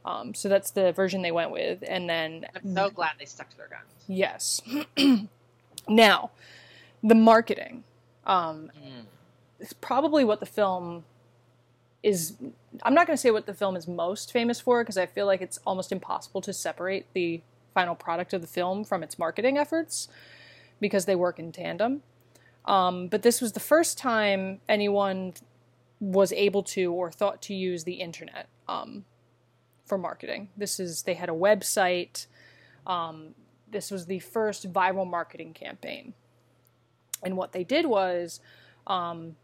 um, 0.05 0.33
so 0.33 0.49
that's 0.49 0.71
the 0.71 0.91
version 0.91 1.21
they 1.21 1.31
went 1.31 1.51
with 1.51 1.83
and 1.87 2.09
then 2.09 2.45
I'm 2.55 2.75
so 2.75 2.89
glad 2.89 3.11
they 3.19 3.25
stuck 3.25 3.49
to 3.51 3.57
their 3.57 3.69
guns. 3.69 3.83
Yes. 4.07 4.61
now, 5.87 6.31
the 7.01 7.15
marketing. 7.15 7.83
Um, 8.25 8.71
It's 9.59 9.73
probably 9.73 10.25
what 10.25 10.39
the 10.41 10.45
film 10.45 11.05
is. 12.01 12.33
I'm 12.83 12.93
not 12.93 13.07
going 13.07 13.15
to 13.15 13.21
say 13.21 13.31
what 13.31 13.45
the 13.45 13.53
film 13.53 13.75
is 13.77 13.87
most 13.87 14.31
famous 14.31 14.59
for 14.59 14.83
because 14.83 14.97
I 14.97 15.05
feel 15.05 15.25
like 15.25 15.41
it's 15.41 15.59
almost 15.65 15.91
impossible 15.91 16.41
to 16.41 16.51
separate 16.51 17.05
the 17.13 17.41
final 17.73 17.95
product 17.95 18.33
of 18.33 18.41
the 18.41 18.47
film 18.47 18.83
from 18.83 19.03
its 19.03 19.17
marketing 19.17 19.57
efforts 19.57 20.09
because 20.81 21.05
they 21.05 21.15
work 21.15 21.39
in 21.39 21.51
tandem. 21.53 22.01
Um, 22.65 23.07
but 23.07 23.21
this 23.21 23.41
was 23.41 23.51
the 23.51 23.59
first 23.59 23.97
time 23.97 24.61
anyone 24.69 25.33
was 25.99 26.31
able 26.33 26.63
to 26.63 26.91
or 26.93 27.11
thought 27.11 27.41
to 27.43 27.53
use 27.53 27.83
the 27.83 27.95
internet 27.95 28.47
um, 28.67 29.05
for 29.85 29.97
marketing. 29.97 30.49
This 30.55 30.79
is 30.79 31.03
they 31.03 31.13
had 31.13 31.29
a 31.29 31.33
website 31.33 32.27
this 33.73 33.91
was 33.91 34.05
the 34.05 34.19
first 34.19 34.71
viral 34.71 35.09
marketing 35.09 35.53
campaign. 35.53 36.13
And 37.23 37.35
what 37.35 37.51
they 37.51 37.63
did 37.63 37.85
was 37.85 38.39
um, 38.87 39.35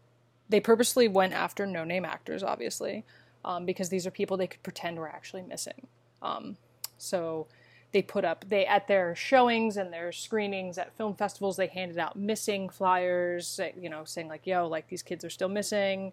they 0.48 0.60
purposely 0.60 1.08
went 1.08 1.34
after 1.34 1.66
no 1.66 1.84
name 1.84 2.04
actors, 2.04 2.42
obviously, 2.42 3.04
um, 3.44 3.66
because 3.66 3.90
these 3.90 4.06
are 4.06 4.10
people 4.10 4.36
they 4.36 4.46
could 4.46 4.62
pretend 4.62 4.98
were 4.98 5.08
actually 5.08 5.42
missing. 5.42 5.86
Um, 6.22 6.56
so 6.96 7.46
they 7.92 8.02
put 8.02 8.24
up 8.24 8.44
they 8.48 8.64
at 8.66 8.86
their 8.86 9.14
showings 9.14 9.76
and 9.76 9.92
their 9.92 10.12
screenings 10.12 10.78
at 10.78 10.96
film 10.96 11.14
festivals 11.14 11.56
they 11.56 11.66
handed 11.66 11.98
out 11.98 12.16
missing 12.16 12.68
flyers 12.68 13.58
you 13.80 13.88
know 13.90 14.04
saying 14.04 14.28
like 14.28 14.46
yo 14.46 14.66
like 14.68 14.88
these 14.88 15.02
kids 15.02 15.24
are 15.24 15.30
still 15.30 15.48
missing 15.48 16.12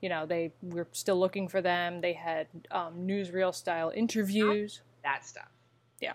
you 0.00 0.08
know 0.08 0.26
they 0.26 0.52
were 0.62 0.86
still 0.92 1.18
looking 1.18 1.46
for 1.48 1.60
them 1.60 2.00
they 2.00 2.12
had 2.12 2.46
um, 2.70 2.94
newsreel 3.06 3.54
style 3.54 3.92
interviews 3.94 4.80
That 5.04 5.24
stuff. 5.24 5.48
Yeah. 6.00 6.14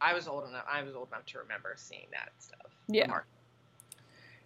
I 0.00 0.14
was 0.14 0.26
old 0.28 0.48
enough. 0.48 0.64
I 0.70 0.82
was 0.82 0.94
old 0.94 1.08
enough 1.08 1.24
to 1.26 1.38
remember 1.38 1.74
seeing 1.76 2.06
that 2.12 2.30
stuff. 2.38 2.72
Yeah. 2.88 3.06
mark- 3.06 3.26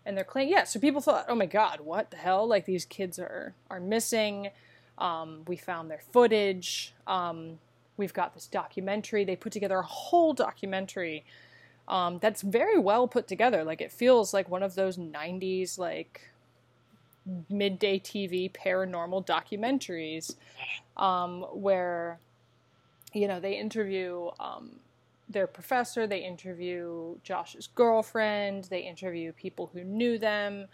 and 0.05 0.17
they're 0.17 0.25
claiming 0.25 0.53
yeah 0.53 0.63
so 0.65 0.79
people 0.79 1.01
thought 1.01 1.25
oh 1.29 1.35
my 1.35 1.47
god 1.47 1.81
what 1.81 2.11
the 2.13 2.17
hell 2.17 2.47
like 2.47 2.65
these 2.65 2.85
kids 2.85 3.19
are 3.19 3.55
are 3.71 3.81
missing 3.81 4.51
um, 4.99 5.43
we 5.47 5.57
found 5.57 5.91
their 5.91 6.01
footage 6.13 6.95
um, 7.07 7.59
we've 7.97 8.13
got 8.13 8.35
this 8.35 8.47
documentary 8.47 9.25
they 9.25 9.37
put 9.37 9.53
together 9.53 9.79
a 9.79 9.83
whole 9.83 10.33
documentary 10.33 11.25
um, 11.89 12.19
that's 12.19 12.43
very 12.43 12.79
well 12.79 13.07
put 13.07 13.29
together 13.29 13.65
like 13.65 13.81
it 13.81 13.93
feels 13.93 14.35
like 14.35 14.49
one 14.49 14.63
of 14.63 14.75
those 14.75 14.97
90s 14.97 15.79
like 15.79 16.31
midday 17.49 17.99
tv 17.99 18.51
paranormal 18.53 19.27
documentaries 19.27 20.37
um, 20.97 21.43
where 21.53 22.19
you 23.13 23.27
know 23.27 23.41
they 23.41 23.55
interview 23.55 24.29
um, 24.39 24.81
their 25.29 25.47
professor, 25.47 26.07
they 26.07 26.21
interview 26.21 27.17
Josh's 27.23 27.69
girlfriend, 27.75 28.65
they 28.65 28.81
interview 28.81 29.33
people 29.33 29.71
who 29.73 29.83
knew 29.83 30.19
them. 30.19 30.67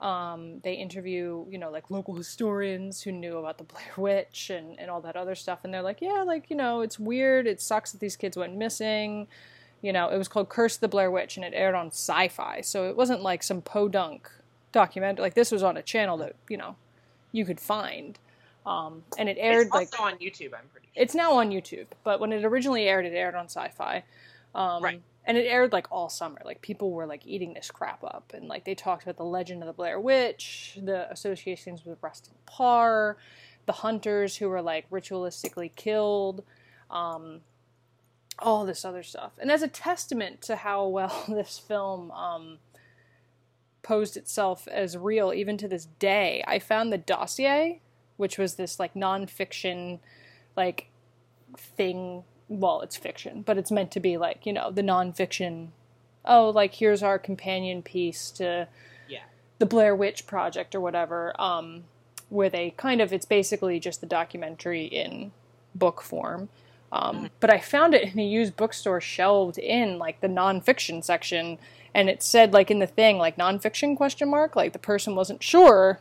Um, 0.00 0.60
they 0.62 0.74
interview, 0.74 1.46
you 1.48 1.56
know, 1.56 1.70
like 1.70 1.90
local 1.90 2.14
historians 2.14 3.02
who 3.02 3.12
knew 3.12 3.38
about 3.38 3.58
the 3.58 3.64
Blair 3.72 3.92
Witch 3.96 4.50
and, 4.50 4.78
and 4.78 4.90
all 4.90 5.00
that 5.02 5.16
other 5.16 5.34
stuff. 5.34 5.60
And 5.64 5.72
they're 5.72 5.82
like, 5.82 6.00
yeah, 6.00 6.22
like, 6.26 6.50
you 6.50 6.56
know, 6.56 6.80
it's 6.82 6.98
weird. 6.98 7.46
It 7.46 7.60
sucks 7.60 7.92
that 7.92 8.00
these 8.00 8.16
kids 8.16 8.36
went 8.36 8.54
missing. 8.56 9.26
You 9.82 9.92
know, 9.92 10.08
it 10.08 10.18
was 10.18 10.28
called 10.28 10.48
Curse 10.48 10.78
the 10.78 10.88
Blair 10.88 11.10
Witch 11.10 11.36
and 11.36 11.44
it 11.44 11.52
aired 11.54 11.74
on 11.74 11.88
sci 11.88 12.28
fi. 12.28 12.60
So 12.60 12.88
it 12.88 12.96
wasn't 12.96 13.22
like 13.22 13.42
some 13.42 13.62
podunk 13.62 14.30
documentary. 14.72 15.22
Like, 15.22 15.34
this 15.34 15.50
was 15.52 15.62
on 15.62 15.76
a 15.76 15.82
channel 15.82 16.16
that, 16.18 16.34
you 16.48 16.56
know, 16.56 16.76
you 17.32 17.44
could 17.44 17.60
find. 17.60 18.18
Um, 18.66 19.02
and 19.18 19.28
it 19.28 19.36
aired 19.38 19.66
It's 19.66 19.74
like 19.74 19.88
also 19.92 20.04
on 20.04 20.18
YouTube, 20.18 20.54
I'm 20.54 20.68
pretty 20.72 20.88
sure. 20.94 21.02
it's 21.02 21.14
now 21.14 21.34
on 21.34 21.50
YouTube, 21.50 21.86
but 22.02 22.18
when 22.18 22.32
it 22.32 22.44
originally 22.44 22.88
aired, 22.88 23.04
it 23.04 23.12
aired 23.12 23.34
on 23.34 23.44
Sci-Fi, 23.44 24.02
um, 24.54 24.82
Right. 24.82 25.02
And 25.26 25.38
it 25.38 25.46
aired 25.46 25.72
like 25.72 25.86
all 25.90 26.08
summer. 26.08 26.40
Like 26.44 26.60
people 26.60 26.92
were 26.92 27.06
like 27.06 27.26
eating 27.26 27.54
this 27.54 27.70
crap 27.70 28.04
up, 28.04 28.32
and 28.34 28.46
like 28.46 28.64
they 28.64 28.74
talked 28.74 29.04
about 29.04 29.16
the 29.16 29.24
legend 29.24 29.62
of 29.62 29.66
the 29.66 29.72
Blair 29.72 29.98
Witch, 29.98 30.78
the 30.82 31.10
associations 31.10 31.84
with 31.84 31.98
Rustin 32.02 32.34
Parr, 32.46 33.16
the 33.66 33.72
hunters 33.72 34.36
who 34.36 34.48
were 34.48 34.62
like 34.62 34.88
ritualistically 34.90 35.74
killed, 35.74 36.44
um, 36.90 37.40
all 38.38 38.64
this 38.64 38.84
other 38.84 39.02
stuff. 39.02 39.32
And 39.38 39.50
as 39.50 39.62
a 39.62 39.68
testament 39.68 40.42
to 40.42 40.56
how 40.56 40.86
well 40.86 41.24
this 41.28 41.58
film 41.58 42.10
um, 42.10 42.58
posed 43.82 44.16
itself 44.16 44.68
as 44.68 44.96
real, 44.96 45.32
even 45.32 45.56
to 45.58 45.68
this 45.68 45.86
day, 45.98 46.44
I 46.46 46.58
found 46.58 46.92
the 46.92 46.98
dossier, 46.98 47.80
which 48.16 48.38
was 48.38 48.54
this 48.54 48.78
like 48.78 48.94
nonfiction, 48.94 50.00
like 50.56 50.88
thing. 51.56 52.24
Well, 52.48 52.80
it's 52.82 52.96
fiction, 52.96 53.42
but 53.42 53.56
it's 53.58 53.70
meant 53.70 53.90
to 53.92 54.00
be 54.00 54.16
like 54.16 54.46
you 54.46 54.52
know 54.52 54.70
the 54.70 54.82
nonfiction. 54.82 55.68
Oh, 56.24 56.50
like 56.50 56.74
here's 56.74 57.02
our 57.02 57.18
companion 57.18 57.82
piece 57.82 58.30
to 58.32 58.68
Yeah. 59.08 59.24
the 59.58 59.66
Blair 59.66 59.94
Witch 59.94 60.26
Project 60.26 60.74
or 60.74 60.80
whatever. 60.80 61.34
Um, 61.40 61.84
where 62.30 62.48
they 62.48 62.70
kind 62.76 63.00
of 63.00 63.12
it's 63.12 63.26
basically 63.26 63.78
just 63.78 64.00
the 64.00 64.06
documentary 64.06 64.84
in 64.86 65.32
book 65.74 66.00
form. 66.02 66.48
Um, 66.90 67.30
But 67.40 67.50
I 67.50 67.58
found 67.58 67.94
it 67.94 68.12
in 68.12 68.18
a 68.18 68.24
used 68.24 68.56
bookstore 68.56 69.00
shelved 69.00 69.58
in 69.58 69.98
like 69.98 70.20
the 70.20 70.28
nonfiction 70.28 71.02
section, 71.04 71.58
and 71.94 72.08
it 72.08 72.22
said 72.22 72.52
like 72.52 72.70
in 72.70 72.78
the 72.78 72.86
thing 72.86 73.18
like 73.18 73.36
nonfiction 73.36 73.96
question 73.96 74.28
mark 74.30 74.56
like 74.56 74.72
the 74.72 74.78
person 74.78 75.14
wasn't 75.14 75.42
sure 75.42 76.00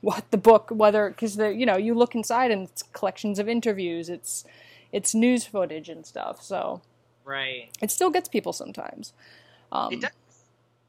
what 0.00 0.30
the 0.30 0.36
book 0.38 0.70
whether 0.70 1.08
because 1.10 1.36
the 1.36 1.48
you 1.54 1.66
know 1.66 1.76
you 1.76 1.92
look 1.94 2.14
inside 2.14 2.50
and 2.50 2.68
it's 2.68 2.82
collections 2.92 3.38
of 3.38 3.48
interviews 3.48 4.08
it's 4.08 4.44
it's 4.92 5.14
news 5.14 5.44
footage 5.44 5.88
and 5.88 6.04
stuff 6.06 6.42
so 6.42 6.80
Right. 7.24 7.68
it 7.82 7.90
still 7.90 8.10
gets 8.10 8.28
people 8.28 8.52
sometimes 8.52 9.12
um, 9.70 9.92
It 9.92 10.00
does. 10.00 10.10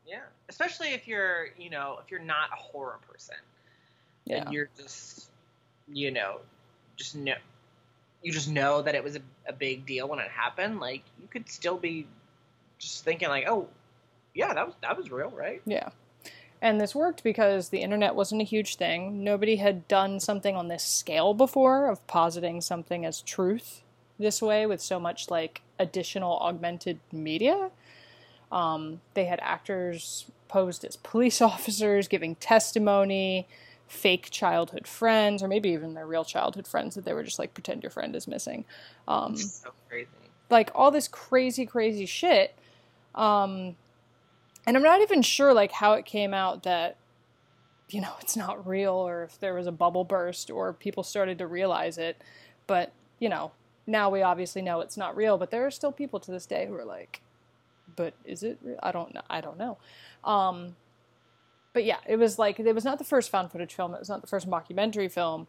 Yeah. 0.08 0.22
Especially 0.48 0.94
if 0.94 1.08
you're, 1.08 1.50
you 1.58 1.70
know, 1.70 2.00
if 2.04 2.10
you're 2.10 2.22
not 2.22 2.50
a 2.52 2.56
horror 2.56 2.98
person. 3.12 3.36
yeah 4.26 4.44
And 4.46 4.54
you're 4.54 4.70
just, 4.78 5.30
you 5.88 6.12
know, 6.12 6.40
just 6.96 7.16
know, 7.16 7.36
you 8.24 8.32
just 8.32 8.50
know 8.50 8.82
that 8.82 8.96
it 8.96 9.04
was 9.04 9.16
a, 9.16 9.22
a 9.48 9.54
big 9.54 9.86
deal 9.86 10.08
when 10.08 10.20
it 10.20 10.30
happened. 10.32 10.80
Like 10.80 11.04
you 11.22 11.28
could 11.28 11.50
still 11.50 11.78
be 11.78 12.08
just 12.78 13.04
thinking 13.04 13.28
like, 13.30 13.46
oh, 13.48 13.68
yeah, 14.34 14.54
that 14.54 14.66
was 14.66 14.76
that 14.82 14.98
was 14.98 15.12
real, 15.12 15.30
right? 15.32 15.62
Yeah. 15.66 15.90
And 16.62 16.80
this 16.80 16.94
worked 16.96 17.24
because 17.24 17.70
the 17.70 17.82
internet 17.82 18.16
wasn't 18.16 18.42
a 18.42 18.46
huge 18.46 18.76
thing. 18.76 19.24
Nobody 19.24 19.58
had 19.58 19.88
done 19.88 20.20
something 20.20 20.56
on 20.56 20.68
this 20.68 20.84
scale 20.84 21.34
before 21.34 21.88
of 21.88 22.06
positing 22.08 22.62
something 22.62 23.06
as 23.06 23.22
truth 23.22 23.82
this 24.20 24.42
way 24.42 24.66
with 24.66 24.82
so 24.82 25.00
much 25.00 25.30
like 25.32 25.62
additional 25.80 26.38
augmented 26.40 27.00
media. 27.12 27.72
Um, 28.52 29.02
they 29.14 29.26
had 29.26 29.40
actors 29.42 30.26
posed 30.48 30.84
as 30.86 30.98
police 30.98 31.42
officers 31.52 32.08
giving 32.08 32.36
testimony, 32.36 33.48
fake 33.88 34.30
childhood 34.32 34.88
friends, 34.88 35.42
or 35.42 35.48
maybe 35.48 35.70
even 35.70 35.94
their 35.94 36.06
real 36.08 36.26
childhood 36.26 36.68
friends 36.68 36.96
that 36.96 37.06
they 37.06 37.14
were 37.14 37.24
just 37.24 37.40
like 37.40 37.54
pretend 37.54 37.84
your 37.84 37.90
friend 37.92 38.16
is 38.16 38.28
missing. 38.28 38.66
Um, 39.08 39.36
so 39.38 39.72
crazy. 39.88 40.08
like 40.50 40.72
all 40.76 40.92
this 40.92 41.08
crazy 41.08 41.66
crazy 41.66 42.06
shit 42.06 42.56
um 43.16 43.76
and 44.68 44.78
i'm 44.78 44.84
not 44.84 45.02
even 45.02 45.22
sure 45.24 45.52
like 45.54 45.72
how 45.72 45.94
it 45.94 46.06
came 46.06 46.32
out 46.34 46.62
that 46.64 46.96
you 47.90 48.00
know 48.00 48.14
it's 48.22 48.38
not 48.38 48.68
real 48.68 48.94
or 48.94 49.24
if 49.24 49.40
there 49.40 49.54
was 49.56 49.66
a 49.66 49.72
bubble 49.72 50.04
burst 50.04 50.52
or 50.52 50.74
people 50.74 51.02
started 51.04 51.38
to 51.40 51.48
realize 51.48 51.98
it 51.98 52.22
but 52.68 52.92
you 53.18 53.28
know 53.28 53.52
now 53.90 54.10
we 54.10 54.22
obviously 54.22 54.62
know 54.62 54.80
it's 54.82 54.98
not 54.98 55.16
real 55.16 55.38
but 55.38 55.52
there 55.52 55.66
are 55.66 55.72
still 55.72 55.92
people 55.92 56.20
to 56.20 56.32
this 56.32 56.46
day 56.46 56.66
who 56.68 56.76
are 56.76 56.86
like 56.86 57.22
but 57.96 58.14
is 58.26 58.44
it 58.44 58.58
real? 58.64 58.80
i 58.82 58.92
don't 58.92 59.14
know 59.14 59.22
i 59.30 59.42
don't 59.42 59.58
know 59.58 59.78
um 60.24 60.76
but 61.74 61.84
yeah 61.84 61.98
it 62.08 62.18
was 62.18 62.40
like 62.40 62.60
it 62.60 62.76
was 62.76 62.86
not 62.86 62.98
the 62.98 63.04
first 63.04 63.30
found 63.30 63.52
footage 63.52 63.74
film 63.74 63.94
it 63.94 64.00
was 64.00 64.10
not 64.10 64.22
the 64.22 64.28
first 64.28 64.50
mockumentary 64.50 65.12
film 65.12 65.48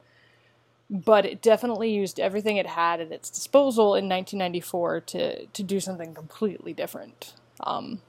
but 0.90 1.24
it 1.24 1.40
definitely 1.40 1.92
used 1.92 2.18
everything 2.18 2.56
it 2.56 2.66
had 2.66 3.00
at 3.00 3.12
its 3.12 3.30
disposal 3.30 3.94
in 3.94 4.08
1994 4.08 5.00
to 5.00 5.46
to 5.46 5.62
do 5.62 5.78
something 5.78 6.14
completely 6.14 6.72
different 6.72 7.34
um, 7.60 8.00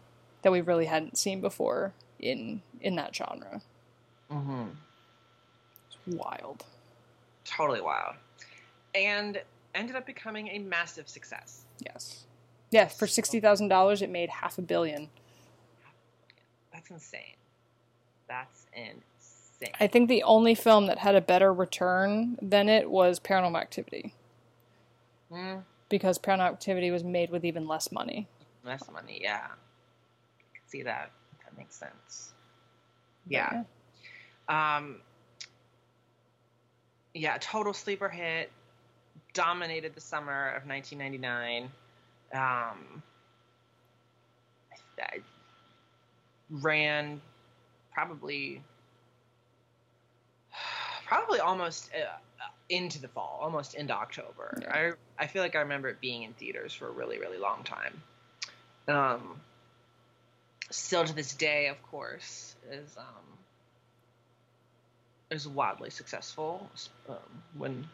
that 0.42 0.52
we 0.52 0.62
really 0.62 0.86
hadn't 0.86 1.18
seen 1.18 1.42
before 1.42 1.94
in 2.20 2.62
in 2.82 2.96
that 2.96 3.16
genre. 3.16 3.62
Mm-hmm. 4.32 4.70
It's 5.88 6.18
wild. 6.18 6.66
Totally 7.46 7.82
wild. 7.82 8.16
And 8.96 9.42
ended 9.76 9.96
up 9.96 10.06
becoming 10.06 10.48
a 10.50 10.60
massive 10.60 11.08
success. 11.10 11.66
Yes. 11.80 12.26
Yeah, 12.70 12.88
for 12.88 13.08
sixty 13.08 13.40
thousand 13.40 13.68
dollars, 13.68 14.02
it 14.02 14.10
made 14.10 14.30
half 14.30 14.58
a 14.58 14.62
billion. 14.62 15.10
That's 16.74 16.90
insane. 16.90 17.36
That's 18.28 18.66
insane. 18.74 19.74
I 19.80 19.88
think 19.88 20.08
the 20.10 20.24
only 20.24 20.56
film 20.56 20.88
that 20.88 20.98
had 21.00 21.16
a 21.16 21.22
better 21.22 21.54
return 21.54 22.38
than 22.42 22.70
it 22.70 22.90
was 22.90 23.20
Paranormal 23.20 23.60
Activity, 23.60 24.14
Mm, 25.32 25.64
because 25.90 26.18
Paranormal 26.18 26.54
Activity 26.54 26.92
was 26.92 27.04
made 27.04 27.30
with 27.30 27.44
even 27.46 27.68
less 27.68 27.92
money. 27.92 28.28
less 28.64 28.90
money, 28.92 29.20
yeah. 29.22 29.48
I 29.50 30.58
can 30.58 30.68
see 30.68 30.82
that. 30.84 31.12
That 31.44 31.58
makes 31.58 31.76
sense. 31.76 32.34
Yeah. 33.28 33.64
Um, 34.48 35.02
yeah, 37.14 37.38
total 37.40 37.74
sleeper 37.74 38.10
hit. 38.10 38.52
Dominated 39.34 39.96
the 39.96 40.02
summer 40.02 40.50
of 40.50 40.68
1999. 40.68 41.64
Um, 42.34 43.04
I- 45.00 45.22
ran 46.52 47.22
probably 47.94 48.62
probably 51.08 51.40
almost 51.40 51.90
uh, 51.96 52.06
into 52.70 53.02
the 53.02 53.08
fall, 53.08 53.40
almost 53.42 53.74
into 53.74 53.94
October. 53.94 54.62
I 54.70 54.92
I 55.18 55.28
feel 55.28 55.42
like 55.42 55.56
I 55.56 55.60
remember 55.60 55.90
it 55.90 56.02
being 56.02 56.24
in 56.24 56.34
theaters 56.34 56.74
for 56.74 56.88
a 56.88 56.92
really 56.92 57.20
really 57.20 57.38
long 57.38 57.64
time. 57.64 58.02
Um, 58.88 59.40
still 60.70 61.06
to 61.06 61.14
this 61.14 61.34
day, 61.34 61.68
of 61.68 61.82
course, 61.84 62.56
is 62.70 62.98
um, 62.98 63.06
is 65.30 65.48
wildly 65.48 65.90
successful 65.90 66.70
um, 67.10 67.16
when 67.58 67.88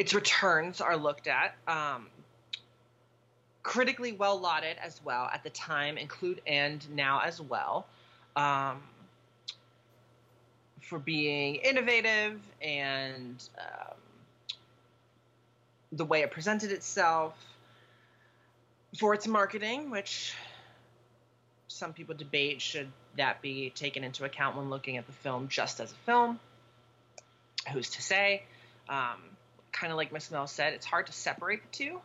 its 0.00 0.14
returns 0.14 0.80
are 0.80 0.96
looked 0.96 1.28
at. 1.28 1.54
Um, 1.68 2.06
critically 3.62 4.12
well 4.12 4.40
lauded 4.40 4.78
as 4.82 4.98
well 5.04 5.28
at 5.30 5.44
the 5.44 5.50
time, 5.50 5.98
include 5.98 6.40
and 6.46 6.82
now 6.96 7.20
as 7.20 7.38
well, 7.38 7.86
um, 8.34 8.80
for 10.80 10.98
being 10.98 11.56
innovative 11.56 12.40
and 12.62 13.44
um, 13.58 13.94
the 15.92 16.06
way 16.06 16.22
it 16.22 16.30
presented 16.30 16.72
itself, 16.72 17.34
for 18.98 19.12
its 19.12 19.26
marketing, 19.26 19.90
which 19.90 20.32
some 21.68 21.92
people 21.92 22.14
debate 22.14 22.62
should 22.62 22.88
that 23.18 23.42
be 23.42 23.68
taken 23.68 24.02
into 24.02 24.24
account 24.24 24.56
when 24.56 24.70
looking 24.70 24.96
at 24.96 25.06
the 25.06 25.12
film 25.12 25.48
just 25.48 25.78
as 25.78 25.92
a 25.92 26.06
film. 26.06 26.40
Who's 27.70 27.90
to 27.90 28.02
say? 28.02 28.44
Um, 28.88 29.20
kind 29.72 29.92
of 29.92 29.96
like 29.96 30.12
Miss 30.12 30.30
Mel 30.30 30.46
said, 30.46 30.72
it's 30.72 30.86
hard 30.86 31.06
to 31.06 31.12
separate 31.12 31.62
the 31.62 31.68
two 31.70 32.00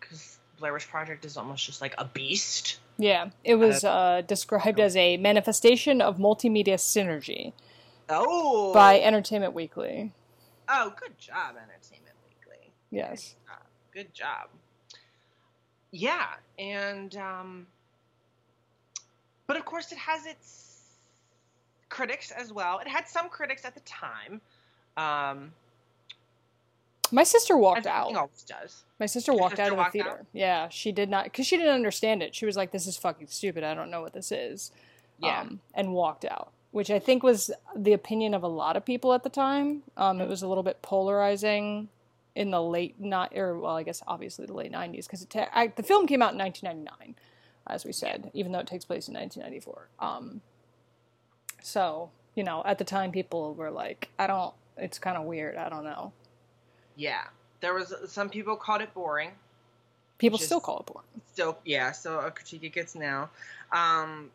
because 0.00 0.38
Blair 0.58 0.72
Witch 0.72 0.88
Project 0.88 1.24
is 1.24 1.36
almost 1.36 1.66
just 1.66 1.80
like 1.80 1.94
a 1.98 2.04
beast. 2.04 2.78
Yeah, 2.98 3.30
it 3.44 3.56
was 3.56 3.84
uh, 3.84 4.22
described 4.26 4.78
as 4.80 4.96
a 4.96 5.16
manifestation 5.16 6.00
of 6.00 6.18
multimedia 6.18 6.74
synergy 6.74 7.52
Oh, 8.08 8.72
by 8.72 9.00
Entertainment 9.00 9.54
Weekly. 9.54 10.12
oh, 10.68 10.92
good 10.98 11.16
job, 11.18 11.56
Entertainment 11.56 12.16
Weekly. 12.28 12.70
Yes. 12.90 13.34
Good 13.92 14.14
job. 14.14 14.48
Yeah, 15.90 16.26
and 16.58 17.14
um, 17.16 17.66
but 19.46 19.56
of 19.58 19.64
course 19.66 19.92
it 19.92 19.98
has 19.98 20.24
its 20.24 20.80
critics 21.90 22.30
as 22.30 22.50
well. 22.52 22.78
It 22.78 22.88
had 22.88 23.06
some 23.06 23.28
critics 23.28 23.66
at 23.66 23.74
the 23.74 23.80
time. 23.80 24.40
Um, 24.96 25.52
My 27.12 27.22
sister 27.24 27.56
walked 27.56 27.86
out. 27.86 28.02
Everything 28.02 28.16
always 28.16 28.42
does. 28.42 28.84
My 28.98 29.06
sister 29.06 29.32
walked 29.34 29.56
sister 29.56 29.72
out 29.74 29.78
of 29.78 29.84
the 29.84 29.90
theater. 29.90 30.10
out? 30.20 30.26
Yeah, 30.32 30.68
she 30.68 30.92
did 30.92 31.08
not 31.10 31.24
because 31.24 31.46
she 31.46 31.56
didn't 31.56 31.74
understand 31.74 32.22
it. 32.22 32.34
She 32.34 32.46
was 32.46 32.56
like, 32.56 32.70
"This 32.72 32.86
is 32.86 32.96
fucking 32.96 33.26
stupid. 33.28 33.62
I 33.64 33.74
don't 33.74 33.90
know 33.90 34.00
what 34.00 34.12
this 34.14 34.32
is," 34.32 34.72
Yeah. 35.18 35.40
um, 35.42 35.60
and 35.74 35.92
walked 35.92 36.24
out. 36.24 36.50
Which 36.70 36.90
I 36.90 36.98
think 36.98 37.22
was 37.22 37.50
the 37.76 37.92
opinion 37.92 38.32
of 38.32 38.42
a 38.42 38.48
lot 38.48 38.76
of 38.78 38.84
people 38.84 39.12
at 39.12 39.22
the 39.24 39.28
time. 39.28 39.82
Um, 39.96 40.20
it 40.22 40.28
was 40.28 40.42
a 40.42 40.48
little 40.48 40.62
bit 40.62 40.80
polarizing 40.80 41.88
in 42.34 42.50
the 42.50 42.62
late 42.62 42.98
not 42.98 43.36
or 43.36 43.58
well, 43.58 43.76
I 43.76 43.82
guess 43.82 44.02
obviously 44.06 44.46
the 44.46 44.54
late 44.54 44.72
'90s 44.72 45.04
because 45.06 45.26
the 45.26 45.82
film 45.82 46.06
came 46.06 46.22
out 46.22 46.32
in 46.32 46.38
1999, 46.38 47.14
as 47.66 47.84
we 47.84 47.92
said, 47.92 48.30
even 48.32 48.52
though 48.52 48.60
it 48.60 48.66
takes 48.66 48.86
place 48.86 49.06
in 49.06 49.14
1994. 49.14 49.88
Um, 50.00 50.40
so 51.62 52.10
you 52.34 52.42
know, 52.44 52.62
at 52.64 52.78
the 52.78 52.84
time, 52.84 53.12
people 53.12 53.54
were 53.54 53.70
like, 53.70 54.08
"I 54.18 54.26
don't." 54.26 54.54
It's 54.78 54.98
kind 54.98 55.18
of 55.18 55.24
weird. 55.24 55.56
I 55.56 55.68
don't 55.68 55.84
know. 55.84 56.12
Yeah. 56.96 57.22
There 57.60 57.74
was 57.74 57.94
some 58.06 58.28
people 58.28 58.56
called 58.56 58.80
it 58.82 58.92
boring. 58.94 59.30
People 60.18 60.38
still 60.38 60.60
call 60.60 60.80
it 60.80 60.86
boring. 60.86 61.06
Still, 61.32 61.58
yeah. 61.64 61.92
So 61.92 62.18
a 62.20 62.30
critique 62.30 62.62
it 62.64 62.72
gets 62.72 62.94
now. 62.94 63.30
Um, 63.72 64.30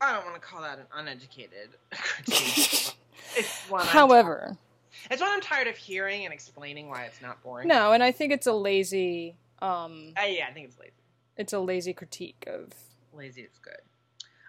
I 0.00 0.12
don't 0.12 0.24
want 0.24 0.34
to 0.34 0.40
call 0.40 0.62
that 0.62 0.78
an 0.78 0.86
uneducated 0.94 1.70
critique. 1.92 2.94
it's 3.36 3.60
one. 3.70 3.86
However, 3.86 4.56
it's 5.10 5.20
one 5.20 5.30
I'm 5.30 5.40
tired 5.40 5.66
of 5.68 5.76
hearing 5.76 6.24
and 6.24 6.32
explaining 6.34 6.88
why 6.88 7.04
it's 7.04 7.20
not 7.22 7.42
boring. 7.42 7.68
no, 7.68 7.92
and 7.92 8.02
I 8.02 8.12
think 8.12 8.32
it's 8.32 8.46
a 8.46 8.52
lazy, 8.52 9.34
um, 9.62 10.12
Uh, 10.20 10.24
yeah, 10.26 10.46
I 10.48 10.52
think 10.52 10.68
it's 10.68 10.78
lazy. 10.78 10.92
it's 11.36 11.52
a 11.52 11.58
lazy 11.60 11.92
critique 11.94 12.44
of. 12.46 12.72
Lazy 13.14 13.42
is 13.42 13.58
good. 13.62 13.78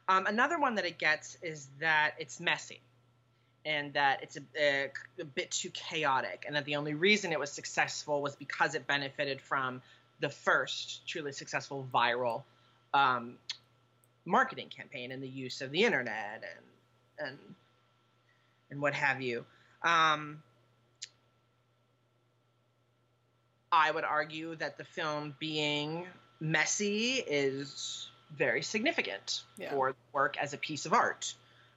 Um, 0.07 0.25
another 0.27 0.59
one 0.59 0.75
that 0.75 0.85
it 0.85 0.97
gets 0.97 1.37
is 1.41 1.67
that 1.79 2.13
it's 2.19 2.39
messy, 2.39 2.81
and 3.65 3.93
that 3.93 4.21
it's 4.21 4.37
a, 4.37 4.41
a, 4.57 4.91
a 5.19 5.25
bit 5.25 5.51
too 5.51 5.69
chaotic, 5.71 6.45
and 6.45 6.55
that 6.55 6.65
the 6.65 6.75
only 6.75 6.93
reason 6.93 7.31
it 7.31 7.39
was 7.39 7.51
successful 7.51 8.21
was 8.21 8.35
because 8.35 8.75
it 8.75 8.85
benefited 8.85 9.41
from 9.41 9.81
the 10.21 10.29
first 10.29 11.07
truly 11.07 11.31
successful 11.31 11.87
viral 11.93 12.43
um, 12.93 13.33
marketing 14.23 14.69
campaign 14.69 15.11
and 15.11 15.21
the 15.21 15.27
use 15.27 15.61
of 15.61 15.71
the 15.71 15.83
internet 15.83 16.43
and 17.19 17.27
and 17.29 17.37
and 18.71 18.81
what 18.81 18.93
have 18.93 19.21
you. 19.21 19.45
Um, 19.83 20.41
I 23.71 23.91
would 23.91 24.03
argue 24.05 24.55
that 24.55 24.77
the 24.77 24.85
film 24.85 25.35
being 25.39 26.05
messy 26.39 27.15
is 27.15 28.07
very 28.35 28.61
significant 28.61 29.43
Yeah. 29.57 29.71
for 29.71 29.91
the 29.91 29.97
work 30.13 30.37
as 30.37 30.53
a 30.53 30.57
piece 30.57 30.85
of 30.85 30.93
art. 30.93 31.33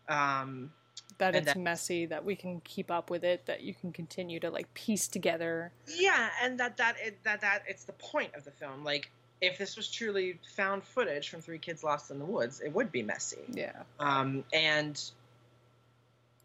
Um, 0.09 0.73
That 1.19 1.35
And 1.35 1.45
it's 1.47 1.55
that- 1.55 1.59
messy, 1.61 2.07
that 2.07 2.25
we 2.25 2.37
can 2.37 2.61
keep 2.61 2.91
up 2.91 3.11
with 3.11 3.25
it, 3.25 3.47
that 3.47 3.63
you 3.63 3.75
can 3.75 3.93
continue 3.93 4.39
to 4.41 4.51
like 4.51 4.73
piece 4.75 5.09
together. 5.09 5.73
yeah, 5.87 6.31
and 6.43 6.59
that 6.61 6.77
that 6.77 6.97
it, 7.01 7.23
that 7.25 7.41
that 7.41 7.65
it's 7.67 7.85
the 7.85 7.93
point 7.93 8.35
of 8.37 8.45
the 8.45 8.53
film. 8.53 8.85
Like, 8.85 9.11
if 9.41 9.59
this 9.59 9.77
was 9.77 9.91
truly 9.91 10.39
found 10.57 10.85
footage 10.85 11.29
from 11.29 11.41
three 11.41 11.59
kids 11.59 11.83
lost 11.85 12.11
in 12.11 12.19
the 12.19 12.25
woods, 12.25 12.61
it 12.61 12.73
would 12.73 12.91
be 12.93 13.03
messy. 13.03 13.39
Yeah. 13.53 13.83
Um, 13.99 14.45
and 14.53 15.01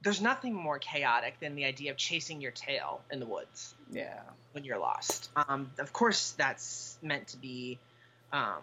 there's 0.04 0.22
nothing 0.22 0.54
more 0.54 0.80
chaotic 0.80 1.40
than 1.40 1.56
the 1.56 1.66
idea 1.66 1.92
of 1.92 1.98
chasing 1.98 2.42
your 2.42 2.52
tail 2.52 3.02
in 3.12 3.20
the 3.20 3.26
woods. 3.26 3.74
Yeah. 3.92 4.20
when 4.54 4.64
you're 4.64 4.78
lost. 4.80 5.30
Um, 5.36 5.72
of 5.80 5.94
course, 5.94 6.32
that's 6.38 6.98
meant 7.02 7.28
to 7.30 7.38
be 7.38 7.80
um, 8.32 8.62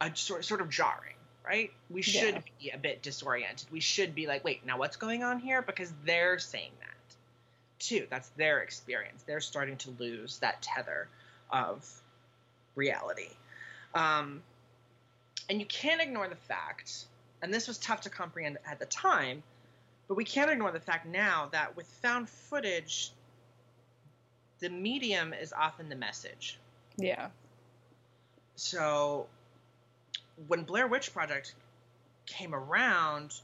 a 0.00 0.10
sort 0.14 0.44
sort 0.44 0.60
of 0.60 0.68
jarring, 0.68 1.14
right? 1.44 1.72
We 1.90 2.02
should 2.02 2.34
Yeah. 2.34 2.42
be 2.60 2.70
a 2.70 2.78
bit 2.78 3.02
disoriented. 3.02 3.70
We 3.70 3.80
should 3.80 4.14
be 4.14 4.26
like, 4.26 4.44
wait, 4.44 4.64
now 4.64 4.78
what's 4.78 4.96
going 4.96 5.22
on 5.22 5.38
here? 5.38 5.62
Because 5.62 5.92
they're 6.04 6.38
saying 6.38 6.72
that 6.80 6.88
too. 7.78 8.06
That's 8.10 8.28
their 8.30 8.60
experience. 8.60 9.22
They're 9.24 9.40
starting 9.40 9.76
to 9.78 9.90
lose 9.92 10.38
that 10.38 10.62
tether 10.62 11.08
of 11.50 11.88
reality. 12.74 13.30
Um, 13.94 14.42
and 15.50 15.60
you 15.60 15.66
can't 15.66 16.00
ignore 16.00 16.28
the 16.28 16.36
fact, 16.36 17.04
and 17.42 17.52
this 17.52 17.68
was 17.68 17.78
tough 17.78 18.02
to 18.02 18.10
comprehend 18.10 18.58
at 18.66 18.78
the 18.78 18.86
time, 18.86 19.42
but 20.08 20.14
we 20.14 20.24
can't 20.24 20.50
ignore 20.50 20.70
the 20.70 20.80
fact 20.80 21.06
now 21.06 21.48
that 21.52 21.76
with 21.76 21.86
found 21.86 22.28
footage, 22.28 23.10
the 24.60 24.70
medium 24.70 25.32
is 25.32 25.52
often 25.52 25.88
the 25.88 25.96
message. 25.96 26.58
Yeah. 26.96 27.28
So 28.54 29.26
when 30.48 30.64
Blair 30.64 30.86
Witch 30.86 31.12
Project 31.12 31.54
came 32.26 32.54
around, 32.54 33.34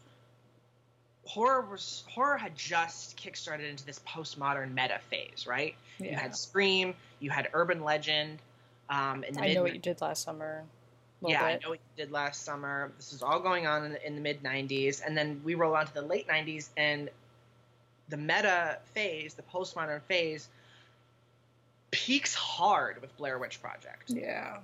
horror 1.25 1.61
was 1.61 2.05
horror 2.09 2.39
had 2.39 2.57
just 2.57 3.17
kickstarted 3.17 3.69
into 3.69 3.85
this 3.85 4.01
postmodern 4.01 4.75
meta 4.75 4.99
phase, 5.11 5.47
right? 5.47 5.75
Yeah. 5.99 6.13
You 6.13 6.17
had 6.17 6.37
Scream, 6.37 6.95
you 7.21 7.31
had 7.31 7.49
Urban 7.53 7.83
Legend. 7.83 8.39
Um, 8.91 9.25
in 9.25 9.35
the 9.35 9.41
I 9.41 9.47
mid 9.49 9.57
know 9.57 9.63
what 9.63 9.75
you 9.75 9.81
did 9.81 10.01
last 10.01 10.23
summer. 10.23 10.65
yeah, 11.21 11.41
bit. 11.41 11.47
I 11.47 11.59
know 11.63 11.71
what 11.71 11.79
you 11.79 12.05
did 12.05 12.13
last 12.13 12.45
summer. 12.45 12.93
This 12.97 13.13
is 13.13 13.23
all 13.23 13.41
going 13.41 13.67
on 13.67 13.85
in 13.85 13.93
the, 13.93 14.07
in 14.07 14.15
the 14.15 14.21
mid 14.21 14.43
90s. 14.43 15.03
And 15.05 15.17
then 15.17 15.43
we 15.45 15.55
roll 15.55 15.75
on 15.75 15.87
to 15.87 15.95
the 15.95 16.03
late 16.03 16.27
90s, 16.29 16.71
and 16.77 17.11
the 18.09 18.17
meta 18.17 18.79
phase, 18.95 19.35
the 19.35 19.43
postmodern 19.43 20.01
phase, 20.03 20.49
peaks 21.91 22.35
hard 22.35 23.01
with 23.03 23.15
Blair 23.17 23.39
Witch 23.39 23.61
Project 23.61 24.05
Yeah. 24.09 24.59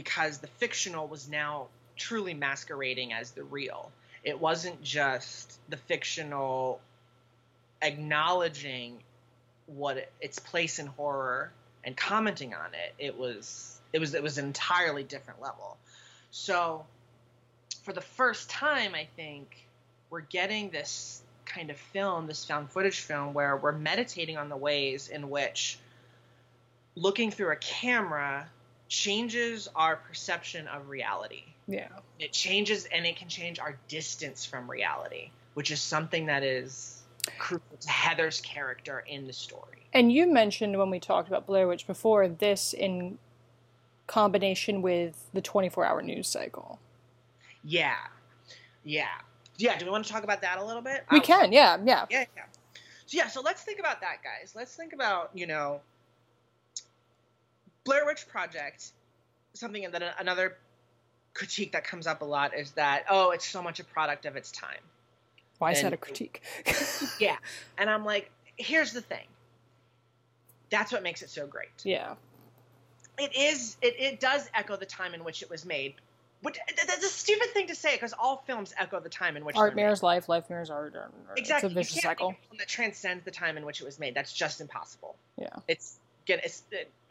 Because 0.00 0.38
the 0.38 0.46
fictional 0.46 1.06
was 1.06 1.28
now 1.28 1.66
truly 1.94 2.32
masquerading 2.32 3.12
as 3.12 3.32
the 3.32 3.44
real. 3.44 3.92
It 4.24 4.40
wasn't 4.40 4.82
just 4.82 5.58
the 5.68 5.76
fictional 5.76 6.80
acknowledging 7.82 8.96
what 9.66 9.98
it, 9.98 10.10
its 10.18 10.38
place 10.38 10.78
in 10.78 10.86
horror 10.86 11.52
and 11.84 11.94
commenting 11.94 12.54
on 12.54 12.72
it. 12.72 12.94
It 12.98 13.18
was 13.18 13.78
it 13.92 13.98
was 13.98 14.14
it 14.14 14.22
was 14.22 14.38
an 14.38 14.46
entirely 14.46 15.04
different 15.04 15.42
level. 15.42 15.76
So 16.30 16.86
for 17.82 17.92
the 17.92 18.00
first 18.00 18.48
time, 18.48 18.94
I 18.94 19.06
think 19.16 19.54
we're 20.08 20.20
getting 20.22 20.70
this 20.70 21.20
kind 21.44 21.68
of 21.68 21.76
film, 21.76 22.26
this 22.26 22.46
found 22.46 22.70
footage 22.70 23.00
film, 23.00 23.34
where 23.34 23.54
we're 23.54 23.72
meditating 23.72 24.38
on 24.38 24.48
the 24.48 24.56
ways 24.56 25.08
in 25.08 25.28
which 25.28 25.78
looking 26.94 27.30
through 27.30 27.52
a 27.52 27.56
camera 27.56 28.48
changes 28.90 29.68
our 29.74 29.96
perception 29.96 30.66
of 30.66 30.88
reality. 30.90 31.44
Yeah. 31.66 31.88
It 32.18 32.32
changes 32.32 32.86
and 32.92 33.06
it 33.06 33.16
can 33.16 33.28
change 33.28 33.58
our 33.60 33.78
distance 33.88 34.44
from 34.44 34.68
reality, 34.70 35.30
which 35.54 35.70
is 35.70 35.80
something 35.80 36.26
that 36.26 36.42
is 36.42 37.00
crucial 37.38 37.76
to 37.80 37.88
Heather's 37.88 38.40
character 38.40 39.02
in 39.06 39.26
the 39.26 39.32
story. 39.32 39.86
And 39.94 40.12
you 40.12 40.30
mentioned 40.30 40.76
when 40.76 40.90
we 40.90 40.98
talked 40.98 41.28
about 41.28 41.46
Blair 41.46 41.68
Witch 41.68 41.86
before, 41.86 42.26
this 42.28 42.72
in 42.72 43.18
combination 44.08 44.82
with 44.82 45.24
the 45.32 45.40
24 45.40 45.84
hour 45.84 46.02
news 46.02 46.26
cycle. 46.26 46.80
Yeah. 47.62 47.94
Yeah. 48.84 49.06
Yeah. 49.56 49.78
Do 49.78 49.84
we 49.84 49.92
want 49.92 50.04
to 50.04 50.12
talk 50.12 50.24
about 50.24 50.42
that 50.42 50.58
a 50.58 50.64
little 50.64 50.82
bit? 50.82 51.04
We 51.12 51.18
I'll- 51.18 51.24
can, 51.24 51.52
yeah, 51.52 51.78
yeah. 51.84 52.06
Yeah, 52.10 52.24
yeah. 52.36 52.42
So 53.06 53.16
yeah, 53.16 53.28
so 53.28 53.40
let's 53.40 53.62
think 53.62 53.78
about 53.78 54.00
that, 54.00 54.18
guys. 54.24 54.52
Let's 54.56 54.74
think 54.74 54.92
about 54.92 55.30
you 55.34 55.46
know 55.46 55.80
Blair 57.84 58.04
Witch 58.06 58.26
Project. 58.28 58.92
Something 59.54 59.90
that 59.90 60.02
another 60.20 60.56
critique 61.34 61.72
that 61.72 61.84
comes 61.84 62.06
up 62.06 62.22
a 62.22 62.24
lot 62.24 62.54
is 62.56 62.70
that 62.72 63.04
oh, 63.10 63.30
it's 63.30 63.46
so 63.46 63.62
much 63.62 63.80
a 63.80 63.84
product 63.84 64.26
of 64.26 64.36
its 64.36 64.50
time. 64.52 64.78
Why 65.58 65.72
is 65.72 65.82
that 65.82 65.92
a 65.92 65.96
critique? 65.96 66.42
Yeah, 67.18 67.36
and 67.76 67.90
I'm 67.90 68.04
like, 68.04 68.30
here's 68.56 68.92
the 68.92 69.00
thing. 69.02 69.26
That's 70.70 70.92
what 70.92 71.02
makes 71.02 71.22
it 71.22 71.30
so 71.30 71.46
great. 71.46 71.68
yeah. 71.84 72.14
It 73.18 73.36
is. 73.36 73.76
It, 73.82 73.96
it 73.98 74.20
does 74.20 74.48
echo 74.54 74.76
the 74.76 74.86
time 74.86 75.12
in 75.12 75.24
which 75.24 75.42
it 75.42 75.50
was 75.50 75.66
made. 75.66 75.92
But 76.42 76.56
that's 76.86 77.04
a 77.04 77.08
stupid 77.08 77.50
thing 77.50 77.66
to 77.66 77.74
say 77.74 77.94
because 77.96 78.14
all 78.18 78.42
films 78.46 78.72
echo 78.78 78.98
the 78.98 79.10
time 79.10 79.36
in 79.36 79.44
which 79.44 79.56
Art 79.56 79.70
they're 79.70 79.76
made. 79.76 79.82
mirrors 79.82 80.02
life, 80.02 80.26
life 80.30 80.48
mirrors 80.48 80.70
art. 80.70 80.94
or- 80.94 81.00
or 81.28 81.34
Exactly. 81.36 81.66
It's 81.66 81.72
a 81.72 81.74
vicious 81.74 82.02
cycle. 82.02 82.30
Make 82.30 82.38
a 82.38 82.46
film 82.48 82.58
that 82.58 82.68
transcends 82.68 83.24
the 83.26 83.30
time 83.30 83.58
in 83.58 83.66
which 83.66 83.82
it 83.82 83.84
was 83.84 83.98
made. 83.98 84.14
That's 84.14 84.32
just 84.32 84.62
impossible. 84.62 85.16
Yeah. 85.36 85.48
It's 85.68 85.98
get 86.38 86.62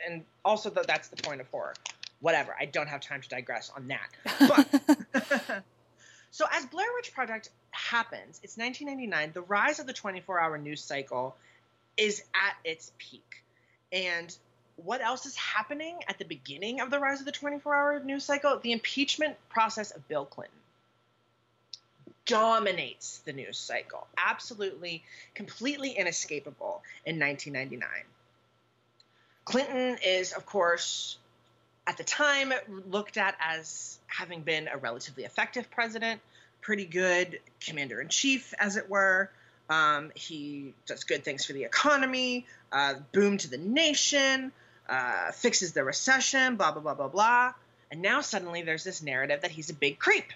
and 0.05 0.23
also 0.45 0.69
that 0.69 0.87
that's 0.87 1.09
the 1.09 1.21
point 1.21 1.41
of 1.41 1.47
horror. 1.49 1.73
Whatever. 2.21 2.55
I 2.59 2.65
don't 2.65 2.87
have 2.87 3.01
time 3.01 3.21
to 3.21 3.29
digress 3.29 3.71
on 3.75 3.87
that. 3.87 4.09
But 4.39 5.63
so 6.31 6.45
as 6.51 6.65
Blair 6.65 6.87
Witch 6.95 7.13
Project 7.13 7.49
happens, 7.71 8.39
it's 8.43 8.57
1999. 8.57 9.31
The 9.33 9.41
rise 9.41 9.79
of 9.79 9.87
the 9.87 9.93
24-hour 9.93 10.57
news 10.57 10.81
cycle 10.81 11.35
is 11.97 12.23
at 12.33 12.55
its 12.69 12.91
peak, 12.97 13.43
and 13.91 14.35
what 14.77 15.01
else 15.01 15.25
is 15.25 15.35
happening 15.35 15.97
at 16.07 16.17
the 16.17 16.25
beginning 16.25 16.79
of 16.81 16.89
the 16.89 16.99
rise 16.99 17.19
of 17.19 17.25
the 17.25 17.31
24-hour 17.31 18.01
news 18.01 18.23
cycle? 18.23 18.59
The 18.59 18.71
impeachment 18.71 19.35
process 19.49 19.91
of 19.91 20.07
Bill 20.07 20.25
Clinton 20.25 20.55
dominates 22.25 23.19
the 23.19 23.33
news 23.33 23.57
cycle. 23.57 24.07
Absolutely, 24.17 25.03
completely 25.33 25.91
inescapable 25.91 26.81
in 27.05 27.19
1999. 27.19 27.89
Clinton 29.49 29.97
is, 30.05 30.34
of 30.34 30.45
course, 30.45 31.17
at 31.88 31.97
the 31.97 32.03
time 32.03 32.53
looked 32.88 33.17
at 33.17 33.35
as 33.39 33.97
having 34.05 34.41
been 34.41 34.67
a 34.67 34.77
relatively 34.77 35.23
effective 35.23 35.71
president, 35.71 36.21
pretty 36.61 36.85
good 36.85 37.39
commander 37.59 37.99
in 37.99 38.09
chief, 38.09 38.53
as 38.59 38.77
it 38.77 38.89
were. 38.89 39.31
Um, 39.69 40.11
he 40.13 40.73
does 40.85 41.03
good 41.03 41.23
things 41.23 41.45
for 41.45 41.53
the 41.53 41.63
economy, 41.63 42.45
uh, 42.71 42.95
boom 43.11 43.38
to 43.39 43.49
the 43.49 43.57
nation, 43.57 44.51
uh, 44.88 45.31
fixes 45.31 45.73
the 45.73 45.84
recession, 45.84 46.55
blah 46.55 46.71
blah 46.71 46.81
blah 46.81 46.93
blah 46.93 47.07
blah. 47.07 47.53
And 47.91 48.03
now 48.03 48.21
suddenly 48.21 48.61
there's 48.61 48.84
this 48.84 49.01
narrative 49.01 49.41
that 49.41 49.51
he's 49.51 49.71
a 49.71 49.73
big 49.73 49.97
creep 49.97 50.31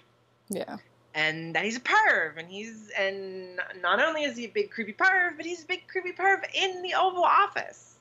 Yeah. 0.48 0.78
and 1.14 1.54
that 1.54 1.64
he's 1.64 1.76
a 1.76 1.80
perv, 1.80 2.36
and 2.36 2.48
he's 2.48 2.90
and 2.98 3.60
not 3.80 4.00
only 4.02 4.24
is 4.24 4.36
he 4.36 4.46
a 4.46 4.48
big 4.48 4.72
creepy 4.72 4.92
perv, 4.92 5.36
but 5.36 5.46
he's 5.46 5.62
a 5.62 5.66
big 5.66 5.86
creepy 5.86 6.12
perv 6.12 6.42
in 6.52 6.82
the 6.82 6.94
Oval 6.94 7.22
Office. 7.22 7.93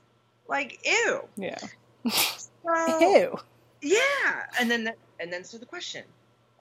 Like 0.47 0.79
ew. 0.85 1.21
Yeah. 1.37 1.57
So- 2.09 2.49
Ew. 2.99 3.39
yeah, 3.81 4.43
and 4.59 4.69
then 4.71 4.83
the, 4.85 4.93
and 5.19 5.31
then 5.31 5.43
so 5.43 5.57
the 5.57 5.65
question: 5.65 6.03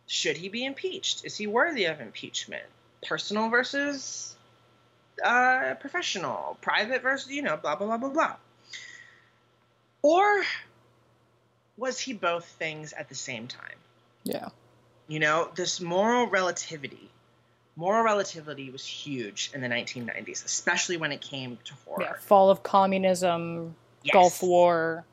Should 0.06 0.36
he 0.36 0.48
be 0.48 0.64
impeached? 0.64 1.24
Is 1.24 1.36
he 1.36 1.46
worthy 1.46 1.84
of 1.86 2.00
impeachment? 2.00 2.64
Personal 3.06 3.48
versus 3.48 4.36
uh, 5.24 5.74
professional, 5.80 6.56
private 6.60 7.02
versus 7.02 7.30
you 7.30 7.42
know 7.42 7.56
blah 7.56 7.76
blah 7.76 7.86
blah 7.86 7.96
blah 7.98 8.08
blah. 8.10 8.36
Or 10.02 10.42
was 11.76 11.98
he 12.00 12.12
both 12.12 12.44
things 12.44 12.92
at 12.92 13.08
the 13.08 13.14
same 13.14 13.46
time? 13.48 13.76
Yeah. 14.24 14.48
You 15.08 15.18
know, 15.20 15.50
this 15.54 15.80
moral 15.80 16.26
relativity. 16.28 17.10
Moral 17.76 18.04
relativity 18.04 18.70
was 18.70 18.84
huge 18.84 19.50
in 19.54 19.60
the 19.62 19.68
1990s, 19.68 20.44
especially 20.44 20.98
when 20.98 21.10
it 21.10 21.20
came 21.20 21.58
to 21.64 21.74
horror. 21.86 22.02
Yeah. 22.02 22.12
Fall 22.20 22.50
of 22.50 22.62
communism, 22.62 23.74
Yes. 24.02 24.12
Gulf 24.12 24.42
War. 24.42 25.04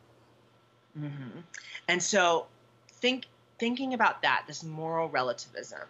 hmm 0.98 1.40
And 1.88 2.02
so, 2.02 2.48
think 2.88 3.26
thinking 3.60 3.94
about 3.94 4.22
that, 4.23 4.44
this 4.48 4.64
moral 4.64 5.10
relativism, 5.10 5.81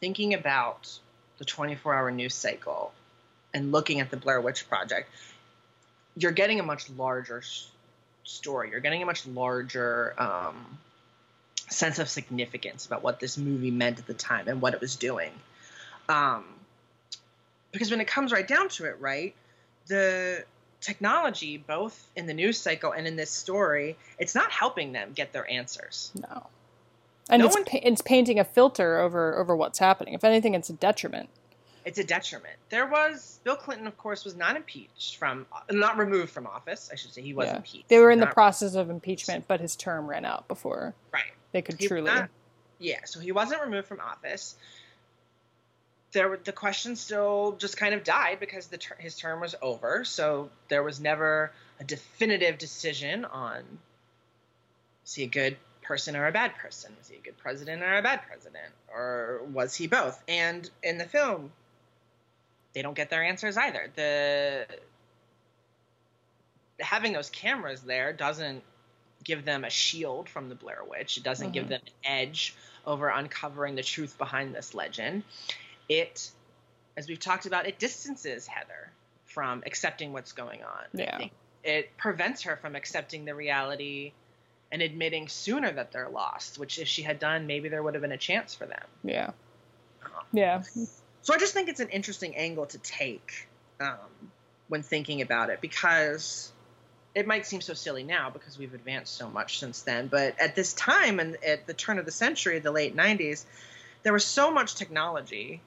thinking 0.00 0.34
about 0.34 0.98
the 1.38 1.44
24-hour 1.44 2.10
news 2.10 2.34
cycle, 2.34 2.92
and 3.52 3.72
looking 3.72 4.00
at 4.00 4.10
the 4.10 4.16
Blair 4.16 4.40
Witch 4.40 4.68
Project, 4.68 5.08
you're 6.16 6.32
getting 6.32 6.60
a 6.60 6.62
much 6.62 6.88
larger 6.90 7.42
story. 8.24 8.70
You're 8.70 8.80
getting 8.80 9.02
a 9.02 9.06
much 9.06 9.26
larger 9.26 10.14
um, 10.18 10.78
sense 11.68 11.98
of 11.98 12.08
significance 12.08 12.86
about 12.86 13.02
what 13.02 13.20
this 13.20 13.36
movie 13.38 13.70
meant 13.70 13.98
at 13.98 14.06
the 14.06 14.14
time 14.14 14.48
and 14.48 14.60
what 14.60 14.74
it 14.74 14.80
was 14.80 14.96
doing. 14.96 15.30
Um, 16.08 16.44
because 17.72 17.90
when 17.90 18.00
it 18.00 18.06
comes 18.06 18.32
right 18.32 18.46
down 18.46 18.68
to 18.70 18.84
it, 18.86 18.96
right, 19.00 19.34
the 19.86 20.44
technology, 20.80 21.58
both 21.58 22.06
in 22.16 22.26
the 22.26 22.34
news 22.34 22.58
cycle 22.58 22.92
and 22.92 23.06
in 23.06 23.16
this 23.16 23.30
story, 23.30 23.96
it's 24.18 24.34
not 24.34 24.50
helping 24.50 24.92
them 24.92 25.12
get 25.14 25.32
their 25.32 25.48
answers. 25.50 26.12
No. 26.14 26.46
And 27.28 27.40
No 27.40 27.46
it's 27.46 27.56
one- 27.56 27.64
pa- 27.64 27.80
it's 27.82 28.02
painting 28.02 28.38
a 28.38 28.44
filter 28.44 28.98
over 28.98 29.36
over 29.38 29.56
what's 29.56 29.78
happening. 29.78 30.14
If 30.14 30.22
anything, 30.24 30.54
it's 30.54 30.70
a 30.70 30.74
detriment. 30.74 31.28
It's 31.84 31.98
a 31.98 32.04
detriment. 32.04 32.56
There 32.68 32.86
was 32.86 33.38
Bill 33.44 33.56
Clinton, 33.56 33.86
of 33.86 33.96
course, 33.96 34.24
was 34.24 34.34
not 34.36 34.56
impeached 34.56 35.16
from, 35.18 35.46
not 35.70 35.96
removed 35.98 36.30
from 36.32 36.46
office. 36.46 36.88
I 36.92 36.96
should 36.96 37.12
say 37.12 37.22
he 37.22 37.32
was 37.32 37.46
Yeah. 37.46 37.56
impeached. 37.56 37.88
They 37.88 37.98
were 38.00 38.10
in 38.10 38.18
the 38.18 38.26
process 38.26 38.74
of 38.74 38.90
impeachment, 38.90 39.46
but 39.46 39.60
his 39.60 39.76
term 39.76 40.06
ran 40.08 40.24
out 40.24 40.48
before 40.48 40.94
right. 41.12 41.22
they 41.52 41.62
could 41.62 41.78
He 41.78 41.86
truly. 41.86 42.10
not- 42.12 42.28
yeah, 42.80 43.00
so 43.04 43.20
he 43.20 43.30
wasn't 43.32 43.60
removed 43.60 43.86
from 43.86 44.00
office. 44.00 44.56
There, 46.12 46.38
the 46.42 46.52
question 46.52 46.96
still 46.96 47.56
just 47.58 47.76
kind 47.76 47.94
of 47.94 48.04
died 48.04 48.40
because 48.40 48.68
the 48.68 48.78
ter- 48.78 48.96
his 48.98 49.16
term 49.16 49.40
was 49.40 49.54
over. 49.60 50.04
So 50.04 50.50
there 50.68 50.82
was 50.82 51.00
never 51.00 51.52
a 51.80 51.84
definitive 51.84 52.58
decision 52.58 53.24
on 53.24 53.62
is 55.04 55.14
he 55.14 55.24
a 55.24 55.28
good 55.28 55.56
person 55.82 56.16
or 56.16 56.26
a 56.26 56.32
bad 56.32 56.54
person? 56.56 56.94
Was 56.98 57.08
he 57.08 57.16
a 57.16 57.20
good 57.20 57.36
president 57.38 57.82
or 57.82 57.96
a 57.96 58.02
bad 58.02 58.22
president, 58.26 58.72
or 58.92 59.40
was 59.52 59.74
he 59.74 59.86
both? 59.86 60.20
And 60.26 60.68
in 60.82 60.98
the 60.98 61.04
film, 61.04 61.52
they 62.72 62.82
don't 62.82 62.94
get 62.96 63.10
their 63.10 63.22
answers 63.22 63.56
either. 63.56 63.90
The 63.94 64.66
having 66.80 67.12
those 67.12 67.30
cameras 67.30 67.82
there 67.82 68.12
doesn't 68.12 68.62
give 69.24 69.44
them 69.44 69.64
a 69.64 69.70
shield 69.70 70.28
from 70.28 70.48
the 70.48 70.54
Blair 70.54 70.82
Witch. 70.88 71.16
It 71.16 71.22
doesn't 71.22 71.52
give 71.52 71.66
Mhm. 71.66 71.68
them 71.70 71.80
an 71.86 71.92
edge 72.04 72.54
over 72.84 73.08
uncovering 73.08 73.74
the 73.74 73.82
truth 73.82 74.18
behind 74.18 74.54
this 74.54 74.74
legend. 74.74 75.24
It, 75.88 76.30
as 76.96 77.08
we've 77.08 77.20
talked 77.20 77.46
about, 77.46 77.66
it 77.66 77.78
distances 77.78 78.46
Heather 78.46 78.90
from 79.24 79.62
accepting 79.66 80.12
what's 80.12 80.32
going 80.32 80.62
on. 80.62 80.84
I 80.94 81.02
Yeah. 81.02 81.18
think 81.18 81.32
It 81.64 81.96
prevents 81.96 82.42
her 82.42 82.56
from 82.56 82.76
accepting 82.76 83.24
the 83.24 83.34
reality 83.34 84.12
and 84.70 84.82
admitting 84.82 85.26
sooner 85.26 85.72
that 85.72 85.90
they're 85.90 86.08
lost, 86.08 86.58
which 86.58 86.78
if 86.78 86.86
she 86.86 87.02
had 87.02 87.18
done, 87.18 87.48
maybe 87.48 87.68
there 87.68 87.82
would 87.82 87.94
have 87.94 88.02
been 88.02 88.12
a 88.12 88.16
chance 88.16 88.54
for 88.54 88.66
them. 88.66 88.84
Yeah. 89.02 89.32
Yeah. 90.32 90.62
So 91.22 91.34
I 91.34 91.38
just 91.38 91.54
think 91.54 91.68
it's 91.68 91.80
an 91.80 91.88
interesting 91.88 92.36
angle 92.36 92.66
to 92.66 92.78
take 92.78 93.48
um, 93.80 93.96
when 94.68 94.82
thinking 94.82 95.22
about 95.22 95.50
it 95.50 95.60
because 95.60 96.52
it 97.16 97.26
might 97.26 97.46
seem 97.46 97.60
so 97.60 97.74
silly 97.74 98.02
now 98.04 98.30
because 98.30 98.58
we've 98.58 98.74
advanced 98.74 99.16
so 99.16 99.28
much 99.28 99.58
since 99.58 99.82
then. 99.82 100.06
But 100.06 100.38
at 100.38 100.54
this 100.54 100.72
time 100.72 101.18
and 101.18 101.36
at 101.44 101.66
the 101.66 101.74
turn 101.74 101.98
of 101.98 102.04
the 102.04 102.12
century, 102.12 102.58
the 102.58 102.70
late 102.70 102.94
90s, 102.94 103.44
there 104.02 104.12
was 104.12 104.24
so 104.24 104.50
much 104.50 104.74
technology 104.74 105.60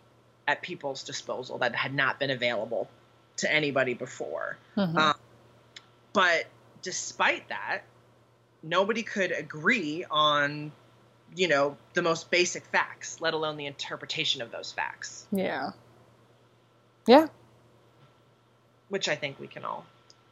at 0.49 0.63
people's 0.63 1.03
disposal 1.03 1.59
that 1.59 1.75
had 1.75 1.93
not 1.93 2.17
been 2.19 2.31
available 2.31 2.89
to 3.37 3.53
anybody 3.53 3.93
before. 3.93 4.57
Mhm. 4.75 4.97
Um, 4.97 5.13
but 6.11 6.47
despite 6.81 7.47
that, 7.49 7.81
nobody 8.63 9.03
could 9.03 9.31
agree 9.31 10.03
on, 10.09 10.71
you 11.35 11.47
know, 11.47 11.77
the 11.93 12.01
most 12.01 12.31
basic 12.31 12.65
facts, 12.65 13.21
let 13.21 13.35
alone 13.35 13.57
the 13.57 13.67
interpretation 13.67 14.41
of 14.41 14.49
those 14.49 14.71
facts, 14.71 15.27
yeah. 15.31 15.71
Yeah. 17.05 17.27
which 18.87 19.07
I 19.07 19.15
think 19.15 19.39
we 19.39 19.45
can 19.45 19.63
all 19.63 19.85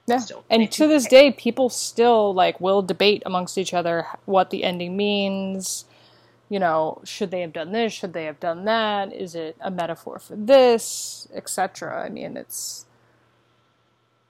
Yeah. 0.08 0.18
still. 0.18 0.44
And 0.50 0.72
to 0.72 0.88
this 0.88 1.06
day, 1.06 1.32
people 1.32 1.70
still 1.70 2.34
like 2.34 2.60
will 2.60 2.82
debate 2.82 3.22
amongst 3.24 3.56
each 3.60 3.72
other 3.72 4.08
what 4.26 4.50
the 4.50 4.64
ending 4.64 4.98
means. 4.98 5.86
You 6.50 6.60
know, 6.60 7.02
should 7.04 7.32
they 7.32 7.42
have 7.42 7.54
done 7.54 7.72
this? 7.72 7.92
Should 7.92 8.14
they 8.14 8.26
have 8.26 8.40
done 8.40 8.66
that? 8.66 9.12
Is 9.14 9.36
it 9.36 9.58
a 9.60 9.70
metaphor 9.70 10.18
for 10.20 10.36
this, 10.36 11.28
etc. 11.34 12.06
I 12.06 12.10
mean, 12.10 12.38
it's 12.38 12.86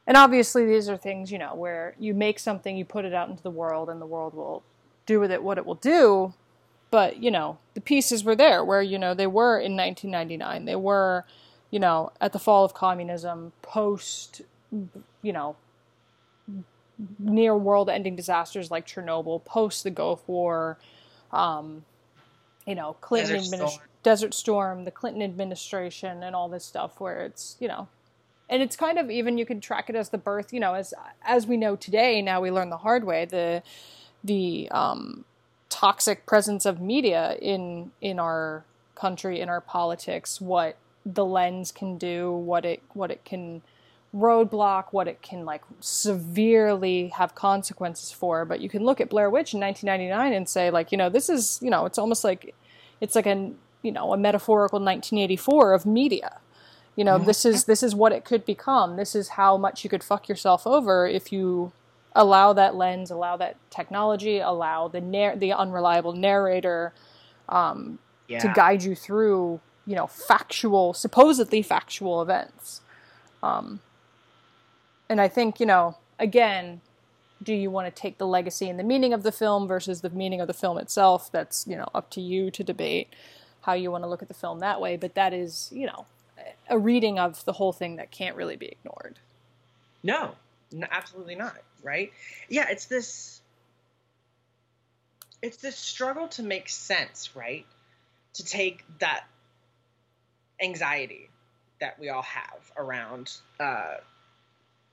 and 0.07 0.15
obviously 0.15 0.65
these 0.65 0.87
are 0.89 0.97
things 0.97 1.31
you 1.31 1.37
know 1.37 1.53
where 1.53 1.93
you 1.99 2.13
make 2.13 2.39
something, 2.39 2.77
you 2.77 2.85
put 2.85 3.05
it 3.05 3.13
out 3.13 3.29
into 3.29 3.43
the 3.43 3.51
world, 3.51 3.89
and 3.89 4.01
the 4.01 4.05
world 4.05 4.33
will 4.33 4.63
do 5.05 5.19
with 5.19 5.31
it 5.31 5.43
what 5.43 5.57
it 5.57 5.65
will 5.65 5.75
do. 5.75 6.33
But 6.89 7.21
you 7.21 7.29
know, 7.29 7.59
the 7.73 7.81
pieces 7.81 8.23
were 8.23 8.35
there 8.35 8.63
where 8.63 8.81
you 8.81 8.97
know 8.97 9.13
they 9.13 9.27
were 9.27 9.59
in 9.59 9.75
1999. 9.75 10.65
They 10.65 10.75
were, 10.75 11.25
you 11.69 11.79
know, 11.79 12.11
at 12.21 12.33
the 12.33 12.39
fall 12.39 12.63
of 12.63 12.73
communism, 12.73 13.51
post, 13.61 14.41
you 15.21 15.33
know, 15.33 15.57
near 17.19 17.55
world 17.55 17.89
ending 17.89 18.15
disasters 18.15 18.71
like 18.71 18.87
Chernobyl, 18.87 19.43
post 19.43 19.83
the 19.83 19.91
Gulf 19.91 20.23
War, 20.27 20.77
um, 21.31 21.83
you 22.67 22.75
know, 22.75 22.97
Clinton 23.01 23.37
Desert 23.37 23.55
adminis- 23.57 23.69
Storm. 23.69 23.87
Desert 24.03 24.33
Storm, 24.35 24.85
the 24.85 24.91
Clinton 24.91 25.23
administration, 25.23 26.23
and 26.23 26.35
all 26.35 26.49
this 26.49 26.65
stuff 26.65 26.99
where 26.99 27.25
it's, 27.25 27.57
you 27.59 27.67
know, 27.67 27.87
and 28.49 28.61
it's 28.61 28.75
kind 28.75 28.99
of 28.99 29.09
even 29.09 29.37
you 29.37 29.45
can 29.45 29.59
track 29.61 29.89
it 29.89 29.95
as 29.95 30.09
the 30.09 30.17
birth, 30.19 30.53
you 30.53 30.59
know, 30.59 30.75
as 30.75 30.93
as 31.23 31.47
we 31.47 31.57
know 31.57 31.75
today. 31.75 32.21
Now 32.21 32.41
we 32.41 32.51
learn 32.51 32.69
the 32.69 32.77
hard 32.77 33.03
way 33.05 33.25
the 33.25 33.63
the 34.23 34.69
um, 34.71 35.25
toxic 35.69 36.25
presence 36.25 36.65
of 36.65 36.79
media 36.81 37.37
in 37.41 37.91
in 38.01 38.19
our 38.19 38.65
country, 38.95 39.41
in 39.41 39.49
our 39.49 39.61
politics, 39.61 40.41
what 40.41 40.77
the 41.05 41.25
lens 41.25 41.71
can 41.71 41.97
do, 41.97 42.31
what 42.31 42.65
it 42.65 42.81
what 42.93 43.11
it 43.11 43.25
can 43.25 43.61
roadblock, 44.17 44.85
what 44.91 45.07
it 45.07 45.21
can 45.21 45.45
like 45.45 45.61
severely 45.79 47.09
have 47.09 47.35
consequences 47.35 48.11
for. 48.11 48.45
But 48.45 48.59
you 48.59 48.69
can 48.69 48.83
look 48.83 48.99
at 48.99 49.09
Blair 49.09 49.29
Witch 49.29 49.53
in 49.53 49.59
1999 49.59 50.33
and 50.33 50.49
say 50.49 50.69
like, 50.69 50.91
you 50.91 50.97
know, 50.97 51.09
this 51.09 51.29
is, 51.29 51.59
you 51.61 51.69
know, 51.69 51.85
it's 51.85 51.97
almost 51.97 52.23
like 52.23 52.55
it's 52.99 53.15
like 53.15 53.27
a, 53.27 53.51
you 53.81 53.91
know, 53.91 54.13
a 54.13 54.17
metaphorical 54.17 54.79
1984 54.79 55.73
of 55.73 55.85
media. 55.85 56.39
You 56.95 57.03
know, 57.03 57.19
this 57.19 57.45
is 57.45 57.65
this 57.65 57.83
is 57.83 57.93
what 57.93 58.11
it 58.11 58.25
could 58.25 58.43
become. 58.43 58.95
This 58.95 59.13
is 59.15 59.29
how 59.29 59.55
much 59.55 59.83
you 59.83 59.89
could 59.89 60.03
fuck 60.03 60.27
yourself 60.27 60.65
over 60.65 61.05
if 61.05 61.31
you 61.31 61.71
allow 62.15 62.53
that 62.53 62.75
lens, 62.75 63.11
allow 63.11 63.37
that 63.37 63.55
technology, 63.69 64.39
allow 64.39 64.87
the 64.87 64.99
nar- 64.99 65.35
the 65.35 65.53
unreliable 65.53 66.13
narrator 66.13 66.93
um, 67.47 67.99
yeah. 68.27 68.39
to 68.39 68.51
guide 68.53 68.83
you 68.83 68.95
through, 68.95 69.59
you 69.85 69.95
know, 69.95 70.07
factual, 70.07 70.93
supposedly 70.93 71.61
factual 71.61 72.21
events. 72.21 72.81
Um, 73.43 73.79
and 75.09 75.21
I 75.21 75.27
think, 75.27 75.59
you 75.59 75.65
know, 75.65 75.97
again, 76.19 76.81
do 77.41 77.53
you 77.53 77.69
want 77.69 77.93
to 77.93 78.01
take 78.01 78.17
the 78.17 78.27
legacy 78.27 78.69
and 78.69 78.79
the 78.79 78.83
meaning 78.83 79.13
of 79.13 79.23
the 79.23 79.31
film 79.31 79.67
versus 79.67 80.01
the 80.01 80.09
meaning 80.09 80.41
of 80.41 80.47
the 80.47 80.53
film 80.53 80.77
itself? 80.77 81.31
That's, 81.31 81.65
you 81.67 81.75
know, 81.75 81.87
up 81.93 82.09
to 82.11 82.21
you 82.21 82.49
to 82.51 82.63
debate 82.63 83.09
how 83.61 83.73
you 83.73 83.91
want 83.91 84.03
to 84.03 84.09
look 84.09 84.21
at 84.21 84.27
the 84.27 84.33
film 84.33 84.59
that 84.59 84.81
way. 84.81 84.97
But 84.97 85.15
that 85.15 85.33
is, 85.33 85.69
you 85.71 85.85
know, 85.85 86.05
a 86.69 86.77
reading 86.77 87.19
of 87.19 87.43
the 87.45 87.53
whole 87.53 87.73
thing 87.73 87.97
that 87.97 88.11
can't 88.11 88.35
really 88.35 88.55
be 88.55 88.67
ignored. 88.67 89.19
No, 90.03 90.31
no, 90.71 90.87
absolutely 90.89 91.35
not. 91.35 91.57
Right? 91.83 92.11
Yeah, 92.49 92.67
it's 92.69 92.85
this. 92.85 93.41
It's 95.41 95.57
this 95.57 95.77
struggle 95.77 96.27
to 96.29 96.43
make 96.43 96.67
sense, 96.67 97.35
right? 97.35 97.65
To 98.33 98.43
take 98.43 98.83
that 98.99 99.25
anxiety 100.59 101.29
that 101.79 101.99
we 101.99 102.09
all 102.09 102.23
have 102.23 102.71
around 102.75 103.31
uh, 103.59 103.97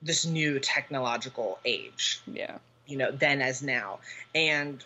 this 0.01 0.25
new 0.25 0.59
technological 0.59 1.59
age 1.65 2.21
Yeah. 2.27 2.57
you 2.85 2.97
know, 2.97 3.11
then 3.11 3.41
as 3.41 3.63
now, 3.63 3.99
and 4.33 4.83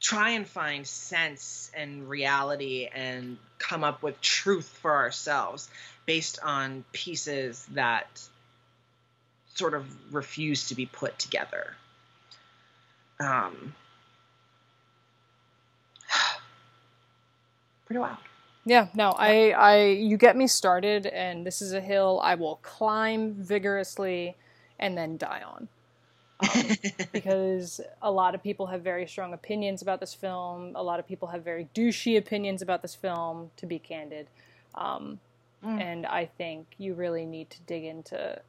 try 0.00 0.30
and 0.30 0.46
find 0.48 0.86
sense 0.86 1.70
and 1.76 2.08
reality 2.08 2.88
and 2.92 3.38
come 3.58 3.84
up 3.84 4.02
with 4.02 4.20
truth 4.20 4.68
for 4.82 4.94
ourselves 4.94 5.70
based 6.06 6.40
on 6.42 6.84
pieces 6.92 7.64
that 7.72 8.20
sort 9.54 9.74
of 9.74 9.86
refuse 10.12 10.68
to 10.68 10.74
be 10.74 10.86
put 10.86 11.18
together. 11.18 11.74
Um, 13.20 13.74
pretty 17.86 18.00
wild. 18.00 18.18
Yeah, 18.64 18.88
no, 18.94 19.10
I, 19.18 19.50
I, 19.50 19.84
you 19.86 20.16
get 20.16 20.36
me 20.36 20.46
started, 20.46 21.06
and 21.06 21.46
this 21.46 21.62
is 21.62 21.72
a 21.72 21.80
hill 21.80 22.20
I 22.22 22.36
will 22.36 22.56
climb 22.62 23.34
vigorously 23.34 24.36
and 24.78 24.96
then 24.96 25.16
die 25.18 25.42
on. 25.44 25.68
Um, 26.40 26.78
because 27.12 27.80
a 28.02 28.10
lot 28.12 28.34
of 28.34 28.42
people 28.42 28.66
have 28.68 28.82
very 28.82 29.06
strong 29.06 29.32
opinions 29.34 29.82
about 29.82 30.00
this 30.00 30.14
film. 30.14 30.72
A 30.76 30.82
lot 30.82 31.00
of 31.00 31.06
people 31.08 31.28
have 31.28 31.44
very 31.44 31.68
douchey 31.74 32.18
opinions 32.18 32.62
about 32.62 32.82
this 32.82 32.94
film, 32.94 33.50
to 33.56 33.66
be 33.66 33.78
candid. 33.78 34.28
Um, 34.74 35.20
And 35.78 36.06
I 36.06 36.26
think 36.26 36.68
you 36.78 36.94
really 36.94 37.26
need 37.26 37.50
to 37.50 37.62
dig 37.62 37.84
into 37.84 38.42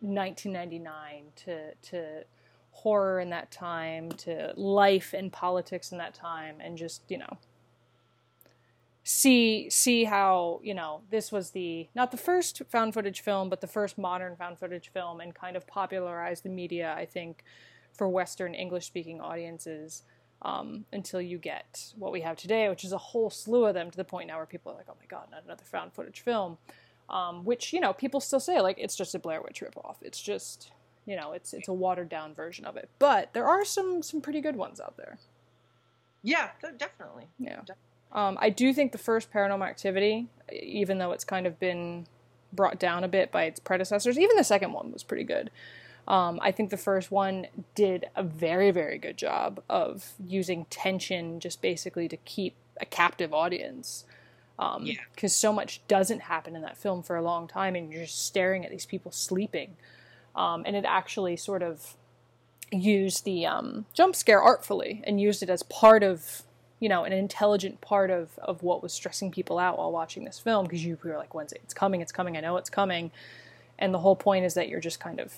1999 0.00 1.24
to 1.46 1.74
to 1.90 2.24
horror 2.72 3.20
in 3.20 3.30
that 3.30 3.50
time, 3.52 4.10
to 4.12 4.52
life 4.56 5.14
and 5.14 5.32
politics 5.32 5.92
in 5.92 5.98
that 5.98 6.14
time, 6.14 6.56
and 6.60 6.78
just 6.78 7.02
you 7.08 7.18
know 7.18 7.38
see 9.04 9.68
see 9.68 10.04
how 10.04 10.60
you 10.62 10.74
know 10.74 11.00
this 11.10 11.32
was 11.32 11.50
the 11.50 11.88
not 11.94 12.10
the 12.12 12.16
first 12.16 12.62
found 12.68 12.94
footage 12.94 13.20
film 13.20 13.48
but 13.48 13.60
the 13.60 13.66
first 13.66 13.98
modern 13.98 14.36
found 14.36 14.58
footage 14.58 14.90
film 14.90 15.20
and 15.20 15.34
kind 15.34 15.56
of 15.56 15.66
popularized 15.66 16.44
the 16.44 16.48
media 16.48 16.94
i 16.96 17.04
think 17.04 17.42
for 17.92 18.08
western 18.08 18.54
english 18.54 18.86
speaking 18.86 19.20
audiences 19.20 20.04
um, 20.42 20.86
until 20.92 21.20
you 21.20 21.38
get 21.38 21.92
what 21.96 22.12
we 22.12 22.20
have 22.20 22.36
today 22.36 22.68
which 22.68 22.84
is 22.84 22.92
a 22.92 22.98
whole 22.98 23.28
slew 23.30 23.64
of 23.64 23.74
them 23.74 23.90
to 23.90 23.96
the 23.96 24.04
point 24.04 24.28
now 24.28 24.36
where 24.36 24.46
people 24.46 24.70
are 24.72 24.76
like 24.76 24.86
oh 24.88 24.96
my 25.00 25.06
god 25.08 25.26
not 25.32 25.44
another 25.44 25.64
found 25.64 25.92
footage 25.92 26.20
film. 26.20 26.58
Um, 27.10 27.44
which 27.44 27.72
you 27.72 27.80
know 27.80 27.92
people 27.92 28.20
still 28.20 28.40
say 28.40 28.60
like 28.60 28.78
it's 28.78 28.96
just 28.96 29.14
a 29.14 29.18
blair 29.18 29.42
witch 29.42 29.60
ripoff. 29.60 29.96
It's 30.00 30.20
just 30.20 30.70
you 31.04 31.16
know 31.16 31.32
it's 31.32 31.52
it's 31.52 31.68
a 31.68 31.72
watered 31.72 32.08
down 32.08 32.34
version 32.34 32.64
of 32.64 32.76
it. 32.76 32.88
But 32.98 33.34
there 33.34 33.46
are 33.46 33.64
some 33.64 34.02
some 34.02 34.20
pretty 34.20 34.40
good 34.40 34.56
ones 34.56 34.80
out 34.80 34.96
there. 34.96 35.18
Yeah, 36.22 36.50
definitely. 36.78 37.26
yeah. 37.38 37.60
Um, 38.12 38.36
I 38.40 38.50
do 38.50 38.72
think 38.72 38.92
the 38.92 38.98
first 38.98 39.32
Paranormal 39.32 39.66
Activity, 39.66 40.28
even 40.52 40.98
though 40.98 41.12
it's 41.12 41.24
kind 41.24 41.46
of 41.46 41.58
been 41.58 42.06
brought 42.52 42.78
down 42.78 43.04
a 43.04 43.08
bit 43.08 43.32
by 43.32 43.44
its 43.44 43.58
predecessors, 43.58 44.18
even 44.18 44.36
the 44.36 44.44
second 44.44 44.72
one 44.72 44.92
was 44.92 45.02
pretty 45.02 45.24
good. 45.24 45.50
Um, 46.06 46.38
I 46.42 46.50
think 46.50 46.70
the 46.70 46.76
first 46.76 47.10
one 47.10 47.46
did 47.74 48.06
a 48.16 48.22
very, 48.22 48.70
very 48.70 48.98
good 48.98 49.16
job 49.16 49.62
of 49.70 50.12
using 50.24 50.66
tension 50.66 51.40
just 51.40 51.62
basically 51.62 52.08
to 52.08 52.16
keep 52.18 52.54
a 52.80 52.86
captive 52.86 53.32
audience. 53.32 54.04
Um, 54.58 54.84
Yeah. 54.84 55.00
Because 55.14 55.34
so 55.34 55.52
much 55.52 55.80
doesn't 55.88 56.22
happen 56.22 56.54
in 56.54 56.62
that 56.62 56.76
film 56.76 57.02
for 57.02 57.16
a 57.16 57.22
long 57.22 57.46
time, 57.48 57.74
and 57.76 57.92
you're 57.92 58.04
just 58.04 58.26
staring 58.26 58.64
at 58.64 58.70
these 58.70 58.86
people 58.86 59.12
sleeping. 59.12 59.76
Um, 60.34 60.64
and 60.66 60.76
it 60.76 60.84
actually 60.86 61.36
sort 61.36 61.62
of 61.62 61.96
used 62.70 63.24
the 63.24 63.46
um, 63.46 63.86
jump 63.92 64.16
scare 64.16 64.42
artfully 64.42 65.02
and 65.06 65.20
used 65.20 65.42
it 65.42 65.50
as 65.50 65.62
part 65.62 66.02
of 66.02 66.42
you 66.82 66.88
know 66.88 67.04
an 67.04 67.12
intelligent 67.12 67.80
part 67.80 68.10
of 68.10 68.36
of 68.40 68.64
what 68.64 68.82
was 68.82 68.92
stressing 68.92 69.30
people 69.30 69.56
out 69.56 69.78
while 69.78 69.92
watching 69.92 70.24
this 70.24 70.40
film 70.40 70.64
because 70.64 70.84
you 70.84 70.98
were 71.04 71.16
like 71.16 71.32
when's 71.32 71.52
it 71.52 71.60
it's 71.62 71.72
coming 71.72 72.00
it's 72.00 72.10
coming 72.12 72.36
i 72.36 72.40
know 72.40 72.56
it's 72.56 72.70
coming. 72.70 73.10
And 73.78 73.92
the 73.92 73.98
whole 73.98 74.14
point 74.14 74.44
is 74.44 74.54
that 74.54 74.68
you're 74.68 74.80
just 74.80 75.00
kind 75.00 75.18
of 75.18 75.34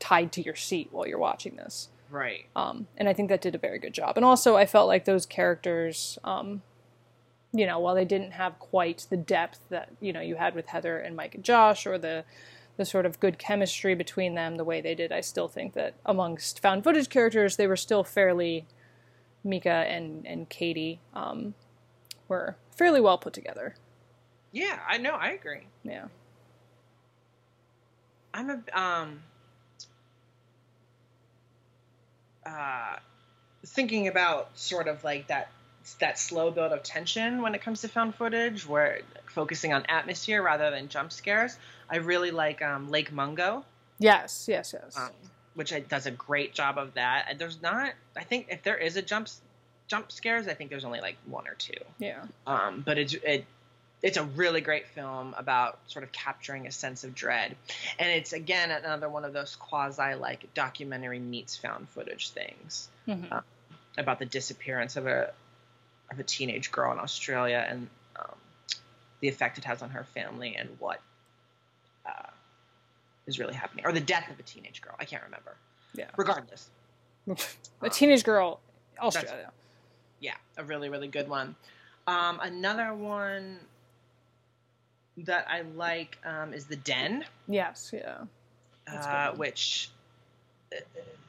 tied 0.00 0.30
to 0.32 0.42
your 0.42 0.56
seat 0.56 0.88
while 0.90 1.06
you're 1.06 1.18
watching 1.18 1.56
this. 1.56 1.88
Right. 2.10 2.46
um, 2.56 2.86
and 2.96 3.08
i 3.08 3.12
think 3.12 3.28
that 3.28 3.42
did 3.42 3.54
a 3.54 3.58
very 3.58 3.78
good 3.78 3.92
job. 3.92 4.16
And 4.16 4.24
also 4.24 4.56
i 4.56 4.64
felt 4.64 4.88
like 4.88 5.04
those 5.04 5.26
characters 5.26 6.18
um, 6.24 6.62
you 7.52 7.66
know 7.66 7.78
while 7.78 7.94
they 7.94 8.04
didn't 8.04 8.32
have 8.32 8.58
quite 8.58 9.06
the 9.10 9.16
depth 9.16 9.60
that 9.68 9.90
you 10.00 10.12
know 10.12 10.20
you 10.20 10.36
had 10.36 10.54
with 10.54 10.66
heather 10.66 10.98
and 10.98 11.14
mike 11.14 11.34
and 11.34 11.44
josh 11.44 11.86
or 11.86 11.98
the 11.98 12.24
the 12.76 12.84
sort 12.84 13.06
of 13.06 13.18
good 13.20 13.38
chemistry 13.38 13.94
between 13.94 14.34
them 14.34 14.56
the 14.56 14.64
way 14.64 14.80
they 14.80 14.94
did 14.94 15.12
i 15.12 15.20
still 15.20 15.48
think 15.48 15.72
that 15.74 15.94
amongst 16.04 16.60
found 16.60 16.84
footage 16.84 17.08
characters 17.08 17.56
they 17.56 17.66
were 17.66 17.76
still 17.76 18.04
fairly 18.04 18.66
Micah 19.46 19.84
and 19.88 20.26
and 20.26 20.48
katie 20.48 21.00
um, 21.14 21.54
were 22.28 22.56
fairly 22.76 23.00
well 23.00 23.16
put 23.18 23.32
together 23.32 23.74
Yeah, 24.52 24.78
I 24.88 24.98
know. 24.98 25.12
I 25.14 25.30
agree. 25.30 25.66
yeah 25.84 26.06
I'm 28.34 28.50
a 28.50 28.78
um 28.78 29.22
uh 32.44 32.96
thinking 33.64 34.08
about 34.08 34.50
sort 34.58 34.88
of 34.88 35.02
like 35.04 35.26
that 35.28 35.48
that 36.00 36.18
slow 36.18 36.50
build 36.50 36.72
of 36.72 36.82
tension 36.82 37.42
when 37.42 37.54
it 37.54 37.62
comes 37.62 37.80
to 37.82 37.88
found 37.88 38.14
footage 38.14 38.66
where 38.66 39.00
focusing 39.26 39.72
on 39.72 39.84
atmosphere 39.88 40.42
rather 40.42 40.70
than 40.70 40.88
jump 40.88 41.12
scares. 41.12 41.56
I 41.88 41.98
really 41.98 42.32
like 42.32 42.60
um, 42.62 42.90
Lake 42.90 43.12
Mungo, 43.12 43.64
yes 43.98 44.46
yes 44.48 44.74
yes 44.76 44.96
um, 44.98 45.10
which 45.56 45.72
I, 45.72 45.80
does 45.80 46.06
a 46.06 46.10
great 46.12 46.54
job 46.54 46.78
of 46.78 46.94
that. 46.94 47.26
And 47.28 47.38
There's 47.38 47.60
not 47.60 47.92
I 48.16 48.22
think 48.22 48.46
if 48.50 48.62
there 48.62 48.76
is 48.76 48.96
a 48.96 49.02
jump 49.02 49.28
jump 49.88 50.12
scares, 50.12 50.46
I 50.46 50.54
think 50.54 50.70
there's 50.70 50.84
only 50.84 51.00
like 51.00 51.16
one 51.26 51.48
or 51.48 51.54
two. 51.54 51.72
yeah 51.98 52.22
Um, 52.46 52.82
but 52.86 52.98
it's 52.98 53.14
it, 53.14 53.44
it's 54.02 54.18
a 54.18 54.24
really 54.24 54.60
great 54.60 54.86
film 54.88 55.34
about 55.36 55.78
sort 55.88 56.04
of 56.04 56.12
capturing 56.12 56.66
a 56.66 56.70
sense 56.70 57.02
of 57.02 57.14
dread, 57.14 57.56
and 57.98 58.08
it's 58.10 58.32
again 58.32 58.70
another 58.70 59.08
one 59.08 59.24
of 59.24 59.32
those 59.32 59.56
quasi 59.56 60.14
like 60.14 60.52
documentary 60.54 61.18
meets 61.18 61.56
found 61.56 61.88
footage 61.88 62.30
things 62.30 62.88
Mhm. 63.08 63.32
uh, 63.32 63.40
about 63.98 64.18
the 64.18 64.26
disappearance 64.26 64.96
of 64.96 65.06
a 65.06 65.32
of 66.10 66.20
a 66.20 66.22
teenage 66.22 66.70
girl 66.70 66.92
in 66.92 66.98
Australia 66.98 67.64
and 67.68 67.88
um, 68.16 68.34
the 69.20 69.28
effect 69.28 69.58
it 69.58 69.64
has 69.64 69.82
on 69.82 69.90
her 69.90 70.04
family 70.14 70.54
and 70.56 70.68
what 70.78 71.00
is 73.26 73.38
really 73.38 73.54
happening, 73.54 73.84
or 73.86 73.92
the 73.92 74.00
death 74.00 74.30
of 74.30 74.38
a 74.38 74.42
teenage 74.42 74.80
girl. 74.80 74.94
I 74.98 75.04
can't 75.04 75.22
remember. 75.24 75.56
Yeah. 75.94 76.06
Regardless, 76.16 76.68
a 77.82 77.90
teenage 77.90 78.24
girl 78.24 78.60
australia 79.00 79.50
yeah, 80.20 80.34
a 80.56 80.64
really 80.64 80.88
really 80.88 81.08
good 81.08 81.28
one. 81.28 81.54
Um, 82.06 82.40
another 82.40 82.94
one 82.94 83.58
that 85.18 85.46
I 85.48 85.62
like 85.62 86.18
um, 86.24 86.52
is 86.52 86.66
the 86.66 86.76
Den, 86.76 87.24
yes 87.48 87.90
yeah 87.92 88.18
That's 88.86 89.06
a 89.06 89.08
good 89.08 89.16
uh, 89.16 89.32
which 89.32 89.90
uh, 90.72 90.80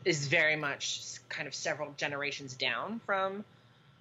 is 0.05 0.27
very 0.27 0.55
much 0.55 1.01
kind 1.29 1.47
of 1.47 1.55
several 1.55 1.93
generations 1.97 2.53
down 2.55 3.01
from 3.05 3.43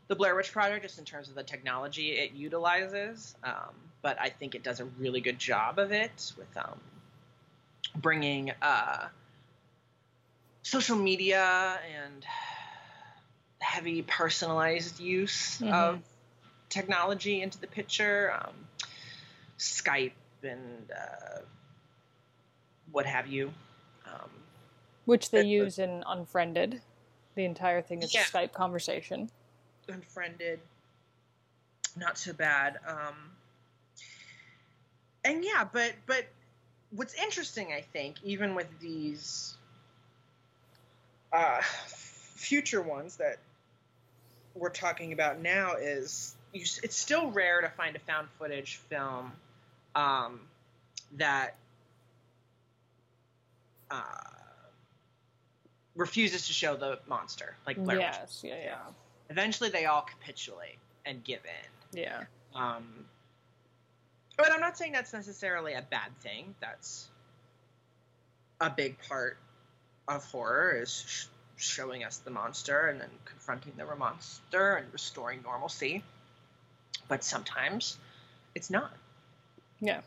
the 0.08 0.14
Blair 0.14 0.36
Witch 0.36 0.52
Project, 0.52 0.84
just 0.84 0.98
in 0.98 1.04
terms 1.04 1.28
of 1.28 1.34
the 1.34 1.42
technology 1.42 2.12
it 2.12 2.32
utilizes. 2.32 3.34
Um, 3.42 3.74
but 4.02 4.20
I 4.20 4.28
think 4.28 4.54
it 4.54 4.62
does 4.62 4.78
a 4.78 4.84
really 4.84 5.20
good 5.20 5.38
job 5.38 5.80
of 5.80 5.90
it 5.90 6.32
with 6.38 6.56
um, 6.56 6.78
bringing 7.96 8.52
uh, 8.62 9.08
social 10.62 10.96
media 10.96 11.78
and 11.94 12.24
heavy 13.60 14.02
personalized 14.02 15.00
use 15.00 15.58
Mhm. 15.60 15.72
of 15.72 16.02
technology 16.68 17.42
into 17.42 17.58
the 17.58 17.66
picture, 17.66 18.32
um, 18.32 18.54
Skype 19.58 20.12
and 20.42 20.90
uh, 20.90 21.40
what 22.92 23.06
have 23.06 23.26
you. 23.26 23.52
Um, 24.04 24.30
which 25.06 25.30
they 25.30 25.42
the- 25.42 25.48
use 25.48 25.78
in 25.78 26.02
unfriended 26.06 26.82
the 27.34 27.44
entire 27.44 27.82
thing 27.82 28.02
is 28.02 28.12
Yeah. 28.14 28.22
a 28.22 28.24
skype 28.24 28.52
conversation 28.52 29.30
unfriended, 29.88 30.60
not 31.96 32.18
so 32.18 32.32
bad. 32.32 32.78
Um, 32.86 33.36
and 35.24 35.44
yeah, 35.44 35.64
but 35.64 35.94
but 36.06 36.26
what's 36.90 37.14
interesting, 37.14 37.72
I 37.72 37.80
think, 37.80 38.16
even 38.24 38.54
with 38.54 38.66
these 38.80 39.54
uh, 41.32 41.60
future 41.86 42.82
ones 42.82 43.16
that 43.16 43.38
we're 44.54 44.70
talking 44.70 45.12
about 45.12 45.40
now, 45.40 45.74
is 45.74 46.34
you, 46.52 46.62
it's 46.82 46.96
still 46.96 47.30
rare 47.30 47.60
to 47.60 47.68
find 47.68 47.96
a 47.96 47.98
found 48.00 48.28
footage 48.38 48.76
film 48.88 49.32
um, 49.94 50.40
that 51.16 51.56
uh, 53.90 54.02
refuses 55.94 56.46
to 56.46 56.52
show 56.52 56.76
the 56.76 56.98
monster, 57.08 57.56
like 57.66 57.76
Blair 57.76 57.98
Witch. 57.98 58.06
yes 58.10 58.42
yeah 58.44 58.54
yeah 58.64 58.76
Eventually, 59.28 59.70
they 59.70 59.86
all 59.86 60.02
capitulate 60.02 60.78
and 61.04 61.22
give 61.24 61.40
in. 61.44 61.98
yeah 62.00 62.22
Um, 62.54 62.84
but 64.36 64.52
I'm 64.52 64.60
not 64.60 64.76
saying 64.76 64.92
that's 64.92 65.12
necessarily 65.12 65.74
a 65.74 65.82
bad 65.82 66.16
thing. 66.20 66.54
That's 66.60 67.08
a 68.60 68.70
big 68.70 68.96
part 69.08 69.38
of 70.08 70.24
horror 70.24 70.72
is 70.80 71.04
sh- 71.06 71.26
showing 71.56 72.04
us 72.04 72.18
the 72.18 72.30
monster 72.30 72.86
and 72.88 73.00
then 73.00 73.10
confronting 73.24 73.72
the 73.76 73.84
monster 73.96 74.76
and 74.76 74.92
restoring 74.92 75.40
normalcy. 75.42 76.02
But 77.08 77.24
sometimes 77.24 77.98
it's 78.54 78.70
not. 78.70 78.92
Yeah. 79.80 80.00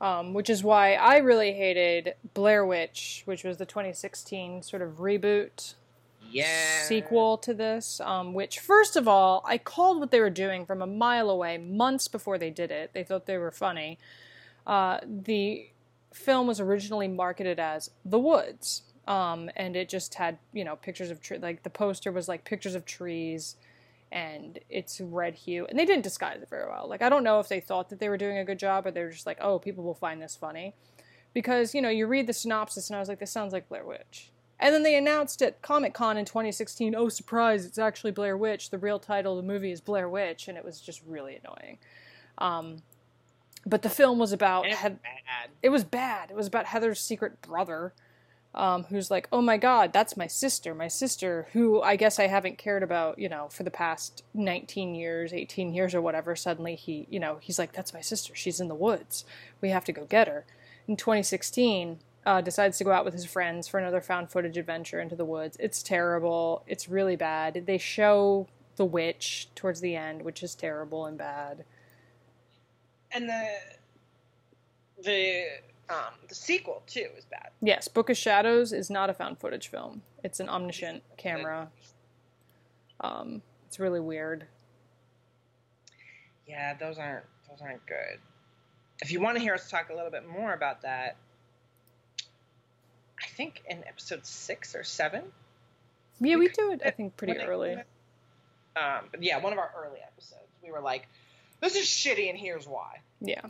Um, 0.00 0.32
which 0.32 0.48
is 0.48 0.64
why 0.64 0.94
I 0.94 1.18
really 1.18 1.52
hated 1.52 2.14
Blair 2.32 2.64
Witch, 2.64 3.22
which 3.26 3.44
was 3.44 3.58
the 3.58 3.66
2016 3.66 4.62
sort 4.62 4.80
of 4.80 4.98
reboot 4.98 5.74
Yeah. 6.28 6.82
sequel 6.82 7.38
to 7.38 7.54
this. 7.54 8.00
Um, 8.00 8.32
which, 8.34 8.60
first 8.60 8.96
of 8.96 9.08
all, 9.08 9.42
I 9.46 9.58
called 9.58 9.98
what 10.00 10.10
they 10.10 10.20
were 10.20 10.30
doing 10.30 10.66
from 10.66 10.82
a 10.82 10.86
mile 10.86 11.30
away 11.30 11.58
months 11.58 12.08
before 12.08 12.38
they 12.38 12.50
did 12.50 12.70
it. 12.70 12.92
They 12.92 13.04
thought 13.04 13.26
they 13.26 13.38
were 13.38 13.50
funny. 13.50 13.98
Uh, 14.66 14.98
the 15.04 15.68
film 16.12 16.46
was 16.46 16.60
originally 16.60 17.08
marketed 17.08 17.58
as 17.58 17.90
The 18.04 18.18
Woods, 18.18 18.82
um, 19.06 19.50
and 19.56 19.76
it 19.76 19.88
just 19.88 20.14
had 20.14 20.38
you 20.52 20.64
know 20.64 20.76
pictures 20.76 21.10
of 21.10 21.20
tre- 21.20 21.38
like 21.38 21.62
the 21.62 21.70
poster 21.70 22.12
was 22.12 22.28
like 22.28 22.44
pictures 22.44 22.74
of 22.74 22.84
trees, 22.84 23.56
and 24.12 24.58
it's 24.68 25.00
red 25.00 25.34
hue, 25.34 25.66
and 25.66 25.78
they 25.78 25.84
didn't 25.84 26.02
disguise 26.02 26.42
it 26.42 26.48
very 26.48 26.68
well. 26.68 26.88
Like 26.88 27.02
I 27.02 27.08
don't 27.08 27.24
know 27.24 27.40
if 27.40 27.48
they 27.48 27.60
thought 27.60 27.88
that 27.90 27.98
they 28.00 28.08
were 28.08 28.16
doing 28.16 28.38
a 28.38 28.44
good 28.44 28.58
job, 28.58 28.86
or 28.86 28.90
they 28.90 29.02
were 29.02 29.10
just 29.10 29.26
like, 29.26 29.38
oh, 29.40 29.58
people 29.58 29.84
will 29.84 29.94
find 29.94 30.20
this 30.20 30.36
funny, 30.36 30.74
because 31.32 31.74
you 31.74 31.82
know 31.82 31.88
you 31.88 32.06
read 32.06 32.26
the 32.26 32.32
synopsis, 32.32 32.88
and 32.88 32.96
I 32.96 33.00
was 33.00 33.08
like, 33.08 33.18
this 33.20 33.32
sounds 33.32 33.52
like 33.52 33.68
Blair 33.68 33.84
Witch. 33.84 34.30
And 34.60 34.74
then 34.74 34.82
they 34.82 34.94
announced 34.94 35.40
at 35.40 35.62
Comic 35.62 35.94
Con 35.94 36.18
in 36.18 36.26
2016, 36.26 36.94
oh, 36.94 37.08
surprise, 37.08 37.64
it's 37.64 37.78
actually 37.78 38.10
Blair 38.12 38.36
Witch. 38.36 38.68
The 38.68 38.78
real 38.78 38.98
title 38.98 39.38
of 39.38 39.44
the 39.44 39.52
movie 39.52 39.72
is 39.72 39.80
Blair 39.80 40.08
Witch, 40.08 40.48
and 40.48 40.58
it 40.58 40.64
was 40.64 40.80
just 40.80 41.02
really 41.06 41.40
annoying. 41.42 41.78
Um, 42.36 42.82
but 43.64 43.80
the 43.82 43.88
film 43.88 44.18
was 44.18 44.32
about 44.32 44.66
it's 44.66 44.78
Heath- 44.78 45.02
bad. 45.02 45.50
it 45.62 45.70
was 45.70 45.82
bad. 45.84 46.30
It 46.30 46.36
was 46.36 46.46
about 46.46 46.66
Heather's 46.66 47.00
secret 47.00 47.40
brother, 47.40 47.94
um, 48.54 48.84
who's 48.84 49.10
like, 49.10 49.28
oh 49.32 49.40
my 49.40 49.56
god, 49.56 49.92
that's 49.94 50.16
my 50.16 50.26
sister, 50.26 50.74
my 50.74 50.88
sister, 50.88 51.48
who 51.52 51.80
I 51.80 51.96
guess 51.96 52.18
I 52.18 52.26
haven't 52.26 52.58
cared 52.58 52.82
about, 52.82 53.18
you 53.18 53.28
know, 53.28 53.48
for 53.48 53.62
the 53.62 53.70
past 53.70 54.24
19 54.34 54.94
years, 54.94 55.32
18 55.32 55.72
years 55.72 55.94
or 55.94 56.02
whatever. 56.02 56.36
Suddenly 56.36 56.74
he, 56.74 57.06
you 57.08 57.20
know, 57.20 57.38
he's 57.40 57.58
like, 57.58 57.72
that's 57.72 57.94
my 57.94 58.00
sister. 58.02 58.34
She's 58.34 58.60
in 58.60 58.68
the 58.68 58.74
woods. 58.74 59.24
We 59.60 59.70
have 59.70 59.84
to 59.86 59.92
go 59.92 60.04
get 60.04 60.28
her. 60.28 60.44
In 60.88 60.96
2016, 60.96 62.00
uh, 62.26 62.40
decides 62.40 62.78
to 62.78 62.84
go 62.84 62.92
out 62.92 63.04
with 63.04 63.14
his 63.14 63.24
friends 63.24 63.66
for 63.68 63.78
another 63.78 64.00
found 64.00 64.30
footage 64.30 64.58
adventure 64.58 65.00
into 65.00 65.16
the 65.16 65.24
woods. 65.24 65.56
It's 65.60 65.82
terrible. 65.82 66.64
It's 66.66 66.88
really 66.88 67.16
bad. 67.16 67.64
They 67.66 67.78
show 67.78 68.46
the 68.76 68.84
witch 68.84 69.48
towards 69.54 69.80
the 69.80 69.96
end, 69.96 70.22
which 70.22 70.42
is 70.42 70.54
terrible 70.54 71.06
and 71.06 71.16
bad. 71.18 71.64
And 73.12 73.28
the 73.28 73.44
the 75.02 75.44
um 75.88 76.14
the 76.28 76.34
sequel 76.34 76.82
too 76.86 77.06
is 77.16 77.24
bad. 77.24 77.50
Yes, 77.60 77.88
Book 77.88 78.10
of 78.10 78.16
Shadows 78.16 78.72
is 78.72 78.90
not 78.90 79.10
a 79.10 79.14
found 79.14 79.38
footage 79.38 79.68
film. 79.68 80.02
It's 80.22 80.40
an 80.40 80.48
omniscient 80.48 81.02
camera. 81.16 81.70
Um, 83.00 83.42
it's 83.66 83.80
really 83.80 84.00
weird. 84.00 84.46
Yeah, 86.46 86.74
those 86.74 86.98
aren't 86.98 87.24
those 87.48 87.60
aren't 87.62 87.84
good. 87.86 88.18
If 89.02 89.10
you 89.10 89.20
want 89.20 89.36
to 89.36 89.42
hear 89.42 89.54
us 89.54 89.70
talk 89.70 89.88
a 89.90 89.94
little 89.94 90.10
bit 90.10 90.28
more 90.28 90.52
about 90.52 90.82
that, 90.82 91.16
think 93.40 93.62
in 93.66 93.82
episode 93.86 94.26
six 94.26 94.74
or 94.74 94.84
seven. 94.84 95.32
Yeah, 96.20 96.36
we 96.36 96.48
could- 96.48 96.56
do 96.56 96.72
it. 96.72 96.82
I 96.84 96.90
think 96.90 97.16
pretty 97.16 97.38
early. 97.38 97.76
Um, 98.76 99.08
yeah, 99.18 99.38
one 99.38 99.52
of 99.52 99.58
our 99.58 99.72
early 99.76 100.00
episodes, 100.00 100.46
we 100.62 100.70
were 100.70 100.80
like, 100.80 101.08
"This 101.60 101.74
is 101.74 101.86
shitty, 101.86 102.28
and 102.28 102.38
here's 102.38 102.68
why." 102.68 103.00
Yeah. 103.20 103.42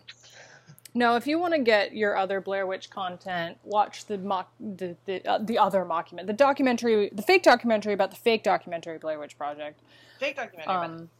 No, 0.94 1.14
if 1.16 1.26
you 1.26 1.38
want 1.38 1.54
to 1.54 1.60
get 1.60 1.94
your 1.94 2.16
other 2.16 2.40
Blair 2.40 2.66
Witch 2.66 2.90
content, 2.90 3.58
watch 3.64 4.06
the 4.06 4.18
mock 4.18 4.52
the 4.58 4.96
the, 5.04 5.24
uh, 5.28 5.38
the 5.38 5.58
other 5.58 5.84
mockument, 5.84 6.26
the 6.26 6.32
documentary, 6.32 7.10
the 7.12 7.22
fake 7.22 7.42
documentary 7.42 7.92
about 7.92 8.10
the 8.10 8.16
fake 8.16 8.42
documentary 8.42 8.98
Blair 8.98 9.18
Witch 9.18 9.36
Project. 9.36 9.80
Fake 10.18 10.36
documentary. 10.36 10.74
Um, 10.74 11.10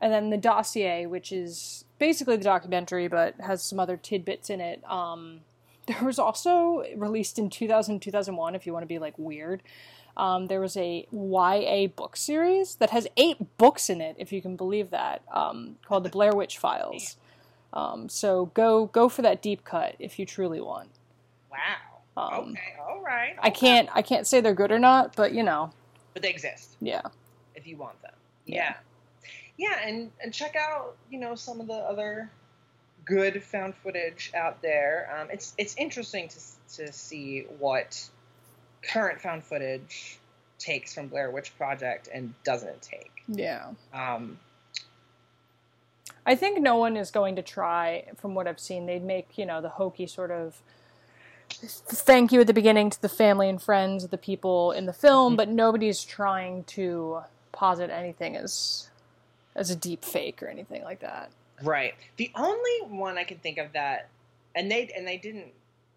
and 0.00 0.12
then 0.12 0.30
the 0.30 0.36
dossier, 0.36 1.06
which 1.06 1.32
is 1.32 1.84
basically 1.98 2.36
the 2.36 2.44
documentary 2.44 3.08
but 3.08 3.34
has 3.40 3.62
some 3.62 3.78
other 3.78 3.96
tidbits 3.96 4.50
in 4.50 4.60
it. 4.60 4.82
Um, 4.90 5.40
there 5.88 6.04
was 6.04 6.18
also 6.18 6.84
released 6.96 7.38
in 7.38 7.50
2000 7.50 8.00
2001, 8.00 8.54
if 8.54 8.66
you 8.66 8.72
want 8.72 8.84
to 8.84 8.86
be 8.88 8.98
like 9.00 9.18
weird. 9.18 9.62
Um, 10.16 10.46
there 10.46 10.60
was 10.60 10.76
a 10.76 11.06
YA 11.12 11.86
book 11.88 12.16
series 12.16 12.74
that 12.76 12.90
has 12.90 13.06
eight 13.16 13.56
books 13.56 13.88
in 13.88 14.00
it, 14.00 14.16
if 14.18 14.32
you 14.32 14.42
can 14.42 14.56
believe 14.56 14.90
that, 14.90 15.22
um, 15.32 15.76
called 15.86 16.02
the 16.04 16.08
Blair 16.10 16.34
Witch 16.34 16.58
Files. 16.58 17.16
Um, 17.70 18.08
so 18.08 18.46
go 18.54 18.86
go 18.86 19.10
for 19.10 19.20
that 19.20 19.42
deep 19.42 19.62
cut 19.62 19.94
if 19.98 20.18
you 20.18 20.24
truly 20.24 20.58
want. 20.58 20.88
wow. 21.50 21.58
Um, 22.16 22.52
okay. 22.52 22.74
All 22.80 23.02
right. 23.02 23.36
I 23.42 23.50
can't 23.50 23.90
I 23.94 24.00
can't 24.00 24.26
say 24.26 24.40
they're 24.40 24.54
good 24.54 24.72
or 24.72 24.78
not, 24.78 25.14
but 25.14 25.32
you 25.34 25.42
know, 25.42 25.70
But 26.14 26.22
they 26.22 26.30
exist. 26.30 26.70
yeah. 26.80 27.02
if 27.54 27.66
you 27.66 27.76
want 27.76 28.00
them. 28.00 28.14
Yeah. 28.46 28.74
Yeah, 29.58 29.86
and, 29.86 30.10
and 30.22 30.32
check 30.32 30.56
out, 30.56 30.96
you 31.10 31.18
know, 31.20 31.34
some 31.34 31.60
of 31.60 31.66
the 31.66 31.74
other 31.74 32.30
good 33.08 33.42
found 33.42 33.74
footage 33.74 34.30
out 34.34 34.60
there. 34.62 35.10
Um, 35.18 35.28
it's 35.30 35.54
it's 35.58 35.74
interesting 35.76 36.28
to 36.28 36.76
to 36.76 36.92
see 36.92 37.46
what 37.58 38.08
current 38.82 39.20
found 39.20 39.44
footage 39.44 40.18
takes 40.58 40.94
from 40.94 41.08
Blair 41.08 41.30
Witch 41.30 41.56
Project 41.56 42.08
and 42.12 42.34
doesn't 42.44 42.82
take. 42.82 43.22
Yeah. 43.28 43.70
Um, 43.92 44.38
I 46.26 46.34
think 46.34 46.60
no 46.60 46.76
one 46.76 46.96
is 46.96 47.10
going 47.10 47.36
to 47.36 47.42
try, 47.42 48.04
from 48.16 48.34
what 48.34 48.46
I've 48.46 48.60
seen, 48.60 48.84
they'd 48.84 49.02
make, 49.02 49.38
you 49.38 49.46
know, 49.46 49.62
the 49.62 49.70
hokey 49.70 50.06
sort 50.06 50.30
of 50.30 50.60
thank 51.50 52.32
you 52.32 52.40
at 52.42 52.46
the 52.46 52.52
beginning 52.52 52.90
to 52.90 53.00
the 53.00 53.08
family 53.08 53.48
and 53.48 53.60
friends 53.60 54.04
of 54.04 54.10
the 54.10 54.18
people 54.18 54.72
in 54.72 54.84
the 54.84 54.92
film, 54.92 55.36
but 55.36 55.48
nobody's 55.48 56.04
trying 56.04 56.64
to 56.64 57.20
posit 57.52 57.90
anything 57.90 58.36
as 58.36 58.90
as 59.56 59.70
a 59.70 59.76
deep 59.76 60.04
fake 60.04 60.42
or 60.42 60.48
anything 60.48 60.84
like 60.84 61.00
that. 61.00 61.30
Right. 61.62 61.94
The 62.16 62.30
only 62.34 62.80
one 62.88 63.18
I 63.18 63.24
can 63.24 63.38
think 63.38 63.58
of 63.58 63.72
that, 63.72 64.08
and 64.54 64.70
they 64.70 64.90
and 64.96 65.06
they 65.06 65.18
didn't 65.18 65.52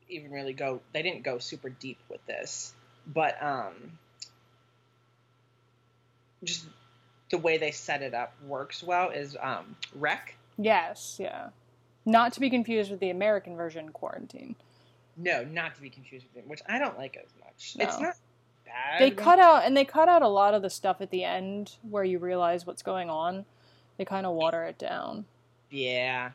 even 0.09 0.31
really 0.31 0.53
go. 0.53 0.81
They 0.93 1.01
didn't 1.01 1.23
go 1.23 1.39
super 1.39 1.69
deep 1.69 1.99
with 2.09 2.25
this, 2.25 2.73
but 3.07 3.41
um, 3.41 3.73
just 6.43 6.65
the 7.29 7.37
way 7.37 7.57
they 7.57 7.71
set 7.71 8.01
it 8.01 8.13
up 8.13 8.33
works 8.45 8.83
well. 8.83 9.09
Is 9.09 9.37
um, 9.41 9.75
REC. 9.95 10.35
Yes, 10.57 11.17
yeah. 11.19 11.49
Not 12.05 12.33
to 12.33 12.39
be 12.39 12.49
confused 12.49 12.89
with 12.89 12.99
the 12.99 13.11
American 13.11 13.55
version 13.55 13.89
Quarantine. 13.89 14.55
No, 15.17 15.43
not 15.43 15.75
to 15.75 15.81
be 15.81 15.89
confused 15.89 16.25
with 16.33 16.43
it, 16.43 16.49
which 16.49 16.61
I 16.67 16.79
don't 16.79 16.97
like 16.97 17.17
as 17.17 17.29
much. 17.43 17.75
No. 17.77 17.85
It's 17.85 17.99
not 17.99 18.15
bad. 18.65 18.99
They 18.99 19.11
cut 19.11 19.39
out 19.39 19.65
and 19.65 19.75
they 19.75 19.85
cut 19.85 20.09
out 20.09 20.21
a 20.21 20.27
lot 20.27 20.53
of 20.53 20.61
the 20.61 20.69
stuff 20.69 21.01
at 21.01 21.11
the 21.11 21.23
end 21.23 21.75
where 21.87 22.03
you 22.03 22.17
realize 22.17 22.65
what's 22.65 22.81
going 22.81 23.09
on. 23.09 23.45
They 23.97 24.05
kind 24.05 24.25
of 24.25 24.33
water 24.33 24.63
it 24.63 24.79
down. 24.79 25.25
Yeah. 25.71 26.31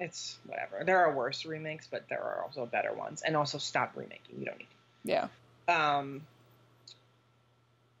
It's 0.00 0.38
whatever. 0.46 0.82
There 0.84 0.98
are 0.98 1.12
worse 1.14 1.44
remakes, 1.44 1.86
but 1.90 2.08
there 2.08 2.22
are 2.22 2.42
also 2.42 2.66
better 2.66 2.92
ones. 2.92 3.22
And 3.22 3.36
also 3.36 3.58
stop 3.58 3.92
remaking. 3.94 4.38
You 4.38 4.46
don't 4.46 4.58
need 4.58 4.66
Yeah. 5.04 5.28
to. 5.68 5.74
Um, 5.74 6.26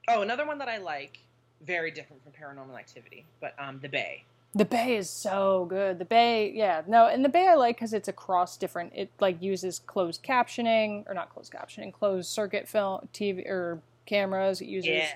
oh, 0.08 0.22
another 0.22 0.46
one 0.46 0.58
that 0.58 0.68
I 0.68 0.78
like, 0.78 1.18
very 1.60 1.90
different 1.90 2.22
from 2.22 2.32
Paranormal 2.32 2.78
Activity, 2.78 3.24
but 3.40 3.54
um, 3.58 3.78
The 3.80 3.88
Bay. 3.88 4.24
The 4.56 4.64
Bay 4.64 4.96
is 4.96 5.10
so 5.10 5.66
good. 5.68 5.98
The 5.98 6.04
Bay, 6.04 6.52
yeah, 6.52 6.82
no, 6.86 7.06
and 7.08 7.24
the 7.24 7.28
Bay 7.28 7.48
I 7.48 7.54
like 7.54 7.76
because 7.76 7.92
it's 7.92 8.06
across 8.06 8.56
different. 8.56 8.92
It 8.94 9.10
like 9.18 9.42
uses 9.42 9.80
closed 9.80 10.22
captioning 10.22 11.02
or 11.08 11.14
not 11.14 11.30
closed 11.34 11.52
captioning, 11.52 11.92
closed 11.92 12.28
circuit 12.28 12.68
film, 12.68 13.08
TV 13.12 13.44
or 13.48 13.80
cameras. 14.06 14.60
It 14.60 14.66
uses 14.66 14.90
Yeah. 14.90 15.12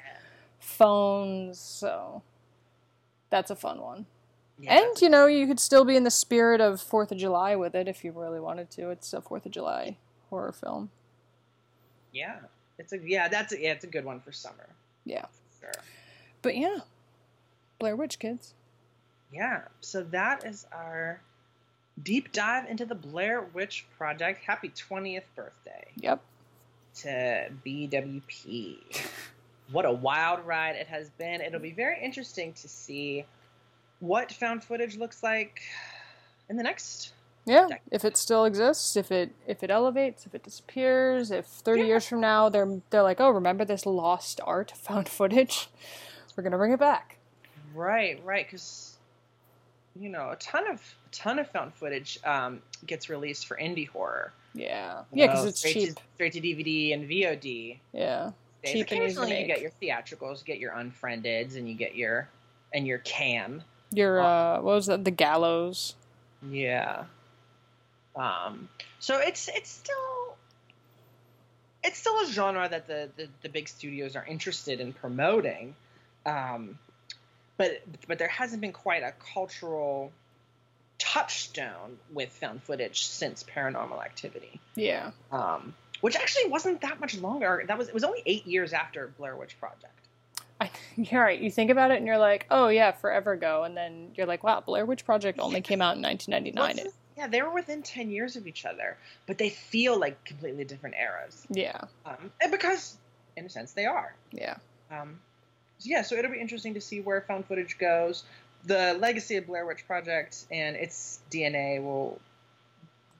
phones, 0.58 1.60
so 1.60 2.22
that's 3.30 3.52
a 3.52 3.56
fun 3.56 3.80
one. 3.80 4.06
Yeah. 4.58 4.80
And 4.82 5.00
you 5.00 5.08
know, 5.08 5.26
you 5.26 5.46
could 5.46 5.60
still 5.60 5.84
be 5.84 5.96
in 5.96 6.04
the 6.04 6.10
spirit 6.10 6.60
of 6.60 6.80
Fourth 6.80 7.12
of 7.12 7.18
July 7.18 7.56
with 7.56 7.74
it 7.74 7.88
if 7.88 8.04
you 8.04 8.12
really 8.12 8.40
wanted 8.40 8.70
to. 8.72 8.90
It's 8.90 9.12
a 9.12 9.20
Fourth 9.20 9.46
of 9.46 9.52
July 9.52 9.96
horror 10.30 10.52
film. 10.52 10.90
Yeah. 12.12 12.36
It's 12.78 12.92
a 12.92 12.98
yeah, 13.02 13.28
that's 13.28 13.52
a, 13.52 13.60
yeah, 13.60 13.72
it's 13.72 13.84
a 13.84 13.88
good 13.88 14.04
one 14.04 14.20
for 14.20 14.32
summer. 14.32 14.68
Yeah, 15.04 15.24
Sure. 15.60 15.72
but 16.42 16.56
yeah, 16.56 16.78
Blair 17.78 17.96
Witch 17.96 18.18
kids. 18.18 18.54
Yeah. 19.32 19.62
So 19.80 20.02
that 20.04 20.44
is 20.44 20.66
our 20.72 21.20
deep 22.02 22.30
dive 22.32 22.66
into 22.68 22.84
the 22.86 22.94
Blair 22.94 23.42
Witch 23.52 23.86
Project. 23.96 24.44
Happy 24.44 24.68
20th 24.70 25.22
birthday. 25.34 25.88
Yep. 25.96 26.20
to 26.96 27.48
BWP. 27.66 28.78
What 29.72 29.84
a 29.84 29.92
wild 29.92 30.46
ride 30.46 30.76
it 30.76 30.86
has 30.86 31.10
been. 31.10 31.40
It'll 31.40 31.60
be 31.60 31.72
very 31.72 32.02
interesting 32.02 32.52
to 32.54 32.68
see 32.68 33.24
what 34.00 34.32
found 34.32 34.62
footage 34.64 34.96
looks 34.96 35.22
like 35.22 35.60
in 36.48 36.56
the 36.56 36.62
next. 36.62 37.12
Yeah, 37.46 37.66
Deck. 37.68 37.82
if 37.90 38.04
it 38.04 38.16
still 38.18 38.44
exists, 38.44 38.94
if 38.96 39.10
it 39.10 39.30
if 39.46 39.62
it 39.62 39.70
elevates, 39.70 40.26
if 40.26 40.34
it 40.34 40.42
disappears, 40.42 41.30
if 41.30 41.46
thirty 41.46 41.80
Yeah. 41.82 41.86
years 41.88 42.06
from 42.06 42.20
now 42.20 42.48
they're 42.50 42.80
they're 42.90 43.02
like, 43.02 43.20
oh, 43.20 43.30
remember 43.30 43.64
this 43.64 43.86
lost 43.86 44.40
art 44.44 44.70
found 44.76 45.08
footage? 45.08 45.68
We're 46.36 46.42
gonna 46.44 46.58
bring 46.58 46.72
it 46.72 46.78
back. 46.78 47.16
Right, 47.74 48.20
right, 48.24 48.46
because 48.46 48.96
you 49.98 50.08
know 50.10 50.30
a 50.30 50.36
ton 50.36 50.68
of 50.70 50.80
a 50.80 51.14
ton 51.14 51.38
of 51.38 51.50
found 51.50 51.72
footage 51.74 52.18
um, 52.24 52.60
gets 52.86 53.08
released 53.08 53.46
for 53.46 53.56
indie 53.56 53.88
horror. 53.88 54.32
Yeah, 54.54 55.02
You 55.12 55.22
yeah, 55.22 55.26
because 55.28 55.44
it's 55.46 55.58
straight 55.60 55.74
cheap. 55.74 55.94
to, 55.96 56.02
straight 56.14 56.32
to 56.34 56.40
DVD 56.40 56.92
and 56.94 57.08
VOD. 57.08 57.78
Yeah, 57.92 58.30
Days. 58.62 58.72
Cheap 58.72 58.90
and 58.90 59.02
easy 59.02 59.14
to 59.14 59.22
Occasionally, 59.22 59.40
you 59.40 59.46
get 59.46 59.60
your 59.60 59.70
theatricals, 59.80 60.40
you 60.40 60.46
get 60.46 60.58
your 60.58 60.72
unfriendeds, 60.72 61.56
and 61.56 61.68
you 61.68 61.74
get 61.74 61.94
your 61.94 62.28
and 62.74 62.86
your 62.86 62.98
cam. 62.98 63.62
Your 63.92 64.20
uh, 64.20 64.56
what 64.56 64.74
was 64.74 64.86
that? 64.86 65.04
The 65.04 65.10
gallows. 65.10 65.94
Yeah. 66.48 67.04
Um, 68.14 68.68
so 68.98 69.18
it's 69.18 69.48
it's 69.48 69.70
still 69.70 70.36
it's 71.84 71.98
still 71.98 72.20
a 72.20 72.26
genre 72.26 72.68
that 72.68 72.86
the, 72.86 73.08
the, 73.16 73.28
the 73.42 73.48
big 73.48 73.68
studios 73.68 74.16
are 74.16 74.24
interested 74.26 74.80
in 74.80 74.92
promoting. 74.92 75.74
Um, 76.26 76.78
but 77.56 77.82
but 78.06 78.18
there 78.18 78.28
hasn't 78.28 78.60
been 78.60 78.72
quite 78.72 79.02
a 79.02 79.12
cultural 79.32 80.12
touchstone 80.98 81.98
with 82.12 82.30
found 82.30 82.62
footage 82.62 83.06
since 83.06 83.44
Paranormal 83.44 84.04
Activity. 84.04 84.60
Yeah. 84.74 85.12
Um, 85.30 85.74
which 86.00 86.16
actually 86.16 86.48
wasn't 86.48 86.80
that 86.82 87.00
much 87.00 87.16
longer. 87.18 87.64
That 87.66 87.78
was 87.78 87.88
it 87.88 87.94
was 87.94 88.04
only 88.04 88.22
eight 88.26 88.46
years 88.46 88.72
after 88.72 89.12
Blair 89.18 89.36
Witch 89.36 89.58
Project. 89.58 89.97
I, 90.60 90.70
you're 90.96 91.22
right. 91.22 91.40
You 91.40 91.50
think 91.50 91.70
about 91.70 91.90
it 91.90 91.98
and 91.98 92.06
you're 92.06 92.18
like, 92.18 92.46
oh 92.50 92.68
yeah, 92.68 92.92
forever 92.92 93.32
ago, 93.32 93.64
and 93.64 93.76
then 93.76 94.10
you're 94.16 94.26
like, 94.26 94.42
wow, 94.42 94.60
Blair 94.60 94.84
Witch 94.86 95.04
Project 95.04 95.38
only 95.40 95.60
came 95.60 95.80
out 95.82 95.96
in 95.96 96.02
1999. 96.02 96.76
What's- 96.84 96.94
yeah, 97.16 97.26
they 97.26 97.42
were 97.42 97.52
within 97.52 97.82
ten 97.82 98.10
years 98.12 98.36
of 98.36 98.46
each 98.46 98.64
other, 98.64 98.96
but 99.26 99.38
they 99.38 99.50
feel 99.50 99.98
like 99.98 100.24
completely 100.24 100.62
different 100.64 100.94
eras. 100.94 101.44
yeah, 101.50 101.80
Um, 102.06 102.30
and 102.40 102.52
because, 102.52 102.96
in 103.36 103.44
a 103.44 103.48
sense, 103.50 103.72
they 103.72 103.86
are. 103.86 104.14
yeah, 104.30 104.54
Um, 104.92 105.18
so 105.78 105.88
yeah, 105.90 106.02
so 106.02 106.14
it'll 106.14 106.30
be 106.30 106.40
interesting 106.40 106.74
to 106.74 106.80
see 106.80 107.00
where 107.00 107.20
found 107.22 107.46
footage 107.46 107.76
goes. 107.76 108.22
The 108.66 108.96
legacy 109.00 109.34
of 109.34 109.48
Blair 109.48 109.66
Witch 109.66 109.84
Project 109.84 110.44
and 110.52 110.76
its 110.76 111.18
DNA 111.28 111.82
will 111.82 112.20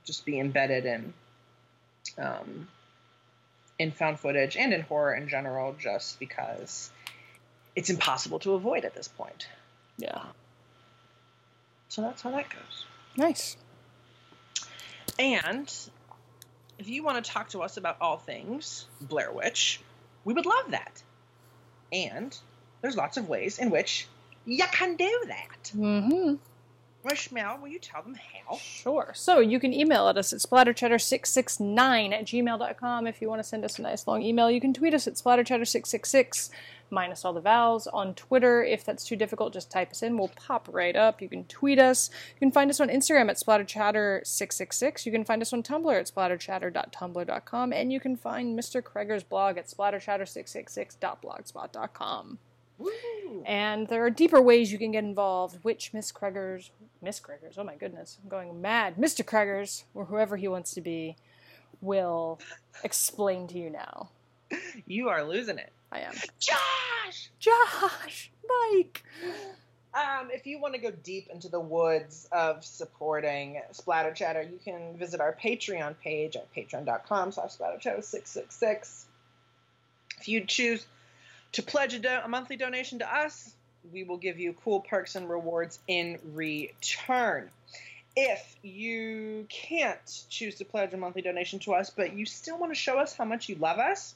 just 0.04 0.24
be 0.24 0.38
embedded 0.38 0.86
in 0.86 1.12
um, 2.18 2.68
in 3.80 3.90
found 3.92 4.20
footage 4.20 4.56
and 4.56 4.72
in 4.72 4.82
horror 4.82 5.14
in 5.14 5.28
general, 5.28 5.74
just 5.78 6.18
because 6.20 6.90
it's 7.78 7.90
impossible 7.90 8.40
to 8.40 8.54
avoid 8.54 8.84
at 8.84 8.92
this 8.92 9.06
point. 9.06 9.46
yeah. 9.98 10.22
So 11.88 12.02
that's 12.02 12.20
how 12.20 12.32
that 12.32 12.50
goes. 12.50 12.84
Nice. 13.16 13.56
And 15.16 15.72
if 16.78 16.88
you 16.88 17.04
want 17.04 17.24
to 17.24 17.30
talk 17.30 17.50
to 17.50 17.62
us 17.62 17.76
about 17.76 17.96
all 18.00 18.18
things 18.18 18.86
Blair 19.00 19.32
Witch, 19.32 19.80
we 20.24 20.34
would 20.34 20.44
love 20.44 20.72
that. 20.72 21.02
And 21.92 22.36
there's 22.82 22.96
lots 22.96 23.16
of 23.16 23.28
ways 23.28 23.60
in 23.60 23.70
which 23.70 24.08
you 24.44 24.64
can 24.72 24.96
do 24.96 25.22
that. 25.28 25.72
Mm-hmm. 25.74 26.34
Rochmel, 27.04 27.60
will 27.60 27.68
you 27.68 27.78
tell 27.78 28.02
them 28.02 28.16
how? 28.16 28.56
Sure. 28.56 29.12
So 29.14 29.38
you 29.40 29.60
can 29.60 29.72
email 29.72 30.08
at 30.08 30.18
us 30.18 30.32
at 30.32 30.40
splatterchatter669 30.40 32.12
at 32.12 32.24
gmail.com 32.24 33.06
if 33.06 33.22
you 33.22 33.28
want 33.28 33.38
to 33.38 33.48
send 33.48 33.64
us 33.64 33.78
a 33.78 33.82
nice 33.82 34.04
long 34.06 34.22
email. 34.22 34.50
You 34.50 34.60
can 34.60 34.74
tweet 34.74 34.94
us 34.94 35.06
at 35.06 35.14
splatterchatter666 35.14 36.50
minus 36.90 37.24
all 37.24 37.32
the 37.32 37.40
vowels. 37.40 37.86
On 37.86 38.14
Twitter, 38.14 38.64
if 38.64 38.84
that's 38.84 39.04
too 39.04 39.14
difficult, 39.14 39.52
just 39.52 39.70
type 39.70 39.92
us 39.92 40.02
in. 40.02 40.18
We'll 40.18 40.26
pop 40.28 40.68
right 40.70 40.96
up. 40.96 41.22
You 41.22 41.28
can 41.28 41.44
tweet 41.44 41.78
us. 41.78 42.10
You 42.34 42.40
can 42.40 42.50
find 42.50 42.68
us 42.70 42.80
on 42.80 42.88
Instagram 42.88 43.30
at 43.30 43.36
splatterchatter666. 43.36 45.06
You 45.06 45.12
can 45.12 45.24
find 45.24 45.40
us 45.40 45.52
on 45.52 45.62
Tumblr 45.62 45.96
at 45.98 46.12
splatterchatter.tumblr.com. 46.12 47.72
And 47.72 47.92
you 47.92 48.00
can 48.00 48.16
find 48.16 48.58
Mr. 48.58 48.82
Kreger's 48.82 49.22
blog 49.22 49.56
at 49.56 49.68
splatterchatter666.blogspot.com. 49.68 52.38
Woo! 52.78 53.42
And 53.44 53.88
there 53.88 54.04
are 54.04 54.10
deeper 54.10 54.40
ways 54.40 54.72
you 54.72 54.78
can 54.78 54.92
get 54.92 55.04
involved, 55.04 55.58
which 55.62 55.92
Miss 55.92 56.12
Kreger's, 56.12 56.70
Miss 57.02 57.20
Kreger's, 57.20 57.58
oh 57.58 57.64
my 57.64 57.76
goodness, 57.76 58.18
I'm 58.22 58.28
going 58.28 58.60
mad. 58.60 58.96
Mr. 58.96 59.24
Kreger's, 59.24 59.84
or 59.94 60.04
whoever 60.04 60.36
he 60.36 60.48
wants 60.48 60.72
to 60.74 60.80
be, 60.80 61.16
will 61.80 62.40
explain 62.84 63.46
to 63.48 63.58
you 63.58 63.70
now. 63.70 64.10
You 64.86 65.08
are 65.08 65.24
losing 65.24 65.58
it. 65.58 65.72
I 65.92 66.00
am. 66.00 66.14
Josh! 66.38 67.30
Josh! 67.38 68.30
Mike! 68.48 69.04
Um, 69.94 70.28
if 70.30 70.46
you 70.46 70.60
want 70.60 70.74
to 70.74 70.80
go 70.80 70.90
deep 70.90 71.28
into 71.32 71.48
the 71.48 71.60
woods 71.60 72.28
of 72.30 72.64
supporting 72.64 73.60
Splatter 73.72 74.12
Chatter, 74.12 74.42
you 74.42 74.58
can 74.62 74.96
visit 74.96 75.20
our 75.20 75.34
Patreon 75.34 75.98
page 75.98 76.36
at 76.36 76.52
patreon.com 76.54 77.32
slash 77.32 77.56
splatterchatter666. 77.56 79.04
If 80.20 80.28
you 80.28 80.44
choose 80.44 80.86
to 81.52 81.62
pledge 81.62 81.94
a, 81.94 81.98
do- 81.98 82.08
a 82.08 82.28
monthly 82.28 82.56
donation 82.56 82.98
to 83.00 83.14
us, 83.14 83.54
we 83.92 84.04
will 84.04 84.16
give 84.16 84.38
you 84.38 84.54
cool 84.64 84.80
perks 84.80 85.16
and 85.16 85.28
rewards 85.28 85.78
in 85.86 86.18
return. 86.34 87.50
If 88.16 88.56
you 88.62 89.46
can't 89.48 90.24
choose 90.28 90.56
to 90.56 90.64
pledge 90.64 90.92
a 90.92 90.96
monthly 90.96 91.22
donation 91.22 91.60
to 91.60 91.74
us, 91.74 91.90
but 91.90 92.14
you 92.14 92.26
still 92.26 92.58
want 92.58 92.72
to 92.72 92.78
show 92.78 92.98
us 92.98 93.16
how 93.16 93.24
much 93.24 93.48
you 93.48 93.54
love 93.54 93.78
us, 93.78 94.14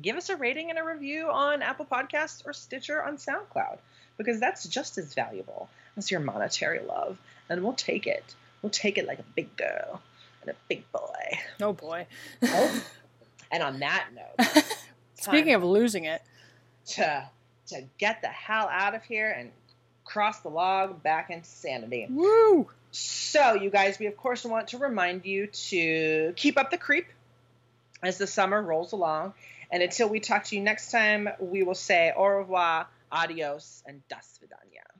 give 0.00 0.16
us 0.16 0.28
a 0.28 0.36
rating 0.36 0.70
and 0.70 0.78
a 0.78 0.84
review 0.84 1.28
on 1.28 1.62
Apple 1.62 1.84
Podcasts 1.84 2.46
or 2.46 2.52
Stitcher 2.52 3.02
on 3.02 3.16
SoundCloud 3.16 3.78
because 4.16 4.38
that's 4.40 4.66
just 4.68 4.98
as 4.98 5.14
valuable 5.14 5.68
as 5.96 6.10
your 6.10 6.20
monetary 6.20 6.80
love, 6.80 7.18
and 7.48 7.62
we'll 7.62 7.72
take 7.72 8.06
it. 8.06 8.24
We'll 8.62 8.70
take 8.70 8.98
it 8.98 9.06
like 9.06 9.18
a 9.18 9.24
big 9.34 9.56
girl 9.56 10.00
and 10.40 10.50
a 10.50 10.54
big 10.68 10.90
boy. 10.92 11.38
Oh 11.60 11.72
boy. 11.72 12.06
oh. 12.42 12.82
And 13.54 13.62
on 13.62 13.80
that 13.80 14.06
note, 14.14 14.64
Speaking 15.22 15.54
of 15.54 15.64
losing 15.64 16.04
it, 16.04 16.22
to 16.88 17.28
to 17.68 17.84
get 17.98 18.22
the 18.22 18.28
hell 18.28 18.68
out 18.70 18.94
of 18.94 19.04
here 19.04 19.30
and 19.30 19.50
cross 20.04 20.40
the 20.40 20.48
log 20.48 21.02
back 21.02 21.30
into 21.30 21.48
sanity. 21.48 22.06
woo! 22.10 22.68
So, 22.90 23.54
you 23.54 23.70
guys, 23.70 23.98
we 23.98 24.06
of 24.06 24.16
course 24.16 24.44
want 24.44 24.68
to 24.68 24.78
remind 24.78 25.24
you 25.24 25.46
to 25.46 26.34
keep 26.36 26.58
up 26.58 26.70
the 26.70 26.76
creep 26.76 27.06
as 28.02 28.18
the 28.18 28.26
summer 28.26 28.60
rolls 28.60 28.92
along. 28.92 29.32
And 29.70 29.82
until 29.82 30.08
we 30.08 30.20
talk 30.20 30.44
to 30.44 30.56
you 30.56 30.62
next 30.62 30.90
time, 30.90 31.30
we 31.40 31.62
will 31.62 31.74
say 31.74 32.12
au 32.14 32.26
revoir, 32.26 32.86
adios, 33.10 33.82
and 33.86 34.02
das 34.08 34.38
vidanya. 34.42 34.91